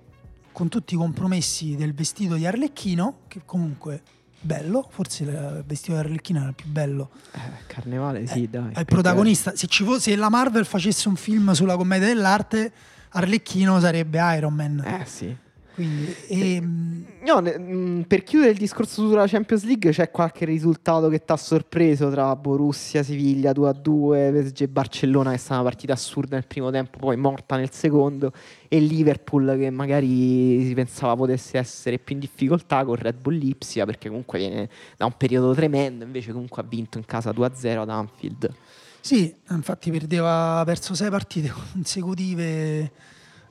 con 0.52 0.68
tutti 0.68 0.94
i 0.94 0.96
compromessi 0.96 1.76
del 1.76 1.94
vestito 1.94 2.34
di 2.34 2.44
Arlecchino, 2.44 3.20
che 3.28 3.42
comunque 3.44 4.02
bello, 4.40 4.88
forse 4.90 5.22
il 5.22 5.64
vestito 5.66 5.92
di 5.92 5.98
Arlecchino 6.00 6.40
era 6.40 6.48
il 6.48 6.54
più 6.54 6.66
bello. 6.68 7.10
Eh, 7.32 7.66
carnevale, 7.66 8.26
sì, 8.26 8.42
eh, 8.42 8.48
dai. 8.48 8.72
È 8.72 8.80
il 8.80 8.84
protagonista. 8.84 9.54
Se, 9.54 9.68
ci 9.68 9.84
fosse, 9.84 10.10
se 10.10 10.16
la 10.16 10.28
Marvel 10.28 10.66
facesse 10.66 11.08
un 11.08 11.16
film 11.16 11.52
sulla 11.52 11.76
commedia 11.76 12.08
dell'arte, 12.08 12.72
Arlecchino 13.10 13.78
sarebbe 13.78 14.18
Iron 14.36 14.54
Man. 14.54 14.82
Eh 14.84 15.04
sì. 15.06 15.36
Quindi, 15.78 16.12
e... 16.26 16.54
Ehm, 16.54 17.04
no, 17.24 17.40
mm, 17.40 18.00
per 18.00 18.24
chiudere 18.24 18.50
il 18.50 18.58
discorso 18.58 19.06
sulla 19.06 19.28
Champions 19.28 19.62
League, 19.62 19.92
c'è 19.92 20.10
qualche 20.10 20.44
risultato 20.44 21.08
che 21.08 21.24
ti 21.24 21.30
ha 21.30 21.36
sorpreso 21.36 22.10
tra 22.10 22.34
Borussia, 22.34 23.04
Siviglia 23.04 23.52
2-2, 23.52 24.42
PSG 24.42 24.66
Barcellona 24.66 25.30
che 25.30 25.36
è 25.36 25.38
stata 25.38 25.60
una 25.60 25.68
partita 25.68 25.92
assurda 25.92 26.34
nel 26.34 26.48
primo 26.48 26.72
tempo, 26.72 26.98
poi 26.98 27.16
morta 27.16 27.56
nel 27.56 27.70
secondo, 27.70 28.32
e 28.66 28.80
Liverpool 28.80 29.56
che 29.56 29.70
magari 29.70 30.64
si 30.66 30.74
pensava 30.74 31.14
potesse 31.14 31.58
essere 31.58 31.98
più 31.98 32.16
in 32.16 32.22
difficoltà 32.22 32.84
con 32.84 32.96
Red 32.96 33.20
Bull 33.20 33.36
Lipsia 33.36 33.84
perché 33.84 34.08
comunque 34.08 34.40
viene 34.40 34.68
da 34.96 35.04
un 35.04 35.16
periodo 35.16 35.54
tremendo, 35.54 36.02
invece 36.02 36.32
comunque 36.32 36.60
ha 36.60 36.66
vinto 36.68 36.98
in 36.98 37.04
casa 37.04 37.30
2-0 37.30 37.78
ad 37.78 37.88
Anfield. 37.88 38.52
Sì, 39.00 39.32
infatti 39.50 39.92
perdeva, 39.92 40.60
perso 40.66 40.96
sei 40.96 41.08
partite 41.08 41.52
consecutive 41.72 42.90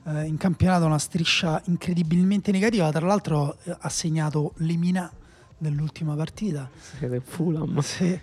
eh, 0.08 0.24
in 0.24 0.36
campionato 0.36 0.86
una 0.86 0.98
striscia 0.98 1.60
incredibilmente 1.66 2.50
negativa. 2.50 2.90
Tra 2.90 3.06
l'altro 3.06 3.56
eh, 3.64 3.76
ha 3.78 3.88
segnato 3.88 4.54
Lemina 4.56 5.10
nell'ultima 5.58 6.14
partita. 6.14 6.68
Siete 6.98 7.20
Fulham. 7.20 7.78
Sì. 7.80 8.18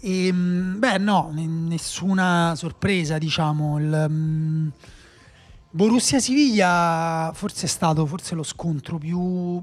E, 0.00 0.26
ehm, 0.26 0.78
beh, 0.78 0.98
no, 0.98 1.32
nessuna 1.34 2.54
sorpresa, 2.56 3.18
diciamo. 3.18 3.78
Il, 3.78 4.06
um, 4.08 4.72
Borussia 5.70 6.18
Siviglia 6.18 7.32
forse 7.34 7.66
è 7.66 7.68
stato 7.68 8.06
forse 8.06 8.34
lo 8.34 8.42
scontro 8.42 8.96
più 8.96 9.62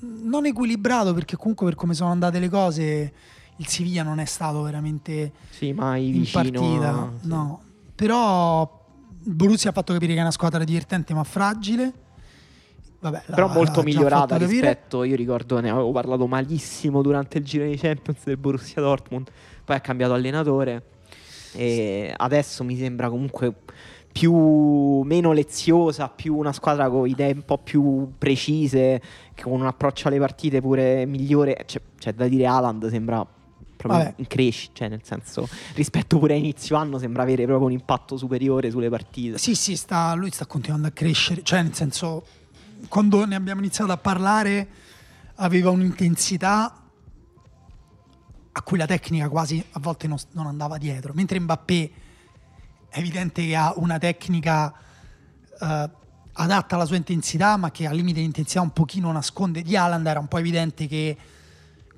non 0.00 0.46
equilibrato 0.46 1.14
perché 1.14 1.36
comunque 1.36 1.66
per 1.66 1.76
come 1.76 1.94
sono 1.94 2.10
andate 2.10 2.40
le 2.40 2.48
cose 2.48 3.12
il 3.54 3.68
Siviglia 3.68 4.02
non 4.02 4.18
è 4.18 4.24
stato 4.24 4.62
veramente 4.62 5.32
sì, 5.50 5.72
mai 5.72 6.06
in 6.06 6.12
vicino, 6.12 6.42
partita. 6.42 7.12
Sì. 7.20 7.28
No. 7.28 7.62
Però 7.94 8.79
Borussia 9.22 9.70
ha 9.70 9.72
fatto 9.72 9.92
capire 9.92 10.12
che 10.12 10.18
è 10.18 10.22
una 10.22 10.30
squadra 10.30 10.64
divertente 10.64 11.14
ma 11.14 11.24
fragile. 11.24 11.92
Vabbè, 13.00 13.22
però 13.26 13.46
la, 13.46 13.54
molto 13.54 13.82
migliorata 13.82 14.36
rispetto, 14.36 15.04
io 15.04 15.16
ricordo 15.16 15.58
ne 15.58 15.70
avevo 15.70 15.90
parlato 15.90 16.26
malissimo 16.26 17.00
durante 17.00 17.38
il 17.38 17.44
giro 17.44 17.64
di 17.64 17.76
Champions 17.76 18.24
del 18.24 18.36
Borussia 18.36 18.82
Dortmund, 18.82 19.30
poi 19.64 19.76
ha 19.76 19.80
cambiato 19.80 20.12
allenatore 20.12 20.82
e 21.54 22.12
adesso 22.14 22.62
mi 22.62 22.76
sembra 22.76 23.08
comunque 23.08 23.54
più 24.12 25.00
meno 25.02 25.32
leziosa, 25.32 26.08
più 26.08 26.36
una 26.36 26.52
squadra 26.52 26.90
con 26.90 27.08
idee 27.08 27.32
un 27.32 27.44
po' 27.44 27.58
più 27.58 28.12
precise, 28.18 29.00
con 29.40 29.52
un 29.52 29.66
approccio 29.66 30.08
alle 30.08 30.18
partite 30.18 30.60
pure 30.60 31.06
migliore. 31.06 31.62
C'è, 31.64 31.80
c'è 31.98 32.12
da 32.12 32.28
dire 32.28 32.46
Haaland 32.46 32.90
sembra 32.90 33.26
proprio 33.80 34.04
Vabbè. 34.04 34.14
in 34.16 34.26
crescita, 34.26 34.72
cioè 34.74 34.88
nel 34.88 35.00
senso 35.02 35.48
rispetto 35.74 36.18
pure 36.18 36.34
a 36.34 36.36
inizio 36.36 36.76
anno 36.76 36.98
sembra 36.98 37.22
avere 37.22 37.44
proprio 37.44 37.66
un 37.66 37.72
impatto 37.72 38.16
superiore 38.16 38.70
sulle 38.70 38.88
partite. 38.88 39.38
Sì, 39.38 39.54
sì, 39.54 39.76
sta, 39.76 40.12
lui 40.14 40.30
sta 40.30 40.46
continuando 40.46 40.88
a 40.88 40.90
crescere, 40.90 41.42
cioè 41.42 41.62
nel 41.62 41.74
senso 41.74 42.24
quando 42.88 43.24
ne 43.24 43.34
abbiamo 43.34 43.60
iniziato 43.60 43.92
a 43.92 43.96
parlare 43.96 44.68
aveva 45.36 45.70
un'intensità 45.70 46.74
a 48.52 48.62
cui 48.62 48.78
la 48.78 48.86
tecnica 48.86 49.28
quasi 49.28 49.64
a 49.72 49.80
volte 49.80 50.06
non, 50.06 50.18
non 50.32 50.46
andava 50.46 50.76
dietro, 50.76 51.12
mentre 51.14 51.38
Mbappé 51.38 51.90
è 52.88 52.98
evidente 52.98 53.46
che 53.46 53.54
ha 53.54 53.72
una 53.76 53.98
tecnica 53.98 54.74
eh, 55.60 55.90
adatta 56.32 56.74
alla 56.74 56.84
sua 56.84 56.96
intensità, 56.96 57.56
ma 57.56 57.70
che 57.70 57.86
al 57.86 57.94
limite 57.94 58.18
di 58.18 58.26
intensità 58.26 58.60
un 58.60 58.72
pochino 58.72 59.10
nasconde. 59.12 59.62
Di 59.62 59.76
Haaland 59.76 60.06
era 60.06 60.18
un 60.18 60.26
po' 60.26 60.38
evidente 60.38 60.86
che, 60.86 61.16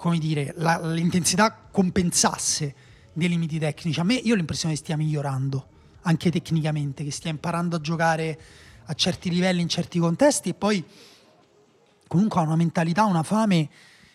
come 0.02 0.18
dire, 0.18 0.52
la, 0.56 0.80
l'intensità 0.92 1.56
compensasse 1.70 2.74
dei 3.12 3.28
limiti 3.28 3.60
tecnici. 3.60 4.00
A 4.00 4.02
me 4.02 4.14
io 4.14 4.32
ho 4.32 4.36
l'impressione 4.36 4.74
che 4.74 4.80
stia 4.80 4.96
migliorando, 4.96 5.66
anche 6.02 6.28
tecnicamente, 6.28 7.04
che 7.04 7.12
stia 7.12 7.30
imparando 7.30 7.76
a 7.76 7.80
giocare 7.80 8.40
a 8.86 8.94
certi 8.94 9.30
livelli 9.30 9.60
in 9.60 9.68
certi 9.68 10.00
contesti 10.00 10.48
e 10.48 10.54
poi 10.54 10.84
comunque 12.08 12.40
ha 12.40 12.42
una 12.42 12.56
mentalità, 12.56 13.04
una 13.04 13.22
fame 13.22 13.68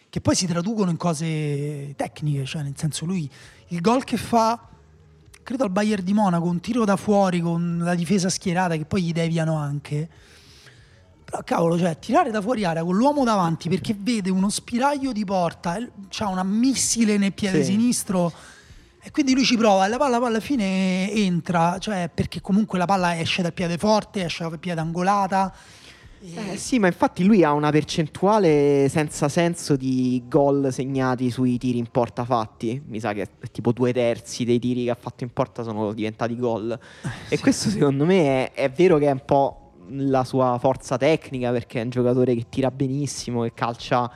che 0.10 0.20
poi 0.20 0.36
si 0.36 0.46
traducono 0.46 0.92
in 0.92 0.98
cose 0.98 1.94
tecniche, 1.96 2.44
cioè 2.44 2.64
nel 2.64 2.76
senso 2.76 3.06
lui 3.06 3.32
il 3.70 3.80
gol 3.80 4.04
che 4.04 4.18
fa 4.18 4.68
credo 5.42 5.64
al 5.64 5.70
Bayern 5.70 6.04
di 6.04 6.12
Monaco, 6.12 6.48
un 6.48 6.60
tiro 6.60 6.84
da 6.84 6.98
fuori 6.98 7.40
con 7.40 7.80
la 7.82 7.96
difesa 7.96 8.28
schierata 8.28 8.76
che 8.76 8.84
poi 8.84 9.04
gli 9.04 9.14
deviano 9.14 9.56
anche. 9.56 10.10
Però 11.30 11.44
cavolo, 11.44 11.78
cioè, 11.78 12.00
tirare 12.00 12.32
da 12.32 12.42
fuori 12.42 12.64
area 12.64 12.84
con 12.84 12.96
l'uomo 12.96 13.26
davanti 13.26 13.68
perché 13.68 13.94
vede 13.98 14.30
uno 14.30 14.50
spiraglio 14.50 15.12
di 15.12 15.26
porta, 15.26 15.78
c'ha 16.08 16.28
una 16.28 16.44
missile 16.44 17.18
nel 17.18 17.34
piede 17.34 17.64
sì. 17.64 17.72
sinistro 17.72 18.32
e 19.02 19.12
quindi 19.12 19.34
lui 19.34 19.44
ci 19.44 19.58
prova 19.58 19.86
e 19.86 19.90
la 19.90 19.98
palla 19.98 20.18
alla 20.26 20.40
fine 20.40 21.12
entra, 21.12 21.80
cioè 21.80 22.10
perché 22.14 22.40
comunque 22.40 22.78
la 22.78 22.86
palla 22.86 23.20
esce 23.20 23.42
dal 23.42 23.52
piede 23.52 23.78
forte, 23.78 24.24
esce 24.24 24.48
dal 24.48 24.58
piede 24.58 24.80
angolata 24.80 25.54
eh, 26.20 26.58
sì, 26.58 26.80
ma 26.80 26.88
infatti 26.88 27.24
lui 27.24 27.44
ha 27.44 27.54
una 27.54 27.70
percentuale 27.70 28.88
senza 28.90 29.30
senso 29.30 29.76
di 29.76 30.24
gol 30.28 30.70
segnati 30.72 31.30
sui 31.30 31.58
tiri 31.58 31.78
in 31.78 31.90
porta 31.92 32.26
fatti. 32.26 32.82
Mi 32.88 33.00
sa 33.00 33.14
che 33.14 33.30
tipo 33.52 33.72
due 33.72 33.94
terzi 33.94 34.44
dei 34.44 34.58
tiri 34.58 34.86
che 34.86 34.90
ha 34.90 34.98
fatto 35.00 35.24
in 35.24 35.32
porta 35.32 35.62
sono 35.62 35.94
diventati 35.94 36.36
gol. 36.36 36.78
Eh, 37.04 37.36
e 37.36 37.40
questo 37.40 37.70
secondo 37.70 38.06
me 38.06 38.52
è, 38.52 38.64
è 38.64 38.72
vero 38.72 38.98
che 38.98 39.08
è 39.08 39.12
un 39.12 39.24
po' 39.24 39.67
la 39.90 40.24
sua 40.24 40.58
forza 40.60 40.98
tecnica 40.98 41.52
perché 41.52 41.80
è 41.82 41.84
un 41.84 41.90
giocatore 41.90 42.36
che 42.36 42.46
tira 42.50 42.72
benissimo, 42.72 43.44
che 43.44 43.54
calcia 43.54 44.12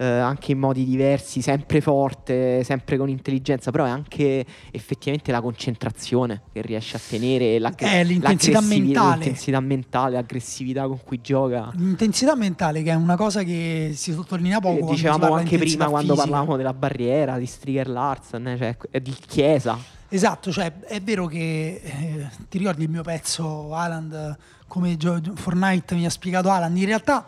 eh, 0.00 0.06
anche 0.06 0.52
in 0.52 0.58
modi 0.58 0.86
diversi, 0.86 1.42
sempre 1.42 1.82
forte, 1.82 2.64
sempre 2.64 2.96
con 2.96 3.10
intelligenza, 3.10 3.70
però 3.70 3.84
è 3.84 3.90
anche 3.90 4.46
effettivamente 4.70 5.30
la 5.30 5.42
concentrazione 5.42 6.40
che 6.54 6.62
riesce 6.62 6.96
a 6.96 7.00
tenere, 7.06 7.58
l'aggr- 7.58 7.82
eh, 7.82 8.02
l'intensità 8.04 8.62
mentale. 8.62 9.16
l'intensità 9.16 9.60
mentale, 9.60 10.14
l'aggressività 10.14 10.86
con 10.86 11.00
cui 11.04 11.20
gioca. 11.20 11.70
L'intensità 11.74 12.34
mentale 12.34 12.82
che 12.82 12.92
è 12.92 12.94
una 12.94 13.16
cosa 13.16 13.42
che 13.42 13.92
si 13.94 14.12
sottolinea 14.12 14.58
poco. 14.58 14.88
Eh, 14.88 14.90
dicevamo 14.90 15.34
anche 15.34 15.58
prima 15.58 15.86
quando 15.88 16.14
parlavamo 16.14 16.56
della 16.56 16.72
barriera, 16.72 17.36
di 17.36 17.44
Striger 17.44 17.88
Larsen, 17.88 18.54
cioè 18.58 18.76
di 19.02 19.14
Chiesa. 19.26 19.98
Esatto, 20.12 20.50
cioè 20.50 20.72
è 20.80 21.00
vero 21.02 21.26
che 21.26 21.80
eh, 21.84 22.28
ti 22.48 22.58
ricordi 22.58 22.84
il 22.84 22.90
mio 22.90 23.02
pezzo 23.02 23.74
Alan 23.74 24.36
come 24.70 24.96
Fortnite 25.34 25.96
mi 25.96 26.06
ha 26.06 26.10
spiegato 26.10 26.48
Alan, 26.48 26.76
in 26.76 26.84
realtà 26.84 27.26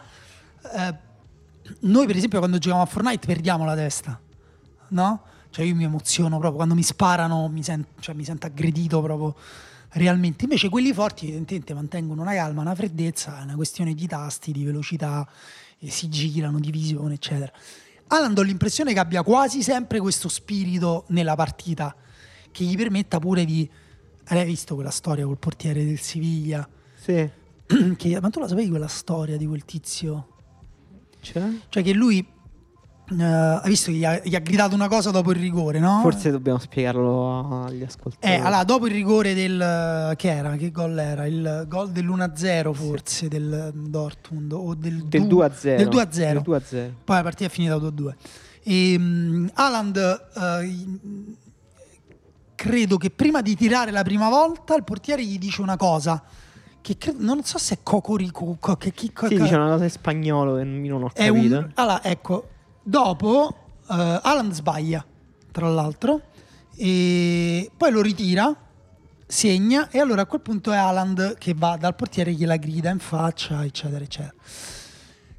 eh, 0.72 0.94
noi 1.80 2.06
per 2.06 2.14
esempio 2.14 2.38
quando 2.38 2.58
giochiamo 2.58 2.84
a 2.84 2.86
Fortnite 2.86 3.26
perdiamo 3.26 3.64
la 3.64 3.74
testa, 3.74 4.18
no? 4.90 5.22
Cioè 5.50 5.64
io 5.64 5.74
mi 5.74 5.82
emoziono 5.82 6.36
proprio 6.36 6.54
quando 6.54 6.74
mi 6.74 6.84
sparano, 6.84 7.48
mi, 7.48 7.64
sento, 7.64 8.00
cioè, 8.00 8.14
mi 8.14 8.24
sento 8.24 8.46
aggredito 8.46 9.02
proprio 9.02 9.34
realmente. 9.90 10.44
Invece 10.44 10.68
quelli 10.68 10.92
forti 10.92 11.26
evidentemente 11.26 11.74
mantengono 11.74 12.22
una 12.22 12.32
calma, 12.32 12.60
una 12.60 12.76
freddezza, 12.76 13.40
è 13.40 13.42
una 13.42 13.56
questione 13.56 13.92
di 13.92 14.06
tasti, 14.06 14.52
di 14.52 14.64
velocità, 14.64 15.28
si 15.84 16.08
girano, 16.08 16.60
di 16.60 16.70
visione, 16.70 17.14
eccetera. 17.14 17.52
Alan 18.06 18.34
ho 18.36 18.42
l'impressione 18.42 18.92
che 18.92 19.00
abbia 19.00 19.22
quasi 19.24 19.62
sempre 19.62 19.98
questo 19.98 20.28
spirito 20.28 21.04
nella 21.08 21.34
partita 21.34 21.94
che 22.52 22.64
gli 22.64 22.76
permetta 22.76 23.18
pure 23.18 23.44
di... 23.44 23.68
Hai 24.26 24.44
visto 24.44 24.74
quella 24.76 24.90
storia 24.90 25.26
col 25.26 25.38
portiere 25.38 25.84
del 25.84 25.98
Siviglia? 25.98 26.66
Sì. 27.02 27.30
Che, 27.96 28.20
ma 28.20 28.30
tu 28.30 28.38
la 28.38 28.46
sapevi 28.48 28.68
quella 28.68 28.86
storia 28.86 29.36
di 29.36 29.46
quel 29.46 29.64
tizio? 29.64 30.28
Cioè? 31.20 31.42
Cioè 31.68 31.82
che 31.82 31.92
lui 31.92 32.40
Uh, 33.04 33.60
hai 33.60 33.68
visto 33.68 33.90
che 33.90 33.96
gli 33.98 34.04
ha, 34.06 34.18
gli 34.22 34.34
ha, 34.34 34.38
gridato 34.38 34.74
una 34.74 34.88
cosa 34.88 35.10
dopo 35.10 35.32
il 35.32 35.36
rigore, 35.36 35.78
no? 35.78 35.98
Forse 36.00 36.30
dobbiamo 36.30 36.58
spiegarlo 36.58 37.64
agli 37.64 37.82
ascoltatori. 37.82 38.32
Eh, 38.32 38.36
allora, 38.36 38.64
dopo 38.64 38.86
il 38.86 38.92
rigore 38.92 39.34
del... 39.34 40.14
che 40.16 40.30
era? 40.30 40.56
Che 40.56 40.70
gol 40.70 40.98
era? 40.98 41.26
Il 41.26 41.66
gol 41.68 41.90
dell'1-0 41.90 42.72
forse 42.72 43.14
sì. 43.14 43.28
del 43.28 43.70
Dortmund 43.74 44.52
o 44.52 44.74
del, 44.74 45.04
del 45.04 45.24
2-0. 45.24 45.76
Del 45.76 45.88
2-0. 45.88 46.42
2-0. 46.42 46.90
Poi 47.04 47.16
la 47.16 47.22
partita 47.22 47.50
è 47.50 47.52
finita 47.52 47.76
2-2. 47.76 48.14
E, 48.62 48.94
um, 48.96 49.50
uh, 49.54 51.36
credo 52.54 52.96
che 52.96 53.10
prima 53.10 53.42
di 53.42 53.54
tirare 53.56 53.90
la 53.90 54.04
prima 54.04 54.30
volta 54.30 54.74
il 54.74 54.84
portiere 54.84 55.22
gli 55.22 55.38
dice 55.38 55.60
una 55.60 55.76
cosa 55.76 56.22
che 56.82 56.98
credo, 56.98 57.24
non 57.24 57.42
so 57.44 57.56
se 57.56 57.76
è 57.76 57.78
Cocorico 57.82 58.56
co, 58.60 58.76
che 58.76 58.92
chi 58.92 59.12
co, 59.12 59.28
sì, 59.28 59.38
dice 59.38 59.54
una 59.54 59.70
cosa 59.70 59.84
in 59.84 59.90
spagnolo 59.90 60.56
che 60.56 60.64
non 60.64 61.04
ho 61.04 61.10
capito 61.14 61.56
un, 61.56 61.70
allora 61.74 62.04
ecco 62.04 62.48
dopo 62.82 63.54
uh, 63.86 63.94
Alan 64.22 64.52
sbaglia 64.52 65.02
tra 65.50 65.68
l'altro 65.70 66.20
e 66.76 67.70
poi 67.74 67.90
lo 67.90 68.02
ritira 68.02 68.54
segna 69.26 69.88
e 69.88 69.98
allora 69.98 70.22
a 70.22 70.26
quel 70.26 70.42
punto 70.42 70.72
è 70.72 70.76
Alan 70.76 71.36
che 71.38 71.54
va 71.56 71.76
dal 71.78 71.94
portiere 71.94 72.32
gliela 72.32 72.56
grida 72.56 72.90
in 72.90 72.98
faccia 72.98 73.64
eccetera 73.64 74.04
eccetera. 74.04 74.34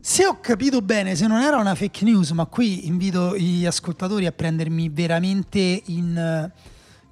Se 0.06 0.26
ho 0.26 0.42
capito 0.42 0.82
bene, 0.82 1.16
se 1.16 1.28
non 1.28 1.40
era 1.42 1.56
una 1.56 1.76
fake 1.76 2.04
news, 2.04 2.32
ma 2.32 2.46
qui 2.46 2.88
invito 2.88 3.38
gli 3.38 3.66
ascoltatori 3.66 4.26
a 4.26 4.34
prendermi 4.34 4.90
veramente 4.90 5.82
in, 5.86 6.52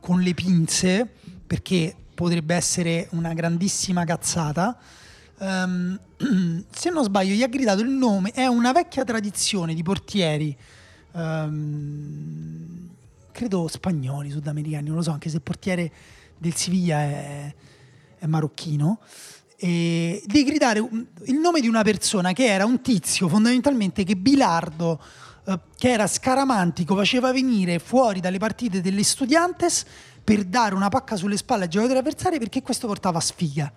con 0.01 0.19
le 0.19 0.34
pinze, 0.34 1.09
perché 1.47 1.95
potrebbe 2.22 2.53
essere 2.53 3.07
una 3.11 3.34
grandissima 3.34 4.05
cazzata. 4.05 4.78
Um, 5.39 5.99
se 6.69 6.91
non 6.91 7.03
sbaglio, 7.03 7.34
gli 7.34 7.41
ha 7.41 7.47
gridato 7.47 7.82
il 7.82 7.89
nome. 7.89 8.32
È 8.32 8.45
una 8.45 8.72
vecchia 8.72 9.03
tradizione 9.03 9.74
di 9.74 9.82
portieri, 9.82 10.55
um, 11.13 12.89
credo 13.32 13.67
spagnoli, 13.67 14.30
sudamericani, 14.30 14.88
non 14.88 14.97
lo 14.97 15.01
so, 15.01 15.11
anche 15.11 15.30
se 15.30 15.38
il 15.38 15.41
portiere 15.41 15.91
del 16.38 16.53
Siviglia 16.53 16.99
è, 16.99 17.55
è 18.19 18.26
marocchino. 18.28 18.99
E 19.57 20.22
di 20.26 20.43
gridare 20.43 20.80
il 20.80 21.36
nome 21.36 21.59
di 21.59 21.67
una 21.67 21.84
persona 21.84 22.34
che 22.34 22.45
era 22.45 22.65
un 22.65 22.82
tizio 22.82 23.28
fondamentalmente 23.28 24.03
che 24.03 24.15
Bilardo, 24.15 25.01
eh, 25.45 25.59
che 25.76 25.89
era 25.89 26.05
scaramantico, 26.05 26.95
faceva 26.95 27.32
venire 27.32 27.80
fuori 27.80 28.19
dalle 28.19 28.39
partite 28.39 28.82
delle 28.82 29.03
Studiantes 29.03 29.86
per 30.24 30.43
dare 30.43 30.76
una 30.76 30.89
pacca 30.89 31.15
sulle 31.15 31.38
spalle 31.38 31.63
ai 31.63 31.69
giocatori 31.69 31.99
avversari 31.99 32.38
perché 32.39 32.61
questo 32.61 32.88
portava 32.88 33.19
sfiga. 33.19 33.72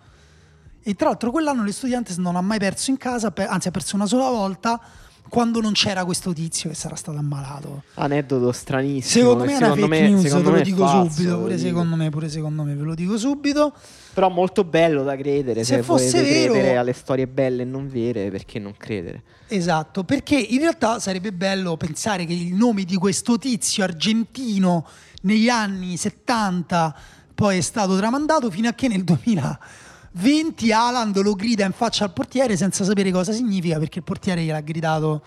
E 0.82 0.95
tra 0.95 1.09
l'altro 1.09 1.30
quell'anno 1.30 1.64
le 1.64 1.72
Studiantes 1.72 2.18
non 2.18 2.36
ha 2.36 2.42
mai 2.42 2.59
perso 2.59 2.90
in 2.90 2.99
casa, 2.99 3.32
anzi 3.34 3.68
ha 3.68 3.70
perso 3.70 3.97
una 3.97 4.07
sola 4.07 4.28
volta 4.28 4.80
quando 5.28 5.61
non 5.61 5.72
c'era 5.72 6.05
questo 6.05 6.32
tizio 6.32 6.68
che 6.68 6.76
sarà 6.76 6.95
stato 6.95 7.18
ammalato. 7.18 7.84
Aneddoto 7.95 8.53
stranissimo. 8.53 9.24
Secondo 9.24 9.45
me 9.45 9.53
è 9.55 9.57
una 9.57 9.74
fake 9.74 9.88
me, 9.88 10.09
news, 10.09 10.22
te 10.22 10.40
lo 10.42 10.61
dico 10.61 10.86
falso, 10.86 11.11
subito, 11.11 11.38
pure 11.38 11.59
secondo 11.59 11.97
me, 11.97 12.11
pure 12.11 12.28
secondo 12.28 12.62
me, 12.62 12.74
ve 12.74 12.82
lo 12.82 12.95
dico 12.95 13.16
subito. 13.16 13.72
Però 14.12 14.28
molto 14.28 14.62
bello 14.64 15.03
da 15.03 15.16
credere, 15.16 15.64
se, 15.64 15.76
se 15.76 15.82
fosse 15.82 16.22
vero, 16.22 16.53
credere 16.53 16.76
alle 16.76 16.92
storie 16.92 17.26
belle 17.26 17.62
e 17.62 17.64
non 17.64 17.88
vere, 17.88 18.30
perché 18.30 18.59
non 18.59 18.74
credere? 18.76 19.22
Esatto, 19.49 20.05
perché 20.05 20.36
in 20.36 20.59
realtà 20.59 21.01
sarebbe 21.01 21.32
bello 21.32 21.76
pensare 21.76 22.26
che 22.26 22.32
il 22.32 22.55
nome 22.55 22.84
di 22.84 22.97
questo 22.97 23.38
tizio 23.38 23.82
argentino 23.82 24.86
negli 25.25 25.49
anni 25.49 25.97
70 25.97 26.95
poi 27.35 27.59
è 27.59 27.61
stato 27.61 27.97
tramandato 27.97 28.51
fino 28.51 28.68
a 28.68 28.72
che 28.72 28.89
nel 28.89 29.05
2020 29.05 30.72
Alan 30.72 31.12
lo 31.14 31.35
grida 31.35 31.64
in 31.64 31.72
faccia 31.72 32.05
al 32.05 32.12
portiere 32.12 32.57
senza 32.57 32.85
sapere 32.85 33.11
cosa 33.11 33.33
significa 33.33 33.79
perché 33.79 33.99
il 33.99 34.05
portiere 34.05 34.43
gliel'ha 34.43 34.61
gridato 34.61 35.22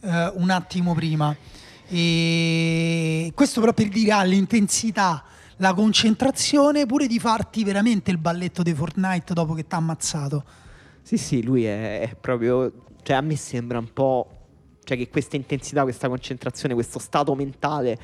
eh, 0.00 0.32
un 0.36 0.50
attimo 0.50 0.94
prima. 0.94 1.34
E 1.88 3.32
questo 3.34 3.60
però 3.60 3.72
per 3.72 3.88
dire 3.88 4.12
all'intensità, 4.12 5.24
la 5.56 5.74
concentrazione, 5.74 6.86
pure 6.86 7.06
di 7.06 7.18
farti 7.18 7.64
veramente 7.64 8.10
il 8.10 8.18
balletto 8.18 8.62
di 8.62 8.72
Fortnite 8.72 9.34
dopo 9.34 9.52
che 9.54 9.66
ti 9.66 9.74
ha 9.74 9.78
ammazzato. 9.78 10.44
Sì, 11.02 11.16
sì, 11.16 11.42
lui 11.42 11.64
è, 11.64 12.00
è 12.00 12.14
proprio... 12.14 12.72
Cioè 13.02 13.16
a 13.16 13.20
me 13.20 13.36
sembra 13.36 13.78
un 13.78 13.92
po'... 13.92 14.28
Cioè 14.84 14.96
che 14.96 15.08
questa 15.08 15.36
intensità, 15.36 15.82
questa 15.82 16.08
concentrazione, 16.08 16.74
questo 16.74 16.98
stato 16.98 17.34
mentale 17.34 17.98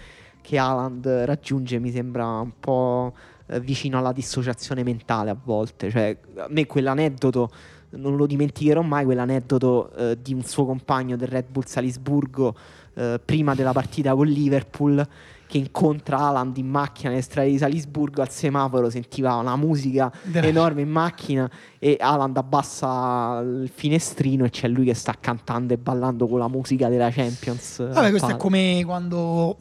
che 0.48 0.56
Haaland 0.56 1.06
raggiunge 1.26 1.78
mi 1.78 1.90
sembra 1.90 2.24
un 2.40 2.52
po' 2.58 3.12
eh, 3.48 3.60
vicino 3.60 3.98
alla 3.98 4.12
dissociazione 4.12 4.82
mentale 4.82 5.28
a 5.28 5.36
volte. 5.38 5.90
Cioè, 5.90 6.16
a 6.36 6.46
me 6.48 6.64
quell'aneddoto 6.64 7.50
non 7.90 8.16
lo 8.16 8.24
dimenticherò 8.24 8.80
mai, 8.80 9.04
quell'aneddoto 9.04 9.92
eh, 9.94 10.18
di 10.22 10.32
un 10.32 10.42
suo 10.42 10.64
compagno 10.64 11.16
del 11.16 11.28
Red 11.28 11.50
Bull 11.50 11.64
Salisburgo 11.66 12.56
eh, 12.94 13.20
prima 13.22 13.54
della 13.54 13.72
partita 13.72 14.14
con 14.14 14.26
Liverpool 14.26 15.06
che 15.46 15.58
incontra 15.58 16.18
Haaland 16.18 16.56
in 16.56 16.66
macchina 16.66 17.10
nelle 17.10 17.22
strade 17.22 17.50
di 17.50 17.58
Salisburgo 17.58 18.22
al 18.22 18.30
semaforo 18.30 18.88
sentiva 18.88 19.34
una 19.34 19.56
musica 19.56 20.10
enorme 20.32 20.82
in 20.82 20.90
macchina 20.90 21.50
e 21.78 21.96
Haaland 21.98 22.36
abbassa 22.38 23.40
il 23.42 23.70
finestrino 23.72 24.46
e 24.46 24.50
c'è 24.50 24.68
lui 24.68 24.86
che 24.86 24.94
sta 24.94 25.14
cantando 25.18 25.74
e 25.74 25.78
ballando 25.78 26.26
con 26.26 26.38
la 26.38 26.48
musica 26.48 26.88
della 26.88 27.10
Champions. 27.10 27.92
Vabbè, 27.92 28.10
questo 28.10 28.28
è 28.28 28.36
come 28.36 28.82
quando 28.84 29.56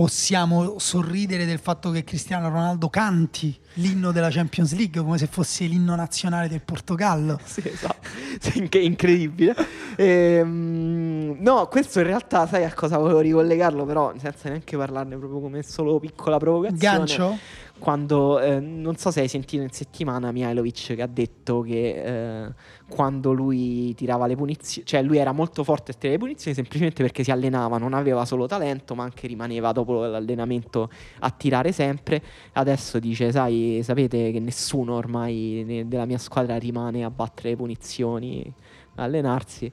possiamo 0.00 0.78
sorridere 0.78 1.44
del 1.44 1.58
fatto 1.58 1.90
che 1.90 2.04
Cristiano 2.04 2.48
Ronaldo 2.48 2.88
canti 2.88 3.54
l'inno 3.74 4.12
della 4.12 4.30
Champions 4.30 4.74
League 4.74 5.02
come 5.02 5.18
se 5.18 5.26
fosse 5.26 5.66
l'inno 5.66 5.94
nazionale 5.94 6.48
del 6.48 6.62
Portogallo. 6.62 7.38
Sì, 7.50 7.62
esatto. 7.66 8.08
Sì, 8.38 8.66
incredibile. 8.82 9.54
Ehm, 9.96 11.36
no, 11.40 11.66
questo 11.66 11.98
in 11.98 12.06
realtà, 12.06 12.46
sai 12.46 12.64
a 12.64 12.72
cosa 12.72 12.96
volevo 12.96 13.18
ricollegarlo, 13.20 13.84
però 13.84 14.14
senza 14.16 14.48
neanche 14.48 14.74
parlarne 14.76 15.18
proprio 15.18 15.40
come 15.40 15.62
solo 15.62 15.98
piccola 15.98 16.38
provocazione. 16.38 16.78
Gancio? 16.78 17.38
Quando 17.80 18.38
eh, 18.38 18.60
non 18.60 18.96
so 18.96 19.10
se 19.10 19.20
hai 19.20 19.28
sentito 19.28 19.62
in 19.62 19.70
settimana 19.70 20.30
Mihailovic 20.30 20.94
che 20.94 21.02
ha 21.02 21.08
detto 21.08 21.62
che 21.62 22.44
eh, 22.44 22.52
quando 22.88 23.32
lui 23.32 23.94
tirava 23.94 24.26
le 24.26 24.36
punizioni, 24.36 24.86
cioè 24.86 25.02
lui 25.02 25.16
era 25.16 25.32
molto 25.32 25.64
forte 25.64 25.90
a 25.90 25.94
tirare 25.94 26.18
le 26.18 26.18
punizioni 26.18 26.54
semplicemente 26.54 27.02
perché 27.02 27.24
si 27.24 27.32
allenava, 27.32 27.78
non 27.78 27.94
aveva 27.94 28.24
solo 28.24 28.46
talento, 28.46 28.94
ma 28.94 29.02
anche 29.02 29.26
rimaneva 29.26 29.72
dopo 29.72 30.04
l'allenamento 30.04 30.90
a 31.20 31.30
tirare 31.30 31.72
sempre. 31.72 32.22
Adesso 32.52 33.00
dice, 33.00 33.32
sai, 33.32 33.80
sapete 33.82 34.30
che 34.30 34.38
nessuno 34.38 34.94
ormai 34.94 35.84
della 35.86 36.04
mia 36.04 36.18
squadra 36.18 36.56
rimane 36.58 37.02
a 37.02 37.10
battere 37.10 37.50
le 37.50 37.56
punizioni, 37.56 38.52
a 38.96 39.02
allenarsi. 39.02 39.70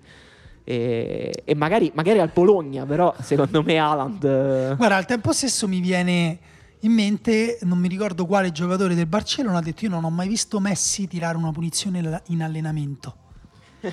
E, 0.64 1.44
e 1.46 1.56
magari, 1.56 1.92
magari, 1.94 2.20
al 2.20 2.32
Bologna, 2.34 2.86
però 2.86 3.14
secondo 3.22 3.62
me 3.64 3.78
Haaland... 3.78 4.76
Guarda, 4.76 4.96
al 4.96 5.06
tempo 5.06 5.32
stesso 5.32 5.68
mi 5.68 5.80
viene 5.80 6.40
in 6.82 6.92
mente, 6.92 7.58
non 7.64 7.80
mi 7.80 7.88
ricordo 7.88 8.26
quale 8.26 8.52
giocatore 8.52 8.94
del 8.94 9.08
Barcellona 9.08 9.58
ha 9.58 9.62
detto 9.62 9.86
io 9.86 9.92
non 9.92 10.04
ho 10.04 10.10
mai 10.10 10.28
visto 10.28 10.60
Messi 10.60 11.08
tirare 11.08 11.38
una 11.38 11.52
punizione 11.52 12.22
in 12.28 12.44
allenamento. 12.44 13.16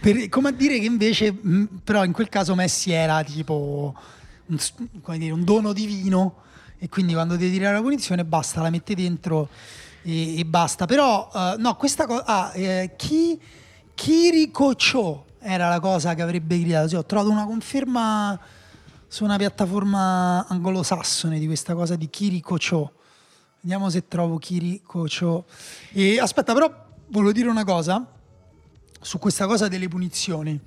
per, 0.00 0.28
come 0.28 0.48
a 0.48 0.52
dire 0.52 0.78
che 0.78 0.86
invece, 0.86 1.32
mh, 1.32 1.80
però 1.84 2.04
in 2.04 2.12
quel 2.12 2.28
caso 2.28 2.54
Messi 2.54 2.92
era 2.92 3.22
tipo 3.22 3.94
un, 4.46 4.58
dire, 5.18 5.32
un, 5.32 5.44
dono 5.44 5.72
divino 5.72 6.36
e 6.78 6.88
quindi 6.88 7.12
quando 7.12 7.36
devi 7.36 7.52
tirare 7.52 7.74
la 7.74 7.82
punizione 7.82 8.24
basta, 8.24 8.62
la 8.62 8.70
metti 8.70 8.94
dentro 8.94 9.48
e, 10.02 10.38
e 10.38 10.44
basta. 10.46 10.86
Però 10.86 11.30
uh, 11.32 11.60
no, 11.60 11.76
questa 11.76 12.06
cosa... 12.06 12.24
Ah, 12.24 12.52
eh, 12.54 12.94
chi, 12.96 13.38
era 15.40 15.68
la 15.68 15.80
cosa 15.80 16.14
che 16.14 16.22
avrebbe 16.22 16.58
gridato. 16.58 16.88
Sì, 16.88 16.96
ho 16.96 17.04
trovato 17.04 17.30
una 17.30 17.44
conferma 17.44 18.38
su 19.08 19.24
una 19.24 19.36
piattaforma 19.36 20.46
anglosassone 20.46 21.38
di 21.38 21.46
questa 21.46 21.74
cosa 21.74 21.96
di 21.96 22.08
Kiriko 22.08 22.56
Cho. 22.58 22.92
Vediamo 23.60 23.88
se 23.90 24.06
trovo 24.08 24.38
Kiriko 24.38 25.06
Cho. 25.06 25.44
E 25.92 26.18
aspetta, 26.18 26.52
però 26.52 26.72
volevo 27.08 27.32
dire 27.32 27.48
una 27.48 27.64
cosa 27.64 28.06
su 29.00 29.18
questa 29.18 29.46
cosa 29.46 29.68
delle 29.68 29.88
punizioni 29.88 30.60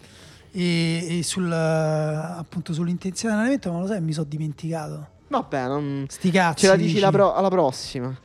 e, 0.52 1.20
e 1.20 1.24
sul, 1.24 1.52
appunto 1.52 2.74
sull'intensità 2.74 3.28
dell'allenamento, 3.28 3.72
ma 3.72 3.80
lo 3.80 3.88
sai, 3.88 4.02
mi 4.02 4.14
sono 4.14 4.28
dimenticato. 4.28 5.08
Vabbè, 5.28 5.68
non... 5.68 6.06
Sti 6.08 6.32
cazzi. 6.32 6.62
Ce 6.62 6.68
la 6.68 6.76
dici, 6.76 6.96
dici. 6.96 7.10
Pro- 7.12 7.34
alla 7.34 7.50
prossima. 7.50 8.18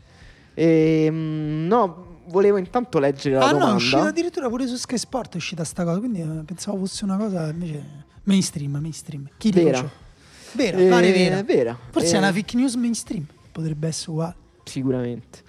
E, 0.54 1.04
ehm, 1.06 1.66
no, 1.66 2.20
volevo 2.28 2.56
intanto 2.56 2.98
leggere 2.98 3.36
la 3.36 3.46
ah, 3.46 3.52
domanda. 3.52 3.64
Ah 3.64 3.68
no, 3.68 3.74
è 3.74 3.76
uscita 3.76 4.06
addirittura 4.06 4.48
pure 4.48 4.66
su 4.66 4.76
Sky 4.76 4.96
Sport 4.96 5.34
è 5.34 5.36
uscita 5.36 5.64
sta 5.64 5.84
cosa, 5.84 5.98
quindi 5.98 6.20
eh, 6.20 6.44
pensavo 6.44 6.78
fosse 6.78 7.04
una 7.04 7.16
cosa 7.16 7.48
invece 7.48 8.04
mainstream, 8.22 8.76
mainstream. 8.76 9.28
Kiriko 9.36 9.70
Cho. 9.70 10.02
Vera, 10.54 10.78
eh, 10.78 10.88
pare 10.88 11.12
vera. 11.12 11.42
vera. 11.42 11.78
Forse 11.90 12.12
eh, 12.12 12.14
è 12.14 12.18
una 12.18 12.32
fake 12.32 12.56
news 12.56 12.74
mainstream, 12.74 13.26
potrebbe 13.50 13.88
essere 13.88 14.10
uguale. 14.12 14.34
Sicuramente. 14.64 15.42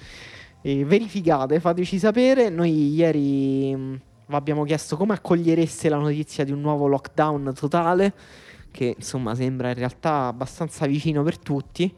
Eh, 0.61 0.83
verificate, 0.83 1.59
fateci 1.59 1.99
sapere. 1.99 2.49
Noi 2.49 2.93
ieri 2.93 3.75
mh, 3.75 3.79
mm, 3.79 3.95
abbiamo 4.29 4.63
chiesto 4.63 4.97
come 4.97 5.13
accogliereste 5.13 5.89
la 5.89 5.97
notizia 5.97 6.43
di 6.43 6.51
un 6.51 6.61
nuovo 6.61 6.87
lockdown 6.87 7.53
totale, 7.53 8.13
che 8.71 8.95
insomma 8.97 9.35
sembra 9.35 9.69
in 9.69 9.75
realtà 9.75 10.25
abbastanza 10.25 10.85
vicino 10.87 11.23
per 11.23 11.37
tutti. 11.37 11.93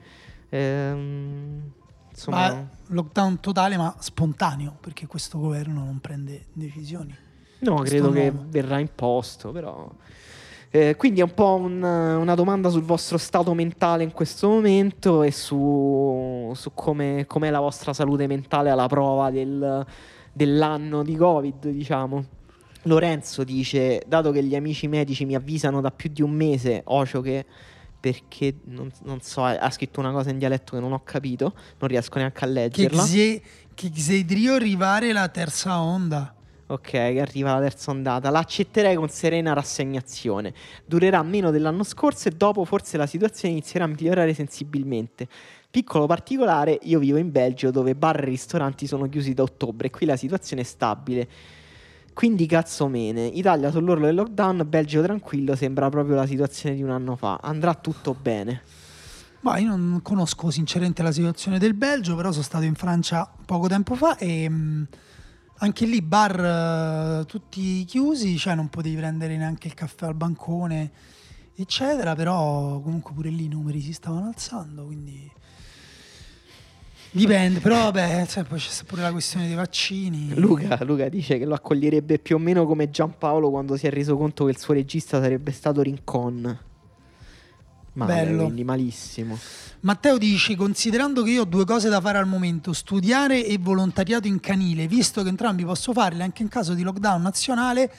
Ehm, 0.50 1.72
insomma... 2.10 2.52
Ma 2.52 2.70
lockdown 2.88 3.40
totale 3.40 3.78
ma 3.78 3.96
spontaneo, 4.00 4.78
perché 4.82 5.08
questo 5.08 5.40
governo 5.40 5.84
non 5.86 6.00
prende 6.00 6.48
decisioni. 6.52 7.16
No, 7.60 7.76
credo 7.78 8.12
nuovo. 8.12 8.20
che 8.20 8.34
verrà 8.50 8.80
imposto, 8.80 9.52
però... 9.52 9.90
Eh, 10.78 10.96
quindi 10.96 11.22
è 11.22 11.24
un 11.24 11.34
po' 11.34 11.56
un, 11.56 11.82
una 11.82 12.36
domanda 12.36 12.70
sul 12.70 12.84
vostro 12.84 13.18
stato 13.18 13.56
mentale 13.56 14.04
in 14.04 14.12
questo 14.12 14.48
momento 14.48 15.24
e 15.24 15.32
su, 15.32 16.52
su 16.54 16.74
come 16.76 17.26
è 17.26 17.50
la 17.50 17.60
vostra 17.60 17.94
salute 17.94 18.28
mentale 18.28 18.70
alla 18.70 18.86
prova 18.86 19.32
del, 19.32 19.84
dell'anno 20.32 21.02
di 21.02 21.16
Covid, 21.16 21.70
diciamo. 21.70 22.26
Lorenzo 22.84 23.44
dice, 23.44 24.04
dato 24.06 24.32
che 24.32 24.44
gli 24.44 24.56
amici 24.56 24.88
medici 24.88 25.26
mi 25.26 25.34
avvisano 25.34 25.82
da 25.82 25.90
più 25.90 26.12
di 26.12 26.22
un 26.22 26.32
mese, 26.32 26.84
Ocio 26.86 27.22
che 27.22 27.44
perché 28.00 28.60
non, 28.66 28.92
non, 29.04 29.20
so, 29.22 29.44
ha 29.44 29.70
scritto 29.72 30.00
una 30.00 30.12
cosa 30.12 30.30
in 30.30 30.38
dialetto 30.38 30.76
che 30.76 30.80
non 30.80 30.94
ho 30.94 31.02
capito, 31.04 31.56
non 31.80 31.90
riesco 31.90 32.20
neanche 32.20 32.46
a 32.46 32.48
leggerla. 32.48 33.04
Che, 33.04 33.42
che 33.74 33.90
Xedrio 33.90 34.54
arrivare 34.54 35.12
la 35.12 35.28
terza 35.28 35.82
onda. 35.82 36.37
Ok, 36.70 36.96
arriva 36.96 37.54
la 37.54 37.62
terza 37.62 37.92
ondata. 37.92 38.30
L'accetterei 38.30 38.96
con 38.96 39.08
serena 39.08 39.54
rassegnazione. 39.54 40.54
Durerà 40.86 41.24
meno 41.24 41.50
dell'anno 41.50 41.84
scorso 41.84 42.28
e 42.28 42.32
dopo 42.32 42.66
forse 42.66 42.98
la 42.98 43.06
situazione 43.06 43.54
inizierà 43.54 43.86
a 43.86 43.88
migliorare 43.88 44.34
sensibilmente. 44.34 45.30
Piccolo 45.72 46.08
particolare, 46.08 46.78
io 46.84 47.00
vivo 47.00 47.18
in 47.18 47.32
Belgio 47.32 47.72
dove 47.72 47.96
bar 47.96 48.20
e 48.20 48.26
ristoranti 48.26 48.86
sono 48.86 49.08
chiusi 49.08 49.34
da 49.34 49.44
ottobre 49.44 49.88
e 49.88 49.92
qui 49.92 50.06
la 50.06 50.18
situazione 50.18 50.64
è 50.64 50.66
stabile. 50.66 51.28
Quindi 52.14 52.46
cazzo 52.48 52.90
mene. 52.90 53.28
Italia 53.28 53.72
sull'orlo 53.72 54.06
del 54.06 54.16
lockdown, 54.16 54.66
Belgio 54.68 55.02
tranquillo, 55.02 55.56
sembra 55.56 55.88
proprio 55.88 56.16
la 56.16 56.26
situazione 56.26 56.76
di 56.76 56.84
un 56.84 56.90
anno 56.90 57.16
fa. 57.16 57.40
Andrà 57.42 57.76
tutto 57.76 58.14
bene. 58.14 58.62
Ma 59.42 59.58
io 59.58 59.70
non 59.70 60.02
conosco 60.04 60.52
sinceramente 60.52 61.02
la 61.02 61.14
situazione 61.14 61.60
del 61.60 61.76
Belgio, 61.76 62.18
però 62.18 62.32
sono 62.32 62.44
stato 62.44 62.66
in 62.66 62.76
Francia 62.76 63.32
poco 63.46 63.68
tempo 63.68 63.96
fa 63.96 64.18
e... 64.18 64.52
Anche 65.60 65.86
lì 65.86 66.02
bar 66.02 67.22
uh, 67.22 67.26
tutti 67.26 67.84
chiusi, 67.86 68.38
cioè 68.38 68.54
non 68.54 68.70
potevi 68.70 68.96
prendere 68.96 69.38
neanche 69.38 69.68
il 69.68 69.74
caffè 69.74 70.06
al 70.06 70.14
bancone, 70.14 70.92
eccetera, 71.56 72.14
però 72.14 72.80
comunque 72.80 73.14
pure 73.14 73.30
lì 73.30 73.46
i 73.46 73.50
numeri 73.50 73.82
si 73.82 73.92
stavano 73.92 74.28
alzando, 74.28 74.86
quindi 74.86 75.32
dipende, 77.10 77.60
però 77.60 77.92
vabbè, 77.92 78.28
cioè, 78.28 78.44
poi 78.44 78.60
c'è 78.60 78.84
pure 78.86 79.02
la 79.02 79.12
questione 79.12 79.48
dei 79.48 79.56
vaccini. 79.56 80.36
Luca, 80.36 80.78
Luca 80.84 81.10
dice 81.10 81.40
che 81.40 81.46
lo 81.46 81.56
accoglierebbe 81.56 82.20
più 82.20 82.36
o 82.36 82.40
meno 82.40 82.68
come 82.68 82.92
Giampaolo 82.92 83.50
quando 83.50 83.76
si 83.78 83.88
è 83.88 83.90
reso 83.90 84.16
conto 84.16 84.46
che 84.46 84.52
il 84.52 84.60
suo 84.60 84.76
regista 84.76 85.20
sarebbe 85.20 85.52
stato 85.52 85.82
Rincon. 85.82 86.60
Male, 87.98 88.14
Bello. 88.14 88.44
quindi 88.44 88.64
malissimo. 88.64 89.38
Matteo 89.80 90.20
dice, 90.20 90.56
considerando 90.56 91.24
che 91.24 91.32
io 91.32 91.42
ho 91.42 91.46
due 91.46 91.66
cose 91.66 91.90
da 91.90 92.00
fare 92.00 92.20
al 92.20 92.28
momento, 92.28 92.72
studiare 92.72 93.44
e 93.44 93.58
volontariato 93.58 94.28
in 94.28 94.40
canile, 94.40 94.88
visto 94.88 95.24
che 95.24 95.30
entrambi 95.30 95.66
posso 95.66 95.94
farli 95.94 96.22
anche 96.22 96.44
in 96.44 96.48
caso 96.48 96.76
di 96.76 96.84
lockdown 96.84 97.20
nazionale, 97.20 97.92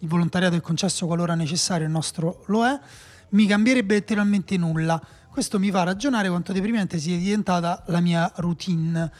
il 0.00 0.08
volontariato 0.08 0.56
è 0.56 0.60
concesso 0.60 1.06
qualora 1.06 1.34
necessario, 1.34 1.86
il 1.86 1.92
nostro 1.92 2.44
lo 2.48 2.66
è, 2.66 2.78
mi 3.30 3.46
cambierebbe 3.46 3.94
letteralmente 3.94 4.58
nulla. 4.58 5.00
Questo 5.30 5.58
mi 5.58 5.70
fa 5.70 5.84
ragionare 5.84 6.28
quanto 6.28 6.52
deprimente 6.52 6.98
sia 6.98 7.16
diventata 7.16 7.82
la 7.86 8.00
mia 8.00 8.30
routine. 8.36 9.10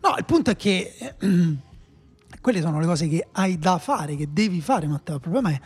No, 0.00 0.14
il 0.16 0.24
punto 0.24 0.50
è 0.50 0.56
che 0.56 0.94
eh, 0.96 1.14
quelle 2.40 2.60
sono 2.60 2.78
le 2.78 2.86
cose 2.86 3.08
che 3.08 3.26
hai 3.32 3.58
da 3.58 3.78
fare, 3.78 4.14
che 4.14 4.28
devi 4.32 4.60
fare, 4.60 4.86
Matteo. 4.86 5.16
Il 5.16 5.20
problema 5.20 5.50
è 5.50 5.60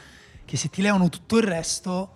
che 0.47 0.57
se 0.57 0.71
ti 0.71 0.81
levano 0.81 1.11
tutto 1.11 1.37
il 1.37 1.43
resto 1.45 2.13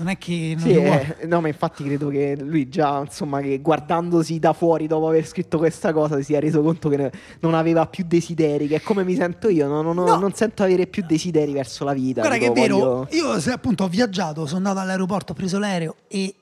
non 0.00 0.08
è 0.08 0.16
che 0.16 0.54
non 0.56 0.66
sì, 0.66 0.72
eh, 0.72 1.26
no, 1.26 1.42
ma 1.42 1.48
infatti 1.48 1.84
credo 1.84 2.08
che 2.08 2.34
lui 2.40 2.70
già, 2.70 3.00
insomma, 3.00 3.40
che 3.40 3.60
guardandosi 3.60 4.38
da 4.38 4.54
fuori 4.54 4.86
dopo 4.86 5.08
aver 5.08 5.26
scritto 5.26 5.58
questa 5.58 5.92
cosa 5.92 6.16
si 6.16 6.24
sia 6.24 6.40
reso 6.40 6.62
conto 6.62 6.88
che 6.88 7.12
non 7.40 7.52
aveva 7.52 7.86
più 7.86 8.04
desideri, 8.06 8.66
che 8.66 8.76
è 8.76 8.80
come 8.80 9.04
mi 9.04 9.14
sento 9.14 9.50
io, 9.50 9.68
no, 9.68 9.82
no, 9.82 9.92
no. 9.92 10.16
non 10.16 10.32
sento 10.32 10.62
avere 10.62 10.86
più 10.86 11.04
desideri 11.06 11.52
verso 11.52 11.84
la 11.84 11.92
vita. 11.92 12.22
Guarda 12.22 12.38
che 12.38 12.46
è 12.46 12.52
vero, 12.52 12.78
voglio... 12.78 13.08
io 13.10 13.40
se 13.40 13.52
appunto 13.52 13.84
ho 13.84 13.88
viaggiato, 13.88 14.46
sono 14.46 14.56
andato 14.56 14.78
all'aeroporto, 14.78 15.32
ho 15.32 15.34
preso 15.34 15.58
l'aereo 15.58 15.96
e 16.08 16.34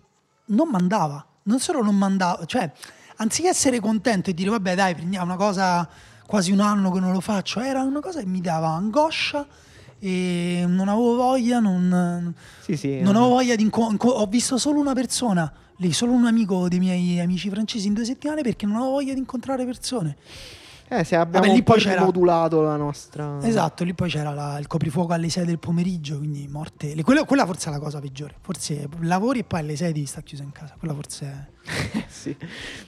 non 0.46 0.68
mandava, 0.70 1.26
non 1.44 1.58
solo 1.58 1.82
non 1.82 1.96
mandava, 1.96 2.44
cioè 2.44 2.70
anziché 3.16 3.48
essere 3.48 3.80
contento 3.80 4.30
e 4.30 4.34
dire 4.34 4.50
vabbè 4.50 4.76
dai 4.76 4.94
prendiamo 4.94 5.24
una 5.24 5.36
cosa 5.36 5.88
quasi 6.24 6.52
un 6.52 6.60
anno 6.60 6.92
che 6.92 7.00
non 7.00 7.10
lo 7.10 7.20
faccio, 7.20 7.58
era 7.58 7.82
una 7.82 8.00
cosa 8.00 8.20
che 8.20 8.26
mi 8.26 8.40
dava 8.40 8.68
angoscia 8.68 9.44
e 9.98 10.64
non 10.66 10.88
avevo 10.88 11.16
voglia, 11.16 11.58
non, 11.58 12.32
sì, 12.60 12.76
sì, 12.76 13.00
non 13.00 13.16
avevo 13.16 13.30
voglia 13.32 13.56
di 13.56 13.62
incontrare, 13.62 14.14
ho 14.14 14.26
visto 14.26 14.58
solo 14.58 14.78
una 14.78 14.94
persona 14.94 15.52
lì, 15.78 15.92
solo 15.92 16.12
un 16.12 16.26
amico 16.26 16.68
dei 16.68 16.78
miei 16.78 17.20
amici 17.20 17.50
francesi 17.50 17.86
in 17.86 17.94
due 17.94 18.04
settimane 18.04 18.42
perché 18.42 18.66
non 18.66 18.76
avevo 18.76 18.92
voglia 18.92 19.12
di 19.12 19.18
incontrare 19.18 19.64
persone. 19.64 20.16
Eh, 20.90 21.04
se 21.04 21.16
abbiamo 21.16 21.44
Vabbè, 21.44 21.56
lì 21.56 21.62
poi 21.62 21.78
c'era... 21.78 22.02
modulato 22.02 22.62
la 22.62 22.76
nostra... 22.76 23.38
Esatto, 23.42 23.84
lì 23.84 23.92
poi 23.92 24.08
c'era 24.08 24.32
la, 24.32 24.58
il 24.58 24.66
coprifuoco 24.66 25.12
alle 25.12 25.28
6 25.28 25.44
del 25.44 25.58
pomeriggio, 25.58 26.16
quindi 26.16 26.48
morte... 26.48 26.94
Quella, 27.02 27.24
quella, 27.24 27.44
forse 27.44 27.68
è 27.68 27.72
la 27.72 27.78
cosa 27.78 28.00
peggiore. 28.00 28.36
Forse 28.40 28.88
lavori 29.00 29.40
e 29.40 29.44
poi 29.44 29.60
alle 29.60 29.76
6 29.76 29.92
devi 29.92 30.06
stare 30.06 30.24
chiuso 30.24 30.44
in 30.44 30.52
casa. 30.52 30.76
Quella 30.78 30.94
forse 30.94 31.26
è... 31.26 31.57
sì, 32.08 32.34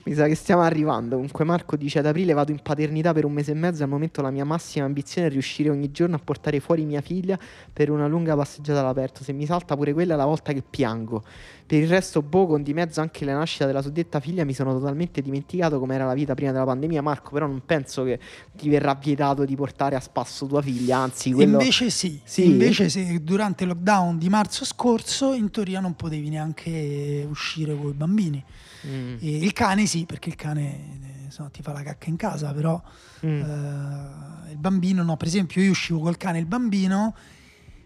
mi 0.03 0.13
sa 0.13 0.27
che 0.27 0.35
stiamo 0.35 0.61
arrivando. 0.61 1.15
Comunque 1.15 1.45
Marco 1.45 1.75
dice 1.75 1.99
ad 1.99 2.05
aprile 2.05 2.33
vado 2.33 2.51
in 2.51 2.59
paternità 2.61 3.13
per 3.13 3.25
un 3.25 3.33
mese 3.33 3.51
e 3.51 3.55
mezzo. 3.55 3.83
Al 3.83 3.89
momento 3.89 4.21
la 4.21 4.31
mia 4.31 4.45
massima 4.45 4.85
ambizione 4.85 5.27
è 5.27 5.29
riuscire 5.29 5.69
ogni 5.69 5.91
giorno 5.91 6.15
a 6.15 6.19
portare 6.23 6.59
fuori 6.59 6.85
mia 6.85 7.01
figlia 7.01 7.37
per 7.71 7.89
una 7.89 8.07
lunga 8.07 8.35
passeggiata 8.35 8.79
all'aperto. 8.79 9.23
Se 9.23 9.33
mi 9.33 9.45
salta 9.45 9.75
pure 9.75 9.93
quella 9.93 10.13
è 10.15 10.17
la 10.17 10.25
volta 10.25 10.53
che 10.53 10.63
piango. 10.67 11.23
Per 11.65 11.79
il 11.79 11.87
resto, 11.87 12.21
boh, 12.21 12.47
con 12.47 12.63
di 12.63 12.73
mezzo 12.73 12.99
anche 12.99 13.23
la 13.23 13.33
nascita 13.33 13.65
della 13.65 13.81
suddetta 13.81 14.19
figlia 14.19 14.43
mi 14.43 14.53
sono 14.53 14.73
totalmente 14.73 15.21
dimenticato 15.21 15.79
come 15.79 15.95
era 15.95 16.05
la 16.05 16.13
vita 16.13 16.33
prima 16.33 16.51
della 16.51 16.65
pandemia. 16.65 17.01
Marco, 17.01 17.31
però 17.31 17.47
non 17.47 17.61
penso 17.65 18.03
che 18.03 18.19
ti 18.57 18.67
verrà 18.67 18.93
vietato 18.95 19.45
di 19.45 19.55
portare 19.55 19.95
a 19.95 19.99
spasso 19.99 20.47
tua 20.47 20.61
figlia, 20.61 20.97
anzi 20.97 21.31
quello... 21.31 21.59
Invece 21.59 21.89
sì, 21.89 22.19
sì. 22.23 22.45
invece 22.45 22.89
sì, 22.89 23.23
durante 23.23 23.63
il 23.63 23.69
lockdown 23.69 24.17
di 24.17 24.27
marzo 24.27 24.65
scorso 24.65 25.33
in 25.33 25.49
teoria 25.49 25.79
non 25.79 25.95
potevi 25.95 26.29
neanche 26.29 27.25
uscire 27.29 27.73
con 27.73 27.87
i 27.87 27.93
bambini. 27.93 28.43
Mm. 28.87 29.17
il 29.19 29.53
cane 29.53 29.85
sì, 29.85 30.05
perché 30.05 30.29
il 30.29 30.35
cane 30.35 30.99
insomma, 31.25 31.49
ti 31.49 31.61
fa 31.61 31.71
la 31.71 31.81
cacca 31.83 32.09
in 32.09 32.15
casa, 32.15 32.51
però 32.51 32.81
mm. 33.25 33.41
eh, 33.41 34.51
il 34.51 34.57
bambino 34.57 35.03
no. 35.03 35.17
Per 35.17 35.27
esempio 35.27 35.61
io 35.61 35.71
uscivo 35.71 35.99
col 35.99 36.17
cane 36.17 36.37
e 36.37 36.41
il 36.41 36.47
bambino 36.47 37.15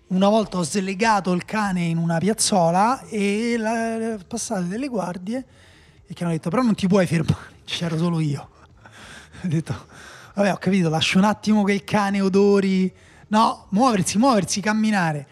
una 0.08 0.28
volta 0.30 0.58
ho 0.58 0.64
slegato 0.64 1.32
il 1.32 1.46
cane 1.46 1.84
in 1.84 1.98
una 1.98 2.20
piazzola 2.20 3.06
e 3.08 3.56
la, 3.58 4.18
passate 4.28 4.68
delle 4.68 4.88
guardie 4.88 5.46
e 6.06 6.14
che 6.14 6.24
hanno 6.24 6.34
detto 6.34 6.50
però 6.50 6.62
non 6.62 6.76
ti 6.76 6.88
puoi 6.88 7.08
fermare, 7.08 7.54
c'ero 7.66 7.98
solo 7.98 8.20
io. 8.20 8.50
ho 9.44 9.48
detto, 9.48 9.88
vabbè 10.34 10.52
ho 10.52 10.58
capito, 10.58 10.90
lascio 10.90 11.18
un 11.18 11.24
attimo 11.26 11.64
che 11.64 11.74
il 11.74 11.84
cane 11.84 12.22
odori, 12.22 12.92
no, 13.28 13.68
muoversi, 13.70 14.18
muoversi, 14.18 14.62
camminare. 14.62 15.28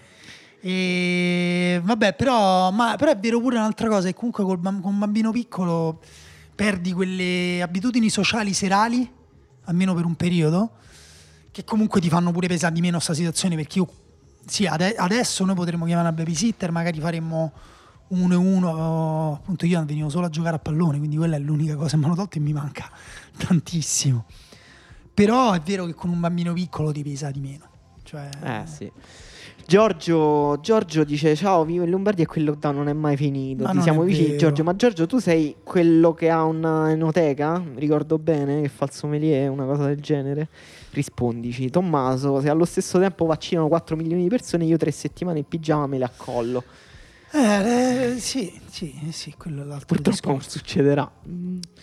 E 0.66 1.82
vabbè, 1.84 2.14
però, 2.14 2.72
ma, 2.72 2.96
però 2.96 3.12
è 3.12 3.18
vero 3.18 3.42
pure 3.42 3.58
un'altra 3.58 3.90
cosa, 3.90 4.08
che 4.08 4.14
comunque 4.14 4.46
col, 4.46 4.62
con 4.62 4.82
un 4.82 5.00
bambino 5.00 5.30
piccolo 5.32 6.00
perdi 6.56 6.94
quelle 6.94 7.62
abitudini 7.62 8.10
sociali 8.10 8.54
serali, 8.54 9.12
almeno 9.66 9.94
per 9.94 10.06
un 10.06 10.16
periodo, 10.16 10.72
che 11.52 11.66
comunque 11.66 12.00
ti 12.00 12.08
fanno 12.08 12.32
pure 12.32 12.48
pesare 12.48 12.74
di 12.74 12.80
meno 12.80 12.94
questa 12.94 13.14
situazione, 13.14 13.56
perché 13.58 13.80
io 13.80 13.90
sì, 14.46 14.66
ade- 14.66 14.96
adesso 14.96 15.44
noi 15.44 15.56
potremmo 15.56 15.84
chiamare 15.84 16.08
una 16.08 16.16
babysitter, 16.16 16.72
magari 16.72 17.02
faremmo 17.02 17.52
uno 18.08 18.34
e 18.34 18.38
uno, 18.38 19.34
appunto 19.34 19.66
io 19.66 19.84
venivo 19.84 20.08
solo 20.08 20.28
a 20.28 20.30
giocare 20.30 20.56
a 20.56 20.60
pallone, 20.60 20.98
quindi 20.98 21.18
quella 21.18 21.36
è 21.36 21.40
l'unica 21.40 21.76
cosa 21.76 21.90
che 21.90 21.98
mi 21.98 22.06
hanno 22.06 22.16
tolto 22.16 22.38
e 22.38 22.40
mi 22.40 22.54
manca 22.54 22.90
tantissimo. 23.36 24.24
Però 25.14 25.52
è 25.52 25.60
vero 25.60 25.86
che 25.86 25.94
con 25.94 26.10
un 26.10 26.22
bambino 26.22 26.54
piccolo 26.54 26.94
ti 26.94 27.04
pesa 27.04 27.32
di 27.32 27.42
meno. 27.42 27.66
Cioè... 28.04 28.30
Eh 28.42 28.64
sì. 28.66 28.92
Giorgio, 29.66 30.60
Giorgio, 30.62 31.04
dice 31.04 31.36
ciao 31.36 31.64
vivo 31.64 31.84
in 31.84 31.90
Lombardia 31.90 32.24
e 32.24 32.28
quel 32.28 32.44
lockdown 32.44 32.76
non 32.76 32.88
è 32.90 32.94
mai 32.94 33.16
finito 33.16 33.64
ma 33.64 33.72
ti 33.72 33.82
siamo 33.82 34.04
vicini 34.04 34.28
vero. 34.28 34.38
Giorgio 34.40 34.64
ma 34.64 34.76
Giorgio 34.76 35.08
tu 35.08 35.20
sei 35.20 35.56
quello 35.64 36.14
che 36.14 36.30
ha 36.30 36.44
un'enoteca 36.44 37.64
ricordo 37.76 38.20
bene 38.20 38.62
che 38.62 38.70
fa 38.70 38.86
il 38.86 38.92
sommelier 38.92 39.50
una 39.50 39.66
cosa 39.66 39.86
del 39.86 40.00
genere 40.00 40.50
rispondici 40.92 41.70
Tommaso 41.70 42.42
se 42.42 42.50
allo 42.50 42.66
stesso 42.66 43.00
tempo 43.00 43.26
vaccinano 43.26 43.68
4 43.68 43.96
milioni 43.96 44.24
di 44.24 44.30
persone 44.30 44.66
io 44.66 44.78
tre 44.78 44.92
settimane 44.92 45.40
in 45.40 45.48
pigiama 45.48 45.88
me 45.88 45.98
le 45.98 46.06
accollo 46.06 46.64
eh, 47.36 48.12
eh, 48.12 48.20
sì, 48.20 48.54
sì, 48.70 48.94
sì, 49.10 49.34
quello 49.36 49.64
è 49.64 49.66
l'altro 49.66 49.88
Purtroppo 49.88 50.30
non 50.30 50.42
succederà. 50.44 51.12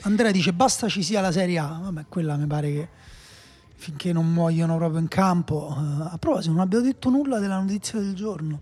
Andrea 0.03 0.31
dice 0.31 0.53
basta 0.53 0.87
ci 0.89 1.03
sia 1.03 1.21
la 1.21 1.33
Serie 1.33 1.59
A. 1.59 1.81
Vabbè, 1.83 2.05
quella 2.09 2.37
mi 2.37 2.47
pare 2.47 2.71
che 2.71 2.89
finché 3.81 4.13
non 4.13 4.31
muoiono 4.31 4.77
proprio 4.77 5.01
in 5.01 5.09
campo. 5.09 5.75
Uh, 5.75 6.03
a 6.03 6.17
proposito, 6.19 6.53
non 6.53 6.61
abbiamo 6.61 6.85
detto 6.85 7.09
nulla 7.09 7.39
della 7.39 7.59
notizia 7.59 7.99
del 7.99 8.15
giorno. 8.15 8.61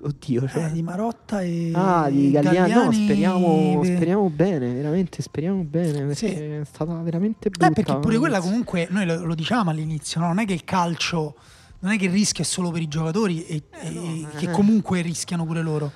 Oddio, 0.00 0.46
cioè. 0.46 0.66
Eh, 0.66 0.72
di 0.72 0.82
Marotta 0.82 1.40
e 1.40 1.72
Ah, 1.74 2.08
di 2.08 2.30
Galliani, 2.30 2.56
Galliani... 2.56 2.84
No, 2.84 2.92
speriamo, 2.92 3.80
speriamo, 3.82 4.30
bene, 4.30 4.74
veramente 4.74 5.22
speriamo 5.22 5.62
bene 5.64 6.04
perché 6.04 6.14
sì. 6.14 6.26
è 6.26 6.60
stata 6.64 6.94
veramente 7.00 7.50
brutta. 7.50 7.66
Eh, 7.66 7.72
perché 7.72 7.96
pure 7.98 8.18
quella 8.18 8.38
comunque 8.40 8.86
noi 8.90 9.06
lo, 9.06 9.24
lo 9.24 9.34
diciamo 9.34 9.70
all'inizio, 9.70 10.20
no? 10.20 10.28
non 10.28 10.38
è 10.38 10.44
che 10.44 10.52
il 10.52 10.64
calcio 10.64 11.34
non 11.80 11.92
è 11.92 11.98
che 11.98 12.06
rischia 12.08 12.44
solo 12.44 12.70
per 12.70 12.82
i 12.82 12.88
giocatori 12.88 13.44
e, 13.44 13.62
eh, 13.82 13.90
no, 13.90 14.02
e 14.02 14.26
che 14.36 14.50
comunque 14.50 15.00
rischiano 15.00 15.44
pure 15.44 15.62
loro. 15.62 15.90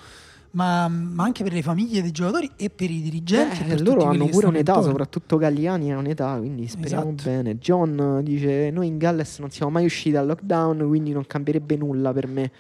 Ma, 0.53 0.89
ma, 0.89 1.23
anche 1.23 1.45
per 1.45 1.53
le 1.53 1.63
famiglie 1.63 2.03
dei 2.03 2.11
giocatori 2.11 2.51
e 2.57 2.71
per 2.71 2.91
i 2.91 3.01
dirigenti. 3.01 3.63
Eh, 3.69 3.81
loro 3.83 4.05
hanno 4.05 4.27
pure 4.27 4.47
un'età, 4.47 4.73
intorno. 4.73 4.83
soprattutto 4.83 5.37
Galliani 5.37 5.93
ha 5.93 5.99
un'età, 5.99 6.37
quindi 6.39 6.67
speriamo 6.67 7.13
esatto. 7.17 7.31
bene. 7.31 7.59
John 7.59 8.21
dice: 8.25 8.71
Noi 8.71 8.89
in 8.89 8.99
Galles 8.99 9.39
non 9.39 9.51
siamo 9.51 9.71
mai 9.71 9.85
usciti 9.85 10.11
dal 10.11 10.27
lockdown, 10.27 10.89
quindi 10.89 11.13
non 11.13 11.25
cambierebbe 11.25 11.77
nulla 11.77 12.13
per 12.13 12.27
me. 12.27 12.51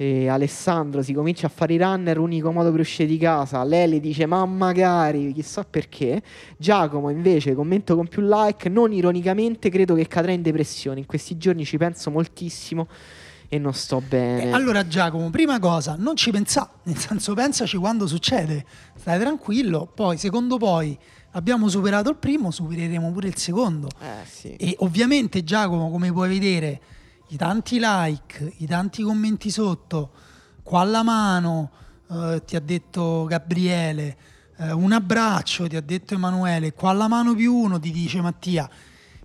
E 0.00 0.28
Alessandro 0.28 1.02
si 1.02 1.12
comincia 1.12 1.46
a 1.46 1.50
fare 1.50 1.74
i 1.74 1.76
runner, 1.76 2.18
unico 2.18 2.52
modo 2.52 2.70
per 2.70 2.80
uscire 2.80 3.08
di 3.08 3.18
casa. 3.18 3.62
Lele 3.62 4.00
dice: 4.00 4.26
Ma 4.26 4.44
magari, 4.44 5.32
chissà 5.32 5.64
perché. 5.64 6.20
Giacomo 6.56 7.10
invece 7.10 7.54
commento 7.54 7.94
con 7.94 8.08
più 8.08 8.22
like. 8.22 8.68
Non 8.68 8.92
ironicamente, 8.92 9.70
credo 9.70 9.94
che 9.94 10.08
cadrà 10.08 10.32
in 10.32 10.42
depressione. 10.42 10.98
In 10.98 11.06
questi 11.06 11.36
giorni 11.36 11.64
ci 11.64 11.76
penso 11.76 12.10
moltissimo 12.10 12.88
e 13.48 13.58
non 13.58 13.72
sto 13.72 14.02
bene. 14.06 14.44
Eh, 14.44 14.52
allora, 14.52 14.86
Giacomo, 14.86 15.30
prima 15.30 15.58
cosa, 15.58 15.96
non 15.98 16.16
ci 16.16 16.30
pensa, 16.30 16.70
nel 16.84 16.98
senso, 16.98 17.32
pensaci 17.34 17.78
quando 17.78 18.06
succede. 18.06 18.64
Stai 18.94 19.18
tranquillo. 19.18 19.90
Poi, 19.92 20.18
secondo 20.18 20.58
poi, 20.58 20.96
abbiamo 21.32 21.68
superato 21.68 22.10
il 22.10 22.16
primo, 22.16 22.50
supereremo 22.50 23.10
pure 23.10 23.28
il 23.28 23.36
secondo. 23.38 23.88
Eh, 24.00 24.26
sì. 24.26 24.54
E 24.56 24.76
ovviamente, 24.80 25.42
Giacomo, 25.44 25.90
come 25.90 26.12
puoi 26.12 26.28
vedere 26.28 26.80
i 27.28 27.36
tanti 27.36 27.78
like, 27.80 28.52
i 28.58 28.66
tanti 28.66 29.02
commenti 29.02 29.50
sotto, 29.50 30.10
qua 30.62 30.80
alla 30.80 31.02
mano, 31.02 31.70
eh, 32.10 32.42
ti 32.44 32.54
ha 32.54 32.60
detto 32.60 33.24
Gabriele, 33.24 34.16
eh, 34.58 34.72
un 34.72 34.92
abbraccio, 34.92 35.66
ti 35.66 35.76
ha 35.76 35.80
detto 35.80 36.12
Emanuele, 36.14 36.74
qua 36.74 36.90
alla 36.90 37.08
mano 37.08 37.34
più 37.34 37.54
uno, 37.54 37.80
ti 37.80 37.90
dice 37.90 38.20
Mattia. 38.20 38.68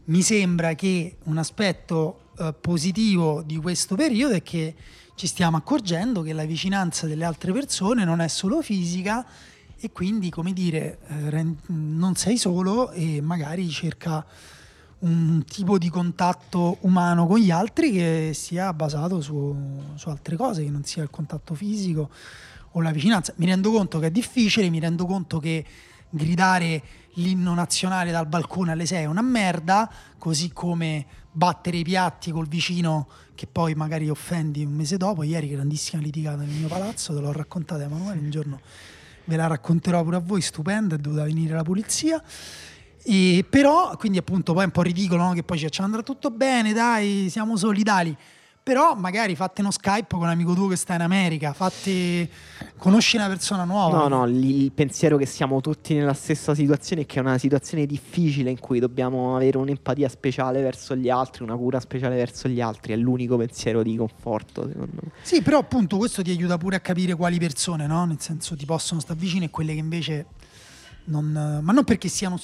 Mi 0.06 0.22
sembra 0.22 0.76
che 0.76 1.18
un 1.24 1.38
aspetto 1.38 2.20
eh, 2.48 2.54
positivo 2.54 3.42
di 3.42 3.58
questo 3.58 3.96
periodo 3.96 4.34
è 4.34 4.44
che 4.44 4.76
ci 5.16 5.28
stiamo 5.28 5.58
accorgendo 5.58 6.22
che 6.22 6.34
la 6.34 6.46
vicinanza 6.46 7.08
delle 7.08 7.24
altre 7.24 7.52
persone 7.52 8.04
non 8.04 8.20
è 8.20 8.28
solo 8.28 8.62
fisica 8.62 9.26
e 9.78 9.92
quindi, 9.92 10.30
come 10.30 10.54
dire, 10.54 11.00
eh, 11.08 11.46
non 11.68 12.16
sei 12.16 12.38
solo 12.38 12.92
e 12.92 13.22
magari 13.22 13.70
cerca 13.70 14.26
un 15.00 15.44
tipo 15.46 15.78
di 15.78 15.90
contatto 15.90 16.78
umano 16.82 17.28
con 17.28 17.40
gli 17.40 17.52
altri 17.52 17.92
che 17.92 18.32
sia 18.34 18.72
basato 18.74 19.20
su, 19.20 19.54
su, 19.96 20.10
altre 20.10 20.38
cose, 20.38 20.64
che 20.64 20.70
non 20.70 20.86
sia 20.86 21.04
il 21.04 21.10
contatto 21.10 21.54
fisico 21.54 22.10
o 22.72 22.82
la 22.82 22.92
vicinanza. 22.92 23.34
Mi 23.38 23.46
rendo 23.46 23.72
conto 23.72 24.00
che 24.00 24.08
è 24.08 24.12
difficile, 24.12 24.70
mi 24.70 24.80
rendo 24.80 25.06
conto 25.06 25.40
che 25.40 25.66
gridare 26.10 26.82
l'inno 27.16 27.54
nazionale 27.54 28.12
dal 28.12 28.28
balcone 28.28 28.72
alle 28.72 28.86
6 28.86 29.04
è 29.04 29.06
una 29.06 29.22
merda, 29.22 29.92
così 30.18 30.52
come 30.52 31.06
battere 31.34 31.78
i 31.78 31.84
piatti 31.84 32.32
col 32.32 32.48
vicino 32.48 33.08
che 33.36 33.48
poi 33.48 33.74
magari 33.74 34.10
offendi 34.10 34.64
un 34.64 34.74
mese 34.74 34.98
dopo. 34.98 35.24
Ieri 35.24 35.50
grandissima 35.50 36.02
litigata 36.02 36.44
nel 36.44 36.56
mio 36.56 36.68
palazzo, 36.68 37.14
te 37.14 37.20
l'ho 37.20 37.32
raccontata 37.32 37.84
Emanuele, 37.84 38.20
un 38.20 38.30
giorno 38.30 38.62
ve 39.26 39.36
la 39.36 39.48
racconterò 39.48 40.04
pure 40.04 40.18
a 40.18 40.20
voi, 40.20 40.42
stupenda, 40.42 40.96
è 40.96 40.98
dovuta 40.98 41.24
venire 41.24 41.54
la 41.54 41.64
polizia. 41.64 42.22
E 43.06 43.46
però, 43.50 43.98
quindi 43.98 44.18
appunto 44.18 44.54
poi 44.54 44.62
è 44.64 44.66
un 44.66 44.72
po' 44.72 44.82
ridicolo 44.82 45.24
no? 45.24 45.34
che 45.34 45.44
poi 45.44 45.58
ci 45.58 45.82
andrà 45.82 46.02
tutto 46.04 46.30
bene, 46.30 46.72
dai, 46.72 47.28
siamo 47.30 47.58
solidali. 47.58 48.16
Però 48.64 48.96
magari 48.96 49.36
fatti 49.36 49.60
uno 49.60 49.72
Skype 49.72 50.08
con 50.10 50.22
un 50.22 50.30
amico 50.30 50.54
tuo 50.54 50.68
che 50.68 50.78
sta 50.78 50.96
in 50.96 51.02
America, 51.02 51.52
fatti 51.52 52.30
conosci 52.78 53.18
una 53.18 53.28
persona 53.28 53.66
nuova. 53.66 53.98
No, 53.98 54.08
no, 54.08 54.26
il 54.26 54.72
pensiero 54.72 55.18
che 55.18 55.26
siamo 55.26 55.60
tutti 55.60 55.94
nella 55.94 56.14
stessa 56.14 56.56
situazione 56.56 57.02
è 57.02 57.06
che 57.06 57.18
è 57.18 57.22
una 57.22 57.38
situazione 57.38 57.86
difficile 57.86 58.50
in 58.50 58.60
cui 58.60 58.80
dobbiamo 58.80 59.36
avere 59.36 59.58
un'empatia 59.58 60.08
speciale 60.08 60.62
verso 60.62 60.96
gli 60.96 61.10
altri, 61.10 61.44
una 61.44 61.58
cura 61.58 61.82
speciale 61.82 62.16
verso 62.16 62.48
gli 62.48 62.62
altri, 62.62 62.94
è 62.94 62.96
l'unico 62.96 63.36
pensiero 63.36 63.84
di 63.84 63.98
conforto, 63.98 64.66
secondo 64.66 65.02
me. 65.02 65.12
Sì, 65.22 65.42
però 65.42 65.58
appunto 65.58 65.98
questo 65.98 66.22
ti 66.22 66.32
aiuta 66.32 66.58
pure 66.58 66.78
a 66.78 66.80
capire 66.80 67.16
quali 67.16 67.38
persone, 67.40 67.86
no? 67.86 68.06
Nel 68.06 68.22
senso 68.22 68.56
ti 68.56 68.66
possono 68.66 69.02
stare 69.02 69.20
vicine 69.20 69.46
e 69.46 69.50
quelle 69.50 69.74
che 69.74 69.80
invece 69.80 70.26
non 71.06 71.60
ma 71.62 71.74
non 71.74 71.84
perché 71.84 72.08
siano 72.08 72.40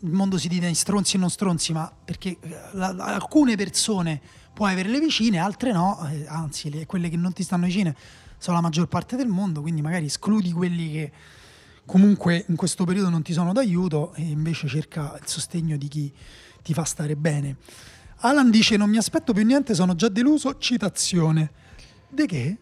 il 0.00 0.12
mondo 0.12 0.36
si 0.36 0.48
divide 0.48 0.68
in 0.68 0.74
stronzi 0.74 1.16
e 1.16 1.18
non 1.18 1.30
stronzi, 1.30 1.72
ma 1.72 1.90
perché 2.04 2.36
eh, 2.38 2.56
la, 2.72 2.94
alcune 2.98 3.56
persone 3.56 4.20
puoi 4.56 4.72
averle 4.72 4.98
vicine, 4.98 5.36
altre 5.36 5.70
no, 5.70 6.08
eh, 6.10 6.24
anzi 6.26 6.70
le, 6.70 6.86
quelle 6.86 7.10
che 7.10 7.18
non 7.18 7.34
ti 7.34 7.42
stanno 7.42 7.66
vicine 7.66 7.94
sono 8.38 8.56
la 8.56 8.62
maggior 8.62 8.88
parte 8.88 9.14
del 9.14 9.26
mondo, 9.26 9.60
quindi 9.60 9.82
magari 9.82 10.06
escludi 10.06 10.50
quelli 10.50 10.92
che 10.92 11.12
comunque 11.84 12.42
in 12.48 12.56
questo 12.56 12.84
periodo 12.84 13.10
non 13.10 13.20
ti 13.20 13.34
sono 13.34 13.52
d'aiuto 13.52 14.14
e 14.14 14.22
invece 14.22 14.66
cerca 14.66 15.14
il 15.20 15.28
sostegno 15.28 15.76
di 15.76 15.88
chi 15.88 16.10
ti 16.62 16.72
fa 16.72 16.84
stare 16.84 17.16
bene. 17.16 17.56
Alan 18.20 18.50
dice 18.50 18.78
non 18.78 18.88
mi 18.88 18.96
aspetto 18.96 19.34
più 19.34 19.44
niente, 19.44 19.74
sono 19.74 19.94
già 19.94 20.08
deluso, 20.08 20.56
citazione. 20.56 21.50
De 22.08 22.24
che? 22.24 22.56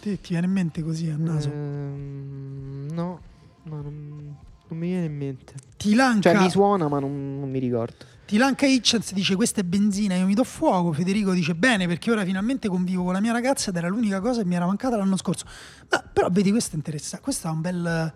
Te, 0.00 0.20
ti 0.20 0.30
viene 0.30 0.46
in 0.46 0.52
mente 0.52 0.82
così 0.82 1.10
a 1.10 1.16
naso? 1.16 1.48
Ehm, 1.48 2.88
no, 2.90 3.20
ma 3.62 3.76
non, 3.76 4.36
non, 4.66 4.78
mi 4.78 4.88
viene 4.88 5.06
in 5.06 5.16
mente. 5.16 5.54
Ti 5.76 5.94
lanca... 5.94 6.32
Cioè 6.32 6.42
mi 6.42 6.50
suona 6.50 6.88
ma 6.88 6.98
non, 6.98 7.38
non 7.38 7.48
mi 7.48 7.60
ricordo. 7.60 8.13
Tilanca 8.26 8.66
Hitchens 8.66 9.12
dice 9.12 9.34
questa 9.36 9.60
è 9.60 9.64
benzina, 9.64 10.14
io 10.14 10.24
mi 10.24 10.34
do 10.34 10.44
fuoco. 10.44 10.92
Federico 10.92 11.32
dice 11.32 11.54
bene 11.54 11.86
perché 11.86 12.10
ora 12.10 12.24
finalmente 12.24 12.68
convivo 12.68 13.04
con 13.04 13.12
la 13.12 13.20
mia 13.20 13.32
ragazza 13.32 13.70
ed 13.70 13.76
era 13.76 13.88
l'unica 13.88 14.20
cosa 14.20 14.40
che 14.40 14.46
mi 14.46 14.54
era 14.54 14.66
mancata 14.66 14.96
l'anno 14.96 15.16
scorso. 15.16 15.44
Ma, 15.90 16.02
però 16.12 16.28
vedi, 16.30 16.50
questo 16.50 16.72
è 16.72 16.76
interessante. 16.76 17.24
Questo 17.24 17.48
è 17.48 17.50
un 17.50 17.60
bel... 17.60 18.12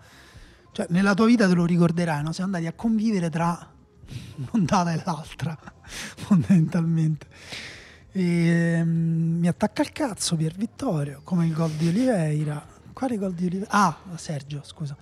Cioè, 0.71 0.87
nella 0.89 1.13
tua 1.13 1.25
vita 1.25 1.47
te 1.47 1.53
lo 1.53 1.65
ricorderai, 1.65 2.23
no? 2.23 2.31
Siamo 2.31 2.55
andati 2.55 2.71
a 2.71 2.75
convivere 2.75 3.29
tra 3.29 3.71
un'ondata 4.51 4.93
e 4.93 5.01
l'altra, 5.03 5.57
fondamentalmente. 5.85 7.27
E, 8.11 8.81
um, 8.81 9.37
mi 9.39 9.47
attacca 9.47 9.81
il 9.81 9.91
cazzo 9.91 10.35
Pier 10.35 10.53
Vittorio, 10.55 11.21
come 11.23 11.45
il 11.45 11.53
gol 11.53 11.71
di 11.71 11.87
Oliveira. 11.87 12.77
Quale 12.99 13.17
gol 13.17 13.33
di 13.33 13.45
Oliveira? 13.45 13.71
Ah, 13.71 13.97
Sergio, 14.17 14.61
scusa 14.61 14.93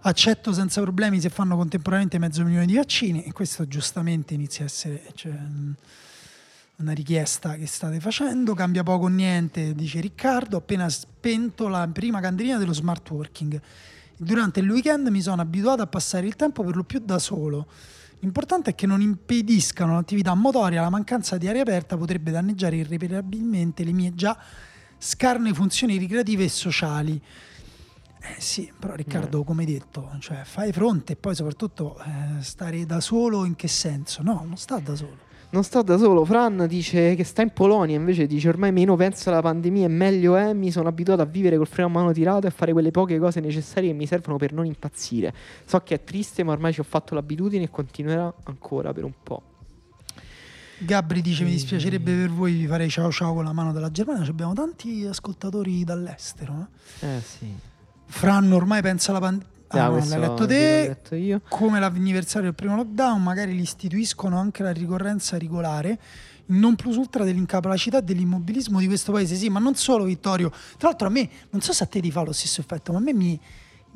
accetto 0.00 0.54
senza 0.54 0.80
problemi 0.80 1.20
se 1.20 1.28
fanno 1.28 1.54
contemporaneamente 1.54 2.18
mezzo 2.18 2.42
milione 2.42 2.64
di 2.64 2.76
vaccini 2.76 3.24
e 3.24 3.32
questo 3.32 3.68
giustamente 3.68 4.32
inizia 4.32 4.64
a 4.64 4.68
essere 4.68 5.02
cioè, 5.14 5.36
una 6.76 6.92
richiesta 6.92 7.56
che 7.56 7.66
state 7.66 8.00
facendo, 8.00 8.54
cambia 8.54 8.82
poco 8.82 9.04
o 9.04 9.08
niente, 9.08 9.74
dice 9.74 10.00
Riccardo, 10.00 10.56
appena 10.56 10.88
spento 10.88 11.68
la 11.68 11.86
prima 11.92 12.20
candelina 12.20 12.56
dello 12.56 12.72
smart 12.72 13.10
working. 13.10 13.60
Durante 14.16 14.60
il 14.60 14.70
weekend 14.70 15.08
mi 15.08 15.20
sono 15.20 15.42
abituato 15.42 15.82
a 15.82 15.86
passare 15.86 16.26
il 16.26 16.36
tempo 16.36 16.64
per 16.64 16.74
lo 16.74 16.84
più 16.84 17.00
da 17.00 17.18
solo. 17.18 17.66
L'importante 18.20 18.70
è 18.70 18.74
che 18.74 18.86
non 18.86 19.02
impediscano 19.02 19.92
l'attività 19.92 20.32
motoria, 20.32 20.80
la 20.80 20.88
mancanza 20.88 21.36
di 21.36 21.48
aria 21.48 21.60
aperta 21.60 21.98
potrebbe 21.98 22.30
danneggiare 22.30 22.76
irreparabilmente 22.76 23.84
le 23.84 23.92
mie 23.92 24.14
già 24.14 24.38
scarne 24.98 25.52
funzioni 25.52 25.96
ricreative 25.96 26.44
e 26.44 26.48
sociali. 26.48 27.20
Eh 28.28 28.40
sì, 28.40 28.72
però 28.76 28.94
Riccardo, 28.94 29.44
come 29.44 29.64
detto, 29.64 30.10
cioè, 30.18 30.42
fai 30.44 30.72
fronte 30.72 31.12
e 31.12 31.16
poi 31.16 31.34
soprattutto 31.34 31.96
eh, 31.98 32.42
stare 32.42 32.84
da 32.84 33.00
solo 33.00 33.44
in 33.44 33.54
che 33.54 33.68
senso? 33.68 34.22
No, 34.22 34.42
non 34.44 34.56
sta 34.56 34.78
da 34.78 34.96
solo. 34.96 35.24
Non 35.48 35.62
sta 35.62 35.80
da 35.80 35.96
solo, 35.96 36.24
Fran 36.24 36.66
dice 36.68 37.14
che 37.14 37.22
sta 37.22 37.40
in 37.40 37.50
Polonia, 37.50 37.94
invece 37.94 38.26
dice 38.26 38.48
ormai 38.48 38.72
meno 38.72 38.96
penso 38.96 39.28
alla 39.30 39.40
pandemia 39.40 39.86
e 39.86 39.88
meglio 39.88 40.34
è, 40.34 40.52
mi 40.52 40.72
sono 40.72 40.88
abituato 40.88 41.22
a 41.22 41.24
vivere 41.24 41.56
col 41.56 41.68
freno 41.68 41.88
a 41.88 41.92
mano 41.92 42.12
tirato 42.12 42.46
e 42.46 42.48
a 42.48 42.52
fare 42.52 42.72
quelle 42.72 42.90
poche 42.90 43.16
cose 43.20 43.38
necessarie 43.38 43.90
che 43.90 43.94
mi 43.94 44.06
servono 44.06 44.38
per 44.38 44.52
non 44.52 44.66
impazzire. 44.66 45.32
So 45.64 45.78
che 45.80 45.94
è 45.94 46.02
triste, 46.02 46.42
ma 46.42 46.50
ormai 46.50 46.72
ci 46.72 46.80
ho 46.80 46.82
fatto 46.82 47.14
l'abitudine 47.14 47.64
e 47.64 47.70
continuerà 47.70 48.34
ancora 48.42 48.92
per 48.92 49.04
un 49.04 49.12
po'. 49.22 49.42
Gabri 50.78 51.22
dice: 51.22 51.44
Mi 51.44 51.50
dispiacerebbe 51.50 52.14
per 52.14 52.30
voi 52.30 52.52
vi 52.52 52.66
farei 52.66 52.90
ciao 52.90 53.10
ciao 53.10 53.34
con 53.34 53.44
la 53.44 53.52
mano 53.52 53.72
della 53.72 53.90
Germania. 53.90 54.28
Abbiamo 54.28 54.52
tanti 54.52 55.04
ascoltatori 55.04 55.84
dall'estero. 55.84 56.68
Eh, 57.00 57.16
eh 57.16 57.20
sì. 57.20 57.54
Fran 58.06 58.52
ormai 58.52 58.82
pensa 58.82 59.10
alla 59.10 59.20
pandemia. 59.20 59.54
Ah, 59.68 59.88
no, 59.88 60.04
l'hai 60.04 60.20
letto 60.20 60.46
te. 60.46 61.40
Come 61.48 61.80
l'anniversario 61.80 62.48
del 62.48 62.54
primo 62.54 62.76
lockdown, 62.76 63.22
magari 63.22 63.54
li 63.54 63.62
istituiscono 63.62 64.38
anche 64.38 64.62
la 64.62 64.70
ricorrenza 64.70 65.38
regolare. 65.38 65.98
Non 66.48 66.76
plus 66.76 66.96
ultra 66.96 67.24
dell'incapacità 67.24 67.98
e 67.98 68.02
dell'immobilismo 68.02 68.78
di 68.78 68.86
questo 68.86 69.10
paese. 69.10 69.34
Sì, 69.34 69.48
ma 69.48 69.58
non 69.58 69.74
solo, 69.74 70.04
Vittorio. 70.04 70.50
Tra 70.78 70.88
l'altro, 70.88 71.08
a 71.08 71.10
me, 71.10 71.28
non 71.50 71.60
so 71.60 71.72
se 71.72 71.82
a 71.82 71.86
te 71.86 72.00
ti 72.00 72.12
fa 72.12 72.22
lo 72.22 72.32
stesso 72.32 72.60
effetto, 72.60 72.92
ma 72.92 72.98
a 72.98 73.00
me 73.00 73.12
mi, 73.12 73.40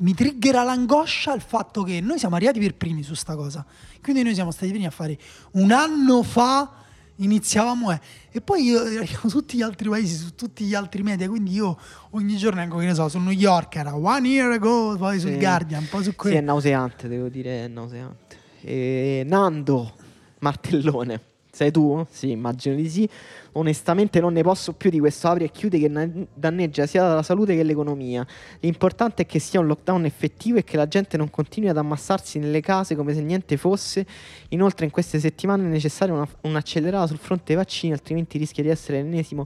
mi 0.01 0.13
triggera 0.13 0.63
l'angoscia 0.63 1.33
il 1.33 1.41
fatto 1.41 1.83
che 1.83 2.01
noi 2.01 2.19
siamo 2.19 2.35
arrivati 2.35 2.59
per 2.59 2.75
primi 2.75 3.03
su 3.03 3.13
sta 3.13 3.35
cosa. 3.35 3.65
Quindi 4.01 4.23
noi 4.23 4.33
siamo 4.33 4.51
stati 4.51 4.67
i 4.67 4.69
primi 4.69 4.85
a 4.85 4.91
fare 4.91 5.17
un 5.53 5.71
anno 5.71 6.23
fa 6.23 6.75
iniziavamo 7.15 7.91
eh. 7.91 7.99
e 8.31 8.41
poi 8.41 8.63
io 8.63 8.83
ero 8.83 9.05
su 9.27 9.27
tutti 9.29 9.57
gli 9.57 9.61
altri 9.61 9.89
paesi, 9.89 10.15
su 10.15 10.33
tutti 10.35 10.65
gli 10.65 10.73
altri 10.73 11.03
media, 11.03 11.27
quindi 11.29 11.53
io 11.53 11.77
ogni 12.11 12.35
giorno 12.37 12.61
anche 12.61 12.77
che 12.77 12.85
ne 12.85 12.93
so, 12.95 13.07
su 13.09 13.19
New 13.19 13.31
York 13.31 13.75
era 13.75 13.95
one 13.95 14.27
year 14.27 14.51
ago, 14.51 14.95
poi 14.97 15.19
sul 15.19 15.37
Guardian, 15.37 15.87
poi 15.89 16.03
su 16.03 16.15
quello. 16.15 16.35
Sì, 16.35 16.41
è 16.41 16.45
nauseante, 16.45 17.07
devo 17.07 17.29
dire, 17.29 17.65
è 17.65 17.67
nauseante. 17.67 18.37
E 18.61 19.23
Nando 19.25 19.95
Martellone 20.39 21.29
sei 21.51 21.69
tu? 21.69 22.05
Sì, 22.09 22.31
immagino 22.31 22.75
di 22.75 22.89
sì. 22.89 23.07
Onestamente 23.53 24.21
non 24.21 24.31
ne 24.31 24.41
posso 24.41 24.71
più 24.71 24.89
di 24.89 24.99
questo 24.99 25.27
apri 25.27 25.43
e 25.43 25.51
chiude 25.51 25.79
che 25.79 26.27
danneggia 26.33 26.85
sia 26.85 27.15
la 27.15 27.23
salute 27.23 27.55
che 27.55 27.63
l'economia. 27.63 28.25
L'importante 28.61 29.23
è 29.23 29.25
che 29.25 29.39
sia 29.39 29.59
un 29.59 29.67
lockdown 29.67 30.05
effettivo 30.05 30.57
e 30.57 30.63
che 30.63 30.77
la 30.77 30.87
gente 30.87 31.17
non 31.17 31.29
continui 31.29 31.69
ad 31.69 31.77
ammassarsi 31.77 32.39
nelle 32.39 32.61
case 32.61 32.95
come 32.95 33.13
se 33.13 33.21
niente 33.21 33.57
fosse. 33.57 34.05
Inoltre 34.49 34.85
in 34.85 34.91
queste 34.91 35.19
settimane 35.19 35.63
è 35.63 35.67
necessaria 35.67 36.13
una, 36.13 36.27
un'accelerata 36.41 37.07
sul 37.07 37.17
fronte 37.17 37.53
vaccini, 37.53 37.91
altrimenti 37.91 38.37
rischia 38.37 38.63
di 38.63 38.69
essere 38.69 39.01
l'ennesimo 39.01 39.45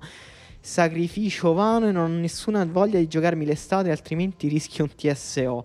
sacrificio 0.66 1.54
vano 1.54 1.88
e 1.88 1.92
non 1.92 2.12
ho 2.12 2.16
nessuna 2.16 2.66
voglia 2.66 2.98
di 2.98 3.08
giocarmi 3.08 3.46
l'estate, 3.46 3.92
altrimenti 3.92 4.48
rischio 4.48 4.84
un 4.84 4.96
TSO. 4.96 5.64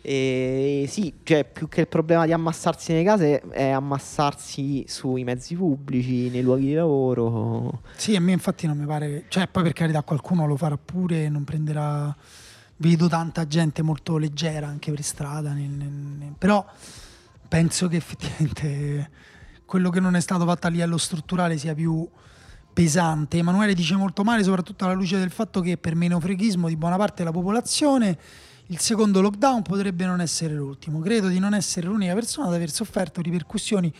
E 0.00 0.86
sì, 0.88 1.12
cioè, 1.22 1.44
più 1.44 1.68
che 1.68 1.82
il 1.82 1.88
problema 1.88 2.24
di 2.24 2.32
ammassarsi 2.32 2.92
nelle 2.92 3.04
case 3.04 3.40
è 3.50 3.68
ammassarsi 3.68 4.84
sui 4.86 5.24
mezzi 5.24 5.54
pubblici, 5.54 6.30
nei 6.30 6.42
luoghi 6.42 6.66
di 6.66 6.74
lavoro. 6.74 7.82
Sì, 7.96 8.16
a 8.16 8.20
me 8.20 8.32
infatti 8.32 8.66
non 8.66 8.78
mi 8.78 8.86
pare, 8.86 9.24
cioè 9.28 9.48
poi 9.48 9.64
per 9.64 9.72
carità 9.72 10.02
qualcuno 10.02 10.46
lo 10.46 10.56
farà 10.56 10.78
pure, 10.78 11.28
non 11.28 11.44
prenderà 11.44 12.16
vedo 12.76 13.08
tanta 13.08 13.46
gente 13.46 13.82
molto 13.82 14.18
leggera 14.18 14.68
anche 14.68 14.90
per 14.90 15.02
strada, 15.02 15.52
nel, 15.52 15.68
nel, 15.68 16.34
però 16.38 16.64
penso 17.48 17.88
che 17.88 17.96
effettivamente 17.96 19.10
quello 19.64 19.90
che 19.90 20.00
non 20.00 20.14
è 20.14 20.20
stato 20.20 20.44
fatto 20.44 20.66
a 20.66 20.70
livello 20.70 20.96
strutturale 20.96 21.58
sia 21.58 21.74
più 21.74 22.08
pesante. 22.72 23.38
Emanuele 23.38 23.74
dice 23.74 23.96
molto 23.96 24.22
male, 24.22 24.42
soprattutto 24.44 24.84
alla 24.84 24.94
luce 24.94 25.18
del 25.18 25.30
fatto 25.30 25.60
che 25.60 25.76
per 25.76 25.94
meno 25.94 26.20
freghismo 26.20 26.68
di 26.68 26.76
buona 26.76 26.96
parte 26.96 27.16
della 27.18 27.32
popolazione 27.32 28.16
il 28.70 28.78
secondo 28.78 29.20
lockdown 29.20 29.62
potrebbe 29.62 30.04
non 30.04 30.20
essere 30.20 30.54
l'ultimo. 30.54 31.00
Credo 31.00 31.28
di 31.28 31.38
non 31.38 31.54
essere 31.54 31.86
l'unica 31.86 32.14
persona 32.14 32.48
ad 32.48 32.54
aver 32.54 32.70
sofferto 32.70 33.20
ripercussioni 33.22 33.92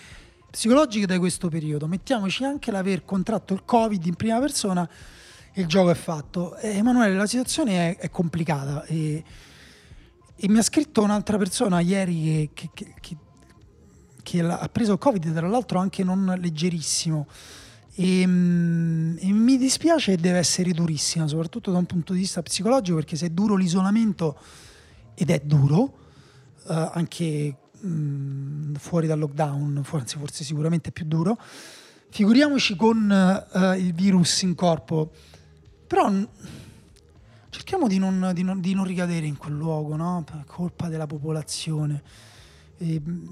psicologiche 0.51 1.07
da 1.07 1.19
questo 1.19 1.49
periodo. 1.49 1.87
Mettiamoci 1.87 2.45
anche 2.45 2.71
l'aver 2.71 3.05
contratto 3.05 3.55
il 3.55 3.63
Covid 3.65 4.05
in 4.05 4.15
prima 4.15 4.39
persona 4.41 4.89
il 5.55 5.67
gioco 5.67 5.91
è 5.91 5.95
fatto. 5.95 6.57
Eh, 6.57 6.77
Emanuele, 6.77 7.15
la 7.15 7.27
situazione 7.27 7.97
è, 7.97 7.99
è 7.99 8.11
complicata 8.11 8.85
e, 8.85 9.25
e, 10.37 10.49
mi 10.49 10.59
ha 10.59 10.63
scritto 10.63 11.03
un'altra 11.03 11.37
persona 11.39 11.81
ieri 11.81 12.51
che, 12.53 12.71
che, 12.75 12.95
che, 13.01 13.17
che 14.23 14.41
ha 14.43 14.69
preso 14.69 14.93
il 14.93 14.99
Covid, 14.99 15.33
tra 15.33 15.49
l'altro 15.49 15.79
anche 15.79 16.05
non 16.05 16.37
leggerissimo. 16.39 17.27
E, 18.01 18.25
mm, 18.25 19.17
e, 19.19 19.33
mi 19.33 19.59
dispiace 19.59 20.15
deve 20.15 20.39
essere 20.39 20.71
durissima, 20.71 21.27
soprattutto 21.27 21.73
da 21.73 21.79
un 21.79 21.85
punto 21.85 22.13
di 22.13 22.21
vista 22.21 22.41
psicologico, 22.43 22.95
perché 22.95 23.17
se 23.17 23.27
è 23.27 23.31
duro 23.31 23.57
l'isolamento, 23.57 24.39
ed 25.15 25.31
è 25.31 25.41
duro, 25.41 25.99
eh, 26.69 26.91
anche 26.93 27.57
mh, 27.81 27.89
mm, 27.89 28.75
fuori 28.77 29.09
dal 29.09 29.19
lockdown, 29.19 29.81
forse, 29.83 30.17
forse 30.17 30.45
sicuramente 30.45 30.93
più 30.93 31.07
duro, 31.07 31.37
figuriamoci 32.11 32.77
con 32.77 33.11
eh, 33.11 33.79
il 33.79 33.93
virus 33.93 34.43
in 34.43 34.55
corpo. 34.55 35.11
Però 35.85 36.09
cerchiamo 37.51 37.89
di 37.89 37.99
non, 37.99 38.31
di, 38.33 38.45
non, 38.45 38.61
di 38.61 38.75
non, 38.75 38.85
ricadere 38.85 39.27
in 39.27 39.37
quel 39.37 39.55
luogo, 39.55 39.97
no? 39.97 40.25
Colpa 40.47 40.87
della 40.87 41.09
popolazione. 41.09 42.03
E, 42.77 43.01
mm, 43.01 43.27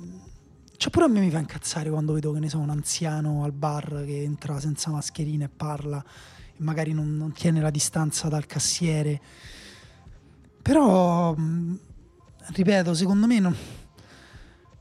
cioè 0.77 0.91
pure 0.91 1.05
a 1.07 1.09
me 1.09 1.21
mi 1.21 1.31
fa 1.31 1.39
incazzare 1.39 1.91
quando 1.91 2.13
vedo 2.13 2.33
che 2.33 2.41
ne 2.41 2.49
so 2.49 2.59
un 2.59 2.71
anziano 2.71 3.45
al 3.45 3.53
bar 3.53 4.03
che 4.05 4.23
entra 4.23 4.61
senza 4.61 4.91
mascherina 4.91 5.45
e 5.45 5.49
parla 5.49 6.05
e 6.53 6.63
magari 6.63 6.93
non, 6.93 7.17
non 7.17 7.33
tiene 7.33 7.61
la 7.61 7.71
distanza 7.71 8.29
dal 8.29 8.47
cassiere. 8.47 9.21
Però, 10.63 11.35
ripeto, 12.47 12.95
secondo 12.95 13.27
me 13.27 13.39
non... 13.39 13.57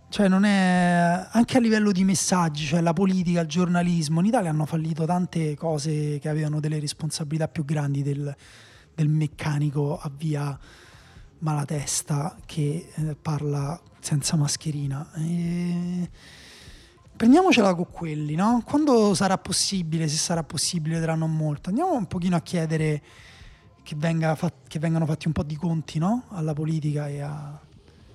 Cioè 0.07 0.30
non 0.30 0.45
è 0.45 1.27
anche 1.30 1.57
a 1.57 1.59
livello 1.59 1.91
di 1.91 2.05
messaggi, 2.05 2.65
cioè 2.65 2.80
la 2.80 2.93
politica, 2.93 3.41
il 3.41 3.47
giornalismo, 3.47 4.22
in 4.22 4.27
Italia 4.27 4.49
hanno 4.49 4.65
fallito 4.65 5.03
tante 5.03 5.55
cose 5.55 6.19
che 6.19 6.30
avevano 6.30 6.61
delle 6.61 6.80
responsabilità 6.80 7.49
più 7.49 7.65
grandi 7.65 8.01
del, 8.01 8.34
del 8.93 9.09
meccanico 9.09 9.99
a 9.99 10.09
via 10.15 10.57
malatesta 11.39 12.38
che 12.45 12.91
eh, 12.95 13.15
parla 13.22 13.77
senza 14.06 14.36
mascherina. 14.38 15.10
E... 15.18 16.10
Prendiamocela 17.15 17.73
con 17.73 17.88
quelli, 17.90 18.36
no? 18.36 18.61
Quando 18.65 19.14
sarà 19.14 19.38
possibile, 19.38 20.07
se 20.07 20.18
sarà 20.18 20.44
possibile 20.44 21.02
tra 21.02 21.15
non 21.15 21.34
molto, 21.34 21.69
andiamo 21.69 21.94
un 21.94 22.06
pochino 22.06 22.36
a 22.36 22.41
chiedere 22.41 23.02
che, 23.84 23.95
venga 23.98 24.36
fat- 24.36 24.68
che 24.68 24.80
vengano 24.80 25.06
fatti 25.06 25.27
un 25.27 25.34
po' 25.34 25.44
di 25.44 25.56
conti, 25.56 25.98
no? 25.98 26.23
Alla 26.30 26.53
politica 26.53 27.07
e 27.07 27.22
a... 27.22 27.60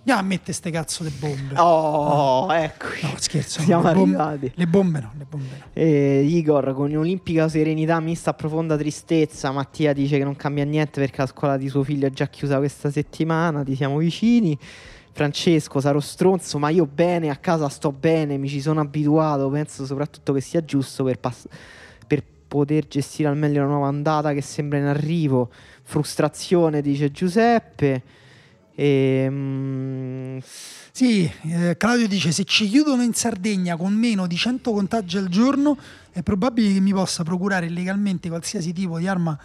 Andiamo 0.00 0.20
a 0.20 0.22
mettere 0.22 0.52
ste 0.52 0.70
cazzo 0.70 1.02
di 1.02 1.10
bombe. 1.10 1.58
Oh, 1.58 2.46
no. 2.46 2.52
ecco. 2.54 2.86
No, 3.02 3.12
scherzo. 3.18 3.60
Siamo 3.60 3.82
le 3.82 3.88
arrivati. 3.88 4.38
Bombe, 4.38 4.52
le 4.54 4.66
bombe 4.66 5.00
no, 5.00 5.12
le 5.16 5.26
bombe 5.28 5.56
no. 5.58 5.64
Eh, 5.74 6.22
Igor, 6.22 6.72
con 6.74 6.94
olimpica 6.94 7.48
serenità 7.48 8.00
mista 8.00 8.30
a 8.30 8.34
profonda 8.34 8.76
tristezza, 8.76 9.50
Mattia 9.50 9.92
dice 9.92 10.16
che 10.16 10.24
non 10.24 10.36
cambia 10.36 10.64
niente 10.64 11.00
perché 11.00 11.20
la 11.20 11.26
scuola 11.26 11.56
di 11.56 11.68
suo 11.68 11.82
figlio 11.84 12.06
è 12.06 12.10
già 12.10 12.28
chiusa 12.28 12.56
questa 12.58 12.90
settimana, 12.90 13.62
ti 13.62 13.74
siamo 13.74 13.98
vicini. 13.98 14.58
Francesco, 15.12 15.80
sarò 15.80 16.00
stronzo, 16.00 16.58
ma 16.58 16.68
io 16.68 16.86
bene, 16.86 17.30
a 17.30 17.36
casa 17.36 17.68
sto 17.68 17.92
bene, 17.92 18.36
mi 18.36 18.48
ci 18.48 18.60
sono 18.60 18.80
abituato, 18.80 19.48
penso 19.50 19.84
soprattutto 19.84 20.32
che 20.32 20.40
sia 20.40 20.64
giusto 20.64 21.04
per, 21.04 21.18
pass- 21.18 21.46
per 22.06 22.22
poter 22.48 22.86
gestire 22.88 23.28
al 23.28 23.36
meglio 23.36 23.62
la 23.62 23.68
nuova 23.68 23.88
andata 23.88 24.32
che 24.32 24.40
sembra 24.40 24.78
in 24.78 24.84
arrivo. 24.84 25.50
Frustrazione, 25.82 26.80
dice 26.80 27.10
Giuseppe. 27.10 28.02
E, 28.74 29.26
mm, 29.28 30.38
Sì, 30.92 31.30
eh, 31.42 31.76
Claudio 31.76 32.08
dice 32.08 32.32
se 32.32 32.44
ci 32.44 32.68
chiudono 32.68 33.02
in 33.02 33.12
Sardegna 33.12 33.76
con 33.76 33.92
meno 33.92 34.26
di 34.26 34.36
100 34.36 34.72
contagi 34.72 35.18
al 35.18 35.28
giorno 35.28 35.76
è 36.10 36.22
probabile 36.22 36.72
che 36.72 36.80
mi 36.80 36.92
possa 36.92 37.22
procurare 37.22 37.66
illegalmente 37.66 38.28
qualsiasi 38.28 38.72
tipo 38.72 38.98
di 38.98 39.06
arma 39.06 39.38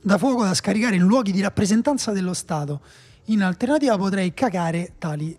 da 0.00 0.18
fuoco 0.18 0.44
da 0.44 0.52
scaricare 0.54 0.96
in 0.96 1.02
luoghi 1.02 1.32
di 1.32 1.40
rappresentanza 1.40 2.12
dello 2.12 2.34
Stato. 2.34 2.82
In 3.26 3.42
alternativa 3.42 3.96
potrei 3.96 4.34
cagare 4.34 4.94
tali 4.98 5.36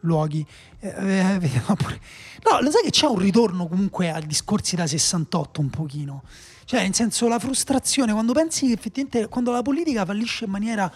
luoghi. 0.00 0.46
Eh, 0.80 0.88
eh. 0.88 1.38
No, 1.64 2.60
lo 2.60 2.70
sai 2.70 2.82
che 2.82 2.90
c'è 2.90 3.06
un 3.06 3.18
ritorno 3.18 3.66
comunque 3.66 4.10
a 4.10 4.20
discorsi 4.20 4.76
da 4.76 4.86
68 4.86 5.60
un 5.60 5.70
pochino. 5.70 6.22
Cioè, 6.64 6.82
nel 6.82 6.94
senso, 6.94 7.28
la 7.28 7.38
frustrazione, 7.38 8.12
quando 8.12 8.32
pensi 8.32 8.66
che 8.66 8.72
effettivamente, 8.72 9.28
quando 9.28 9.50
la 9.50 9.62
politica 9.62 10.04
fallisce 10.04 10.44
in 10.44 10.50
maniera 10.50 10.90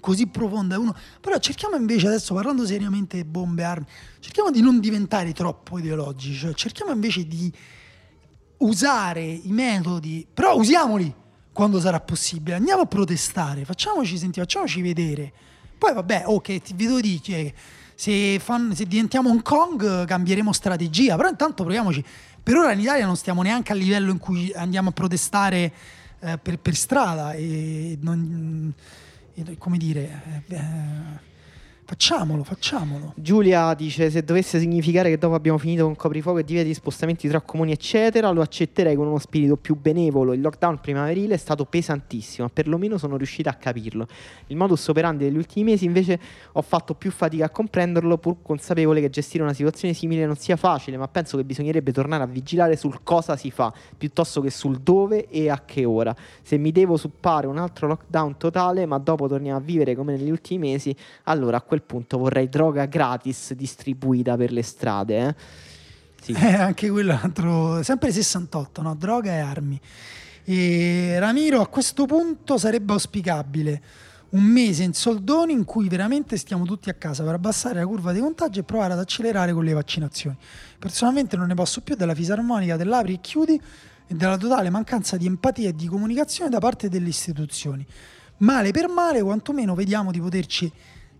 così 0.00 0.26
profonda, 0.26 0.78
uno... 0.78 0.94
però 1.20 1.38
cerchiamo 1.38 1.76
invece, 1.76 2.08
adesso 2.08 2.34
parlando 2.34 2.66
seriamente 2.66 3.16
di 3.16 3.24
bombe, 3.24 3.64
armi, 3.64 3.86
cerchiamo 4.20 4.50
di 4.50 4.60
non 4.60 4.80
diventare 4.80 5.32
troppo 5.32 5.78
ideologici, 5.78 6.38
cioè 6.38 6.52
cerchiamo 6.52 6.92
invece 6.92 7.26
di 7.26 7.50
usare 8.58 9.22
i 9.22 9.50
metodi, 9.50 10.26
però 10.32 10.56
usiamoli 10.56 11.12
quando 11.52 11.80
sarà 11.80 12.00
possibile, 12.00 12.56
andiamo 12.56 12.82
a 12.82 12.86
protestare, 12.86 13.64
facciamoci 13.64 14.18
sentire, 14.18 14.44
facciamoci 14.44 14.82
vedere. 14.82 15.32
Poi 15.76 15.92
vabbè, 15.92 16.24
ok, 16.26 16.60
ti 16.60 16.74
vedo 16.74 17.00
dire, 17.00 17.54
se, 17.94 18.38
fan, 18.38 18.74
se 18.74 18.86
diventiamo 18.86 19.30
Hong 19.30 19.42
Kong 19.42 20.04
cambieremo 20.04 20.52
strategia, 20.52 21.16
però 21.16 21.28
intanto 21.28 21.62
proviamoci. 21.62 22.04
Per 22.42 22.56
ora 22.56 22.72
in 22.72 22.80
Italia 22.80 23.06
non 23.06 23.16
stiamo 23.16 23.42
neanche 23.42 23.72
a 23.72 23.74
livello 23.74 24.10
in 24.10 24.18
cui 24.18 24.52
andiamo 24.54 24.90
a 24.90 24.92
protestare 24.92 25.72
eh, 26.20 26.38
per, 26.38 26.58
per, 26.58 26.74
strada 26.74 27.32
e, 27.32 27.98
non, 28.00 28.72
e 29.34 29.58
come 29.58 29.78
dire... 29.78 30.42
Eh, 30.48 31.32
Facciamolo, 31.86 32.44
facciamolo. 32.44 33.12
Giulia 33.14 33.74
dice: 33.74 34.08
Se 34.08 34.24
dovesse 34.24 34.58
significare 34.58 35.10
che 35.10 35.18
dopo 35.18 35.34
abbiamo 35.34 35.58
finito 35.58 35.84
con 35.84 35.94
coprifuoco 35.94 36.38
e 36.38 36.44
divieto 36.44 36.66
di 36.66 36.72
spostamenti 36.72 37.28
tra 37.28 37.42
comuni, 37.42 37.72
eccetera, 37.72 38.30
lo 38.30 38.40
accetterei 38.40 38.96
con 38.96 39.06
uno 39.06 39.18
spirito 39.18 39.58
più 39.58 39.76
benevolo. 39.76 40.32
Il 40.32 40.40
lockdown 40.40 40.80
primaverile 40.80 41.34
è 41.34 41.36
stato 41.36 41.66
pesantissimo, 41.66 42.48
perlomeno 42.48 42.96
sono 42.96 43.18
riuscita 43.18 43.50
a 43.50 43.54
capirlo. 43.54 44.06
Il 44.46 44.56
modus 44.56 44.88
operandi 44.88 45.24
degli 45.24 45.36
ultimi 45.36 45.72
mesi, 45.72 45.84
invece, 45.84 46.18
ho 46.52 46.62
fatto 46.62 46.94
più 46.94 47.10
fatica 47.10 47.44
a 47.44 47.50
comprenderlo, 47.50 48.16
pur 48.16 48.36
consapevole 48.40 49.02
che 49.02 49.10
gestire 49.10 49.42
una 49.42 49.52
situazione 49.52 49.92
simile 49.92 50.24
non 50.24 50.36
sia 50.36 50.56
facile. 50.56 50.96
Ma 50.96 51.08
penso 51.08 51.36
che 51.36 51.44
bisognerebbe 51.44 51.92
tornare 51.92 52.22
a 52.22 52.26
vigilare 52.26 52.76
sul 52.76 53.02
cosa 53.02 53.36
si 53.36 53.50
fa, 53.50 53.70
piuttosto 53.96 54.40
che 54.40 54.48
sul 54.48 54.78
dove 54.78 55.28
e 55.28 55.50
a 55.50 55.60
che 55.66 55.84
ora. 55.84 56.16
Se 56.40 56.56
mi 56.56 56.72
devo 56.72 56.96
suppare 56.96 57.46
un 57.46 57.58
altro 57.58 57.88
lockdown 57.88 58.38
totale, 58.38 58.86
ma 58.86 58.96
dopo 58.96 59.28
torniamo 59.28 59.58
a 59.58 59.62
vivere 59.62 59.94
come 59.94 60.16
negli 60.16 60.30
ultimi 60.30 60.70
mesi, 60.70 60.96
allora 61.24 61.58
a 61.58 61.62
quel 61.74 61.82
punto 61.82 62.18
vorrei 62.18 62.48
droga 62.48 62.86
gratis 62.86 63.52
distribuita 63.54 64.36
per 64.36 64.52
le 64.52 64.62
strade. 64.62 65.26
Eh? 65.26 65.34
Sì. 66.22 66.32
Eh, 66.32 66.54
anche 66.54 66.88
quello 66.88 67.18
altro, 67.20 67.82
sempre 67.82 68.12
68, 68.12 68.80
no? 68.80 68.94
droga 68.94 69.32
e 69.32 69.38
armi. 69.38 69.80
E 70.44 71.16
Ramiro, 71.18 71.60
a 71.60 71.66
questo 71.66 72.06
punto 72.06 72.56
sarebbe 72.58 72.92
auspicabile 72.92 73.82
un 74.30 74.42
mese 74.42 74.82
in 74.82 74.94
soldoni 74.94 75.52
in 75.52 75.64
cui 75.64 75.88
veramente 75.88 76.36
stiamo 76.36 76.64
tutti 76.64 76.90
a 76.90 76.94
casa 76.94 77.22
per 77.24 77.34
abbassare 77.34 77.80
la 77.80 77.86
curva 77.86 78.12
dei 78.12 78.20
contagi 78.20 78.60
e 78.60 78.62
provare 78.62 78.92
ad 78.92 78.98
accelerare 78.98 79.52
con 79.52 79.64
le 79.64 79.72
vaccinazioni. 79.72 80.36
Personalmente 80.78 81.36
non 81.36 81.46
ne 81.48 81.54
posso 81.54 81.82
più 81.82 81.94
della 81.94 82.14
fisarmonica 82.14 82.76
dell'apri 82.76 83.14
e 83.14 83.20
chiudi 83.20 83.60
e 84.06 84.14
della 84.14 84.36
totale 84.36 84.70
mancanza 84.70 85.16
di 85.16 85.26
empatia 85.26 85.68
e 85.68 85.74
di 85.74 85.86
comunicazione 85.86 86.50
da 86.50 86.58
parte 86.58 86.88
delle 86.88 87.08
istituzioni. 87.08 87.86
Male 88.38 88.72
per 88.72 88.88
male, 88.88 89.22
quantomeno 89.22 89.74
vediamo 89.74 90.10
di 90.10 90.20
poterci 90.20 90.72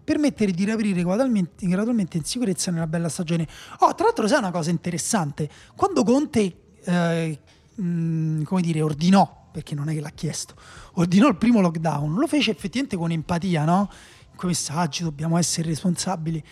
permettere 0.05 0.53
di 0.53 0.65
riaprire 0.65 1.03
gradualmente, 1.03 1.67
gradualmente, 1.67 2.17
in 2.19 2.25
sicurezza 2.25 2.71
nella 2.71 2.87
bella 2.87 3.09
stagione. 3.09 3.49
Oh, 3.79 3.95
tra 3.95 4.05
l'altro, 4.05 4.29
sai 4.29 4.39
una 4.39 4.51
cosa 4.51 4.71
interessante? 4.71 5.49
Quando 5.75 6.05
Conte, 6.05 6.57
eh, 6.85 7.39
mh, 7.75 8.43
come 8.43 8.61
dire, 8.61 8.83
ordinò, 8.83 9.49
perché 9.51 9.75
non 9.75 9.89
è 9.89 9.95
che 9.95 10.01
l'ha 10.01 10.11
chiesto, 10.11 10.55
ordinò 10.95 11.29
il 11.29 11.37
primo 11.37 11.61
lockdown, 11.61 12.15
lo 12.15 12.27
fece 12.27 12.51
effettivamente 12.51 12.97
con 12.97 13.11
empatia, 13.11 13.65
no? 13.65 13.89
In 14.33 14.37
quei 14.37 14.51
messaggi 14.51 15.03
dobbiamo 15.03 15.39
essere 15.39 15.69
responsabili. 15.69 16.43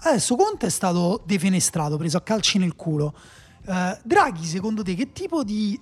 Adesso 0.00 0.36
Conte 0.36 0.66
è 0.66 0.70
stato 0.70 1.22
defenestrato, 1.24 1.96
preso 1.96 2.18
a 2.18 2.20
calci 2.20 2.58
nel 2.58 2.76
culo. 2.76 3.14
Uh, 3.64 3.96
Draghi, 4.02 4.44
secondo 4.44 4.82
te, 4.82 4.94
che 4.94 5.12
tipo 5.12 5.42
di 5.42 5.78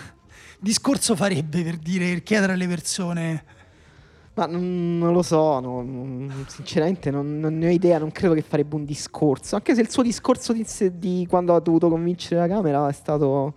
discorso 0.60 1.16
farebbe 1.16 1.62
per 1.62 1.76
dire, 1.76 2.08
per 2.10 2.22
chiedere 2.22 2.52
alle 2.52 2.66
persone 2.68 3.44
ma 4.38 4.46
non, 4.46 4.98
non 4.98 5.12
lo 5.12 5.22
so, 5.22 5.58
no, 5.58 6.28
sinceramente 6.46 7.10
non, 7.10 7.40
non, 7.40 7.58
ne 7.58 7.66
ho 7.66 7.70
idea, 7.70 7.98
non 7.98 8.12
credo 8.12 8.34
che 8.34 8.42
farebbe 8.42 8.76
un 8.76 8.84
discorso, 8.84 9.56
anche 9.56 9.74
se 9.74 9.80
il 9.80 9.90
suo 9.90 10.04
discorso 10.04 10.52
di, 10.52 10.64
di 10.92 11.26
quando 11.28 11.56
ha 11.56 11.60
dovuto 11.60 11.88
convincere 11.88 12.40
la 12.40 12.46
Camera 12.46 12.88
è 12.88 12.92
stato 12.92 13.54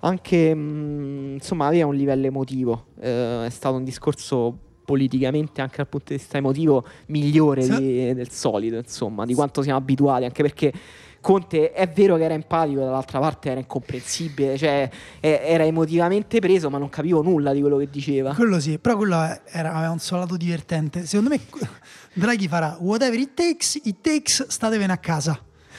anche, 0.00 0.54
mh, 0.54 1.32
insomma, 1.34 1.66
aveva 1.66 1.86
un 1.86 1.96
livello 1.96 2.26
emotivo, 2.26 2.86
eh, 3.00 3.46
è 3.46 3.50
stato 3.50 3.74
un 3.74 3.82
discorso 3.82 4.56
politicamente 4.84 5.60
anche 5.60 5.76
dal 5.78 5.88
punto 5.88 6.12
di 6.12 6.18
vista 6.18 6.38
emotivo 6.38 6.84
migliore 7.06 7.62
sì. 7.62 7.76
di, 7.76 8.14
del 8.14 8.30
solito, 8.30 8.76
insomma, 8.76 9.26
di 9.26 9.34
quanto 9.34 9.62
siamo 9.62 9.78
abituati, 9.78 10.24
anche 10.24 10.42
perché 10.42 10.72
Conte 11.20 11.72
è 11.72 11.86
vero 11.88 12.16
che 12.16 12.24
era 12.24 12.34
empatico, 12.34 12.80
dall'altra 12.80 13.18
parte 13.18 13.50
era 13.50 13.60
incomprensibile, 13.60 14.56
cioè 14.56 14.88
era 15.20 15.64
emotivamente 15.64 16.38
preso, 16.40 16.70
ma 16.70 16.78
non 16.78 16.88
capivo 16.88 17.22
nulla 17.22 17.52
di 17.52 17.60
quello 17.60 17.76
che 17.76 17.88
diceva. 17.90 18.34
Quello 18.34 18.58
sì, 18.58 18.78
però 18.78 18.96
quello 18.96 19.16
era, 19.46 19.74
aveva 19.74 19.90
un 19.90 19.98
suo 19.98 20.16
lato 20.16 20.36
divertente. 20.36 21.04
Secondo 21.06 21.30
me 21.30 21.40
Draghi 22.14 22.48
farà 22.48 22.76
whatever 22.80 23.18
it 23.18 23.34
takes, 23.34 23.78
it 23.84 23.96
takes, 24.00 24.46
statevene 24.46 24.92
a 24.92 24.98
casa. 24.98 25.38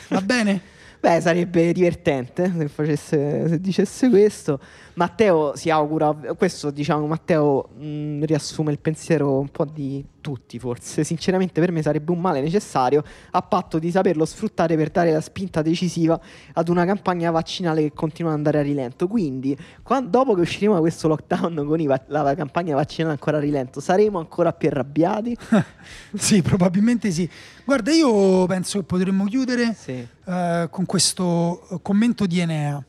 Va 0.10 0.22
bene? 0.22 0.71
Beh, 1.02 1.20
sarebbe 1.20 1.74
divertente 1.74 2.54
se, 2.56 2.68
facesse, 2.68 3.48
se 3.48 3.60
dicesse 3.60 4.08
questo. 4.08 4.60
Matteo 4.94 5.56
si 5.56 5.72
augura, 5.72 6.14
questo 6.38 6.70
diciamo, 6.70 7.08
Matteo 7.08 7.70
mh, 7.76 8.24
riassume 8.26 8.72
il 8.72 8.78
pensiero 8.78 9.40
un 9.40 9.50
po' 9.50 9.66
di 9.66 10.06
tutti 10.22 10.60
forse, 10.60 11.04
sinceramente 11.04 11.60
per 11.60 11.72
me 11.72 11.82
sarebbe 11.82 12.12
un 12.12 12.20
male 12.20 12.40
necessario 12.40 13.04
a 13.32 13.42
patto 13.42 13.80
di 13.80 13.90
saperlo 13.90 14.24
sfruttare 14.26 14.76
per 14.76 14.92
dare 14.92 15.12
la 15.12 15.22
spinta 15.22 15.64
decisiva 15.64 16.20
ad 16.54 16.70
una 16.70 16.86
campagna 16.86 17.32
vaccinale 17.32 17.82
che 17.82 17.94
continua 17.94 18.32
ad 18.32 18.38
andare 18.38 18.60
a 18.60 18.62
rilento. 18.62 19.08
Quindi, 19.08 19.58
quando, 19.82 20.10
dopo 20.10 20.36
che 20.36 20.42
usciremo 20.42 20.76
da 20.76 20.82
questo 20.82 21.08
lockdown 21.08 21.66
con 21.66 21.84
va- 21.86 22.04
la 22.08 22.36
campagna 22.36 22.76
vaccinale 22.76 23.14
ancora 23.14 23.38
a 23.38 23.40
rilento, 23.40 23.80
saremo 23.80 24.20
ancora 24.20 24.54
più 24.54 24.68
arrabbiati? 24.68 25.36
sì, 26.14 26.44
probabilmente 26.44 27.10
sì. 27.10 27.28
Guarda, 27.72 27.94
io 27.94 28.46
penso 28.48 28.80
che 28.80 28.84
potremmo 28.84 29.24
chiudere 29.24 29.74
sì. 29.74 30.06
uh, 30.26 30.70
con 30.70 30.86
questo 30.86 31.80
commento 31.82 32.26
di 32.26 32.42
Enea 32.42 32.84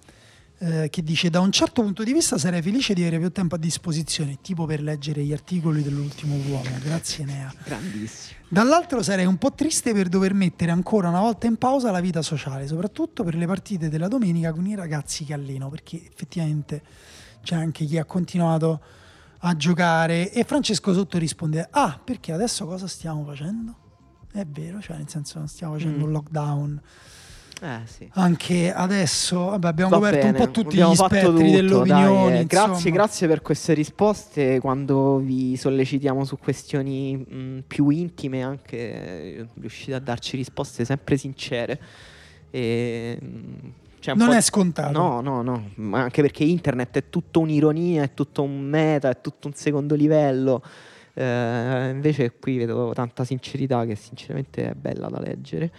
eh, 0.59 0.89
che 0.91 1.05
dice 1.05 1.31
da 1.31 1.39
un 1.39 1.53
certo 1.53 1.83
punto 1.83 2.03
di 2.03 2.13
vista 2.13 2.37
sarei 2.37 2.61
felice 2.63 2.93
di 2.93 3.03
avere 3.03 3.21
più 3.21 3.31
tempo 3.31 3.55
a 3.55 3.59
disposizione, 3.59 4.39
tipo 4.43 4.67
per 4.67 4.83
leggere 4.83 5.23
gli 5.23 5.33
articoli 5.33 5.85
dell'ultimo 5.85 6.35
uomo. 6.35 6.69
Grazie 6.83 7.25
Nea. 7.25 7.55
Grandissimo. 7.63 8.41
Dall'altro 8.49 9.05
sarei 9.05 9.25
un 9.25 9.37
po' 9.37 9.53
triste 9.53 9.93
per 9.93 10.09
dover 10.09 10.35
mettere 10.35 10.73
ancora 10.73 11.11
una 11.11 11.21
volta 11.21 11.47
in 11.47 11.59
pausa 11.59 11.93
la 11.93 12.01
vita 12.01 12.21
sociale, 12.21 12.67
soprattutto 12.67 13.23
per 13.23 13.37
le 13.37 13.47
partite 13.47 13.89
della 13.89 14.09
domenica 14.09 14.53
con 14.53 14.67
i 14.67 14.75
ragazzi 14.75 15.25
che 15.25 15.33
alleno, 15.33 15.69
perché 15.69 16.05
effettivamente 16.05 16.83
c'è 17.45 17.55
anche 17.55 17.85
chi 17.85 17.99
ha 17.99 18.05
continuato 18.05 18.81
a 19.45 19.55
giocare 19.55 20.33
e 20.33 20.43
Francesco 20.43 20.93
Sotto 20.93 21.19
risponde 21.19 21.69
ah 21.71 22.01
perché 22.03 22.33
adesso 22.33 22.67
cosa 22.67 22.89
stiamo 22.89 23.25
facendo? 23.25 23.77
È 24.33 24.45
vero, 24.47 24.81
cioè 24.81 24.97
nel 24.97 25.09
senso 25.09 25.39
non 25.39 25.49
stiamo 25.49 25.75
facendo 25.75 25.99
mm. 25.99 26.03
un 26.03 26.11
lockdown. 26.11 26.81
Eh, 27.63 27.81
sì. 27.85 28.09
Anche 28.15 28.73
adesso 28.73 29.45
vabbè, 29.51 29.69
abbiamo 29.69 29.91
Va 29.91 29.97
coperto 29.99 30.27
bene. 30.27 30.39
un 30.39 30.45
po' 30.45 30.51
tutti 30.51 30.75
abbiamo 30.75 30.93
gli 30.93 30.97
spettri 30.97 31.21
tutto, 31.21 31.43
delle 31.43 31.75
opinioni. 31.75 32.39
Eh, 32.41 32.47
grazie, 32.47 32.91
grazie 32.91 33.29
per 33.29 33.41
queste 33.41 33.73
risposte. 33.73 34.59
Quando 34.59 35.19
vi 35.19 35.57
sollecitiamo 35.57 36.25
su 36.25 36.39
questioni 36.39 37.17
mh, 37.17 37.65
più 37.69 37.89
intime, 37.91 38.43
anche 38.43 38.77
eh, 38.77 39.47
riuscite 39.61 39.95
a 39.95 40.01
darci 40.01 40.37
risposte 40.37 40.85
sempre 40.85 41.17
sincere. 41.17 41.81
E, 42.51 43.17
cioè 44.01 44.17
non 44.17 44.33
è 44.33 44.41
scontato. 44.41 44.99
No, 44.99 45.21
no, 45.21 45.43
no, 45.43 45.71
ma 45.77 46.01
anche 46.01 46.21
perché 46.21 46.43
internet 46.43 46.97
è 46.97 47.09
tutto 47.09 47.39
un'ironia, 47.39 48.03
è 48.03 48.13
tutto 48.13 48.43
un 48.43 48.61
meta, 48.61 49.09
è 49.09 49.21
tutto 49.21 49.47
un 49.47 49.55
secondo 49.55 49.95
livello. 49.95 50.61
Eh, 51.14 51.90
invece 51.90 52.39
qui 52.39 52.59
vedo 52.59 52.93
tanta 52.94 53.24
sincerità 53.24 53.84
che 53.84 53.97
sinceramente 53.97 54.70
è 54.70 54.74
bella 54.74 55.09
da 55.09 55.20
leggere. 55.20 55.70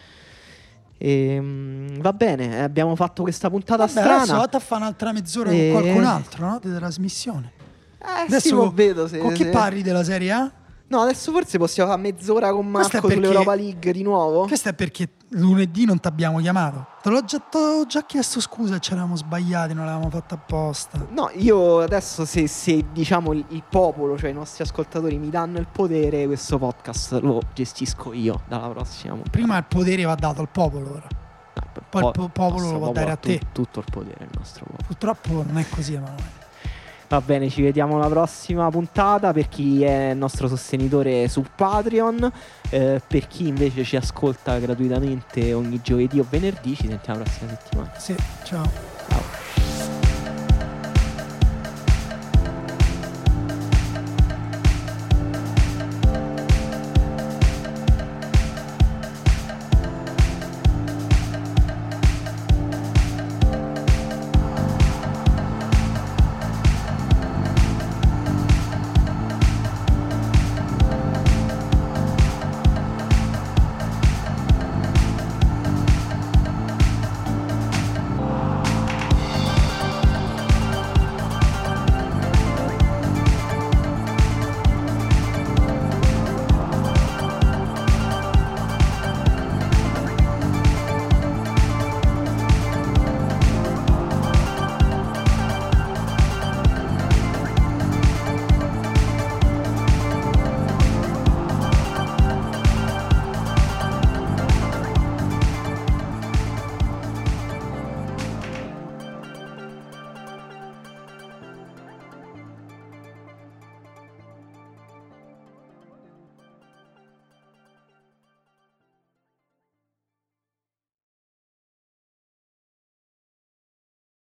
E, 0.97 1.38
um, 1.38 1.99
va 1.99 2.14
bene, 2.14 2.64
abbiamo 2.64 2.95
fatto 2.95 3.23
questa 3.23 3.49
puntata 3.49 3.85
Vabbè, 3.85 3.91
strana. 3.91 4.15
Adesso 4.22 4.35
vado 4.35 4.57
a 4.57 4.60
fare 4.60 4.81
un'altra 4.81 5.11
mezz'ora 5.11 5.51
e... 5.51 5.72
con 5.72 5.81
qualcun 5.81 6.03
altro 6.03 6.45
no? 6.47 6.60
di 6.61 6.73
trasmissione. 6.73 7.51
Eh, 7.99 8.22
adesso 8.27 8.69
sì, 8.69 8.76
vedo 8.76 9.07
se, 9.07 9.18
con 9.18 9.34
chi 9.34 9.43
se... 9.43 9.49
parli 9.49 9.81
della 9.81 10.03
Serie 10.03 10.31
A? 10.31 10.51
No, 10.94 10.99
adesso 10.99 11.32
forse 11.32 11.57
possiamo 11.57 11.90
fare 11.90 12.02
mezz'ora 12.03 12.52
con 12.52 12.68
Marco 12.68 13.02
perché, 13.02 13.15
sull'Europa 13.15 13.56
League 13.56 13.91
di 13.91 14.03
nuovo. 14.03 14.45
Questo 14.45 14.70
è 14.70 14.74
perché 14.76 15.10
lunedì 15.30 15.86
non 15.86 15.99
ti 15.99 16.07
abbiamo 16.07 16.38
chiamato. 16.38 16.86
Te 17.02 17.10
l'ho 17.10 17.26
già, 17.26 17.40
t'ho 17.40 17.84
già 17.88 18.06
chiesto 18.06 18.40
scusa, 18.40 18.78
ci 18.78 18.91
eravamo 18.91 19.15
sbagliati, 19.15 19.74
non 19.74 19.86
l'avevamo 19.86 20.11
fatto 20.11 20.36
apposta. 20.36 21.03
No, 21.10 21.32
io 21.34 21.80
adesso 21.80 22.26
se, 22.26 22.45
se 22.45 22.86
diciamo 22.91 23.34
il, 23.34 23.44
il, 23.48 23.64
popolo, 23.68 24.20
cioè 24.20 24.30
i 24.30 24.34
nostri 24.34 24.61
ascoltatori 24.61 25.18
mi 25.18 25.32
danno 25.32 25.57
il 25.57 25.65
potere, 25.65 26.28
questo 26.28 26.60
podcast 26.60 27.14
lo 27.22 27.41
gestisco 27.56 28.14
io 28.14 28.41
dalla 28.48 28.68
prossima 28.68 29.14
puntata. 29.14 29.32
Prima 29.32 29.57
il 29.57 29.65
potere 29.68 30.03
va 30.03 30.14
dato 30.14 30.41
al 30.41 30.49
popolo 30.49 30.91
ora. 30.91 31.07
Ah, 31.56 31.82
Poi 31.90 32.11
po- 32.11 32.24
il 32.24 32.32
popolo 32.32 32.70
lo 32.70 32.78
può 32.78 32.91
dare 32.91 33.10
a 33.10 33.15
te. 33.15 33.41
Tutto 33.52 33.80
il 33.80 33.86
potere 33.91 34.26
il 34.26 34.30
nostro 34.38 34.65
popolo. 34.65 34.84
Purtroppo 34.86 35.44
non 35.44 35.57
è 35.57 35.65
così, 35.68 35.95
Emanuele. 35.95 36.43
Va 37.14 37.22
bene, 37.22 37.48
ci 37.48 37.61
vediamo 37.61 37.98
alla 37.98 38.07
prossima 38.07 38.72
puntata 38.72 39.34
per 39.34 39.48
chi 39.48 39.84
è 39.84 40.10
il 40.10 40.18
nostro 40.18 40.48
sostenitore 40.48 41.27
su 41.27 41.45
Patreon, 41.56 42.31
eh, 42.72 42.99
per 43.06 43.27
chi 43.27 43.49
invece 43.49 43.84
ci 43.84 43.95
ascolta 43.95 44.57
gratuitamente 44.57 45.53
ogni 45.53 45.80
giovedì 45.84 46.19
o 46.19 46.26
venerdì, 46.27 46.76
ci 46.76 46.88
sentiamo 46.88 47.19
la 47.19 47.26
prossima 47.26 47.49
settimana. 47.52 47.91
Sì, 47.99 48.15
ciao. 48.44 49.43